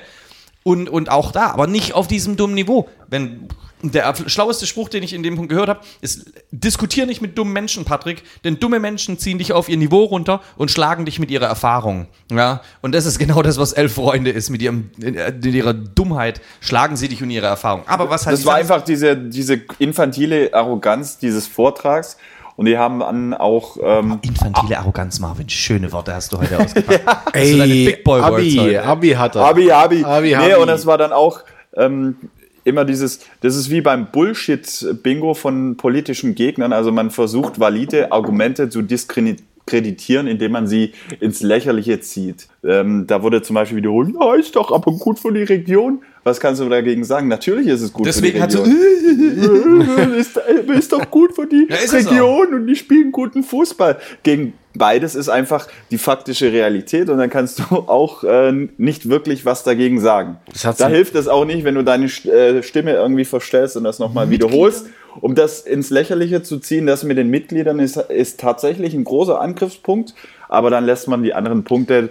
Und, 0.62 0.90
und 0.90 1.10
auch 1.10 1.32
da, 1.32 1.52
aber 1.52 1.66
nicht 1.66 1.94
auf 1.94 2.06
diesem 2.06 2.36
dummen 2.36 2.54
Niveau. 2.54 2.88
Wenn 3.08 3.48
der 3.82 4.14
schlaueste 4.26 4.66
Spruch, 4.66 4.88
den 4.88 5.02
ich 5.02 5.12
in 5.12 5.22
dem 5.22 5.36
Punkt 5.36 5.50
gehört 5.50 5.68
habe, 5.68 5.80
ist: 6.00 6.32
Diskutier 6.50 7.06
nicht 7.06 7.20
mit 7.20 7.36
dummen 7.38 7.52
Menschen, 7.52 7.84
Patrick, 7.84 8.22
denn 8.44 8.58
dumme 8.60 8.80
Menschen 8.80 9.18
ziehen 9.18 9.38
dich 9.38 9.52
auf 9.52 9.68
ihr 9.68 9.76
Niveau 9.76 10.04
runter 10.04 10.40
und 10.56 10.70
schlagen 10.70 11.04
dich 11.04 11.18
mit 11.18 11.30
ihrer 11.30 11.46
Erfahrung. 11.46 12.06
Ja, 12.30 12.60
und 12.82 12.94
das 12.94 13.06
ist 13.06 13.18
genau 13.18 13.42
das, 13.42 13.58
was 13.58 13.72
elf 13.72 13.94
Freunde 13.94 14.30
ist. 14.30 14.50
Mit, 14.50 14.62
ihrem, 14.62 14.90
mit 14.98 15.44
ihrer 15.46 15.74
Dummheit 15.74 16.40
schlagen 16.60 16.96
sie 16.96 17.08
dich 17.08 17.22
und 17.22 17.30
ihre 17.30 17.46
Erfahrung. 17.46 17.82
Aber 17.86 18.10
was 18.10 18.26
halt 18.26 18.36
Das 18.38 18.46
war 18.46 18.56
einfach 18.56 18.82
diese, 18.82 19.16
diese 19.16 19.60
infantile 19.78 20.52
Arroganz 20.52 21.18
dieses 21.18 21.46
Vortrags. 21.46 22.16
Und 22.56 22.66
die 22.66 22.76
haben 22.76 23.00
dann 23.00 23.32
auch. 23.32 23.78
Ähm, 23.82 24.18
Infantile 24.20 24.78
Arroganz, 24.78 25.18
Marvin. 25.18 25.48
Schöne 25.48 25.90
Worte 25.92 26.14
hast 26.14 26.30
du 26.32 26.38
heute 26.38 26.58
ausgepackt. 26.58 27.04
Du 27.32 27.38
Ey, 27.38 27.56
deine 27.56 27.74
Big 27.74 28.04
Boy 28.04 28.20
Abi, 28.20 28.56
heute? 28.56 28.84
Abi 28.84 29.10
hat 29.12 29.36
er. 29.36 29.44
Abi, 29.46 29.72
Abi. 29.72 30.04
Abi, 30.04 30.28
nee, 30.28 30.34
Abi. 30.34 30.54
und 30.54 30.68
es 30.68 30.84
war 30.84 30.98
dann 30.98 31.12
auch 31.12 31.40
ähm, 31.74 32.16
immer 32.64 32.84
dieses, 32.84 33.20
das 33.40 33.56
ist 33.56 33.70
wie 33.70 33.80
beim 33.80 34.10
Bullshit-Bingo 34.10 35.34
von 35.34 35.76
politischen 35.76 36.34
Gegnern. 36.34 36.72
Also 36.72 36.92
man 36.92 37.10
versucht, 37.10 37.60
valide 37.60 38.12
Argumente 38.12 38.68
zu 38.68 38.82
diskreditieren, 38.82 40.26
indem 40.26 40.52
man 40.52 40.66
sie 40.66 40.92
ins 41.20 41.40
Lächerliche 41.42 42.00
zieht. 42.00 42.48
Ähm, 42.64 43.06
da 43.06 43.22
wurde 43.22 43.42
zum 43.42 43.54
Beispiel 43.54 43.78
wiederholt, 43.78 44.10
ja, 44.18 44.34
ist 44.34 44.56
doch 44.56 44.72
aber 44.72 44.92
gut 44.92 45.18
für 45.18 45.32
die 45.32 45.42
Region. 45.42 46.02
Was 46.22 46.38
kannst 46.38 46.60
du 46.60 46.68
dagegen 46.68 47.02
sagen? 47.04 47.28
Natürlich 47.28 47.66
ist 47.68 47.80
es 47.80 47.92
gut 47.92 48.06
Deswegen 48.06 48.36
für 48.36 48.42
hat 48.42 48.52
die 48.52 48.56
so. 48.56 48.62
Region. 48.62 50.14
ist, 50.18 50.36
ist 50.76 50.92
doch 50.92 51.10
gut 51.10 51.34
für 51.34 51.46
die 51.46 51.66
Ja, 51.68 51.76
Region 51.76 52.54
und 52.54 52.66
die 52.66 52.76
spielen 52.76 53.10
guten 53.10 53.42
Fußball. 53.42 53.98
Gegen 54.22 54.52
beides 54.74 55.14
ist 55.14 55.30
einfach 55.30 55.66
die 55.90 55.98
faktische 55.98 56.52
Realität 56.52 57.08
und 57.08 57.18
dann 57.18 57.30
kannst 57.30 57.58
du 57.58 57.64
auch 57.74 58.22
äh, 58.24 58.52
nicht 58.76 59.08
wirklich 59.08 59.46
was 59.46 59.64
dagegen 59.64 59.98
sagen. 60.00 60.36
Das 60.52 60.64
hat 60.64 60.80
Da 60.80 60.88
hilft 60.88 61.14
es 61.14 61.26
auch 61.26 61.44
nicht, 61.46 61.64
wenn 61.64 61.74
du 61.74 61.82
deine 61.82 62.06
äh, 62.06 62.62
Stimme 62.62 62.92
irgendwie 62.92 63.24
verstellst 63.24 63.76
und 63.76 63.84
das 63.84 63.98
nochmal 63.98 64.30
wiederholst. 64.30 64.86
Um 65.20 65.34
das 65.34 65.62
ins 65.62 65.90
Lächerliche 65.90 66.42
zu 66.42 66.58
ziehen, 66.58 66.86
das 66.86 67.02
mit 67.02 67.18
den 67.18 67.30
Mitgliedern 67.30 67.80
ist, 67.80 67.96
ist 67.96 68.38
tatsächlich 68.38 68.94
ein 68.94 69.02
großer 69.02 69.40
Angriffspunkt, 69.40 70.14
aber 70.48 70.70
dann 70.70 70.84
lässt 70.86 71.08
man 71.08 71.24
die 71.24 71.34
anderen 71.34 71.64
Punkte 71.64 72.10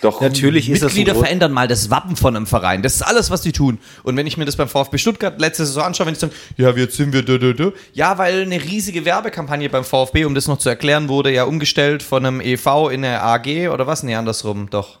doch. 0.00 0.20
Natürlich 0.20 0.70
ist 0.70 0.82
das 0.82 0.92
Mitglieder 0.92 1.12
Grund- 1.12 1.26
verändern 1.26 1.52
mal 1.52 1.68
das 1.68 1.90
Wappen 1.90 2.16
von 2.16 2.36
einem 2.36 2.46
Verein. 2.46 2.82
Das 2.82 2.94
ist 2.94 3.02
alles, 3.02 3.30
was 3.30 3.42
die 3.42 3.52
tun. 3.52 3.78
Und 4.02 4.16
wenn 4.16 4.26
ich 4.26 4.36
mir 4.36 4.44
das 4.44 4.56
beim 4.56 4.68
VfB 4.68 4.98
Stuttgart 4.98 5.40
letzte 5.40 5.66
Saison 5.66 5.84
anschaue, 5.84 6.06
wenn 6.06 6.14
ich 6.14 6.20
sage, 6.20 6.32
ja, 6.56 6.70
jetzt 6.70 6.96
sind 6.96 7.12
wir 7.12 7.22
da, 7.22 7.38
da, 7.38 7.52
da. 7.52 7.72
Ja, 7.92 8.18
weil 8.18 8.42
eine 8.42 8.62
riesige 8.62 9.04
Werbekampagne 9.04 9.68
beim 9.68 9.84
VfB, 9.84 10.24
um 10.24 10.34
das 10.34 10.48
noch 10.48 10.58
zu 10.58 10.68
erklären, 10.68 11.08
wurde 11.08 11.32
ja 11.32 11.44
umgestellt 11.44 12.02
von 12.02 12.24
einem 12.24 12.40
EV 12.40 12.88
in 12.90 13.04
eine 13.04 13.22
AG 13.22 13.68
oder 13.68 13.86
was? 13.86 14.02
Nee, 14.02 14.14
andersrum, 14.14 14.70
doch. 14.70 15.00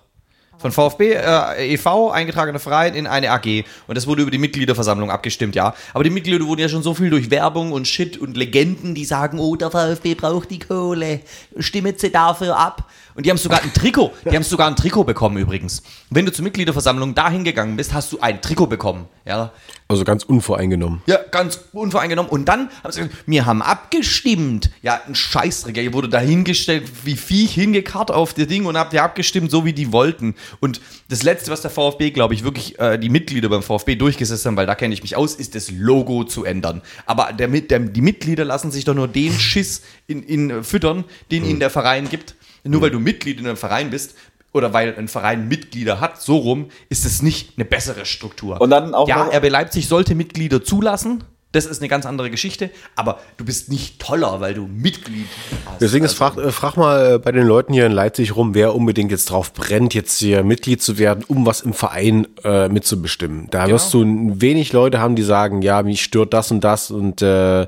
Von 0.58 0.72
VfB 0.72 1.14
äh, 1.14 1.72
e.V., 1.72 2.10
eingetragener 2.10 2.58
Verein, 2.58 2.94
in 2.94 3.06
eine 3.06 3.30
AG. 3.30 3.64
Und 3.86 3.96
das 3.96 4.06
wurde 4.06 4.20
über 4.20 4.30
die 4.30 4.36
Mitgliederversammlung 4.36 5.10
abgestimmt, 5.10 5.54
ja. 5.54 5.74
Aber 5.94 6.04
die 6.04 6.10
Mitglieder 6.10 6.44
wurden 6.44 6.60
ja 6.60 6.68
schon 6.68 6.82
so 6.82 6.92
viel 6.92 7.08
durch 7.08 7.30
Werbung 7.30 7.72
und 7.72 7.88
Shit 7.88 8.18
und 8.18 8.36
Legenden, 8.36 8.94
die 8.94 9.06
sagen, 9.06 9.38
oh, 9.38 9.56
der 9.56 9.70
VfB 9.70 10.14
braucht 10.16 10.50
die 10.50 10.58
Kohle, 10.58 11.20
stimmet 11.58 11.98
sie 11.98 12.12
dafür 12.12 12.58
ab. 12.58 12.90
Und 13.20 13.26
die 13.26 13.30
haben 13.30 13.36
sogar 13.36 13.62
ein 13.62 13.70
Trikot, 13.74 14.12
die 14.24 14.34
haben 14.34 14.42
sogar 14.42 14.66
ein 14.66 14.76
Trikot 14.76 15.04
bekommen 15.04 15.36
übrigens. 15.36 15.82
Wenn 16.08 16.24
du 16.24 16.32
zur 16.32 16.42
Mitgliederversammlung 16.42 17.14
dahin 17.14 17.44
gegangen 17.44 17.76
bist, 17.76 17.92
hast 17.92 18.10
du 18.12 18.20
ein 18.20 18.40
Trikot 18.40 18.68
bekommen, 18.68 19.08
ja. 19.26 19.52
Also 19.88 20.04
ganz 20.04 20.24
unvoreingenommen. 20.24 21.02
Ja, 21.04 21.18
ganz 21.30 21.60
unvoreingenommen. 21.72 22.30
Und 22.30 22.46
dann 22.46 22.70
haben 22.82 22.92
sie 22.92 23.00
gesagt, 23.00 23.24
wir 23.26 23.44
haben 23.44 23.60
abgestimmt. 23.60 24.70
Ja, 24.80 25.02
ein 25.06 25.14
Scheißdreck. 25.14 25.76
Ihr 25.76 25.92
wurde 25.92 26.08
dahingestellt, 26.08 26.84
wie 27.04 27.16
Viech 27.16 27.52
hingekarrt 27.52 28.10
auf 28.10 28.32
das 28.32 28.46
Ding 28.46 28.64
und 28.64 28.78
habt 28.78 28.94
ihr 28.94 29.02
abgestimmt, 29.02 29.50
so 29.50 29.66
wie 29.66 29.74
die 29.74 29.92
wollten. 29.92 30.36
Und 30.60 30.80
das 31.08 31.22
Letzte, 31.22 31.50
was 31.50 31.60
der 31.60 31.70
VfB, 31.70 32.12
glaube 32.12 32.32
ich, 32.32 32.42
wirklich 32.42 32.78
äh, 32.78 32.98
die 32.98 33.10
Mitglieder 33.10 33.50
beim 33.50 33.62
VfB 33.62 33.96
durchgesetzt 33.96 34.46
haben, 34.46 34.56
weil 34.56 34.66
da 34.66 34.76
kenne 34.76 34.94
ich 34.94 35.02
mich 35.02 35.16
aus, 35.16 35.34
ist 35.34 35.54
das 35.54 35.70
Logo 35.70 36.24
zu 36.24 36.44
ändern. 36.44 36.80
Aber 37.04 37.34
der, 37.34 37.48
der, 37.48 37.80
die 37.80 38.00
Mitglieder 38.00 38.46
lassen 38.46 38.70
sich 38.70 38.84
doch 38.84 38.94
nur 38.94 39.08
den 39.08 39.38
Schiss 39.38 39.82
in, 40.06 40.22
in 40.22 40.64
füttern, 40.64 41.04
den 41.32 41.44
ihnen 41.44 41.60
der 41.60 41.68
Verein 41.68 42.08
gibt. 42.08 42.36
Nur 42.64 42.82
weil 42.82 42.90
du 42.90 43.00
Mitglied 43.00 43.40
in 43.40 43.46
einem 43.46 43.56
Verein 43.56 43.90
bist, 43.90 44.14
oder 44.52 44.72
weil 44.72 44.96
ein 44.96 45.08
Verein 45.08 45.48
Mitglieder 45.48 46.00
hat, 46.00 46.20
so 46.20 46.36
rum, 46.36 46.70
ist 46.88 47.04
es 47.04 47.22
nicht 47.22 47.56
eine 47.56 47.64
bessere 47.64 48.04
Struktur. 48.04 48.60
Und 48.60 48.70
dann 48.70 48.94
auch 48.94 49.08
ja, 49.08 49.28
RB 49.28 49.48
Leipzig 49.48 49.86
sollte 49.88 50.14
Mitglieder 50.14 50.64
zulassen. 50.64 51.24
Das 51.52 51.66
ist 51.66 51.80
eine 51.80 51.88
ganz 51.88 52.06
andere 52.06 52.30
Geschichte. 52.30 52.70
Aber 52.94 53.18
du 53.36 53.44
bist 53.44 53.68
nicht 53.70 54.00
toller, 54.00 54.40
weil 54.40 54.54
du 54.54 54.66
Mitglied 54.68 55.26
hast. 55.66 55.80
Deswegen 55.80 56.04
ist, 56.04 56.20
Also, 56.20 56.36
frag, 56.36 56.46
äh, 56.46 56.52
frag 56.52 56.76
mal 56.76 57.14
äh, 57.14 57.18
bei 57.18 57.32
den 57.32 57.44
Leuten 57.44 57.72
hier 57.72 57.86
in 57.86 57.92
Leipzig 57.92 58.36
rum, 58.36 58.54
wer 58.54 58.74
unbedingt 58.74 59.10
jetzt 59.10 59.30
drauf 59.30 59.52
brennt, 59.52 59.92
jetzt 59.92 60.18
hier 60.18 60.44
Mitglied 60.44 60.80
zu 60.80 60.98
werden, 60.98 61.24
um 61.26 61.46
was 61.46 61.60
im 61.60 61.72
Verein 61.72 62.28
äh, 62.44 62.68
mitzubestimmen. 62.68 63.48
Da 63.50 63.64
Genau. 63.64 63.74
wirst 63.74 63.92
du 63.92 64.04
wenig 64.40 64.72
Leute 64.72 65.00
haben, 65.00 65.16
die 65.16 65.22
sagen, 65.24 65.60
ja, 65.62 65.82
mich 65.82 66.02
stört 66.02 66.32
das 66.34 66.50
und 66.52 66.62
das 66.62 66.90
und 66.92 67.20
äh, 67.22 67.62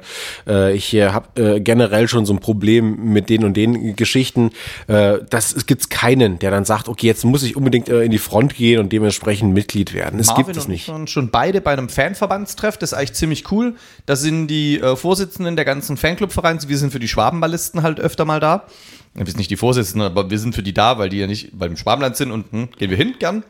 äh, 0.47 0.73
ich 0.75 0.93
habe 0.95 1.61
generell 1.61 2.07
schon 2.09 2.25
so 2.27 2.33
ein 2.35 2.39
Problem 2.39 3.13
mit 3.13 3.31
den 3.31 3.45
und 3.45 3.57
den 3.57 3.97
Geschichten. 3.97 4.51
Das 4.87 5.55
es 5.55 5.67
gibt's 5.67 5.89
keinen, 5.89 6.39
der 6.39 6.51
dann 6.51 6.65
sagt, 6.65 6.89
okay, 6.89 7.07
jetzt 7.07 7.25
muss 7.25 7.43
ich 7.43 7.57
unbedingt 7.57 7.89
in 7.89 8.11
die 8.11 8.19
Front 8.19 8.55
gehen 8.55 8.79
und 8.81 8.93
dementsprechend 8.93 9.53
Mitglied 9.55 9.95
werden. 9.95 10.19
Das 10.19 10.29
Marvin 10.29 10.45
gibt 10.47 10.57
es 10.57 10.65
und 10.65 10.71
nicht. 10.71 10.83
ich 10.83 10.89
waren 10.89 11.07
schon 11.07 11.31
beide 11.31 11.61
bei 11.61 11.73
einem 11.73 11.89
Fanverbandstreff. 11.89 12.77
Das 12.77 12.93
ist 12.93 12.99
eigentlich 12.99 13.15
ziemlich 13.15 13.51
cool. 13.51 13.72
Da 14.07 14.17
sind 14.17 14.49
die 14.49 14.81
äh, 14.81 14.97
Vorsitzenden 14.97 15.57
der 15.57 15.65
ganzen 15.65 15.97
Fanclub-Vereine. 15.97 16.61
Wir 16.67 16.79
sind 16.79 16.93
für 16.93 17.01
die 17.01 17.09
Schwabenballisten 17.09 17.83
halt 17.83 18.01
öfter 18.01 18.25
mal 18.25 18.41
da. 18.41 18.67
Wir 19.15 19.27
sind 19.27 19.39
nicht 19.39 19.51
die 19.51 19.57
Vorsitzenden, 19.57 20.07
aber 20.07 20.31
wir 20.31 20.39
sind 20.39 20.55
für 20.55 20.63
die 20.63 20.75
da, 20.75 20.99
weil 20.99 21.09
die 21.09 21.19
ja 21.19 21.27
nicht 21.27 21.51
beim 21.59 21.77
Schwabenland 21.77 22.17
sind. 22.17 22.31
Und 22.31 22.51
hm, 22.53 22.71
gehen 22.79 22.91
wir 22.91 22.97
hin, 22.97 23.15
gern. 23.19 23.45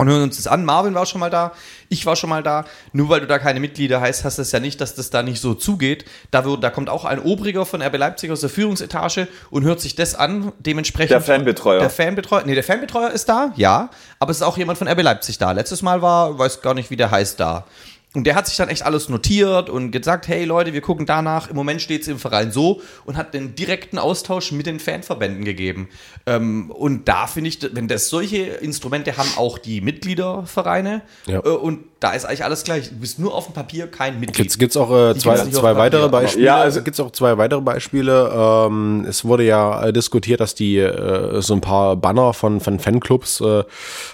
Und 0.00 0.08
hören 0.08 0.22
uns 0.22 0.38
das 0.38 0.46
an. 0.46 0.64
Marvin 0.64 0.94
war 0.94 1.04
schon 1.04 1.20
mal 1.20 1.28
da, 1.28 1.52
ich 1.90 2.06
war 2.06 2.16
schon 2.16 2.30
mal 2.30 2.42
da. 2.42 2.64
Nur 2.94 3.10
weil 3.10 3.20
du 3.20 3.26
da 3.26 3.38
keine 3.38 3.60
Mitglieder 3.60 4.00
heißt, 4.00 4.24
heißt 4.24 4.38
das 4.38 4.50
ja 4.50 4.58
nicht, 4.58 4.80
dass 4.80 4.94
das 4.94 5.10
da 5.10 5.22
nicht 5.22 5.42
so 5.42 5.52
zugeht. 5.52 6.06
Da, 6.30 6.46
wird, 6.46 6.64
da 6.64 6.70
kommt 6.70 6.88
auch 6.88 7.04
ein 7.04 7.18
Obriger 7.18 7.66
von 7.66 7.82
RB 7.82 7.98
Leipzig 7.98 8.30
aus 8.30 8.40
der 8.40 8.48
Führungsetage 8.48 9.28
und 9.50 9.64
hört 9.64 9.82
sich 9.82 9.96
das 9.96 10.14
an. 10.14 10.52
Dementsprechend. 10.58 11.10
Der 11.10 11.20
Fanbetreuer. 11.20 11.80
Der 11.80 11.90
Fanbetreuer. 11.90 12.44
Nee, 12.46 12.54
der 12.54 12.64
Fanbetreuer 12.64 13.10
ist 13.10 13.28
da, 13.28 13.52
ja. 13.56 13.90
Aber 14.18 14.30
es 14.30 14.38
ist 14.38 14.42
auch 14.42 14.56
jemand 14.56 14.78
von 14.78 14.88
RB 14.88 15.02
Leipzig 15.02 15.36
da. 15.36 15.52
Letztes 15.52 15.82
Mal 15.82 16.00
war, 16.00 16.38
weiß 16.38 16.62
gar 16.62 16.72
nicht, 16.72 16.88
wie 16.88 16.96
der 16.96 17.10
heißt 17.10 17.38
da. 17.38 17.66
Und 18.12 18.24
der 18.24 18.34
hat 18.34 18.48
sich 18.48 18.56
dann 18.56 18.68
echt 18.68 18.82
alles 18.82 19.08
notiert 19.08 19.70
und 19.70 19.92
gesagt, 19.92 20.26
hey 20.26 20.44
Leute, 20.44 20.72
wir 20.72 20.80
gucken 20.80 21.06
danach. 21.06 21.48
Im 21.48 21.54
Moment 21.54 21.80
steht 21.80 22.02
es 22.02 22.08
im 22.08 22.18
Verein 22.18 22.50
so 22.50 22.82
und 23.04 23.16
hat 23.16 23.34
den 23.34 23.54
direkten 23.54 23.98
Austausch 23.98 24.50
mit 24.50 24.66
den 24.66 24.80
Fanverbänden 24.80 25.44
gegeben. 25.44 25.88
Ähm, 26.26 26.72
und 26.72 27.06
da 27.06 27.28
finde 27.28 27.48
ich, 27.48 27.58
wenn 27.72 27.86
das 27.86 28.08
solche 28.08 28.38
Instrumente 28.38 29.16
haben, 29.16 29.30
auch 29.36 29.58
die 29.58 29.80
Mitgliedervereine. 29.80 31.02
Ja. 31.26 31.38
Äh, 31.38 31.50
und 31.50 31.84
da 32.00 32.12
ist 32.12 32.24
eigentlich 32.24 32.44
alles 32.44 32.64
gleich. 32.64 32.88
Du 32.88 32.96
bist 32.96 33.18
nur 33.18 33.34
auf 33.34 33.44
dem 33.44 33.52
Papier 33.52 33.86
kein 33.86 34.18
Mitglied. 34.18 34.36
Gibt's, 34.36 34.58
gibt's 34.58 34.76
auch 34.76 34.90
äh, 34.90 35.14
zwei, 35.16 35.36
zwei 35.36 35.50
Papier, 35.74 35.76
weitere 35.76 36.02
aber- 36.04 36.20
Beispiele? 36.22 36.46
Ja, 36.46 36.56
also- 36.56 36.82
gibt's 36.82 36.98
auch 36.98 37.10
zwei 37.12 37.36
weitere 37.36 37.60
Beispiele. 37.60 38.32
Ähm, 38.34 39.04
es 39.06 39.24
wurde 39.24 39.44
ja 39.44 39.84
äh, 39.86 39.92
diskutiert, 39.92 40.40
dass 40.40 40.54
die 40.54 40.78
äh, 40.78 41.42
so 41.42 41.52
ein 41.52 41.60
paar 41.60 41.96
Banner 41.96 42.32
von, 42.32 42.60
von 42.60 42.78
Fanclubs 42.78 43.42
äh, 43.42 43.64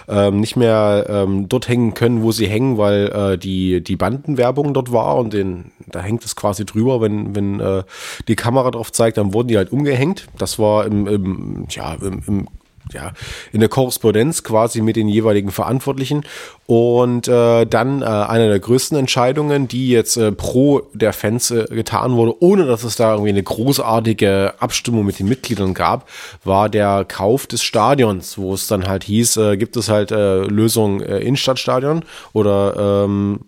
ähm, 0.09 0.41
nicht 0.41 0.57
mehr 0.57 1.05
ähm, 1.07 1.47
dort 1.47 1.69
hängen 1.69 1.93
können, 1.93 2.23
wo 2.23 2.33
sie 2.33 2.47
hängen, 2.47 2.77
weil 2.77 3.07
äh, 3.07 3.37
die, 3.37 3.81
die 3.81 3.95
Bandenwerbung 3.95 4.73
dort 4.73 4.91
war 4.91 5.15
und 5.15 5.31
den, 5.31 5.71
da 5.87 6.01
hängt 6.01 6.25
es 6.25 6.35
quasi 6.35 6.65
drüber, 6.65 6.99
wenn, 6.99 7.35
wenn 7.35 7.61
äh, 7.61 7.83
die 8.27 8.35
Kamera 8.35 8.69
drauf 8.71 8.91
zeigt, 8.91 9.17
dann 9.17 9.33
wurden 9.33 9.47
die 9.47 9.55
halt 9.57 9.71
umgehängt. 9.71 10.27
Das 10.37 10.59
war 10.59 10.85
im, 10.85 11.07
im, 11.07 11.67
ja, 11.69 11.93
im, 11.93 12.21
im 12.27 12.47
ja, 12.93 13.11
in 13.51 13.59
der 13.59 13.69
Korrespondenz 13.69 14.43
quasi 14.43 14.81
mit 14.81 14.95
den 14.95 15.07
jeweiligen 15.07 15.51
Verantwortlichen. 15.51 16.25
Und 16.65 17.27
äh, 17.29 17.65
dann 17.65 18.01
äh, 18.01 18.05
eine 18.05 18.49
der 18.49 18.59
größten 18.59 18.97
Entscheidungen, 18.97 19.67
die 19.69 19.89
jetzt 19.89 20.17
äh, 20.17 20.33
pro 20.33 20.81
der 20.93 21.13
Fans 21.13 21.49
äh, 21.49 21.65
getan 21.69 22.15
wurde, 22.15 22.35
ohne 22.41 22.65
dass 22.65 22.83
es 22.83 22.97
da 22.97 23.13
irgendwie 23.13 23.29
eine 23.29 23.43
großartige 23.43 24.55
Abstimmung 24.59 25.05
mit 25.05 25.19
den 25.19 25.29
Mitgliedern 25.29 25.73
gab, 25.73 26.09
war 26.43 26.67
der 26.67 27.05
Kauf 27.07 27.47
des 27.47 27.63
Stadions, 27.63 28.37
wo 28.37 28.53
es 28.53 28.67
dann 28.67 28.87
halt 28.87 29.05
hieß, 29.05 29.37
äh, 29.37 29.57
gibt 29.57 29.77
es 29.77 29.87
halt 29.87 30.11
äh, 30.11 30.41
Lösung 30.41 31.01
äh, 31.01 31.19
Innenstadtstadion 31.19 32.03
oder 32.33 33.05
ähm, 33.05 33.39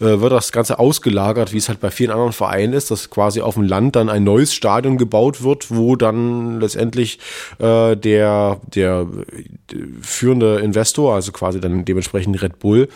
äh, 0.00 0.20
wird 0.20 0.32
das 0.32 0.52
Ganze 0.52 0.78
ausgelagert, 0.78 1.52
wie 1.52 1.58
es 1.58 1.68
halt 1.68 1.80
bei 1.80 1.90
vielen 1.90 2.10
anderen 2.10 2.32
Vereinen 2.32 2.72
ist, 2.72 2.90
dass 2.90 3.10
quasi 3.10 3.40
auf 3.40 3.54
dem 3.54 3.64
Land 3.64 3.96
dann 3.96 4.08
ein 4.08 4.24
neues 4.24 4.54
Stadion 4.54 4.98
gebaut 4.98 5.42
wird, 5.42 5.70
wo 5.70 5.96
dann 5.96 6.60
letztendlich 6.60 7.18
äh, 7.58 7.96
der, 7.96 8.60
der 8.74 9.06
äh, 9.32 9.76
führende 10.00 10.58
Investor, 10.60 11.14
also 11.14 11.32
quasi 11.32 11.60
dann 11.60 11.84
dementsprechend 11.84 12.40
Red 12.42 12.58
Bull, 12.58 12.88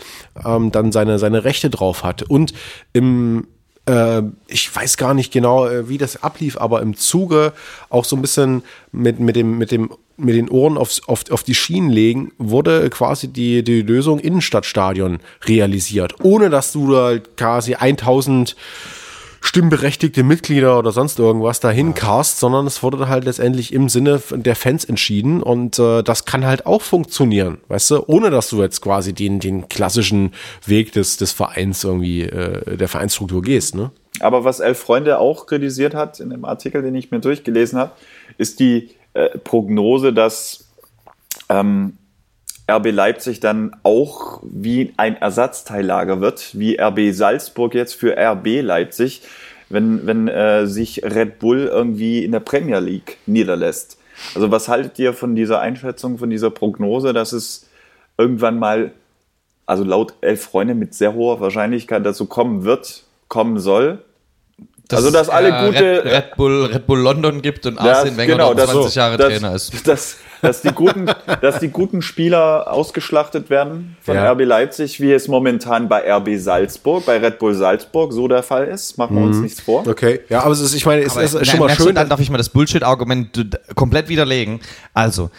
ähm, 0.45 0.73
dann 0.73 0.93
seine, 0.93 1.19
seine 1.19 1.45
Rechte 1.45 1.71
drauf 1.71 2.05
hat. 2.05 2.23
Und 2.23 2.53
im 2.93 3.47
ich 4.47 4.75
weiß 4.75 4.97
gar 4.97 5.15
nicht 5.15 5.33
genau, 5.33 5.67
äh, 5.67 5.89
wie 5.89 5.99
das 5.99 6.23
ablief, 6.23 6.59
aber 6.59 6.83
im 6.83 6.97
Zuge 6.97 7.53
auch 7.89 8.05
so 8.05 8.17
ein 8.17 8.23
bisschen 8.23 8.63
mit, 8.93 9.19
mit 9.21 9.37
dem, 9.37 9.59
mit 9.59 9.71
dem 9.71 9.91
mit 10.21 10.35
den 10.35 10.49
Ohren 10.49 10.77
aufs, 10.77 11.01
auf, 11.07 11.31
auf 11.31 11.45
die 11.45 11.55
Schienen 11.55 11.91
legen, 11.91 12.33
wurde 12.39 12.91
quasi 12.91 13.29
die, 13.29 13.63
die 13.63 13.83
Lösung 13.83 14.19
Innenstadtstadion 14.19 15.21
realisiert, 15.45 16.17
ohne 16.25 16.51
dass 16.51 16.73
du 16.73 16.91
da 16.91 17.19
quasi 17.37 17.77
1000 17.77 18.57
stimmberechtigte 19.49 20.23
Mitglieder 20.23 20.79
oder 20.79 20.93
sonst 20.93 21.19
irgendwas 21.19 21.59
dahin 21.59 21.95
cast, 21.95 22.39
sondern 22.39 22.67
es 22.67 22.83
wurde 22.83 23.09
halt 23.09 23.25
letztendlich 23.25 23.73
im 23.73 23.89
Sinne 23.89 24.21
der 24.31 24.55
Fans 24.55 24.85
entschieden 24.85 25.43
und 25.43 25.79
äh, 25.79 26.03
das 26.03 26.27
kann 26.27 26.45
halt 26.45 26.67
auch 26.67 26.83
funktionieren, 26.83 27.59
weißt 27.69 27.91
du, 27.93 28.05
ohne 28.07 28.31
dass 28.31 28.51
du 28.51 28.61
jetzt 28.63 28.83
quasi 28.83 29.15
den, 29.15 29.41
den 29.41 29.69
klassischen 29.69 30.35
Weg 30.67 30.93
des, 30.93 31.17
des 31.17 31.33
Vereins 31.33 31.83
irgendwie, 31.83 32.25
äh, 32.25 32.77
der 32.77 32.89
Vereinsstruktur 32.89 33.41
gehst, 33.43 33.75
ne? 33.75 33.91
Aber 34.21 34.45
was 34.45 34.61
Elf 34.61 34.81
Freunde 34.81 35.19
auch 35.19 35.47
kritisiert 35.47 35.95
hat 35.95 36.21
in 36.21 36.31
dem 36.31 36.45
Artikel, 36.45 36.83
den 36.83 36.95
ich 36.95 37.11
mir 37.11 37.21
durchgelesen 37.21 37.79
habe, 37.79 37.93
ist 38.37 38.61
die 38.61 38.91
äh, 39.15 39.39
Prognose, 39.39 40.13
dass 40.13 40.69
ähm, 41.49 41.98
RB 42.71 42.91
Leipzig 42.91 43.41
dann 43.41 43.75
auch 43.83 44.41
wie 44.43 44.93
ein 44.97 45.17
Ersatzteillager 45.17 46.21
wird, 46.21 46.59
wie 46.59 46.79
RB 46.79 47.13
Salzburg 47.13 47.75
jetzt 47.75 47.95
für 47.95 48.17
RB 48.17 48.61
Leipzig, 48.63 49.23
wenn, 49.71 50.07
wenn 50.07 50.29
äh, 50.29 50.67
sich 50.67 51.03
Red 51.05 51.39
Bull 51.39 51.67
irgendwie 51.73 52.25
in 52.25 52.33
der 52.33 52.41
Premier 52.41 52.81
League 52.81 53.19
niederlässt. 53.27 53.99
Also 54.35 54.51
was 54.51 54.69
haltet 54.69 54.99
ihr 54.99 55.15
von 55.15 55.35
dieser 55.37 55.61
Einschätzung, 55.61 56.19
von 56.19 56.31
dieser 56.31 56.51
Prognose, 56.51 57.13
dass 57.13 57.33
es 57.33 57.69
irgendwann 58.19 58.59
mal, 58.59 58.93
also 59.67 59.85
laut 59.85 60.15
Elf 60.21 60.43
Freunde 60.43 60.75
mit 60.75 60.95
sehr 60.95 61.15
hoher 61.15 61.41
Wahrscheinlichkeit 61.41 62.05
dazu 62.05 62.27
kommen 62.27 62.65
wird, 62.65 63.05
kommen 63.29 63.59
soll? 63.59 64.03
also 64.91 65.11
dass 65.11 65.29
alle 65.29 65.49
äh, 65.51 65.67
gute 65.67 66.05
Red, 66.05 66.13
Red, 66.13 66.37
Bull, 66.37 66.65
Red 66.65 66.87
Bull 66.87 66.99
London 67.01 67.43
gibt 67.43 67.67
und 67.67 67.79
Arsene 67.79 68.17
Wenger 68.17 68.33
genau, 68.33 68.49
noch 68.51 68.57
das- 68.57 68.71
20 68.71 68.95
Jahre 68.95 69.17
das- 69.19 69.29
Trainer 69.29 69.55
ist. 69.55 69.87
dass, 69.87 70.17
dass, 70.43 70.63
die 70.63 70.73
guten, 70.73 71.07
dass 71.41 71.59
die 71.59 71.69
guten 71.69 72.03
Spieler 72.03 72.73
ausgeschlachtet 72.73 73.51
werden 73.51 73.97
von 74.03 74.15
Ja. 74.15 74.33
RB 74.33 74.45
Leipzig, 74.45 75.01
wie 75.01 75.13
es 75.13 75.29
momentan 75.29 75.89
bei 75.89 76.11
RB 76.11 76.39
Salzburg, 76.39 77.07
bei 77.07 77.19
Red 77.19 77.39
Bull 77.39 77.55
Salzburg 77.55 78.13
so 78.13 78.29
der 78.29 78.43
Fall 78.43 78.67
ist. 78.67 78.99
Machen 78.99 79.17
wir 79.17 79.25
uns 79.25 79.39
nichts 79.39 79.61
vor. 79.61 79.87
Okay, 79.87 80.21
ja, 80.29 80.43
aber 80.43 80.53
es 80.53 80.61
ist, 80.61 80.75
ich 80.75 80.87
meine, 80.87 81.03
es 81.03 81.13
Aber 81.13 81.23
ist 81.23 81.35
na, 81.35 81.45
schon 81.45 81.59
mal 81.59 81.67
merkst 81.67 81.81
du, 81.81 81.85
schön. 81.85 81.95
Dann 81.95 82.09
darf 82.09 82.21
ich 82.21 82.31
mal 82.31 82.39
das 82.39 82.49
Bullshit-Argument 82.51 83.59
komplett 83.75 84.09
widerlegen. 84.09 84.61
Also, 84.95 85.31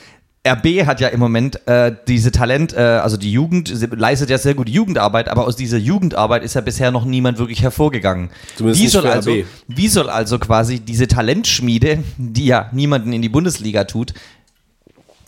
RB 0.47 0.85
hat 0.85 1.01
ja 1.01 1.09
im 1.09 1.19
Moment 1.19 1.67
äh, 1.67 1.93
diese 2.07 2.31
Talent, 2.31 2.73
äh, 2.73 2.79
also 2.79 3.17
die 3.17 3.31
Jugend, 3.31 3.67
sie 3.73 3.87
leistet 3.87 4.29
ja 4.29 4.37
sehr 4.37 4.53
gute 4.53 4.71
Jugendarbeit, 4.71 5.27
aber 5.27 5.45
aus 5.45 5.57
dieser 5.57 5.77
Jugendarbeit 5.77 6.43
ist 6.43 6.55
ja 6.55 6.61
bisher 6.61 6.91
noch 6.91 7.03
niemand 7.03 7.39
wirklich 7.39 7.61
hervorgegangen. 7.61 8.29
Zumindest 8.55 8.79
wie, 8.79 8.83
nicht 8.85 8.93
soll 8.93 9.01
für 9.01 9.11
also, 9.11 9.31
RB. 9.31 9.45
wie 9.67 9.87
soll 9.89 10.09
also 10.09 10.39
quasi 10.39 10.79
diese 10.79 11.07
Talentschmiede, 11.07 12.03
die 12.17 12.45
ja 12.45 12.69
niemanden 12.71 13.11
in 13.11 13.21
die 13.21 13.29
Bundesliga 13.29 13.83
tut, 13.83 14.13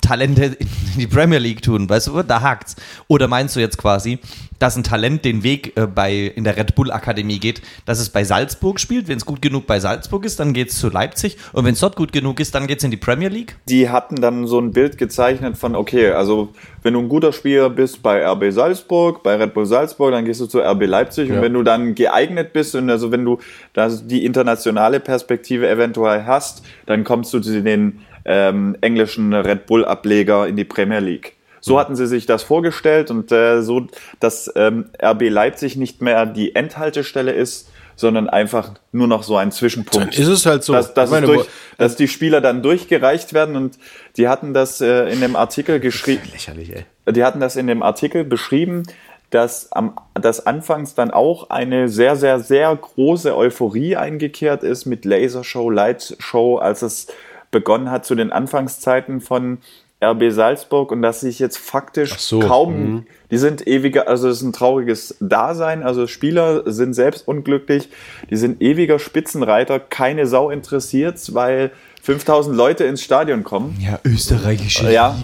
Talente 0.01 0.45
in 0.45 0.67
die 0.97 1.07
Premier 1.07 1.39
League 1.39 1.61
tun, 1.61 1.89
weißt 1.89 2.07
du, 2.07 2.23
da 2.23 2.41
hakt's. 2.41 2.75
Oder 3.07 3.27
meinst 3.27 3.55
du 3.55 3.59
jetzt 3.59 3.77
quasi, 3.77 4.19
dass 4.61 4.77
ein 4.77 4.83
Talent 4.83 5.25
den 5.25 5.43
Weg 5.43 5.75
äh, 5.75 5.87
bei 5.87 6.13
in 6.35 6.43
der 6.43 6.55
Red 6.55 6.75
Bull 6.75 6.91
Akademie 6.91 7.39
geht, 7.39 7.61
dass 7.85 7.99
es 7.99 8.09
bei 8.09 8.23
Salzburg 8.23 8.79
spielt, 8.79 9.07
wenn 9.07 9.17
es 9.17 9.25
gut 9.25 9.41
genug 9.41 9.65
bei 9.65 9.79
Salzburg 9.79 10.23
ist, 10.23 10.39
dann 10.39 10.53
geht's 10.53 10.77
zu 10.77 10.89
Leipzig 10.89 11.37
und 11.53 11.65
wenn 11.65 11.73
es 11.73 11.79
dort 11.79 11.95
gut 11.95 12.11
genug 12.11 12.39
ist, 12.39 12.53
dann 12.53 12.67
geht's 12.67 12.83
in 12.83 12.91
die 12.91 12.97
Premier 12.97 13.29
League? 13.29 13.55
Die 13.67 13.89
hatten 13.89 14.17
dann 14.17 14.45
so 14.45 14.59
ein 14.59 14.71
Bild 14.71 14.99
gezeichnet 14.99 15.57
von, 15.57 15.75
okay, 15.75 16.11
also 16.11 16.49
wenn 16.83 16.93
du 16.93 16.99
ein 16.99 17.09
guter 17.09 17.33
Spieler 17.33 17.71
bist 17.71 18.03
bei 18.03 18.23
RB 18.23 18.51
Salzburg, 18.51 19.23
bei 19.23 19.35
Red 19.35 19.53
Bull 19.55 19.65
Salzburg, 19.65 20.11
dann 20.11 20.25
gehst 20.25 20.41
du 20.41 20.45
zu 20.45 20.59
RB 20.59 20.85
Leipzig 20.85 21.29
und 21.29 21.37
Ja. 21.37 21.41
wenn 21.41 21.53
du 21.53 21.63
dann 21.63 21.95
geeignet 21.95 22.53
bist 22.53 22.75
und 22.75 22.89
also 22.91 23.11
wenn 23.11 23.25
du 23.25 23.39
das, 23.73 24.05
die 24.05 24.25
internationale 24.25 24.99
Perspektive 24.99 25.67
eventuell 25.67 26.25
hast, 26.25 26.63
dann 26.85 27.03
kommst 27.03 27.33
du 27.33 27.39
zu 27.39 27.63
den 27.63 28.01
ähm, 28.25 28.77
englischen 28.81 29.33
Red 29.33 29.65
Bull 29.65 29.83
Ableger 29.85 30.47
in 30.47 30.55
die 30.55 30.65
Premier 30.65 30.99
League. 30.99 31.33
So 31.61 31.79
hatten 31.79 31.95
sie 31.95 32.07
sich 32.07 32.25
das 32.25 32.43
vorgestellt 32.43 33.11
und 33.11 33.31
äh, 33.31 33.61
so, 33.61 33.87
dass 34.19 34.51
ähm, 34.55 34.89
RB 35.01 35.29
Leipzig 35.29 35.77
nicht 35.77 36.01
mehr 36.01 36.25
die 36.25 36.55
Endhaltestelle 36.55 37.31
ist, 37.31 37.69
sondern 37.95 38.29
einfach 38.29 38.71
nur 38.91 39.07
noch 39.07 39.23
so 39.23 39.37
ein 39.37 39.51
Zwischenpunkt. 39.51 40.13
Dann 40.13 40.21
ist 40.21 40.27
es 40.27 40.45
halt 40.45 40.63
so. 40.63 40.73
Dass, 40.73 40.93
dass, 40.93 41.11
meine, 41.11 41.27
durch, 41.27 41.47
dass 41.77 41.95
die 41.95 42.07
Spieler 42.07 42.41
dann 42.41 42.63
durchgereicht 42.63 43.33
werden 43.33 43.55
und 43.55 43.77
die 44.17 44.27
hatten 44.27 44.53
das 44.53 44.81
äh, 44.81 45.11
in 45.11 45.21
dem 45.21 45.35
Artikel 45.35 45.79
geschrieben. 45.79 46.23
Lächerlich, 46.31 46.75
ey. 46.75 47.13
Die 47.13 47.23
hatten 47.23 47.39
das 47.39 47.55
in 47.55 47.67
dem 47.67 47.83
Artikel 47.83 48.23
beschrieben, 48.23 48.83
dass, 49.29 49.71
am, 49.71 49.95
dass 50.13 50.45
anfangs 50.45 50.95
dann 50.95 51.11
auch 51.11 51.49
eine 51.49 51.89
sehr, 51.89 52.15
sehr, 52.15 52.39
sehr 52.39 52.75
große 52.75 53.35
Euphorie 53.35 53.95
eingekehrt 53.95 54.63
ist 54.63 54.85
mit 54.85 55.05
Lasershow, 55.05 55.69
Lightshow, 55.69 56.57
als 56.57 56.81
es 56.81 57.07
begonnen 57.49 57.91
hat 57.91 58.05
zu 58.05 58.15
den 58.15 58.31
Anfangszeiten 58.31 59.21
von 59.21 59.59
RB 60.03 60.31
Salzburg 60.31 60.91
und 60.91 61.01
dass 61.01 61.21
sich 61.21 61.39
jetzt 61.39 61.57
faktisch 61.57 62.17
so, 62.17 62.39
kaum, 62.39 62.73
mhm. 62.73 63.07
die 63.29 63.37
sind 63.37 63.67
ewiger, 63.67 64.07
also 64.07 64.29
es 64.29 64.37
ist 64.37 64.43
ein 64.43 64.53
trauriges 64.53 65.15
Dasein, 65.19 65.83
also 65.83 66.07
Spieler 66.07 66.63
sind 66.65 66.93
selbst 66.93 67.27
unglücklich, 67.27 67.89
die 68.29 68.37
sind 68.37 68.61
ewiger 68.61 68.97
Spitzenreiter, 68.97 69.79
keine 69.79 70.25
Sau 70.25 70.49
interessiert, 70.49 71.33
weil 71.33 71.71
5000 72.01 72.55
Leute 72.55 72.83
ins 72.85 73.03
Stadion 73.03 73.43
kommen. 73.43 73.77
Ja, 73.79 73.99
österreichische 74.03 74.91
Ja, 74.91 75.15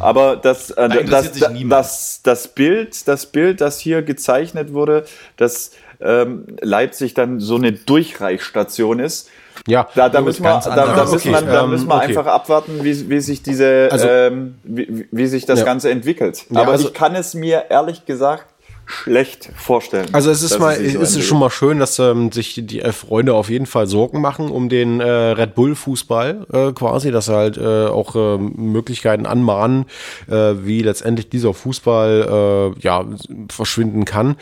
aber 0.00 0.36
das, 0.36 0.70
äh, 0.70 1.04
das, 1.06 1.32
das, 1.32 2.20
das 2.22 2.48
Bild, 2.48 3.08
das 3.08 3.26
Bild, 3.26 3.62
das 3.62 3.80
hier 3.80 4.02
gezeichnet 4.02 4.74
wurde, 4.74 5.06
dass 5.38 5.70
ähm, 6.00 6.44
Leipzig 6.60 7.14
dann 7.14 7.40
so 7.40 7.56
eine 7.56 7.72
Durchreichstation 7.72 8.98
ist. 8.98 9.30
Ja, 9.66 9.88
Da, 9.94 10.08
da 10.08 10.20
müssen 10.20 10.42
wir, 10.44 10.60
da, 10.64 10.74
da 10.74 11.02
Okay, 11.02 11.12
müssen 11.12 11.32
wir, 11.32 11.42
da 11.42 11.64
ähm, 11.64 11.70
müssen 11.70 11.88
wir 11.88 11.96
okay. 11.96 12.04
einfach 12.06 12.26
abwarten, 12.26 12.84
wie, 12.84 13.08
wie 13.10 13.20
sich 13.20 13.42
diese, 13.42 13.88
Also- 13.90 14.06
ähm, 14.08 14.54
wie, 14.64 15.06
wie 15.10 15.26
sich 15.26 15.44
das 15.46 15.60
Ja. 15.60 15.64
Ganze 15.64 15.90
entwickelt. 15.90 16.44
Ja, 16.50 16.62
Aber 16.62 16.72
also- 16.72 16.88
ich 16.88 16.94
kann 16.94 17.14
es 17.14 17.34
mir 17.34 17.64
ehrlich 17.70 18.06
gesagt 18.06 18.46
schlecht 18.88 19.50
vorstellen. 19.56 20.06
Also 20.12 20.30
es 20.30 20.42
ist 20.44 20.60
mal, 20.60 20.76
sich 20.76 20.92
so 20.92 21.00
es 21.00 21.16
ist 21.16 21.24
schon 21.26 21.40
mal 21.40 21.50
schön, 21.50 21.80
dass 21.80 21.98
ähm, 21.98 22.30
sich 22.30 22.60
die 22.62 22.80
elf 22.82 22.98
Freunde 22.98 23.34
auf 23.34 23.50
jeden 23.50 23.66
Fall 23.66 23.88
Sorgen 23.88 24.20
machen 24.20 24.48
um 24.48 24.68
den 24.68 25.00
äh, 25.00 25.04
Red 25.10 25.56
Bull 25.56 25.74
Fußball 25.74 26.46
äh, 26.52 26.72
quasi, 26.72 27.10
dass 27.10 27.26
er 27.26 27.34
halt 27.36 27.56
äh, 27.58 27.86
auch 27.88 28.14
ähm, 28.14 28.52
Möglichkeiten 28.56 29.26
anmahnen, 29.26 29.86
äh, 30.30 30.52
wie 30.62 30.82
letztendlich 30.82 31.28
dieser 31.28 31.52
Fußball 31.52 32.74
äh, 32.76 32.80
ja 32.80 33.04
verschwinden 33.50 34.04
kann. 34.04 34.36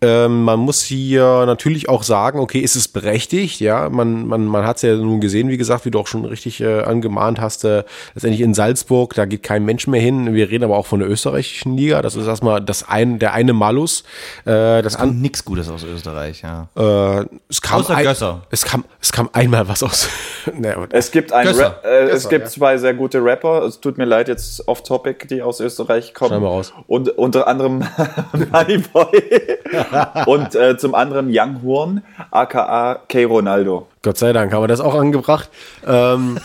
Ähm, 0.00 0.44
man 0.44 0.60
muss 0.60 0.82
hier 0.82 1.44
natürlich 1.46 1.88
auch 1.88 2.04
sagen, 2.04 2.38
okay, 2.38 2.60
ist 2.60 2.76
es 2.76 2.86
berechtigt, 2.86 3.58
ja, 3.58 3.88
man, 3.88 4.28
man, 4.28 4.44
man 4.44 4.64
hat 4.64 4.76
es 4.76 4.82
ja 4.82 4.94
nun 4.94 5.20
gesehen, 5.20 5.48
wie 5.48 5.56
gesagt, 5.56 5.84
wie 5.86 5.90
du 5.90 5.98
auch 5.98 6.06
schon 6.06 6.24
richtig 6.24 6.60
äh, 6.60 6.82
angemahnt 6.82 7.40
hast, 7.40 7.64
äh, 7.64 7.82
letztendlich 8.14 8.42
in 8.42 8.54
Salzburg, 8.54 9.14
da 9.14 9.24
geht 9.24 9.42
kein 9.42 9.64
Mensch 9.64 9.88
mehr 9.88 10.00
hin, 10.00 10.34
wir 10.34 10.50
reden 10.50 10.62
aber 10.62 10.76
auch 10.76 10.86
von 10.86 11.00
der 11.00 11.10
österreichischen 11.10 11.76
Liga, 11.76 12.00
das 12.00 12.14
ist 12.14 12.28
erstmal 12.28 12.60
das 12.60 12.88
ein, 12.88 13.18
der 13.18 13.32
eine 13.32 13.52
Malus, 13.52 14.04
äh, 14.44 14.82
das 14.82 14.94
an, 14.94 15.20
nix 15.20 15.44
Gutes 15.44 15.68
aus 15.68 15.82
Österreich, 15.82 16.42
ja. 16.42 16.68
äh, 16.76 17.26
es 17.48 17.60
kam 17.60 17.80
Außer 17.80 17.96
ein, 17.96 18.04
Gösser. 18.04 18.46
es 18.50 18.64
kam, 18.64 18.84
es 19.00 19.10
kam 19.10 19.28
einmal 19.32 19.66
was 19.66 19.82
aus, 19.82 20.08
naja, 20.54 20.86
Es 20.90 21.10
gibt, 21.10 21.32
ein 21.32 21.44
Gösser. 21.44 21.80
Ra 21.82 21.88
äh, 21.88 22.04
es 22.04 22.12
Gösser, 22.12 22.28
gibt 22.28 22.44
ja. 22.44 22.50
zwei 22.50 22.78
sehr 22.78 22.94
gute 22.94 23.22
Rapper. 23.22 23.64
Es 23.64 23.80
tut 23.80 23.98
mir 23.98 24.04
leid, 24.04 24.28
jetzt 24.28 24.66
off-topic, 24.68 25.26
die 25.26 25.42
aus 25.42 25.60
Österreich 25.60 26.14
kommen. 26.14 26.28
Schneiden 26.28 26.44
wir 26.44 26.48
raus. 26.48 26.72
Und 26.86 27.08
unter 27.18 27.48
anderem 27.48 27.78
Moneyboy 28.52 29.22
und 30.26 30.54
äh, 30.54 30.76
zum 30.76 30.94
anderen 30.94 31.28
Young 31.30 31.62
Horn, 31.62 32.02
aka 32.30 33.00
K. 33.08 33.24
Ronaldo. 33.24 33.86
Gott 34.02 34.18
sei 34.18 34.32
Dank 34.32 34.52
haben 34.52 34.62
wir 34.62 34.68
das 34.68 34.80
auch 34.80 34.94
angebracht, 34.94 35.48
ähm, 35.86 36.38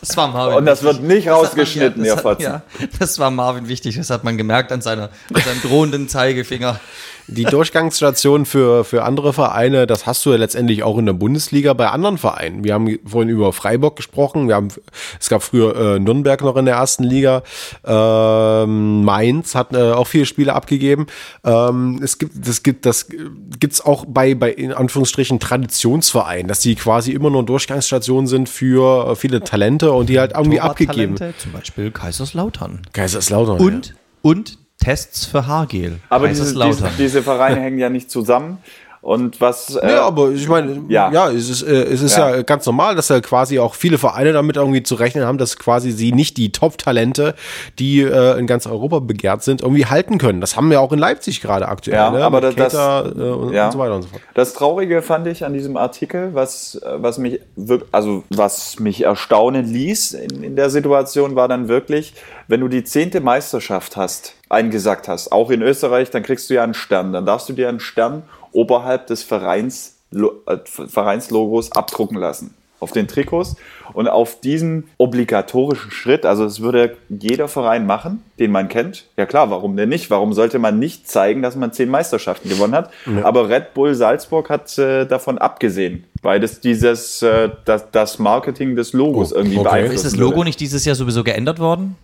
Das 0.00 0.16
war 0.16 0.28
Marvin. 0.28 0.58
Und 0.58 0.66
das 0.66 0.82
wird 0.82 1.00
nicht 1.02 1.26
Das 1.26 1.32
hat 1.34 1.40
man- 1.40 1.46
rausgeschnitten, 1.46 2.04
ja, 2.04 2.12
ihr 2.12 2.16
das 2.16 2.24
hat, 2.24 2.40
ja, 2.40 2.62
das 2.98 3.18
war 3.18 3.30
Marvin 3.30 3.68
wichtig, 3.68 3.96
das 3.96 4.10
hat 4.10 4.22
man 4.24 4.36
gemerkt 4.38 4.70
an, 4.72 4.80
seiner, 4.80 5.10
an 5.34 5.42
seinem 5.42 5.62
drohenden 5.62 6.08
Zeigefinger. 6.08 6.78
Die 7.28 7.44
Durchgangsstation 7.44 8.46
für, 8.46 8.84
für 8.84 9.02
andere 9.02 9.32
Vereine, 9.32 9.86
das 9.86 10.06
hast 10.06 10.24
du 10.24 10.30
ja 10.30 10.36
letztendlich 10.36 10.82
auch 10.84 10.96
in 10.98 11.06
der 11.06 11.12
Bundesliga 11.12 11.72
bei 11.72 11.88
anderen 11.88 12.18
Vereinen. 12.18 12.62
Wir 12.62 12.74
haben 12.74 12.98
vorhin 13.04 13.28
über 13.28 13.52
Freiburg 13.52 13.96
gesprochen, 13.96 14.46
wir 14.46 14.54
haben, 14.54 14.68
es 15.18 15.28
gab 15.28 15.42
früher 15.42 15.96
äh, 15.96 15.98
Nürnberg 15.98 16.40
noch 16.42 16.56
in 16.56 16.66
der 16.66 16.76
ersten 16.76 17.02
Liga, 17.02 17.42
ähm, 17.84 19.04
Mainz 19.04 19.54
hat 19.54 19.74
äh, 19.74 19.92
auch 19.92 20.06
viele 20.06 20.26
Spiele 20.26 20.54
abgegeben. 20.54 21.06
Ähm, 21.44 22.00
es 22.02 22.18
gibt, 22.18 22.46
das 22.46 22.62
gibt, 22.62 22.86
das 22.86 23.08
gibt's 23.58 23.80
auch 23.80 24.04
bei, 24.06 24.34
bei 24.34 24.52
in 24.52 24.72
Anführungsstrichen 24.72 25.40
Traditionsvereinen, 25.40 26.46
dass 26.46 26.60
die 26.60 26.76
quasi 26.76 27.10
immer 27.12 27.30
nur 27.30 27.44
Durchgangsstationen 27.44 28.28
sind 28.28 28.48
für 28.48 29.10
äh, 29.10 29.16
viele 29.16 29.40
Talente 29.42 29.92
und 29.92 30.08
die 30.08 30.20
halt 30.20 30.32
irgendwie 30.32 30.60
abgegeben. 30.60 31.16
Zum 31.38 31.52
Beispiel 31.52 31.90
Kaiserslautern. 31.90 32.82
Kaiserslautern. 32.92 33.58
Und, 33.58 33.94
und 34.22 34.58
Tests 34.78 35.26
für 35.26 35.46
Haargel. 35.46 36.00
Aber 36.08 36.28
diese, 36.28 36.54
diese, 36.54 36.90
diese 36.98 37.22
Vereine 37.22 37.60
hängen 37.60 37.78
ja 37.78 37.88
nicht 37.88 38.10
zusammen. 38.10 38.58
Und 39.06 39.40
was. 39.40 39.76
Äh, 39.76 39.88
Ja, 39.92 40.02
aber 40.04 40.32
ich 40.32 40.48
meine, 40.48 40.82
ja, 40.88 41.12
ja. 41.12 41.30
es 41.30 41.48
ist, 41.48 41.62
äh, 41.62 41.84
es 41.84 42.02
ist 42.02 42.16
ja. 42.16 42.34
Ja. 42.38 42.42
ganz 42.42 42.66
normal, 42.66 42.96
dass 42.96 43.08
ja 43.08 43.20
quasi 43.20 43.60
auch 43.60 43.76
viele 43.76 43.98
Vereine 43.98 44.32
damit 44.32 44.56
irgendwie 44.56 44.82
zu 44.82 44.96
rechnen 44.96 45.24
haben, 45.24 45.38
dass 45.38 45.56
quasi 45.56 45.92
sie 45.92 46.10
nicht 46.10 46.36
die 46.36 46.50
Top-Talente, 46.50 47.36
die 47.78 48.00
äh, 48.00 48.36
in 48.36 48.48
ganz 48.48 48.66
Europa 48.66 48.98
begehrt 48.98 49.44
sind, 49.44 49.62
irgendwie 49.62 49.86
halten 49.86 50.18
können. 50.18 50.40
Das 50.40 50.56
haben 50.56 50.70
wir 50.70 50.80
auch 50.80 50.90
in 50.90 50.98
Leipzig 50.98 51.40
gerade 51.40 51.68
aktuell. 51.68 51.96
Ja, 51.98 52.10
ne? 52.10 52.24
aber 52.24 52.40
Mit 52.40 52.58
das- 52.58 52.72
Keita, 52.72 53.02
äh, 53.06 53.10
und, 53.12 53.52
ja. 53.52 53.66
und 53.66 53.72
so 53.74 53.78
weiter 53.78 53.94
und 53.94 54.02
so 54.02 54.08
fort. 54.08 54.22
Das 54.34 54.54
Traurige 54.54 55.00
fand 55.02 55.28
ich 55.28 55.44
an 55.44 55.52
diesem 55.52 55.76
Artikel, 55.76 56.34
was, 56.34 56.74
äh, 56.74 56.94
was 56.96 57.18
mich 57.18 57.38
also 57.92 58.24
was 58.30 58.80
mich 58.80 59.04
erstaunen 59.04 59.72
ließ 59.72 60.14
in, 60.14 60.42
in 60.42 60.56
der 60.56 60.68
Situation, 60.68 61.36
war 61.36 61.46
dann 61.46 61.68
wirklich, 61.68 62.12
wenn 62.48 62.58
du 62.60 62.66
die 62.66 62.82
zehnte 62.82 63.20
Meisterschaft 63.20 63.96
hast, 63.96 64.34
eingesackt 64.48 65.06
hast, 65.06 65.30
auch 65.30 65.50
in 65.50 65.62
Österreich, 65.62 66.10
dann 66.10 66.24
kriegst 66.24 66.50
du 66.50 66.54
ja 66.54 66.64
einen 66.64 66.74
Stern. 66.74 67.12
Dann 67.12 67.24
darfst 67.24 67.48
du 67.48 67.52
dir 67.52 67.68
einen 67.68 67.78
Stern 67.78 68.24
oberhalb 68.56 69.06
des 69.06 69.22
Vereins 69.22 69.96
äh, 70.14 70.56
Vereinslogos 70.64 71.72
abdrucken 71.72 72.16
lassen 72.18 72.54
auf 72.78 72.92
den 72.92 73.08
Trikots 73.08 73.56
und 73.94 74.06
auf 74.06 74.38
diesen 74.40 74.88
obligatorischen 74.98 75.90
Schritt, 75.90 76.26
also 76.26 76.44
es 76.44 76.60
würde 76.60 76.94
jeder 77.08 77.48
Verein 77.48 77.86
machen, 77.86 78.22
den 78.38 78.52
man 78.52 78.68
kennt. 78.68 79.06
Ja 79.16 79.24
klar, 79.24 79.50
warum 79.50 79.78
denn 79.78 79.88
nicht? 79.88 80.10
Warum 80.10 80.34
sollte 80.34 80.58
man 80.58 80.78
nicht 80.78 81.08
zeigen, 81.08 81.40
dass 81.40 81.56
man 81.56 81.72
zehn 81.72 81.88
Meisterschaften 81.88 82.50
gewonnen 82.50 82.74
hat? 82.74 82.90
Ja. 83.06 83.24
Aber 83.24 83.48
Red 83.48 83.72
Bull 83.72 83.94
Salzburg 83.94 84.50
hat 84.50 84.76
äh, 84.76 85.06
davon 85.06 85.38
abgesehen, 85.38 86.04
weil 86.20 86.38
das 86.38 86.60
dieses 86.60 87.22
äh, 87.22 87.48
das, 87.64 87.90
das 87.92 88.18
Marketing 88.18 88.76
des 88.76 88.92
Logos 88.92 89.32
Oh, 89.32 89.36
irgendwie 89.36 89.56
okay. 89.58 89.68
beeinflusst. 89.70 90.04
Ist 90.04 90.12
das 90.12 90.16
Logo 90.20 90.44
nicht 90.44 90.60
dieses 90.60 90.84
Jahr 90.84 90.96
sowieso 90.96 91.24
geändert 91.24 91.58
worden? 91.58 91.96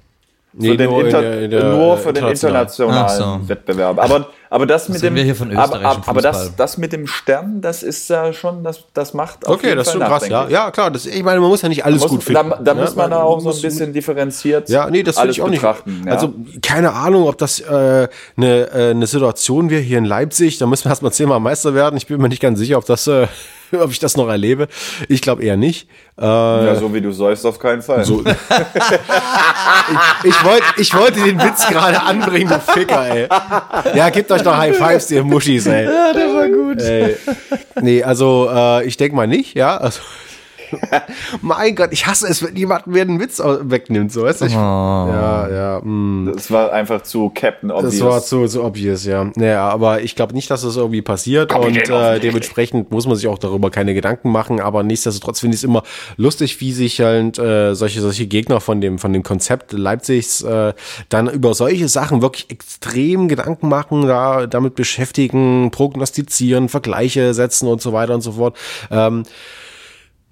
für 0.59 0.77
den 0.77 0.91
nur 0.91 1.01
in 1.01 1.07
Inter 1.07 1.23
der- 1.23 1.43
in 1.45 1.51
der, 1.51 1.65
nur 1.65 1.97
für 1.97 2.13
den 2.13 2.27
internationalen. 2.27 3.41
so. 3.43 3.49
Wettbewerb. 3.49 3.99
Aber, 3.99 4.29
aber 4.53 4.67
das 4.67 4.91
mit 4.91 4.99
sind 4.99 5.09
dem, 5.09 5.15
wir 5.15 5.25
hier 5.25 5.35
von 5.35 5.57
aber, 5.57 5.81
aber, 5.81 6.03
aber 6.07 6.21
das, 6.21 6.55
das 6.57 6.77
mit 6.77 6.93
dem 6.93 7.07
Stern, 7.07 7.63
das 7.63 7.83
ist 7.83 8.11
ja 8.11 8.35
schon, 8.35 8.63
das, 8.63 8.85
das 8.93 9.15
macht 9.15 9.47
auf 9.47 9.55
Okay, 9.55 9.69
jeden 9.69 9.79
das 9.79 9.87
ist 9.87 9.95
schon 9.95 10.03
krass, 10.03 10.29
ja. 10.29 10.47
Ja, 10.47 10.71
klar. 10.71 10.91
Das, 10.91 11.07
ich 11.07 11.23
meine, 11.23 11.41
man 11.41 11.49
muss 11.49 11.63
ja 11.63 11.71
nicht 11.71 11.87
alles 11.87 12.03
muss, 12.03 12.11
gut 12.11 12.23
finden. 12.23 12.51
Da, 12.51 12.57
da 12.63 12.75
ne? 12.75 12.83
muss 12.83 12.95
man 12.95 13.09
Man 13.09 13.19
auch 13.21 13.41
so 13.41 13.51
ein 13.51 13.63
bisschen 13.63 13.95
differenziert 13.95 14.69
Ja, 14.69 14.91
nee, 14.91 15.03
das 15.03 15.17
finde 15.17 15.23
alles 15.23 15.37
ich 15.37 15.43
auch 15.43 15.49
nicht. 15.49 15.63
betrachten. 15.63 16.03
Ja. 16.05 16.13
Also 16.13 16.35
keine 16.61 16.93
Ahnung, 16.93 17.29
ob 17.29 17.39
das 17.39 17.61
äh, 17.61 18.09
eine, 18.37 18.71
äh, 18.71 18.91
eine 18.91 19.07
Situation 19.07 19.71
wäre 19.71 19.81
hier 19.81 19.97
in 19.97 20.05
Leipzig. 20.05 20.59
Da 20.59 20.67
müssen 20.67 20.85
wir 20.85 20.91
erstmal 20.91 21.13
zehnmal 21.13 21.41
Meister 21.41 21.73
werden. 21.73 21.97
Ich 21.97 22.07
bin 22.07 22.21
mir 22.21 22.29
nicht 22.29 22.43
ganz 22.43 22.59
sicher, 22.59 22.77
ob 22.77 22.85
das, 22.85 23.07
äh, 23.07 23.29
ob 23.81 23.91
ich 23.91 23.99
das 23.99 24.17
noch 24.17 24.29
erlebe. 24.29 24.69
Ich 25.09 25.21
glaube 25.21 25.43
eher 25.43 25.57
nicht. 25.57 25.89
Äh, 26.21 26.25
ja, 26.25 26.75
so 26.77 26.93
wie 26.93 27.01
du 27.01 27.13
säufst, 27.13 27.47
auf 27.47 27.59
keinen 27.59 27.83
Fall. 27.83 28.05
So. 28.05 28.23
ich 30.25 30.45
wollte 30.45 30.65
ich 30.77 30.95
wollte 30.95 31.21
den 31.21 31.41
Witz 31.41 31.67
gerade 31.69 32.03
anbringen, 32.03 32.49
du 32.49 32.61
Ficker, 32.61 33.09
ey. 33.09 33.29
Ja, 33.95 34.11
gebt 34.11 34.31
euch 34.31 34.43
doch 34.43 34.57
High 34.57 34.77
Fives, 34.77 35.11
ihr 35.11 35.25
Muschis, 35.25 35.67
ey. 35.67 35.85
Ja, 35.85 36.13
der 36.13 36.35
war 36.35 36.49
gut. 36.49 36.83
Ey. 36.83 37.17
Nee, 37.81 38.03
also 38.03 38.51
äh, 38.53 38.85
ich 38.85 38.97
denke 38.97 39.17
mal 39.17 39.27
nicht, 39.27 39.57
ja. 39.57 39.77
Also, 39.77 40.01
mein 41.43 41.75
Gott, 41.75 41.91
ich 41.93 42.07
hasse 42.07 42.27
es, 42.29 42.43
wenn 42.43 42.57
jemand 42.57 42.87
mir 42.87 43.03
einen 43.03 43.21
Witz 43.21 43.41
wegnimmt, 43.41 44.13
so 44.13 44.23
weißt 44.23 44.43
du? 44.43 44.47
Ich, 44.47 44.53
Ja, 44.53 45.49
ja. 45.49 45.81
mm. 45.83 46.33
Das 46.35 46.51
war 46.51 46.73
einfach 46.73 47.03
zu 47.03 47.31
Captain 47.35 47.71
Obvious. 47.71 47.99
Das 47.99 48.05
war 48.05 48.23
zu, 48.23 48.47
zu 48.47 48.65
obvious, 48.65 49.05
ja. 49.05 49.31
Naja, 49.35 49.69
aber 49.69 50.03
ich 50.03 50.17
glaube 50.17 50.35
nicht, 50.35 50.51
dass 50.51 50.63
das 50.63 50.77
irgendwie 50.77 51.03
passiert 51.03 51.55
und 51.55 51.77
äh, 51.77 52.21
dementsprechend 52.21 52.91
muss 52.91 53.07
man 53.07 53.17
sich 53.17 53.27
auch 53.27 53.39
darüber 53.39 53.71
keine 53.71 53.95
Gedanken 53.95 54.31
machen, 54.31 54.61
aber 54.61 54.83
nichtsdestotrotz 54.83 55.41
finde 55.41 55.55
ich 55.55 55.61
es 55.61 55.65
immer 55.65 55.83
lustig, 56.17 56.61
wie 56.61 56.73
sich 56.73 57.01
halt 57.01 57.39
äh, 57.39 57.75
solche, 57.75 58.01
solche 58.01 58.27
Gegner 58.27 58.61
von 58.61 58.81
dem, 58.81 58.99
von 58.99 59.13
dem 59.13 59.23
Konzept 59.23 59.73
Leipzigs 59.73 60.43
äh, 60.43 60.73
dann 61.09 61.29
über 61.29 61.55
solche 61.55 61.89
Sachen 61.89 62.23
wirklich 62.23 62.51
extrem 62.51 63.29
Gedanken 63.29 63.69
machen, 63.69 64.07
da 64.07 64.47
damit 64.47 64.75
beschäftigen, 64.75 65.71
prognostizieren, 65.71 66.69
Vergleiche 66.69 67.35
setzen 67.35 67.69
und 67.69 67.81
so 67.81 67.93
weiter 67.93 68.15
und 68.15 68.21
so 68.21 68.33
fort. 68.33 68.57
Ähm, 68.91 69.25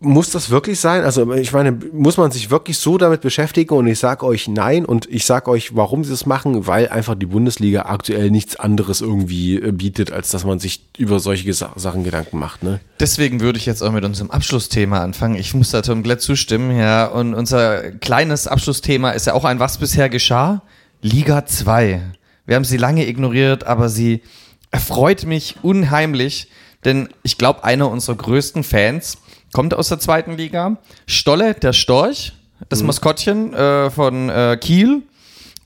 muss 0.03 0.31
das 0.31 0.49
wirklich 0.49 0.81
sein? 0.81 1.05
Also 1.05 1.31
ich 1.35 1.53
meine, 1.53 1.73
muss 1.73 2.17
man 2.17 2.31
sich 2.31 2.51
wirklich 2.51 2.79
so 2.79 2.97
damit 2.97 3.21
beschäftigen? 3.21 3.75
Und 3.75 3.87
ich 3.87 3.99
sage 3.99 4.25
euch 4.25 4.49
nein 4.49 4.87
und 4.87 5.07
ich 5.11 5.27
sage 5.27 5.51
euch, 5.51 5.77
warum 5.77 6.05
sie 6.05 6.11
das 6.11 6.25
machen, 6.25 6.67
weil 6.67 6.89
einfach 6.89 7.15
die 7.15 7.27
Bundesliga 7.27 7.83
aktuell 7.83 8.31
nichts 8.31 8.57
anderes 8.57 9.03
irgendwie 9.03 9.57
äh, 9.57 9.73
bietet, 9.73 10.11
als 10.11 10.31
dass 10.31 10.45
man 10.45 10.59
sich 10.59 10.87
über 10.97 11.21
solche 11.21 11.53
Sa 11.53 11.73
Sachen 11.77 12.03
Gedanken 12.03 12.39
macht. 12.39 12.63
Ne? 12.63 12.81
Deswegen 12.99 13.41
würde 13.41 13.59
ich 13.59 13.67
jetzt 13.67 13.83
auch 13.83 13.93
mit 13.93 14.05
unserem 14.05 14.31
Abschlussthema 14.31 15.01
anfangen. 15.01 15.35
Ich 15.35 15.53
muss 15.53 15.71
da 15.71 15.83
Tom 15.83 16.03
Glett 16.03 16.23
zustimmen, 16.23 16.77
ja. 16.77 17.05
Und 17.07 17.35
unser 17.35 17.91
kleines 17.93 18.47
Abschlussthema 18.47 19.11
ist 19.11 19.27
ja 19.27 19.35
auch 19.35 19.45
ein 19.45 19.61
Was 19.61 19.77
bisher 19.77 20.09
geschah? 20.09 20.63
Liga 21.03 21.45
2. 21.45 22.01
Wir 22.47 22.57
haben 22.57 22.65
sie 22.65 22.79
lange 22.79 23.07
ignoriert, 23.07 23.65
aber 23.65 23.91
sie 23.91 24.23
erfreut 24.71 25.25
mich 25.27 25.57
unheimlich, 25.63 26.49
denn 26.87 27.11
ich 27.23 27.37
glaube, 27.37 27.65
einer 27.65 27.91
unserer 27.91 28.17
größten 28.17 28.65
Fans 28.65 29.19
kommt 29.53 29.75
aus 29.75 29.89
der 29.89 29.99
zweiten 29.99 30.37
Liga. 30.37 30.77
Stolle, 31.07 31.55
der 31.55 31.73
Storch, 31.73 32.33
das 32.69 32.83
Maskottchen 32.83 33.55
äh, 33.55 33.91
von 33.91 34.29
äh, 34.29 34.57
Kiel. 34.61 35.03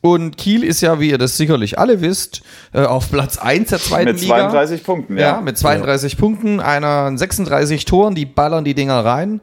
Und 0.01 0.37
Kiel 0.37 0.65
ist 0.65 0.83
ja, 0.83 1.01
wie 1.01 1.09
ihr 1.11 1.19
das 1.19 1.39
sicherlich 1.39 1.79
alle 1.79 2.03
wisst, 2.03 2.43
äh, 2.75 2.83
auf 2.83 3.11
Platz 3.11 3.39
1 3.39 3.71
der 3.71 3.79
zweiten 3.79 4.13
Mit 4.13 4.21
Liga. 4.21 4.51
32 4.51 4.85
Punkten, 4.85 5.17
ja. 5.17 5.37
Ja, 5.37 5.41
mit 5.41 5.57
32 5.57 6.19
Punkten, 6.19 6.61
einer 6.61 7.17
36 7.17 7.87
Toren, 7.87 8.15
die 8.15 8.27
ballern 8.27 8.65
die 8.65 8.75
Dinger 8.75 9.03
rein. 9.03 9.41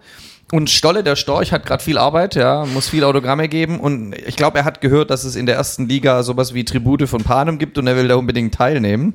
Und 0.51 0.69
Stolle, 0.69 1.03
der 1.03 1.15
Storch, 1.15 1.53
hat 1.53 1.65
gerade 1.65 1.81
viel 1.81 1.97
Arbeit, 1.97 2.35
ja, 2.35 2.65
muss 2.65 2.89
viel 2.89 3.05
Autogramme 3.05 3.47
geben. 3.47 3.79
Und 3.79 4.13
ich 4.13 4.35
glaube, 4.35 4.59
er 4.59 4.65
hat 4.65 4.81
gehört, 4.81 5.09
dass 5.09 5.23
es 5.23 5.35
in 5.35 5.45
der 5.45 5.55
ersten 5.55 5.87
Liga 5.87 6.23
sowas 6.23 6.53
wie 6.53 6.65
Tribute 6.65 7.07
von 7.07 7.23
Panem 7.23 7.57
gibt 7.57 7.77
und 7.77 7.87
er 7.87 7.95
will 7.95 8.09
da 8.09 8.15
unbedingt 8.15 8.53
teilnehmen. 8.53 9.13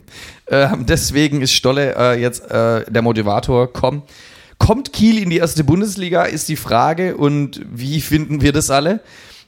Ähm, 0.49 0.87
deswegen 0.87 1.43
ist 1.43 1.53
Stolle 1.53 1.95
äh, 1.97 2.21
jetzt 2.21 2.51
äh, 2.51 2.91
der 2.91 3.03
Motivator. 3.03 3.71
Komm. 3.73 4.03
Kommt 4.59 4.93
Kiel 4.93 5.19
in 5.23 5.31
die 5.31 5.37
erste 5.39 5.65
Bundesliga, 5.65 6.25
ist 6.25 6.49
die 6.49 6.57
Frage. 6.57 7.17
Und 7.17 7.61
wie 7.73 8.01
finden 8.01 8.41
wir 8.41 8.53
das 8.53 8.71
alle? 8.71 9.01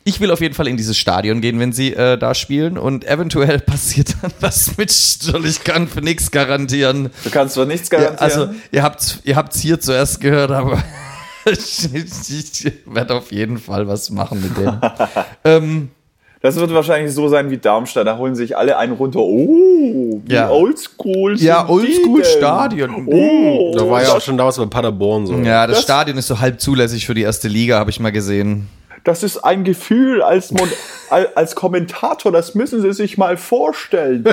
Ich 0.04 0.20
will 0.20 0.30
auf 0.30 0.40
jeden 0.40 0.54
Fall 0.54 0.68
in 0.68 0.76
dieses 0.76 0.96
Stadion 0.96 1.40
gehen, 1.40 1.58
wenn 1.60 1.72
sie 1.72 1.92
äh, 1.92 2.16
da 2.16 2.34
spielen. 2.34 2.78
Und 2.78 3.06
eventuell 3.06 3.58
passiert 3.60 4.14
dann 4.22 4.32
was 4.40 4.76
mit 4.76 4.90
Stolle. 4.92 5.48
Ich 5.48 5.64
kann 5.64 5.88
für 5.88 6.00
nichts 6.00 6.30
garantieren. 6.30 7.10
Du 7.24 7.30
kannst 7.30 7.54
zwar 7.54 7.66
nichts 7.66 7.90
Ja, 7.90 7.98
garantieren. 7.98 8.30
also, 8.30 8.54
ihr 8.70 8.82
habt 8.82 9.18
ihr 9.24 9.36
habt's 9.36 9.60
hier 9.60 9.80
zuerst 9.80 10.20
gehört, 10.20 10.50
aber 10.50 10.82
ich, 11.50 11.88
ich 11.94 12.72
werde 12.86 13.14
auf 13.14 13.32
jeden 13.32 13.58
Fall 13.58 13.86
was 13.88 14.10
machen 14.10 14.40
mit 14.42 14.56
dem. 14.56 14.80
ähm, 15.44 15.90
das 16.40 16.56
wird 16.56 16.72
wahrscheinlich 16.72 17.12
so 17.14 17.28
sein 17.28 17.50
wie 17.50 17.58
Darmstadt. 17.58 18.06
Da 18.06 18.16
holen 18.18 18.34
sich 18.34 18.56
alle 18.56 18.76
einen 18.78 18.92
runter. 18.92 19.20
Oh, 19.20 20.20
wie 20.24 20.32
Ja. 20.34 20.50
oldschool. 20.50 21.36
ja, 21.38 21.64
die 21.64 21.72
Oldschool-Stadion. 21.72 23.06
Oh, 23.06 23.74
Da 23.76 23.88
war 23.90 24.02
ja 24.02 24.12
auch 24.12 24.20
schon 24.20 24.36
damals 24.38 24.56
bei 24.58 24.66
Paderborn 24.66 25.26
so. 25.26 25.34
Ja, 25.38 25.66
das, 25.66 25.76
Das- 25.78 25.84
Stadion 25.84 26.16
ist 26.18 26.26
so 26.28 26.38
halb 26.40 26.60
zulässig 26.60 27.06
für 27.06 27.14
die 27.14 27.22
erste 27.22 27.48
Liga, 27.48 27.78
habe 27.78 27.90
ich 27.90 28.00
mal 28.00 28.12
gesehen. 28.12 28.68
Das 29.04 29.22
ist 29.22 29.38
ein 29.38 29.64
Gefühl 29.64 30.22
als, 30.22 30.52
als 31.34 31.54
Kommentator, 31.54 32.30
das 32.32 32.54
müssen 32.54 32.82
Sie 32.82 32.92
sich 32.92 33.16
mal 33.16 33.36
vorstellen. 33.36 34.24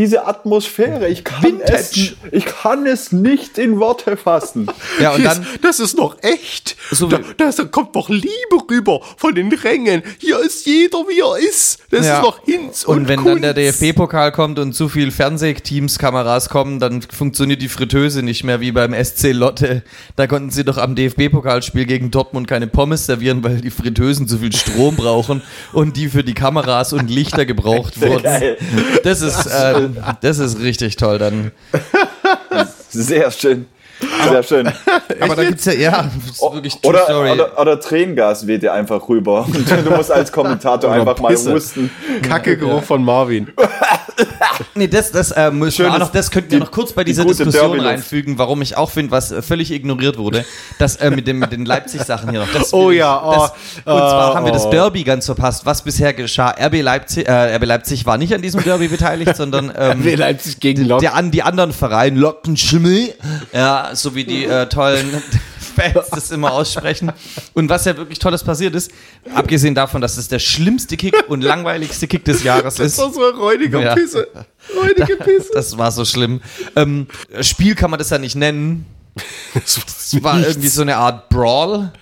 Diese 0.00 0.26
Atmosphäre, 0.26 1.08
ich 1.08 1.24
kann, 1.24 1.60
es, 1.62 1.94
Vintage. 1.94 2.16
ich 2.32 2.46
kann 2.46 2.86
es 2.86 3.12
nicht 3.12 3.58
in 3.58 3.78
Worte 3.78 4.16
fassen. 4.16 4.66
Ja, 4.98 5.10
und 5.12 5.22
dann. 5.24 5.46
das 5.60 5.78
ist 5.78 5.96
noch 5.98 6.16
echt. 6.22 6.74
So 6.90 7.06
da, 7.06 7.18
wie- 7.18 7.24
da, 7.36 7.50
da 7.50 7.64
kommt 7.64 7.94
noch 7.94 8.08
Liebe 8.08 8.30
rüber 8.70 9.00
von 9.18 9.34
den 9.34 9.52
Rängen. 9.52 10.02
Hier 10.18 10.38
ist 10.40 10.64
jeder, 10.66 10.98
wie 11.06 11.20
er 11.20 11.36
ist. 11.46 11.80
Das 11.90 12.06
Ja. 12.06 12.16
ist 12.16 12.22
noch 12.22 12.44
Hinz 12.46 12.84
und, 12.84 12.96
Und 13.00 13.08
wenn 13.08 13.22
dann 13.24 13.42
der 13.42 13.52
Kunz. 13.54 13.78
DFB-Pokal 13.78 14.32
kommt 14.32 14.58
und 14.58 14.72
zu 14.72 14.88
viel 14.88 15.10
Fernsehteams-Kameras 15.10 16.48
kommen, 16.48 16.80
dann 16.80 17.02
funktioniert 17.02 17.60
die 17.60 17.68
Fritteuse 17.68 18.22
nicht 18.22 18.42
mehr 18.44 18.60
wie 18.60 18.72
beim 18.72 18.94
SC 18.94 19.32
Lotte. 19.32 19.82
Da 20.16 20.26
konnten 20.26 20.50
sie 20.50 20.64
doch 20.64 20.78
am 20.78 20.94
DFB-Pokalspiel 20.94 21.84
gegen 21.84 22.10
Dortmund 22.10 22.48
keine 22.48 22.66
Pommes 22.68 23.06
servieren, 23.06 23.44
weil 23.44 23.60
die 23.60 23.70
Fritteusen 23.70 24.26
zu 24.28 24.38
viel 24.38 24.52
Strom 24.54 24.96
brauchen 24.96 25.42
und 25.72 25.96
die 25.96 26.08
für 26.08 26.24
die 26.24 26.34
Kameras 26.34 26.92
und 26.94 27.10
Lichter 27.10 27.44
gebraucht 27.44 28.00
wurden. 28.00 28.22
Geil. 28.22 28.56
Das 29.04 29.20
ist, 29.20 29.46
ähm, 29.54 29.89
das 30.20 30.38
ist 30.38 30.60
richtig 30.60 30.96
toll 30.96 31.18
dann. 31.18 31.52
Sehr 32.90 33.30
schön. 33.30 33.66
Sehr 34.28 34.42
schön. 34.42 34.72
Aber 35.20 35.36
da 35.36 35.44
gibt's 35.44 35.64
ja, 35.66 35.72
ja, 35.72 36.10
ist 36.30 36.40
wirklich 36.40 36.74
True 36.80 36.90
Oder, 36.90 37.04
Story. 37.04 37.30
oder, 37.32 37.58
oder 37.60 37.80
Tränengas 37.80 38.46
weht 38.46 38.62
dir 38.62 38.72
einfach 38.72 39.08
rüber. 39.08 39.44
Und 39.46 39.70
du 39.70 39.90
musst 39.90 40.10
als 40.12 40.30
Kommentator 40.32 40.90
Oder 40.90 41.00
einfach 41.00 41.18
mal 41.20 41.28
Pisse. 41.30 41.52
husten. 41.52 41.90
Kacke-Geruch 42.22 42.82
von 42.82 43.04
Marvin. 43.04 43.48
Nee, 44.74 44.88
das, 44.88 45.10
das, 45.10 45.30
äh, 45.30 45.50
müssen 45.50 45.84
wir 45.84 45.92
auch 45.94 45.98
noch, 45.98 46.12
das 46.12 46.30
könnten 46.30 46.50
wir 46.50 46.58
die- 46.58 46.64
noch 46.64 46.70
kurz 46.70 46.92
bei 46.92 47.04
die 47.04 47.10
dieser 47.12 47.22
gute 47.24 47.36
Diskussion 47.36 47.62
Derby-Luft. 47.70 47.88
reinfügen, 47.88 48.38
warum 48.38 48.60
ich 48.62 48.76
auch 48.76 48.90
finde, 48.90 49.10
was 49.12 49.32
völlig 49.40 49.70
ignoriert 49.72 50.18
wurde, 50.18 50.44
das 50.78 50.96
äh, 50.96 51.10
mit, 51.10 51.26
dem, 51.26 51.38
mit 51.38 51.52
den 51.52 51.64
Leipzig-Sachen 51.64 52.30
hier 52.30 52.40
noch. 52.40 52.52
Das 52.52 52.72
Oh 52.74 52.90
ja, 52.90 53.22
oh, 53.24 53.32
das, 53.32 53.50
und 53.50 53.84
zwar 53.84 54.32
oh, 54.32 54.34
haben 54.34 54.44
wir 54.44 54.52
das 54.52 54.66
oh. 54.66 54.70
Derby 54.70 55.02
ganz 55.04 55.26
verpasst, 55.26 55.64
was 55.64 55.82
bisher 55.82 56.12
geschah. 56.12 56.50
RB 56.60 56.82
Leipzig, 56.82 57.26
äh, 57.28 57.56
RB 57.56 57.64
Leipzig 57.64 58.04
war 58.06 58.18
nicht 58.18 58.34
an 58.34 58.42
diesem 58.42 58.62
Derby 58.62 58.88
beteiligt, 58.88 59.36
sondern 59.36 59.72
ähm, 59.76 59.98
Wer 60.02 60.16
Leipzig 60.18 60.60
gegen 60.60 60.84
Lok. 60.86 61.00
der, 61.00 61.14
an, 61.14 61.30
die 61.30 61.42
anderen 61.42 61.72
Vereine, 61.72 62.18
Lockenschimmel, 62.18 63.14
ja, 63.52 63.89
so 63.94 64.14
wie 64.14 64.24
die 64.24 64.44
äh, 64.44 64.66
tollen 64.68 65.22
Fans 65.76 66.08
das 66.10 66.30
immer 66.32 66.52
aussprechen. 66.52 67.12
Und 67.54 67.68
was 67.68 67.84
ja 67.84 67.96
wirklich 67.96 68.18
Tolles 68.18 68.42
passiert 68.42 68.74
ist, 68.74 68.90
abgesehen 69.34 69.74
davon, 69.74 70.00
dass 70.00 70.16
es 70.16 70.28
der 70.28 70.38
schlimmste 70.40 70.96
Kick 70.96 71.14
und 71.28 71.42
langweiligste 71.42 72.08
Kick 72.08 72.24
des 72.24 72.42
Jahres 72.42 72.74
Das 72.74 72.86
ist. 72.88 72.98
war 72.98 73.12
so 73.12 73.20
räudige 73.40 73.80
Ja. 73.80 73.94
Pisse. 73.94 74.26
Räudige 74.76 75.16
Pisse. 75.24 75.50
Das 75.54 75.78
war 75.78 75.92
so 75.92 76.04
schlimm. 76.04 76.40
Ähm, 76.76 77.06
Spiel 77.40 77.74
kann 77.76 77.90
man 77.90 77.98
das 77.98 78.10
ja 78.10 78.18
nicht 78.18 78.34
nennen. 78.36 78.84
Es 79.54 80.22
war 80.22 80.38
irgendwie 80.40 80.68
so 80.68 80.82
eine 80.82 80.96
Art 80.96 81.28
Brawl. 81.28 81.92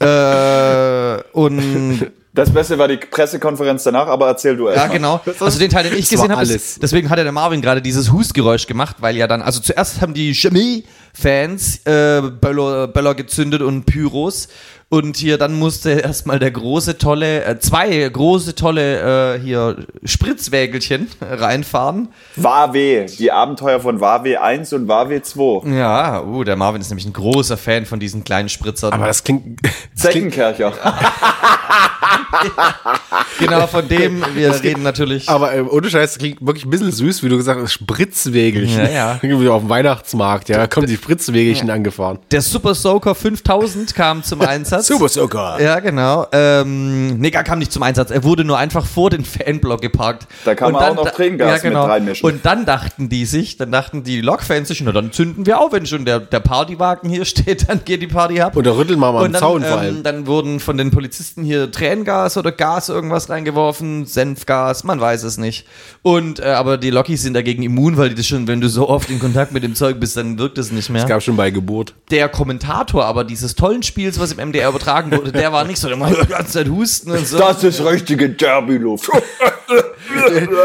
äh, 0.00 1.22
und 1.32 2.10
Das 2.36 2.52
Beste 2.52 2.78
war 2.78 2.86
die 2.86 2.98
Pressekonferenz 2.98 3.82
danach, 3.84 4.08
aber 4.08 4.26
erzähl 4.26 4.58
du 4.58 4.68
erst. 4.68 4.76
Ja, 4.76 4.86
mal. 4.88 4.92
genau. 4.92 5.20
Also 5.40 5.58
den 5.58 5.70
Teil, 5.70 5.84
den 5.84 5.98
ich 5.98 6.10
gesehen 6.10 6.30
habe, 6.30 6.46
deswegen 6.46 7.08
hat 7.08 7.16
ja 7.16 7.24
der 7.24 7.32
Marvin 7.32 7.62
gerade 7.62 7.80
dieses 7.80 8.12
Hustgeräusch 8.12 8.66
gemacht, 8.66 8.96
weil 9.00 9.16
ja 9.16 9.26
dann, 9.26 9.40
also 9.40 9.58
zuerst 9.58 10.02
haben 10.02 10.12
die 10.12 10.34
Chemie-Fans 10.34 11.86
äh, 11.86 12.20
Böller, 12.20 12.88
Böller 12.88 13.14
gezündet 13.14 13.62
und 13.62 13.86
Pyros. 13.86 14.48
Und 14.88 15.16
hier 15.16 15.36
dann 15.36 15.58
musste 15.58 15.90
erstmal 15.92 16.38
der 16.38 16.52
große, 16.52 16.98
tolle, 16.98 17.42
äh, 17.44 17.58
zwei 17.58 18.08
große, 18.08 18.54
tolle 18.54 19.34
äh, 19.34 19.40
hier 19.40 19.84
Spritzwägelchen 20.04 21.08
reinfahren. 21.20 22.10
Wawe, 22.36 23.06
die 23.06 23.32
Abenteuer 23.32 23.80
von 23.80 24.00
Wawe 24.00 24.40
1 24.40 24.74
und 24.74 24.86
Wawe 24.86 25.22
2. 25.22 25.68
Ja, 25.74 26.22
uh, 26.22 26.44
der 26.44 26.54
Marvin 26.54 26.80
ist 26.80 26.90
nämlich 26.90 27.06
ein 27.06 27.14
großer 27.14 27.56
Fan 27.56 27.84
von 27.84 27.98
diesen 27.98 28.22
kleinen 28.22 28.48
Spritzern. 28.48 28.92
Aber 28.92 29.06
das 29.06 29.24
klingt. 29.24 29.58
Das 29.98 30.10
klingt 30.10 30.34
Zeckenkercher. 30.34 30.74
genau 33.38 33.66
von 33.66 33.88
dem, 33.88 34.24
wir 34.34 34.62
reden 34.62 34.82
natürlich. 34.82 35.28
aber 35.28 35.54
äh, 35.54 35.60
ohne 35.60 35.88
Scheiß, 35.90 36.12
das 36.12 36.18
klingt 36.18 36.44
wirklich 36.44 36.64
ein 36.64 36.70
bisschen 36.70 36.92
süß, 36.92 37.22
wie 37.22 37.28
du 37.28 37.36
gesagt 37.36 37.60
hast, 37.60 37.72
Spritzwägelchen. 37.72 38.84
Ja, 38.84 38.90
ja. 38.90 39.18
Irgendwie 39.22 39.48
auf 39.48 39.62
dem 39.62 39.68
Weihnachtsmarkt, 39.68 40.48
ja, 40.48 40.58
da 40.58 40.66
kommen 40.66 40.86
die 40.86 40.96
Spritzwägelchen 40.96 41.70
angefahren. 41.70 42.18
Der 42.30 42.42
Super 42.42 42.74
Soaker 42.74 43.14
5000 43.14 43.94
kam 43.94 44.22
zum 44.22 44.40
Einsatz. 44.46 44.86
Super 44.86 45.08
Soaker. 45.08 45.60
Ja, 45.60 45.80
genau. 45.80 46.26
Ähm, 46.32 47.18
nee, 47.18 47.30
gar 47.30 47.44
kam 47.44 47.58
nicht 47.58 47.72
zum 47.72 47.82
Einsatz. 47.82 48.10
Er 48.10 48.24
wurde 48.24 48.44
nur 48.44 48.58
einfach 48.58 48.84
vor 48.84 49.10
den 49.10 49.24
Fanblock 49.24 49.80
geparkt. 49.80 50.26
Da 50.44 50.54
kann 50.54 50.72
man 50.72 50.82
auch 50.82 51.04
noch 51.04 51.10
Tränengas 51.10 51.62
mit 51.62 51.74
reinmischen. 51.74 52.26
Und 52.26 52.44
dann 52.44 52.64
dachten 52.64 53.08
die 53.08 53.24
sich, 53.26 53.56
dann 53.56 53.72
dachten 53.72 54.02
die 54.02 54.20
Lokfans 54.20 54.68
sich, 54.68 54.80
na 54.82 54.92
dann 54.92 55.12
zünden 55.12 55.46
wir 55.46 55.60
auch, 55.60 55.72
wenn 55.72 55.86
schon 55.86 56.04
der, 56.04 56.20
der 56.20 56.40
Partywagen 56.40 57.08
hier 57.08 57.24
steht, 57.24 57.68
dann 57.68 57.80
geht 57.84 58.02
die 58.02 58.06
Party 58.06 58.40
ab. 58.40 58.56
Und 58.56 58.66
da 58.66 58.72
rütteln 58.72 58.98
wir 58.98 59.12
mal 59.12 59.18
am 59.20 59.24
Und 59.26 59.32
dann, 59.32 59.40
Zaun 59.40 59.62
vor 59.62 59.72
ähm, 59.72 59.78
allem. 59.78 60.02
dann 60.02 60.26
wurden 60.26 60.60
von 60.60 60.76
den 60.76 60.90
Polizisten 60.90 61.44
hier 61.44 61.70
Tränengas 61.70 62.25
oder 62.36 62.52
Gas 62.52 62.88
irgendwas 62.88 63.28
reingeworfen, 63.28 64.06
Senfgas, 64.06 64.84
man 64.84 65.00
weiß 65.00 65.22
es 65.24 65.36
nicht. 65.36 65.66
Und 66.02 66.40
äh, 66.40 66.44
aber 66.44 66.78
die 66.78 66.90
Lokis 66.90 67.22
sind 67.22 67.34
dagegen 67.34 67.62
immun, 67.62 67.96
weil 67.96 68.08
die 68.08 68.14
das 68.14 68.26
schon, 68.26 68.46
wenn 68.48 68.60
du 68.60 68.68
so 68.68 68.88
oft 68.88 69.10
in 69.10 69.18
Kontakt 69.18 69.52
mit 69.52 69.62
dem 69.62 69.74
Zeug 69.74 70.00
bist, 70.00 70.16
dann 70.16 70.38
wirkt 70.38 70.58
es 70.58 70.72
nicht 70.72 70.88
mehr. 70.90 71.02
Es 71.02 71.08
gab 71.08 71.22
schon 71.22 71.36
bei 71.36 71.50
Geburt. 71.50 71.94
der 72.10 72.28
Kommentator 72.28 73.04
aber 73.04 73.24
dieses 73.24 73.54
tollen 73.54 73.82
Spiels, 73.82 74.18
was 74.18 74.32
im 74.32 74.48
MDR 74.48 74.68
übertragen 74.70 75.12
wurde, 75.12 75.32
der 75.32 75.52
war 75.52 75.64
nicht 75.64 75.78
so, 75.78 75.88
der 75.88 75.96
macht 75.96 76.20
die 76.22 76.26
ganze 76.26 76.52
Zeit 76.52 76.68
Husten 76.68 77.10
und 77.10 77.26
so. 77.26 77.38
Das 77.38 77.62
ist 77.62 77.84
richtige 77.84 78.30
Derby-Luft. 78.30 79.10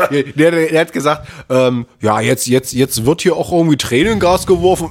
der, 0.09 0.23
der, 0.23 0.51
der 0.51 0.81
hat 0.81 0.93
gesagt, 0.93 1.27
ähm, 1.49 1.85
ja, 2.01 2.19
jetzt, 2.21 2.47
jetzt, 2.47 2.73
jetzt 2.73 3.05
wird 3.05 3.21
hier 3.21 3.35
auch 3.35 3.51
irgendwie 3.51 3.77
Tränengas 3.77 4.45
geworfen. 4.47 4.89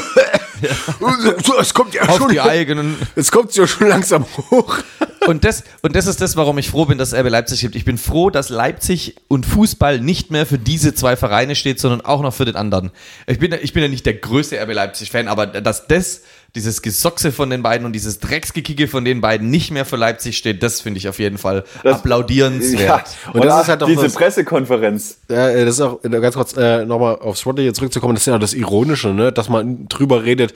Es 1.60 1.74
kommt 1.74 1.94
ja 1.94 2.02
Auf 2.02 2.16
schon, 2.16 2.30
die 2.30 2.40
eigenen. 2.40 2.96
es 3.14 3.30
kommt 3.30 3.54
ja 3.54 3.66
schon 3.66 3.88
langsam 3.88 4.24
hoch. 4.50 4.78
Und 5.26 5.44
das, 5.44 5.64
und 5.82 5.96
das 5.96 6.06
ist 6.06 6.20
das, 6.20 6.36
warum 6.36 6.56
ich 6.58 6.70
froh 6.70 6.86
bin, 6.86 6.98
dass 6.98 7.12
RB 7.12 7.28
Leipzig 7.28 7.60
gibt. 7.60 7.74
Ich 7.74 7.84
bin 7.84 7.98
froh, 7.98 8.30
dass 8.30 8.48
Leipzig 8.48 9.16
und 9.28 9.44
Fußball 9.44 10.00
nicht 10.00 10.30
mehr 10.30 10.46
für 10.46 10.58
diese 10.58 10.94
zwei 10.94 11.16
Vereine 11.16 11.56
steht, 11.56 11.80
sondern 11.80 12.00
auch 12.00 12.22
noch 12.22 12.32
für 12.32 12.44
den 12.44 12.56
anderen. 12.56 12.90
Ich 13.26 13.38
bin, 13.38 13.52
ich 13.60 13.72
bin 13.72 13.82
ja 13.82 13.88
nicht 13.88 14.06
der 14.06 14.14
größte 14.14 14.60
RB 14.60 14.72
Leipzig-Fan, 14.72 15.28
aber 15.28 15.46
dass 15.46 15.88
das, 15.88 16.22
dieses 16.56 16.82
Gesochse 16.82 17.30
von 17.30 17.50
den 17.50 17.62
beiden 17.62 17.86
und 17.86 17.92
dieses 17.92 18.18
Drecksgekicke 18.18 18.88
von 18.88 19.04
den 19.04 19.20
beiden 19.20 19.50
nicht 19.50 19.70
mehr 19.70 19.84
für 19.84 19.96
Leipzig 19.96 20.36
steht, 20.36 20.62
das 20.62 20.80
finde 20.80 20.98
ich 20.98 21.08
auf 21.08 21.18
jeden 21.20 21.38
Fall 21.38 21.62
Das- 21.84 21.98
applaudierenswert. 21.98 22.80
Ja, 23.26 23.32
Und 23.32 23.44
das 23.44 23.62
ist 23.62 23.68
halt 23.68 23.82
auch 23.82 23.86
diese 23.86 24.02
das- 24.04 24.14
Pressekonferenz. 24.14 25.18
Äh, 25.28 25.64
das 25.64 25.74
ist 25.76 25.80
auch 25.80 26.02
äh, 26.02 26.08
ganz 26.08 26.34
kurz 26.34 26.56
äh, 26.56 26.84
nochmal 26.84 27.16
aufs 27.20 27.40
Sportliche 27.40 27.72
zurückzukommen, 27.72 28.14
das 28.14 28.22
ist 28.22 28.26
ja 28.26 28.34
auch 28.36 28.40
das 28.40 28.54
Ironische, 28.54 29.08
ne? 29.08 29.32
dass 29.32 29.48
man 29.48 29.86
drüber 29.88 30.24
redet, 30.24 30.52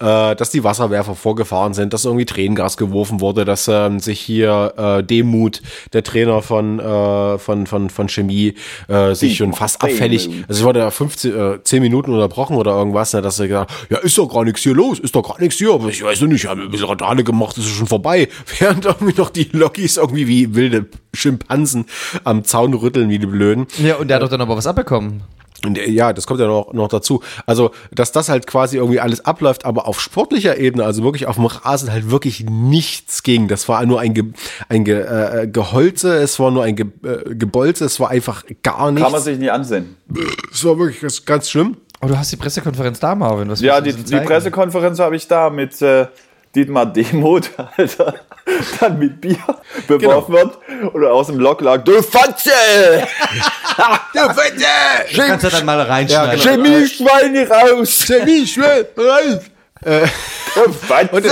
äh, 0.00 0.34
dass 0.34 0.50
die 0.50 0.64
Wasserwerfer 0.64 1.14
vorgefahren 1.14 1.74
sind, 1.74 1.92
dass 1.92 2.04
irgendwie 2.04 2.24
Tränengas 2.24 2.76
geworfen 2.76 3.20
wurde, 3.20 3.44
dass 3.44 3.68
ähm, 3.68 4.00
sich 4.00 4.20
hier 4.20 4.74
äh, 4.76 5.02
Demut, 5.04 5.60
der 5.92 6.02
Trainer 6.02 6.42
von, 6.42 6.78
äh, 6.80 7.38
von, 7.38 7.66
von, 7.66 7.90
von 7.90 8.08
Chemie, 8.08 8.54
äh, 8.88 9.14
sich 9.14 9.36
schon 9.36 9.52
fast 9.52 9.82
abfällig, 9.82 10.28
also 10.48 10.60
es 10.60 10.62
wurde 10.64 10.80
ja 10.80 10.90
15, 10.90 11.34
äh, 11.34 11.58
10 11.62 11.82
Minuten 11.82 12.12
unterbrochen 12.12 12.56
oder 12.56 12.72
irgendwas, 12.72 13.12
ne? 13.12 13.20
dass 13.22 13.38
er 13.38 13.48
gesagt 13.48 13.70
hat, 13.70 13.90
ja, 13.90 13.98
ist 13.98 14.16
doch 14.16 14.28
gar 14.32 14.44
nichts 14.44 14.62
hier 14.62 14.74
los, 14.74 14.98
ist 14.98 15.14
doch 15.14 15.22
gar 15.28 15.40
nichts 15.42 15.58
hier, 15.58 15.72
aber 15.72 15.88
ich 15.88 16.02
weiß 16.02 16.20
noch 16.22 16.28
nicht, 16.28 16.44
ich 16.44 16.50
habe 16.50 16.62
ein 16.62 16.70
bisschen 16.70 16.88
Radale 16.88 17.24
gemacht, 17.24 17.58
ist 17.58 17.66
schon 17.68 17.86
vorbei. 17.86 18.28
Während 18.58 18.84
irgendwie 18.84 19.14
noch 19.18 19.30
die 19.30 19.48
Lokis 19.52 19.96
irgendwie 19.96 20.28
wie 20.28 20.54
wilde 20.54 20.86
Schimpansen 21.14 21.86
am 22.24 22.44
Zaun 22.44 22.74
rütteln, 22.74 23.10
wie 23.10 23.18
die 23.18 23.26
Blöden. 23.26 23.66
Ja, 23.78 23.96
und 23.96 24.08
der 24.08 24.16
hat 24.16 24.22
doch 24.22 24.30
dann 24.30 24.40
aber 24.40 24.56
was 24.56 24.66
abbekommen. 24.66 25.22
Und, 25.64 25.78
äh, 25.78 25.88
Ja, 25.88 26.12
das 26.12 26.26
kommt 26.26 26.40
ja 26.40 26.46
noch, 26.46 26.72
noch 26.72 26.88
dazu. 26.88 27.22
Also, 27.46 27.70
dass 27.92 28.12
das 28.12 28.28
halt 28.28 28.46
quasi 28.46 28.76
irgendwie 28.76 29.00
alles 29.00 29.24
abläuft, 29.24 29.64
aber 29.64 29.86
auf 29.86 30.00
sportlicher 30.00 30.58
Ebene, 30.58 30.84
also 30.84 31.02
wirklich 31.04 31.26
auf 31.26 31.36
dem 31.36 31.46
Rasen 31.46 31.92
halt 31.92 32.10
wirklich 32.10 32.44
nichts 32.48 33.22
ging. 33.22 33.48
Das 33.48 33.68
war 33.68 33.84
nur 33.86 34.00
ein, 34.00 34.14
Ge, 34.14 34.24
ein 34.68 34.84
Ge, 34.84 35.00
äh, 35.00 35.46
Geholze, 35.46 36.16
es 36.16 36.38
war 36.38 36.50
nur 36.50 36.64
ein 36.64 36.76
Ge, 36.76 36.86
äh, 37.04 37.34
Gebolze, 37.34 37.84
es 37.84 38.00
war 38.00 38.10
einfach 38.10 38.44
gar 38.62 38.90
nichts. 38.90 39.04
Kann 39.04 39.12
man 39.12 39.22
sich 39.22 39.38
nicht 39.38 39.52
ansehen. 39.52 39.96
Es 40.52 40.64
war 40.64 40.78
wirklich 40.78 41.00
ganz, 41.00 41.24
ganz 41.24 41.50
schlimm. 41.50 41.76
Oh, 42.04 42.08
du 42.08 42.18
hast 42.18 42.32
die 42.32 42.36
Pressekonferenz 42.36 42.98
da, 42.98 43.14
Marvin. 43.14 43.48
Was 43.48 43.60
Ja, 43.60 43.80
die, 43.80 43.92
die? 43.92 44.16
Pressekonferenz 44.16 44.98
habe 44.98 45.14
ich 45.14 45.28
da 45.28 45.50
mit 45.50 45.80
äh, 45.82 46.06
Dietmar 46.52 46.86
Demuth, 46.86 47.50
Alter, 47.76 48.14
dann 48.80 48.98
mit 48.98 49.20
Bier 49.20 49.36
beworfen 49.86 50.34
wird 50.34 50.58
oder 50.94 51.12
aus 51.12 51.28
dem 51.28 51.38
Lok 51.38 51.60
lag, 51.60 51.82
du 51.84 52.02
Fotze! 52.02 52.50
Du 54.12 54.18
Fette! 54.34 55.16
Kannst 55.16 55.46
du 55.46 55.48
dann 55.48 55.64
mal 55.64 55.80
reinschneiden. 55.80 56.38
Ja, 56.38 56.54
genau. 56.54 56.64
Chemie-Schweine 56.64 57.48
raus! 57.48 58.04
Chemie, 58.06 58.46
schnell, 58.46 58.86
rein! 58.98 59.40
Du 60.54 60.72
Fotze! 60.72 61.08
Und 61.12 61.26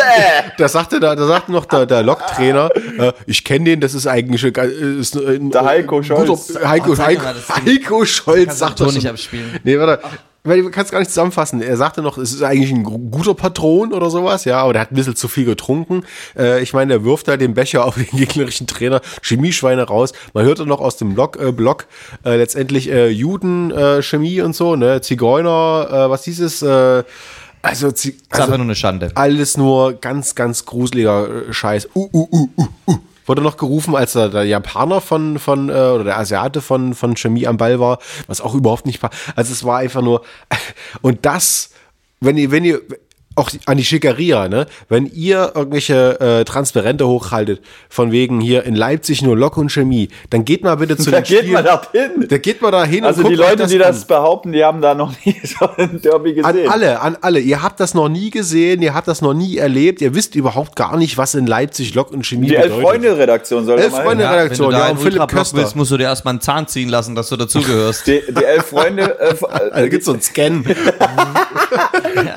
da 0.56 0.68
sagte 0.68 1.00
da, 1.00 1.14
da 1.14 1.26
sagte 1.26 1.52
noch 1.52 1.66
der, 1.66 1.84
der 1.84 2.02
Loktrainer, 2.02 2.70
äh, 2.98 3.12
ich 3.26 3.44
kenne 3.44 3.66
den, 3.66 3.80
das 3.80 3.92
ist 3.92 4.06
eigentlich 4.06 4.42
ein, 4.46 4.54
äh, 4.54 5.00
ist 5.00 5.16
ein, 5.16 5.50
Der 5.50 5.64
Heiko 5.64 6.02
Scholz. 6.02 6.48
Guter, 6.48 6.66
Heiko, 6.68 6.92
Oh, 6.92 6.96
Heiko, 6.98 7.22
das 7.24 7.62
Ding. 7.62 7.74
Heiko 7.74 8.04
Scholz 8.06 8.58
sagt 8.58 8.80
das 8.80 8.94
nicht 8.94 9.06
abspielen. 9.08 9.60
Nee, 9.62 9.78
warte. 9.78 10.02
Weil 10.42 10.62
du 10.62 10.70
kannst 10.70 10.90
gar 10.90 11.00
nicht 11.00 11.10
zusammenfassen. 11.10 11.60
Er 11.60 11.76
sagte 11.76 12.00
noch, 12.00 12.16
es 12.16 12.32
ist 12.32 12.42
eigentlich 12.42 12.70
ein 12.72 12.82
guter 13.10 13.34
Patron 13.34 13.92
oder 13.92 14.08
sowas, 14.08 14.46
ja, 14.46 14.58
aber 14.62 14.72
der 14.72 14.80
hat 14.82 14.90
ein 14.90 14.94
bisschen 14.94 15.14
zu 15.14 15.28
viel 15.28 15.44
getrunken. 15.44 16.04
Äh, 16.34 16.62
ich 16.62 16.72
meine, 16.72 16.94
der 16.94 17.04
wirft 17.04 17.28
da 17.28 17.36
den 17.36 17.52
Becher 17.52 17.84
auf 17.86 17.96
den 17.96 18.06
gegnerischen 18.06 18.66
Trainer, 18.66 19.02
Chemieschweine 19.22 19.82
raus. 19.82 20.12
Man 20.32 20.46
hört 20.46 20.58
dann 20.60 20.68
noch 20.68 20.80
aus 20.80 20.96
dem 20.96 21.12
Blog, 21.14 21.38
äh, 21.38 21.52
Blog 21.52 21.86
äh, 22.24 22.36
letztendlich 22.36 22.90
äh, 22.90 23.08
Juden, 23.10 23.70
äh, 23.70 24.00
Chemie 24.02 24.40
und 24.40 24.56
so, 24.56 24.76
ne, 24.76 25.02
Zigeuner, 25.02 25.88
äh, 26.06 26.10
was 26.10 26.24
hieß 26.24 26.40
es, 26.40 26.62
äh, 26.62 27.04
also, 27.62 27.90
Zi- 27.92 28.12
Das 28.12 28.16
ist 28.22 28.32
also 28.32 28.42
einfach 28.44 28.56
nur 28.56 28.64
eine 28.64 28.74
Schande. 28.74 29.10
alles 29.16 29.58
nur 29.58 29.92
ganz, 29.92 30.34
ganz 30.34 30.64
gruseliger 30.64 31.48
äh, 31.48 31.52
Scheiß. 31.52 31.90
Uh, 31.94 32.08
uh, 32.14 32.28
uh, 32.32 32.48
uh, 32.56 32.66
uh. 32.86 32.96
Wurde 33.30 33.42
noch 33.42 33.56
gerufen, 33.56 33.94
als 33.94 34.14
der, 34.14 34.28
der 34.28 34.42
Japaner 34.42 35.00
von, 35.00 35.38
von 35.38 35.68
äh, 35.68 35.72
oder 35.72 36.02
der 36.02 36.18
Asiate 36.18 36.60
von, 36.60 36.94
von 36.94 37.14
Chemie 37.14 37.46
am 37.46 37.58
Ball 37.58 37.78
war, 37.78 38.00
was 38.26 38.40
auch 38.40 38.56
überhaupt 38.56 38.86
nicht 38.86 39.04
war. 39.04 39.10
Also 39.36 39.52
es 39.52 39.62
war 39.62 39.78
einfach 39.78 40.02
nur. 40.02 40.22
Und 41.00 41.24
das, 41.24 41.70
wenn 42.18 42.36
ihr, 42.36 42.50
wenn 42.50 42.64
ihr, 42.64 42.82
auch 43.36 43.48
an 43.66 43.76
die 43.76 43.84
Schickeria, 43.84 44.48
ne? 44.48 44.66
Wenn 44.88 45.06
ihr 45.06 45.52
irgendwelche 45.54 46.18
äh, 46.20 46.44
Transparente 46.44 47.06
hochhaltet, 47.06 47.60
von 47.88 48.10
wegen 48.12 48.40
hier 48.40 48.64
in 48.64 48.74
Leipzig 48.74 49.22
nur 49.22 49.36
Lok 49.36 49.56
und 49.56 49.70
Chemie, 49.70 50.08
dann 50.30 50.44
geht 50.44 50.64
mal 50.64 50.74
bitte 50.74 50.96
zu 50.98 51.10
Da 51.10 51.20
den 51.20 51.24
geht 51.24 51.38
Spielen. 51.38 51.52
man 51.54 51.64
da 51.64 51.82
hin. 51.92 52.26
Da 52.28 52.38
geht 52.38 52.60
man 52.60 52.72
da 52.72 52.84
hin 52.84 53.04
Also 53.04 53.22
und 53.22 53.30
die 53.30 53.36
Leute, 53.36 53.66
die 53.68 53.76
an. 53.76 53.80
das 53.82 54.04
behaupten, 54.04 54.52
die 54.52 54.64
haben 54.64 54.80
da 54.82 54.94
noch 54.94 55.14
nie 55.24 55.36
so 55.44 55.68
ein 55.76 56.00
Derby 56.02 56.40
An 56.42 56.52
gesehen. 56.54 56.70
alle, 56.70 57.00
an 57.00 57.16
alle. 57.20 57.38
Ihr 57.40 57.62
habt 57.62 57.78
das 57.80 57.94
noch 57.94 58.08
nie 58.08 58.30
gesehen, 58.30 58.82
ihr 58.82 58.94
habt 58.94 59.06
das 59.08 59.22
noch 59.22 59.32
nie 59.32 59.56
erlebt, 59.58 60.00
ihr 60.02 60.14
wisst 60.14 60.34
überhaupt 60.34 60.74
gar 60.76 60.96
nicht, 60.96 61.16
was 61.16 61.34
in 61.36 61.46
Leipzig 61.46 61.94
Lok 61.94 62.10
und 62.10 62.26
Chemie 62.26 62.48
Die 62.48 62.52
bedeutet. 62.54 62.72
Elf-Freunde-Redaktion 62.72 63.64
soll 63.64 63.76
da 63.76 63.82
Elf 63.84 63.92
mal 63.92 64.02
Freunde- 64.02 64.24
hin. 64.24 64.32
Ja, 64.32 64.38
Redaktion, 64.38 64.66
wenn 64.68 64.72
du 64.74 64.78
da 64.80 64.84
ja, 64.86 64.90
und 64.92 65.00
Philipp 65.00 65.28
Köster. 65.28 65.56
willst, 65.56 65.76
musst 65.76 65.90
du 65.92 65.96
dir 65.96 66.04
erstmal 66.04 66.32
einen 66.32 66.40
Zahn 66.40 66.66
ziehen 66.66 66.88
lassen, 66.88 67.14
dass 67.14 67.28
du 67.28 67.36
dazugehörst. 67.36 68.06
Die, 68.08 68.20
die 68.28 68.44
Elf-Freunde... 68.44 69.18
Äh, 69.20 69.34
Da 69.80 69.86
gibt's 69.88 70.06
so 70.06 70.12
einen 70.12 70.20
Scan. 70.20 70.64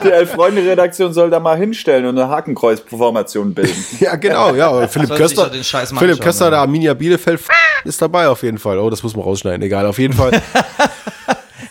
Die 0.03 0.09
Elf-Freunde-Redaktion 0.11 0.83
soll 0.95 1.29
da 1.29 1.39
mal 1.39 1.57
hinstellen 1.57 2.05
und 2.05 2.17
eine 2.17 2.29
Hakenkreuz-Formation 2.29 3.53
bilden. 3.53 3.85
ja, 3.99 4.15
genau, 4.15 4.53
ja. 4.53 4.87
Philipp 4.87 5.15
Köster, 5.15 5.43
doch 5.43 5.51
den 5.51 5.63
Scheiß 5.63 5.91
mal 5.91 5.99
Philipp 5.99 6.21
Köster, 6.21 6.45
ja. 6.45 6.51
der 6.51 6.59
Arminia 6.59 6.93
Bielefeld, 6.93 7.41
ist 7.83 8.01
dabei 8.01 8.27
auf 8.27 8.43
jeden 8.43 8.57
Fall. 8.57 8.77
Oh, 8.79 8.89
das 8.89 9.03
muss 9.03 9.15
man 9.15 9.23
rausschneiden, 9.23 9.61
egal. 9.61 9.85
Auf 9.85 9.99
jeden 9.99 10.13
Fall. 10.13 10.41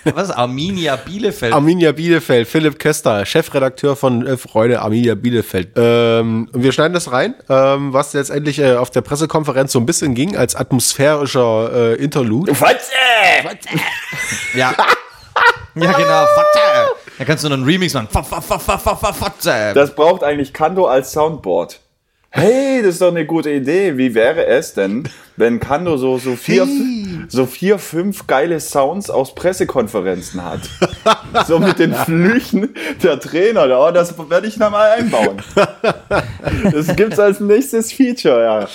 Was? 0.05 0.31
Arminia 0.31 0.97
Bielefeld? 0.97 1.53
Arminia 1.53 1.93
Bielefeld, 1.93 2.49
Philipp 2.49 2.78
Köster, 2.78 3.24
Chefredakteur 3.24 3.94
von 3.94 4.27
äh, 4.27 4.36
Freude 4.36 4.82
Arminia 4.82 5.15
Bielefeld. 5.15 5.70
Ähm, 5.77 6.49
und 6.53 6.62
wir 6.62 6.73
schneiden 6.73 6.93
das 6.93 7.12
rein, 7.12 7.35
ähm, 7.49 7.93
was 7.93 8.12
letztendlich 8.12 8.59
äh, 8.59 8.74
auf 8.74 8.90
der 8.90 9.03
Pressekonferenz 9.03 9.73
so 9.73 9.78
ein 9.78 9.86
bisschen 9.86 10.15
ging, 10.15 10.36
als 10.36 10.57
atmosphärischer 10.57 11.70
äh, 11.73 11.94
Interlude. 12.03 12.55
Fotze! 12.55 12.90
ja. 14.55 14.74
ja, 15.74 15.93
genau. 15.93 16.27
Fotze. 16.27 16.61
Da 17.23 17.27
kannst 17.27 17.44
du 17.44 17.49
noch 17.49 17.57
einen 17.57 17.65
Remix 17.65 17.94
machen. 17.94 18.09
Fa- 18.11 18.24
fa- 18.24 18.40
fa- 18.40 18.59
fa- 18.59 18.78
fa- 18.78 18.97
fa- 18.97 19.12
Fotze. 19.12 19.70
Das 19.77 19.94
braucht 19.94 20.24
eigentlich 20.24 20.53
Kando 20.53 20.86
als 20.89 21.12
Soundboard. 21.12 21.78
Hey, 22.31 22.81
das 22.82 22.94
ist 22.94 23.01
doch 23.03 23.12
eine 23.12 23.24
gute 23.27 23.49
Idee. 23.53 23.97
Wie 23.97 24.12
wäre 24.12 24.44
es 24.47 24.74
denn, 24.74 25.09
wenn 25.36 25.61
Kando 25.61 25.97
so, 25.99 26.19
so, 26.19 26.35
vier, 26.35 26.66
so 27.28 27.47
vier, 27.47 27.78
fünf 27.78 28.27
geile 28.27 28.59
Sounds 28.59 29.09
aus 29.09 29.36
Pressekonferenzen 29.36 30.43
hat? 30.44 30.62
so 31.47 31.61
mit 31.61 31.78
den 31.78 31.94
Flüchen 31.94 32.74
der 33.01 33.20
Trainer. 33.20 33.69
Oh, 33.78 33.93
das 33.93 34.12
werde 34.28 34.49
ich 34.49 34.57
noch 34.57 34.73
mal 34.73 34.90
einbauen. 34.90 35.36
Das 36.73 36.97
gibt's 36.97 37.20
als 37.20 37.39
nächstes 37.39 37.93
Feature, 37.93 38.43
ja. 38.43 38.69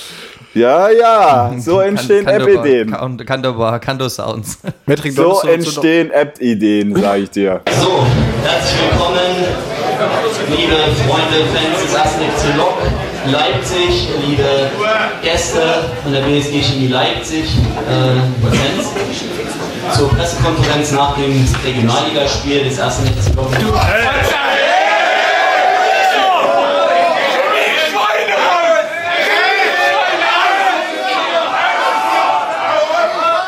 Ja, 0.54 0.90
ja, 0.90 1.54
so 1.60 1.82
entstehen 1.82 2.26
App-Ideen. 2.26 2.92
Kando-Sounds. 3.26 4.60
Metric, 4.88 5.14
So 5.14 5.34
solltest 5.36 5.44
du- 5.44 5.52
entstehen 5.82 6.12
App-Ideen, 6.12 6.96
sag 6.96 7.20
ich 7.20 7.30
dir. 7.30 7.62
So, 7.80 8.08
herzlich 8.48 8.80
willkommen, 8.90 9.36
liebe 10.50 10.76
Freunde, 11.06 11.46
Fans 11.54 11.82
des 11.84 11.96
Asterix 11.96 12.56
Lok, 12.56 12.78
Leipzig, 13.26 14.08
liebe 14.26 14.72
Gäste 15.22 15.90
von 16.02 16.14
der 16.14 16.22
BSG 16.22 16.62
Chemie 16.62 16.88
Leipzig, 16.88 17.44
äh, 17.44 18.56
Fans, 18.56 18.92
zur 19.98 20.10
Pressekonferenz 20.10 20.92
nach 20.92 21.16
dem 21.16 21.46
Regionalligaspiel 21.66 22.64
des 22.64 22.80
Asterix 22.80 23.34
Lok. 23.36 23.52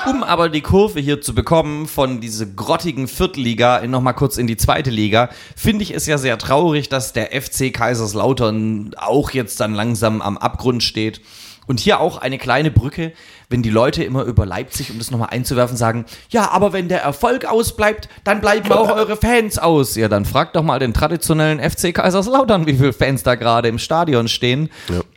Um 0.06 0.19
aber 0.30 0.48
die 0.48 0.62
Kurve 0.62 1.00
hier 1.00 1.22
zu 1.22 1.34
bekommen 1.34 1.88
von 1.88 2.22
dieser 2.22 2.46
grottigen 2.46 3.08
Viertliga 3.08 3.86
nochmal 3.88 4.14
kurz 4.14 4.38
in 4.38 4.48
die 4.48 4.58
zweite 4.58 4.92
Liga, 4.92 5.30
finde 5.56 5.84
ich 5.84 5.94
es 5.94 6.06
ja 6.06 6.18
sehr 6.18 6.38
traurig, 6.38 6.88
dass 6.88 7.14
der 7.14 7.30
FC 7.40 7.74
Kaiserslautern 7.74 8.92
auch 8.96 9.32
jetzt 9.32 9.60
dann 9.60 9.74
langsam 9.74 10.22
am 10.22 10.38
Abgrund 10.38 10.84
steht. 10.84 11.22
Und 11.66 11.80
hier 11.80 12.00
auch 12.00 12.18
eine 12.18 12.40
kleine 12.40 12.72
Brücke, 12.72 13.14
wenn 13.50 13.62
die 13.62 13.70
Leute 13.70 14.04
immer 14.04 14.24
über 14.24 14.46
Leipzig, 14.46 14.90
um 14.90 14.98
das 14.98 15.12
nochmal 15.12 15.30
einzuwerfen, 15.30 15.78
sagen, 15.78 16.06
ja, 16.30 16.50
aber 16.50 16.74
wenn 16.74 16.90
der 16.90 17.04
Erfolg 17.04 17.46
ausbleibt, 17.46 18.10
dann 18.24 18.42
bleiben 18.42 18.72
auch 18.72 18.90
eure 18.90 19.18
Fans 19.18 19.60
aus. 19.60 19.96
Ja, 19.96 20.08
dann 20.08 20.26
fragt 20.26 20.56
doch 20.56 20.64
mal 20.64 20.80
den 20.80 20.96
traditionellen 20.96 21.60
FC 21.60 21.94
Kaiserslautern, 21.94 22.66
wie 22.66 22.74
viele 22.74 22.94
Fans 22.94 23.22
da 23.22 23.36
gerade 23.36 23.68
im 23.68 23.78
Stadion 23.78 24.28
stehen, 24.28 24.70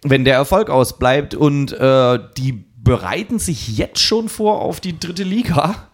wenn 0.02 0.24
der 0.24 0.34
Erfolg 0.34 0.68
ausbleibt 0.68 1.34
und 1.34 1.72
äh, 1.72 2.18
die 2.36 2.64
bereiten 2.82 3.38
sich 3.38 3.76
jetzt 3.76 4.00
schon 4.00 4.28
vor 4.28 4.60
auf 4.60 4.80
die 4.80 4.98
dritte 4.98 5.22
Liga. 5.22 5.74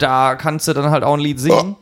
Da 0.00 0.34
kannst 0.34 0.66
du 0.66 0.72
dann 0.72 0.90
halt 0.90 1.04
auch 1.04 1.14
ein 1.14 1.20
Lied 1.20 1.38
singen. 1.38 1.76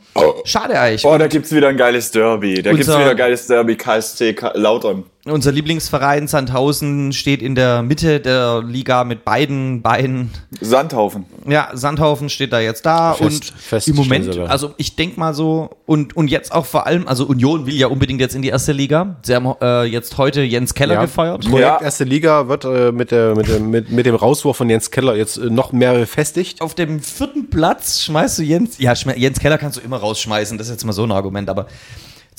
Schade 0.45 0.79
eigentlich. 0.79 1.05
Oh, 1.05 1.17
da 1.17 1.27
gibt's 1.29 1.51
wieder 1.51 1.69
ein 1.69 1.79
geiles 1.79 2.11
Derby. 2.11 2.63
Da 2.63 2.73
gibt's 2.73 2.87
wieder 2.87 3.11
ein 3.11 3.17
geiles 3.17 3.47
Derby, 3.47 3.75
KSC 3.75 4.37
Lautern. 4.53 5.05
Unser 5.31 5.53
Lieblingsverein 5.53 6.29
Sandhausen 6.29 7.13
steht 7.13 7.43
in 7.43 7.55
der 7.55 7.83
Mitte 7.83 8.21
der 8.21 8.63
Liga 8.67 9.05
mit 9.05 9.25
beiden 9.25 9.83
Beinen. 9.83 10.31
Sandhaufen. 10.61 11.25
Ja, 11.49 11.69
Sandhaufen 11.73 12.29
steht 12.29 12.53
da 12.53 12.61
jetzt 12.61 12.85
da 12.87 13.15
Fest- 13.15 13.23
und 13.31 13.45
fest 13.59 13.89
im 13.89 13.97
Moment, 13.97 14.33
sogar. 14.33 14.51
also 14.51 14.75
ich 14.77 14.97
denke 14.97 15.19
mal 15.19 15.35
so 15.35 15.71
und 15.87 16.17
und 16.17 16.29
jetzt 16.29 16.53
auch 16.53 16.67
vor 16.67 16.87
allem, 16.87 17.07
also 17.09 17.25
Union 17.27 17.67
will 17.67 17.75
ja 17.75 17.87
unbedingt 17.87 18.21
jetzt 18.21 18.35
in 18.35 18.43
die 18.43 18.49
erste 18.49 18.73
Liga. 18.73 19.17
Sie 19.23 19.35
haben 19.35 19.53
äh, 19.61 19.85
jetzt 19.85 20.19
heute 20.19 20.43
Jens 20.43 20.75
Keller 20.75 20.95
Ja. 20.95 21.03
gefeuert. 21.03 21.43
Projekt 21.49 21.61
Ja. 21.61 21.81
Erste 21.81 22.05
Liga 22.05 22.49
wird 22.49 22.65
äh, 22.65 22.93
mit, 22.93 23.11
der, 23.11 23.35
mit, 23.37 23.49
dem, 23.49 23.71
mit, 23.71 23.91
mit 23.91 24.07
dem 24.07 24.15
Rauswurf 24.15 24.57
von 24.57 24.69
Jens 24.69 24.91
Keller 24.91 25.17
jetzt 25.17 25.37
äh, 25.39 25.51
noch 25.51 25.73
mehr 25.73 25.95
befestigt. 25.95 26.61
Auf 26.61 26.75
dem 26.75 27.01
vierten 27.01 27.51
Platz 27.51 28.03
schmeißt 28.03 28.39
du 28.39 28.43
Jens, 28.43 28.79
ja, 28.79 28.93
Jens 28.95 29.39
Keller 29.41 29.59
kannst 29.59 29.79
du 29.79 29.83
immer 29.83 29.99
rausschmeißen, 29.99 30.59
das 30.59 30.69
ist 30.69 30.73
jetzt 30.75 30.85
mal 30.85 30.93
so 30.93 31.05
ein 31.05 31.13
Argument, 31.13 31.49
aber 31.49 31.67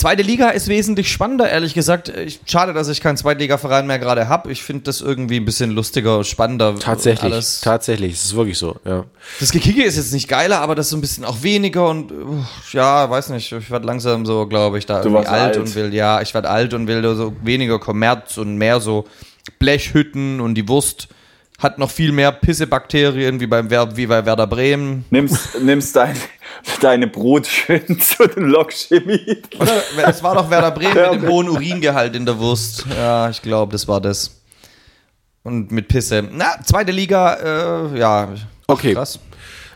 zweite 0.02 0.24
Liga 0.24 0.50
ist 0.50 0.68
wesentlich 0.68 1.12
spannender, 1.12 1.50
ehrlich 1.50 1.74
gesagt. 1.74 2.10
Ich, 2.10 2.40
schade, 2.46 2.74
dass 2.74 2.88
ich 2.88 3.02
keinen 3.02 3.18
Zweitligaverein 3.18 3.86
mehr 3.86 4.00
gerade 4.00 4.28
habe. 4.28 4.52
Ich 4.52 4.64
finde 4.64 4.84
das 4.84 5.00
irgendwie 5.02 5.38
ein 5.38 5.46
bisschen 5.46 5.72
lustiger, 5.72 6.24
spannender. 6.24 6.76
Tatsächlich, 6.80 7.32
Alles. 7.32 7.62
tatsächlich, 7.62 8.14
es 8.14 8.26
ist 8.26 8.36
wirklich 8.36 8.58
so, 8.58 8.78
ja. 8.84 9.06
Das 9.40 9.52
Gekicke 9.52 9.84
ist 9.84 9.98
jetzt 9.98 10.12
nicht 10.12 10.28
geiler, 10.28 10.60
aber 10.62 10.74
das 10.74 10.88
ist 10.88 10.92
so 10.92 10.98
ein 10.98 11.02
bisschen 11.02 11.24
auch 11.24 11.44
weniger 11.44 11.88
und 11.88 12.12
uh, 12.12 12.44
ja, 12.72 13.10
weiß 13.10 13.30
nicht, 13.30 13.52
ich 13.52 13.70
werde 13.70 13.86
langsam 13.86 14.26
so, 14.26 14.48
glaube 14.48 14.80
ich, 14.80 14.88
da 14.88 14.98
irgendwie 14.98 15.20
wirst 15.20 15.30
alt, 15.30 15.42
alt. 15.42 15.58
und 15.58 15.76
will, 15.76 15.94
ja, 15.94 16.22
ich 16.22 16.34
werde 16.34 16.50
alt 16.50 16.74
und 16.74 16.88
will 16.88 17.04
so 17.16 17.34
weniger 17.44 17.78
Kommerz 17.78 18.38
und 18.38 18.58
mehr 18.58 18.80
so 18.80 19.06
Blechhütten 19.60 20.42
und 20.42 20.56
die 20.56 20.68
Wurst 20.68 21.10
hat 21.62 21.78
noch 21.78 21.92
viel 21.92 22.12
mehr 22.12 22.32
Pissebakterien 22.32 23.40
wie 23.40 23.48
beim 23.48 23.70
Wer 23.70 23.96
wie 23.96 24.08
bei 24.08 24.26
Werder 24.26 24.48
Bremen. 24.48 25.06
Nimmst, 25.12 25.62
nimmst 25.62 25.96
dein, 25.96 26.16
deine 26.82 27.08
Brot 27.08 27.46
schön 27.46 28.00
zu 28.00 28.28
den 28.28 28.46
Lokchemie. 28.46 29.44
Das 29.96 30.24
war 30.24 30.36
doch 30.36 30.50
Werder 30.50 30.72
Bremen 30.72 31.12
mit 31.12 31.22
dem 31.22 31.30
hohen 31.30 31.50
Uringehalt 31.50 32.16
in 32.16 32.26
der 32.26 32.40
Wurst. 32.40 32.86
Ja, 32.90 33.30
ich 33.30 33.42
glaube, 33.42 33.72
das 33.74 33.88
war 33.88 34.02
das. 34.02 34.42
Und 35.44 35.72
mit 35.72 35.88
Pisse. 35.88 36.28
Na, 36.32 36.56
zweite 36.64 36.92
Liga, 36.92 37.92
äh, 37.94 38.00
ja. 38.00 38.30
Okay. 38.68 38.94
Krass. 38.94 39.20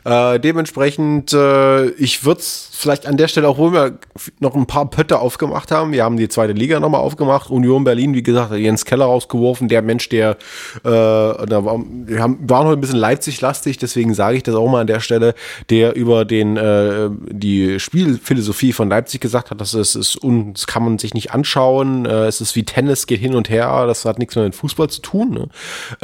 Äh, 0.03 0.39
dementsprechend, 0.39 1.33
äh, 1.33 1.89
ich 1.91 2.25
würde 2.25 2.41
es 2.41 2.69
vielleicht 2.85 3.07
an 3.07 3.17
der 3.17 3.27
Stelle, 3.27 3.49
obwohl 3.49 3.73
wir 3.73 3.97
noch 4.39 4.53
ein 4.53 4.67
paar 4.67 4.87
Pötte 4.87 5.17
aufgemacht 5.17 5.71
haben, 5.71 5.91
wir 5.91 6.03
haben 6.03 6.17
die 6.17 6.29
zweite 6.29 6.53
Liga 6.53 6.79
nochmal 6.79 7.01
aufgemacht, 7.01 7.49
Union 7.49 7.83
Berlin, 7.83 8.13
wie 8.13 8.21
gesagt, 8.21 8.53
Jens 8.53 8.85
Keller 8.85 9.05
rausgeworfen, 9.05 9.67
der 9.67 9.81
Mensch, 9.81 10.07
der, 10.09 10.37
äh, 10.83 10.83
da 10.83 11.65
war, 11.65 11.79
wir 11.79 12.21
haben, 12.21 12.47
waren 12.47 12.67
heute 12.67 12.77
ein 12.77 12.81
bisschen 12.81 12.99
Leipzig-lastig, 12.99 13.79
deswegen 13.79 14.13
sage 14.13 14.37
ich 14.37 14.43
das 14.43 14.53
auch 14.53 14.69
mal 14.69 14.81
an 14.81 14.87
der 14.87 14.99
Stelle, 14.99 15.33
der 15.71 15.95
über 15.95 16.25
den, 16.25 16.57
äh, 16.57 17.09
die 17.11 17.79
Spielphilosophie 17.79 18.71
von 18.71 18.87
Leipzig 18.87 19.19
gesagt 19.19 19.49
hat, 19.49 19.59
dass 19.59 19.73
es 19.73 19.95
ist, 19.95 20.23
un, 20.23 20.53
das 20.53 20.67
kann 20.67 20.83
man 20.83 20.99
sich 20.99 21.15
nicht 21.15 21.31
anschauen, 21.31 22.05
äh, 22.05 22.27
es 22.27 22.39
ist 22.39 22.55
wie 22.55 22.65
Tennis, 22.65 23.07
geht 23.07 23.19
hin 23.19 23.33
und 23.33 23.49
her, 23.49 23.87
das 23.87 24.05
hat 24.05 24.19
nichts 24.19 24.35
mehr 24.35 24.45
mit 24.45 24.53
Fußball 24.53 24.89
zu 24.89 25.01
tun, 25.01 25.31
ne? 25.31 25.47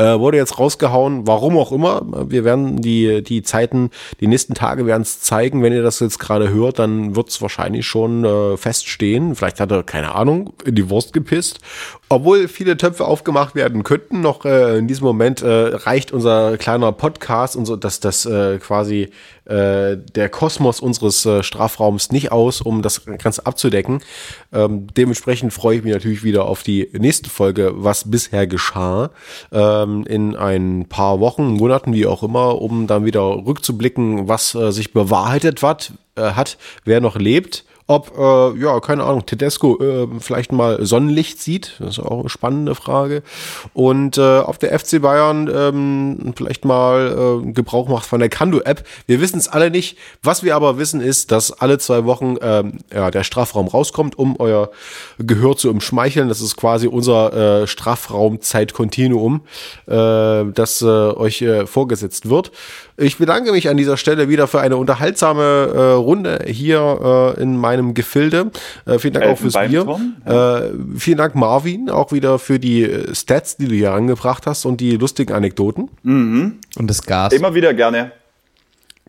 äh, 0.03 0.19
wurde 0.19 0.37
jetzt 0.37 0.57
rausgehauen, 0.57 1.27
warum 1.27 1.59
auch 1.59 1.71
immer, 1.71 2.01
wir 2.27 2.43
werden 2.43 2.81
die, 2.81 3.23
die 3.23 3.43
Zeiten, 3.43 3.91
die 4.19 4.25
nächsten 4.25 4.55
Tage 4.55 4.87
werden 4.87 5.03
es 5.03 5.21
zeigen, 5.21 5.61
wenn 5.61 5.73
ihr 5.73 5.83
das 5.83 5.99
jetzt 5.99 6.17
gerade 6.17 6.49
hört, 6.49 6.70
dann 6.79 7.15
wird 7.15 7.29
es 7.29 7.41
wahrscheinlich 7.41 7.85
schon 7.85 8.23
äh, 8.25 8.57
feststehen. 8.57 9.35
Vielleicht 9.35 9.59
hat 9.59 9.71
er, 9.71 9.83
keine 9.83 10.15
Ahnung, 10.15 10.53
in 10.65 10.75
die 10.75 10.89
Wurst 10.89 11.13
gepisst. 11.13 11.59
Obwohl 12.09 12.47
viele 12.47 12.75
Töpfe 12.75 13.05
aufgemacht 13.05 13.55
werden 13.55 13.83
könnten, 13.83 14.21
noch 14.21 14.43
äh, 14.43 14.77
in 14.77 14.87
diesem 14.87 15.05
Moment 15.05 15.41
äh, 15.41 15.47
reicht 15.47 16.11
unser 16.11 16.57
kleiner 16.57 16.91
Podcast, 16.91 17.55
unser, 17.55 17.77
dass 17.77 18.01
das 18.01 18.25
äh, 18.25 18.57
quasi 18.57 19.09
äh, 19.45 19.97
der 19.97 20.29
Kosmos 20.29 20.79
unseres 20.79 21.25
äh, 21.25 21.41
Strafraums 21.41 22.11
nicht 22.11 22.31
aus, 22.31 22.61
um 22.61 22.81
das 22.81 23.05
Ganze 23.05 23.45
abzudecken. 23.45 24.01
Ähm, 24.53 24.87
dementsprechend 24.95 25.53
freue 25.53 25.77
ich 25.77 25.83
mich 25.83 25.93
natürlich 25.93 26.23
wieder 26.23 26.45
auf 26.45 26.63
die 26.63 26.89
nächste 26.93 27.29
Folge, 27.29 27.71
was 27.75 28.11
bisher 28.11 28.45
geschah, 28.45 29.11
ähm, 29.51 30.05
in 30.05 30.35
ein 30.35 30.87
paar 30.89 31.19
Wochen, 31.19 31.53
Monaten, 31.53 31.93
wie 31.93 32.05
auch 32.05 32.23
immer, 32.23 32.61
um 32.61 32.87
dann 32.87 33.05
wieder 33.05 33.21
rückzublicken, 33.21 34.27
was 34.27 34.53
äh, 34.53 34.71
sich 34.71 34.93
bewahrheitet 34.93 35.63
wat, 35.63 35.93
äh, 36.15 36.21
hat, 36.21 36.57
wer 36.85 37.01
noch 37.01 37.15
lebt. 37.15 37.65
Ob, 37.91 38.17
äh, 38.17 38.57
ja, 38.57 38.79
keine 38.79 39.03
Ahnung, 39.03 39.25
Tedesco 39.25 39.77
äh, 39.81 40.07
vielleicht 40.21 40.53
mal 40.53 40.85
Sonnenlicht 40.85 41.41
sieht, 41.41 41.75
das 41.79 41.97
ist 41.97 41.99
auch 41.99 42.21
eine 42.21 42.29
spannende 42.29 42.73
Frage. 42.73 43.21
Und 43.73 44.17
äh, 44.17 44.39
ob 44.39 44.59
der 44.59 44.79
FC 44.79 45.01
Bayern 45.01 45.51
ähm, 45.53 46.33
vielleicht 46.37 46.63
mal 46.63 47.41
äh, 47.43 47.51
Gebrauch 47.51 47.89
macht 47.89 48.05
von 48.05 48.21
der 48.21 48.29
Kando-App. 48.29 48.87
Wir 49.07 49.19
wissen 49.19 49.39
es 49.39 49.49
alle 49.49 49.71
nicht. 49.71 49.97
Was 50.23 50.41
wir 50.41 50.55
aber 50.55 50.77
wissen 50.77 51.01
ist, 51.01 51.33
dass 51.33 51.51
alle 51.51 51.79
zwei 51.79 52.05
Wochen 52.05 52.37
ähm, 52.41 52.77
ja, 52.93 53.11
der 53.11 53.25
Strafraum 53.25 53.67
rauskommt, 53.67 54.17
um 54.17 54.39
euer 54.39 54.71
Gehör 55.17 55.57
zu 55.57 55.69
umschmeicheln. 55.69 56.29
Das 56.29 56.39
ist 56.39 56.55
quasi 56.55 56.87
unser 56.87 57.63
äh, 57.63 57.67
Strafraumzeitkontinuum, 57.67 59.41
äh, 59.87 60.45
das 60.53 60.81
äh, 60.81 60.85
euch 60.85 61.41
äh, 61.41 61.67
vorgesetzt 61.67 62.29
wird. 62.29 62.53
Ich 63.01 63.17
bedanke 63.17 63.51
mich 63.51 63.67
an 63.67 63.77
dieser 63.77 63.97
Stelle 63.97 64.29
wieder 64.29 64.47
für 64.47 64.61
eine 64.61 64.77
unterhaltsame 64.77 65.41
äh, 65.73 65.79
Runde 65.93 66.45
hier 66.45 67.33
äh, 67.37 67.41
in 67.41 67.57
meinem 67.57 67.95
Gefilde. 67.95 68.51
Äh, 68.85 68.99
vielen 68.99 69.15
Dank 69.15 69.25
auch 69.25 69.37
fürs 69.39 69.55
Bier. 69.55 69.99
Äh, 70.23 70.99
vielen 70.99 71.17
Dank, 71.17 71.33
Marvin, 71.33 71.89
auch 71.89 72.11
wieder 72.11 72.37
für 72.37 72.59
die 72.59 72.83
äh, 72.83 73.15
Stats, 73.15 73.57
die 73.57 73.67
du 73.67 73.73
hier 73.73 73.93
angebracht 73.93 74.45
hast 74.45 74.65
und 74.65 74.79
die 74.81 74.97
lustigen 74.97 75.33
Anekdoten. 75.33 75.89
Mhm. 76.03 76.59
Und 76.77 76.87
das 76.87 77.01
Gas. 77.01 77.33
Immer 77.33 77.55
wieder 77.55 77.73
gerne. 77.73 78.11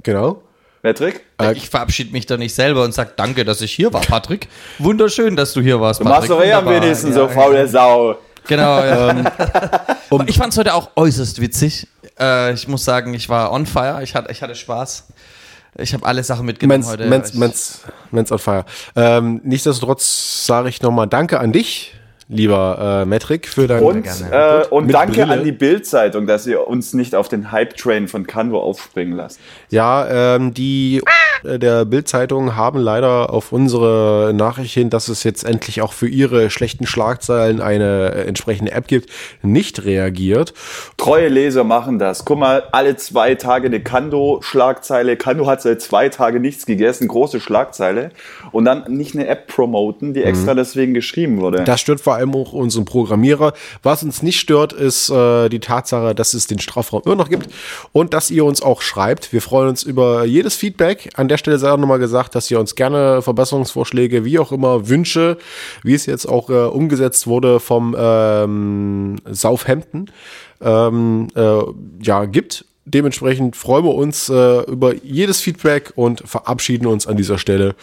Genau. 0.02 0.40
Patrick? 0.80 1.20
Ich 1.54 1.68
verabschiede 1.68 2.12
mich 2.12 2.24
da 2.24 2.38
nicht 2.38 2.54
selber 2.54 2.84
und 2.84 2.94
sag 2.94 3.16
danke, 3.18 3.44
dass 3.44 3.60
ich 3.60 3.72
hier 3.72 3.92
war, 3.92 4.00
Patrick. 4.00 4.48
Wunderschön, 4.78 5.36
dass 5.36 5.52
du 5.52 5.60
hier 5.60 5.80
warst, 5.80 6.00
Du 6.00 6.04
Patrick. 6.04 6.30
machst 6.30 6.30
doch 6.30 6.42
eh 6.44 6.52
am 6.54 6.66
wenigsten 6.66 7.08
Ja, 7.08 7.12
so 7.14 7.20
ja. 7.20 7.28
faule 7.28 7.68
Sau. 7.68 8.16
Genau, 8.46 8.84
ja. 8.84 9.08
Aber 10.10 10.28
ich 10.28 10.36
fand 10.36 10.52
es 10.52 10.58
heute 10.58 10.74
auch 10.74 10.90
äußerst 10.96 11.40
witzig. 11.40 11.86
Äh, 12.18 12.52
ich 12.52 12.68
muss 12.68 12.84
sagen, 12.84 13.14
ich 13.14 13.28
war 13.28 13.52
on 13.52 13.66
fire. 13.66 14.02
Ich 14.02 14.14
hatte, 14.14 14.30
ich 14.30 14.42
hatte 14.42 14.54
Spaß. 14.54 15.08
Ich 15.78 15.94
habe 15.94 16.04
alle 16.04 16.22
Sachen 16.22 16.44
mitgenommen 16.44 16.80
Mens, 16.80 16.90
heute. 16.90 17.06
Mens, 17.06 17.34
Mens, 17.34 17.80
Mens 18.10 18.30
on 18.30 18.38
fire. 18.38 18.64
Ähm, 18.94 19.40
nichtsdestotrotz 19.42 20.46
sage 20.46 20.68
ich 20.68 20.82
nochmal 20.82 21.06
Danke 21.06 21.40
an 21.40 21.52
dich, 21.52 21.94
lieber 22.28 23.02
äh, 23.02 23.06
Metric, 23.06 23.48
für 23.48 23.66
dein 23.66 23.82
Und, 23.82 24.06
äh, 24.30 24.64
und 24.68 24.86
Mit 24.86 24.94
danke 24.94 25.22
Brille. 25.22 25.32
an 25.32 25.44
die 25.44 25.52
Bild-Zeitung, 25.52 26.26
dass 26.26 26.46
ihr 26.46 26.66
uns 26.68 26.92
nicht 26.92 27.14
auf 27.14 27.28
den 27.28 27.52
Hype-Train 27.52 28.06
von 28.08 28.26
Canvo 28.26 28.60
aufspringen 28.60 29.16
lasst. 29.16 29.40
Ja, 29.70 30.34
ähm, 30.34 30.52
die 30.52 30.98
äh, 30.98 31.02
der 31.44 31.84
Bild-Zeitung 31.84 32.56
haben 32.56 32.78
leider 32.78 33.32
auf 33.32 33.52
unsere 33.52 34.32
Nachricht 34.34 34.74
hin, 34.74 34.90
dass 34.90 35.08
es 35.08 35.24
jetzt 35.24 35.44
endlich 35.44 35.82
auch 35.82 35.92
für 35.92 36.08
ihre 36.08 36.50
schlechten 36.50 36.86
Schlagzeilen 36.86 37.60
eine 37.60 38.12
äh, 38.14 38.26
entsprechende 38.26 38.72
App 38.72 38.86
gibt, 38.86 39.10
nicht 39.42 39.84
reagiert. 39.84 40.54
Treue 40.96 41.28
Leser 41.28 41.64
machen 41.64 41.98
das. 41.98 42.24
Guck 42.24 42.38
mal, 42.38 42.64
alle 42.72 42.96
zwei 42.96 43.34
Tage 43.34 43.66
eine 43.66 43.80
Kando-Schlagzeile. 43.80 45.16
Kando 45.16 45.46
hat 45.46 45.62
seit 45.62 45.82
zwei 45.82 46.08
Tagen 46.08 46.40
nichts 46.40 46.66
gegessen, 46.66 47.08
große 47.08 47.40
Schlagzeile. 47.40 48.10
Und 48.52 48.64
dann 48.64 48.84
nicht 48.92 49.14
eine 49.14 49.26
App 49.26 49.46
promoten, 49.48 50.14
die 50.14 50.22
extra 50.22 50.54
deswegen 50.54 50.94
geschrieben 50.94 51.40
wurde. 51.40 51.64
Das 51.64 51.80
stört 51.80 52.00
vor 52.00 52.14
allem 52.14 52.34
auch 52.34 52.52
unseren 52.52 52.84
Programmierer. 52.84 53.52
Was 53.82 54.02
uns 54.02 54.22
nicht 54.22 54.38
stört, 54.38 54.72
ist 54.72 55.10
äh, 55.10 55.48
die 55.48 55.60
Tatsache, 55.60 56.14
dass 56.14 56.34
es 56.34 56.46
den 56.46 56.58
Strafraum 56.58 57.02
immer 57.04 57.16
noch 57.16 57.28
gibt 57.28 57.48
und 57.92 58.14
dass 58.14 58.30
ihr 58.30 58.44
uns 58.44 58.62
auch 58.62 58.82
schreibt. 58.82 59.32
Wir 59.32 59.42
freuen 59.42 59.68
uns 59.68 59.82
über 59.82 60.24
jedes 60.24 60.54
Feedback. 60.54 61.10
An 61.14 61.28
der 61.32 61.38
Stelle 61.38 61.58
sei 61.58 61.70
auch 61.70 61.78
nochmal 61.78 61.98
gesagt, 61.98 62.34
dass 62.34 62.50
ihr 62.50 62.60
uns 62.60 62.74
gerne 62.74 63.22
Verbesserungsvorschläge, 63.22 64.24
wie 64.26 64.38
auch 64.38 64.52
immer, 64.52 64.88
Wünsche, 64.88 65.38
wie 65.82 65.94
es 65.94 66.04
jetzt 66.04 66.26
auch 66.26 66.50
äh, 66.50 66.66
umgesetzt 66.66 67.26
wurde 67.26 67.58
vom 67.58 67.96
ähm, 67.98 69.16
Southampton, 69.30 70.10
ähm, 70.60 71.28
äh, 71.34 71.60
ja, 72.02 72.26
gibt. 72.26 72.66
Dementsprechend 72.84 73.56
freuen 73.56 73.84
wir 73.84 73.94
uns 73.94 74.28
äh, 74.28 74.60
über 74.70 74.94
jedes 74.94 75.40
Feedback 75.40 75.92
und 75.94 76.22
verabschieden 76.26 76.86
uns 76.86 77.06
an 77.06 77.16
dieser 77.16 77.38
Stelle 77.38 77.76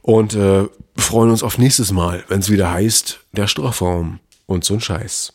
und 0.00 0.34
äh, 0.34 0.64
freuen 0.96 1.30
uns 1.30 1.44
auf 1.44 1.58
nächstes 1.58 1.92
Mal, 1.92 2.24
wenn 2.26 2.40
es 2.40 2.50
wieder 2.50 2.72
heißt, 2.72 3.20
der 3.30 3.46
Strafraum 3.46 4.18
und 4.46 4.64
so 4.64 4.74
ein 4.74 4.80
Scheiß. 4.80 5.34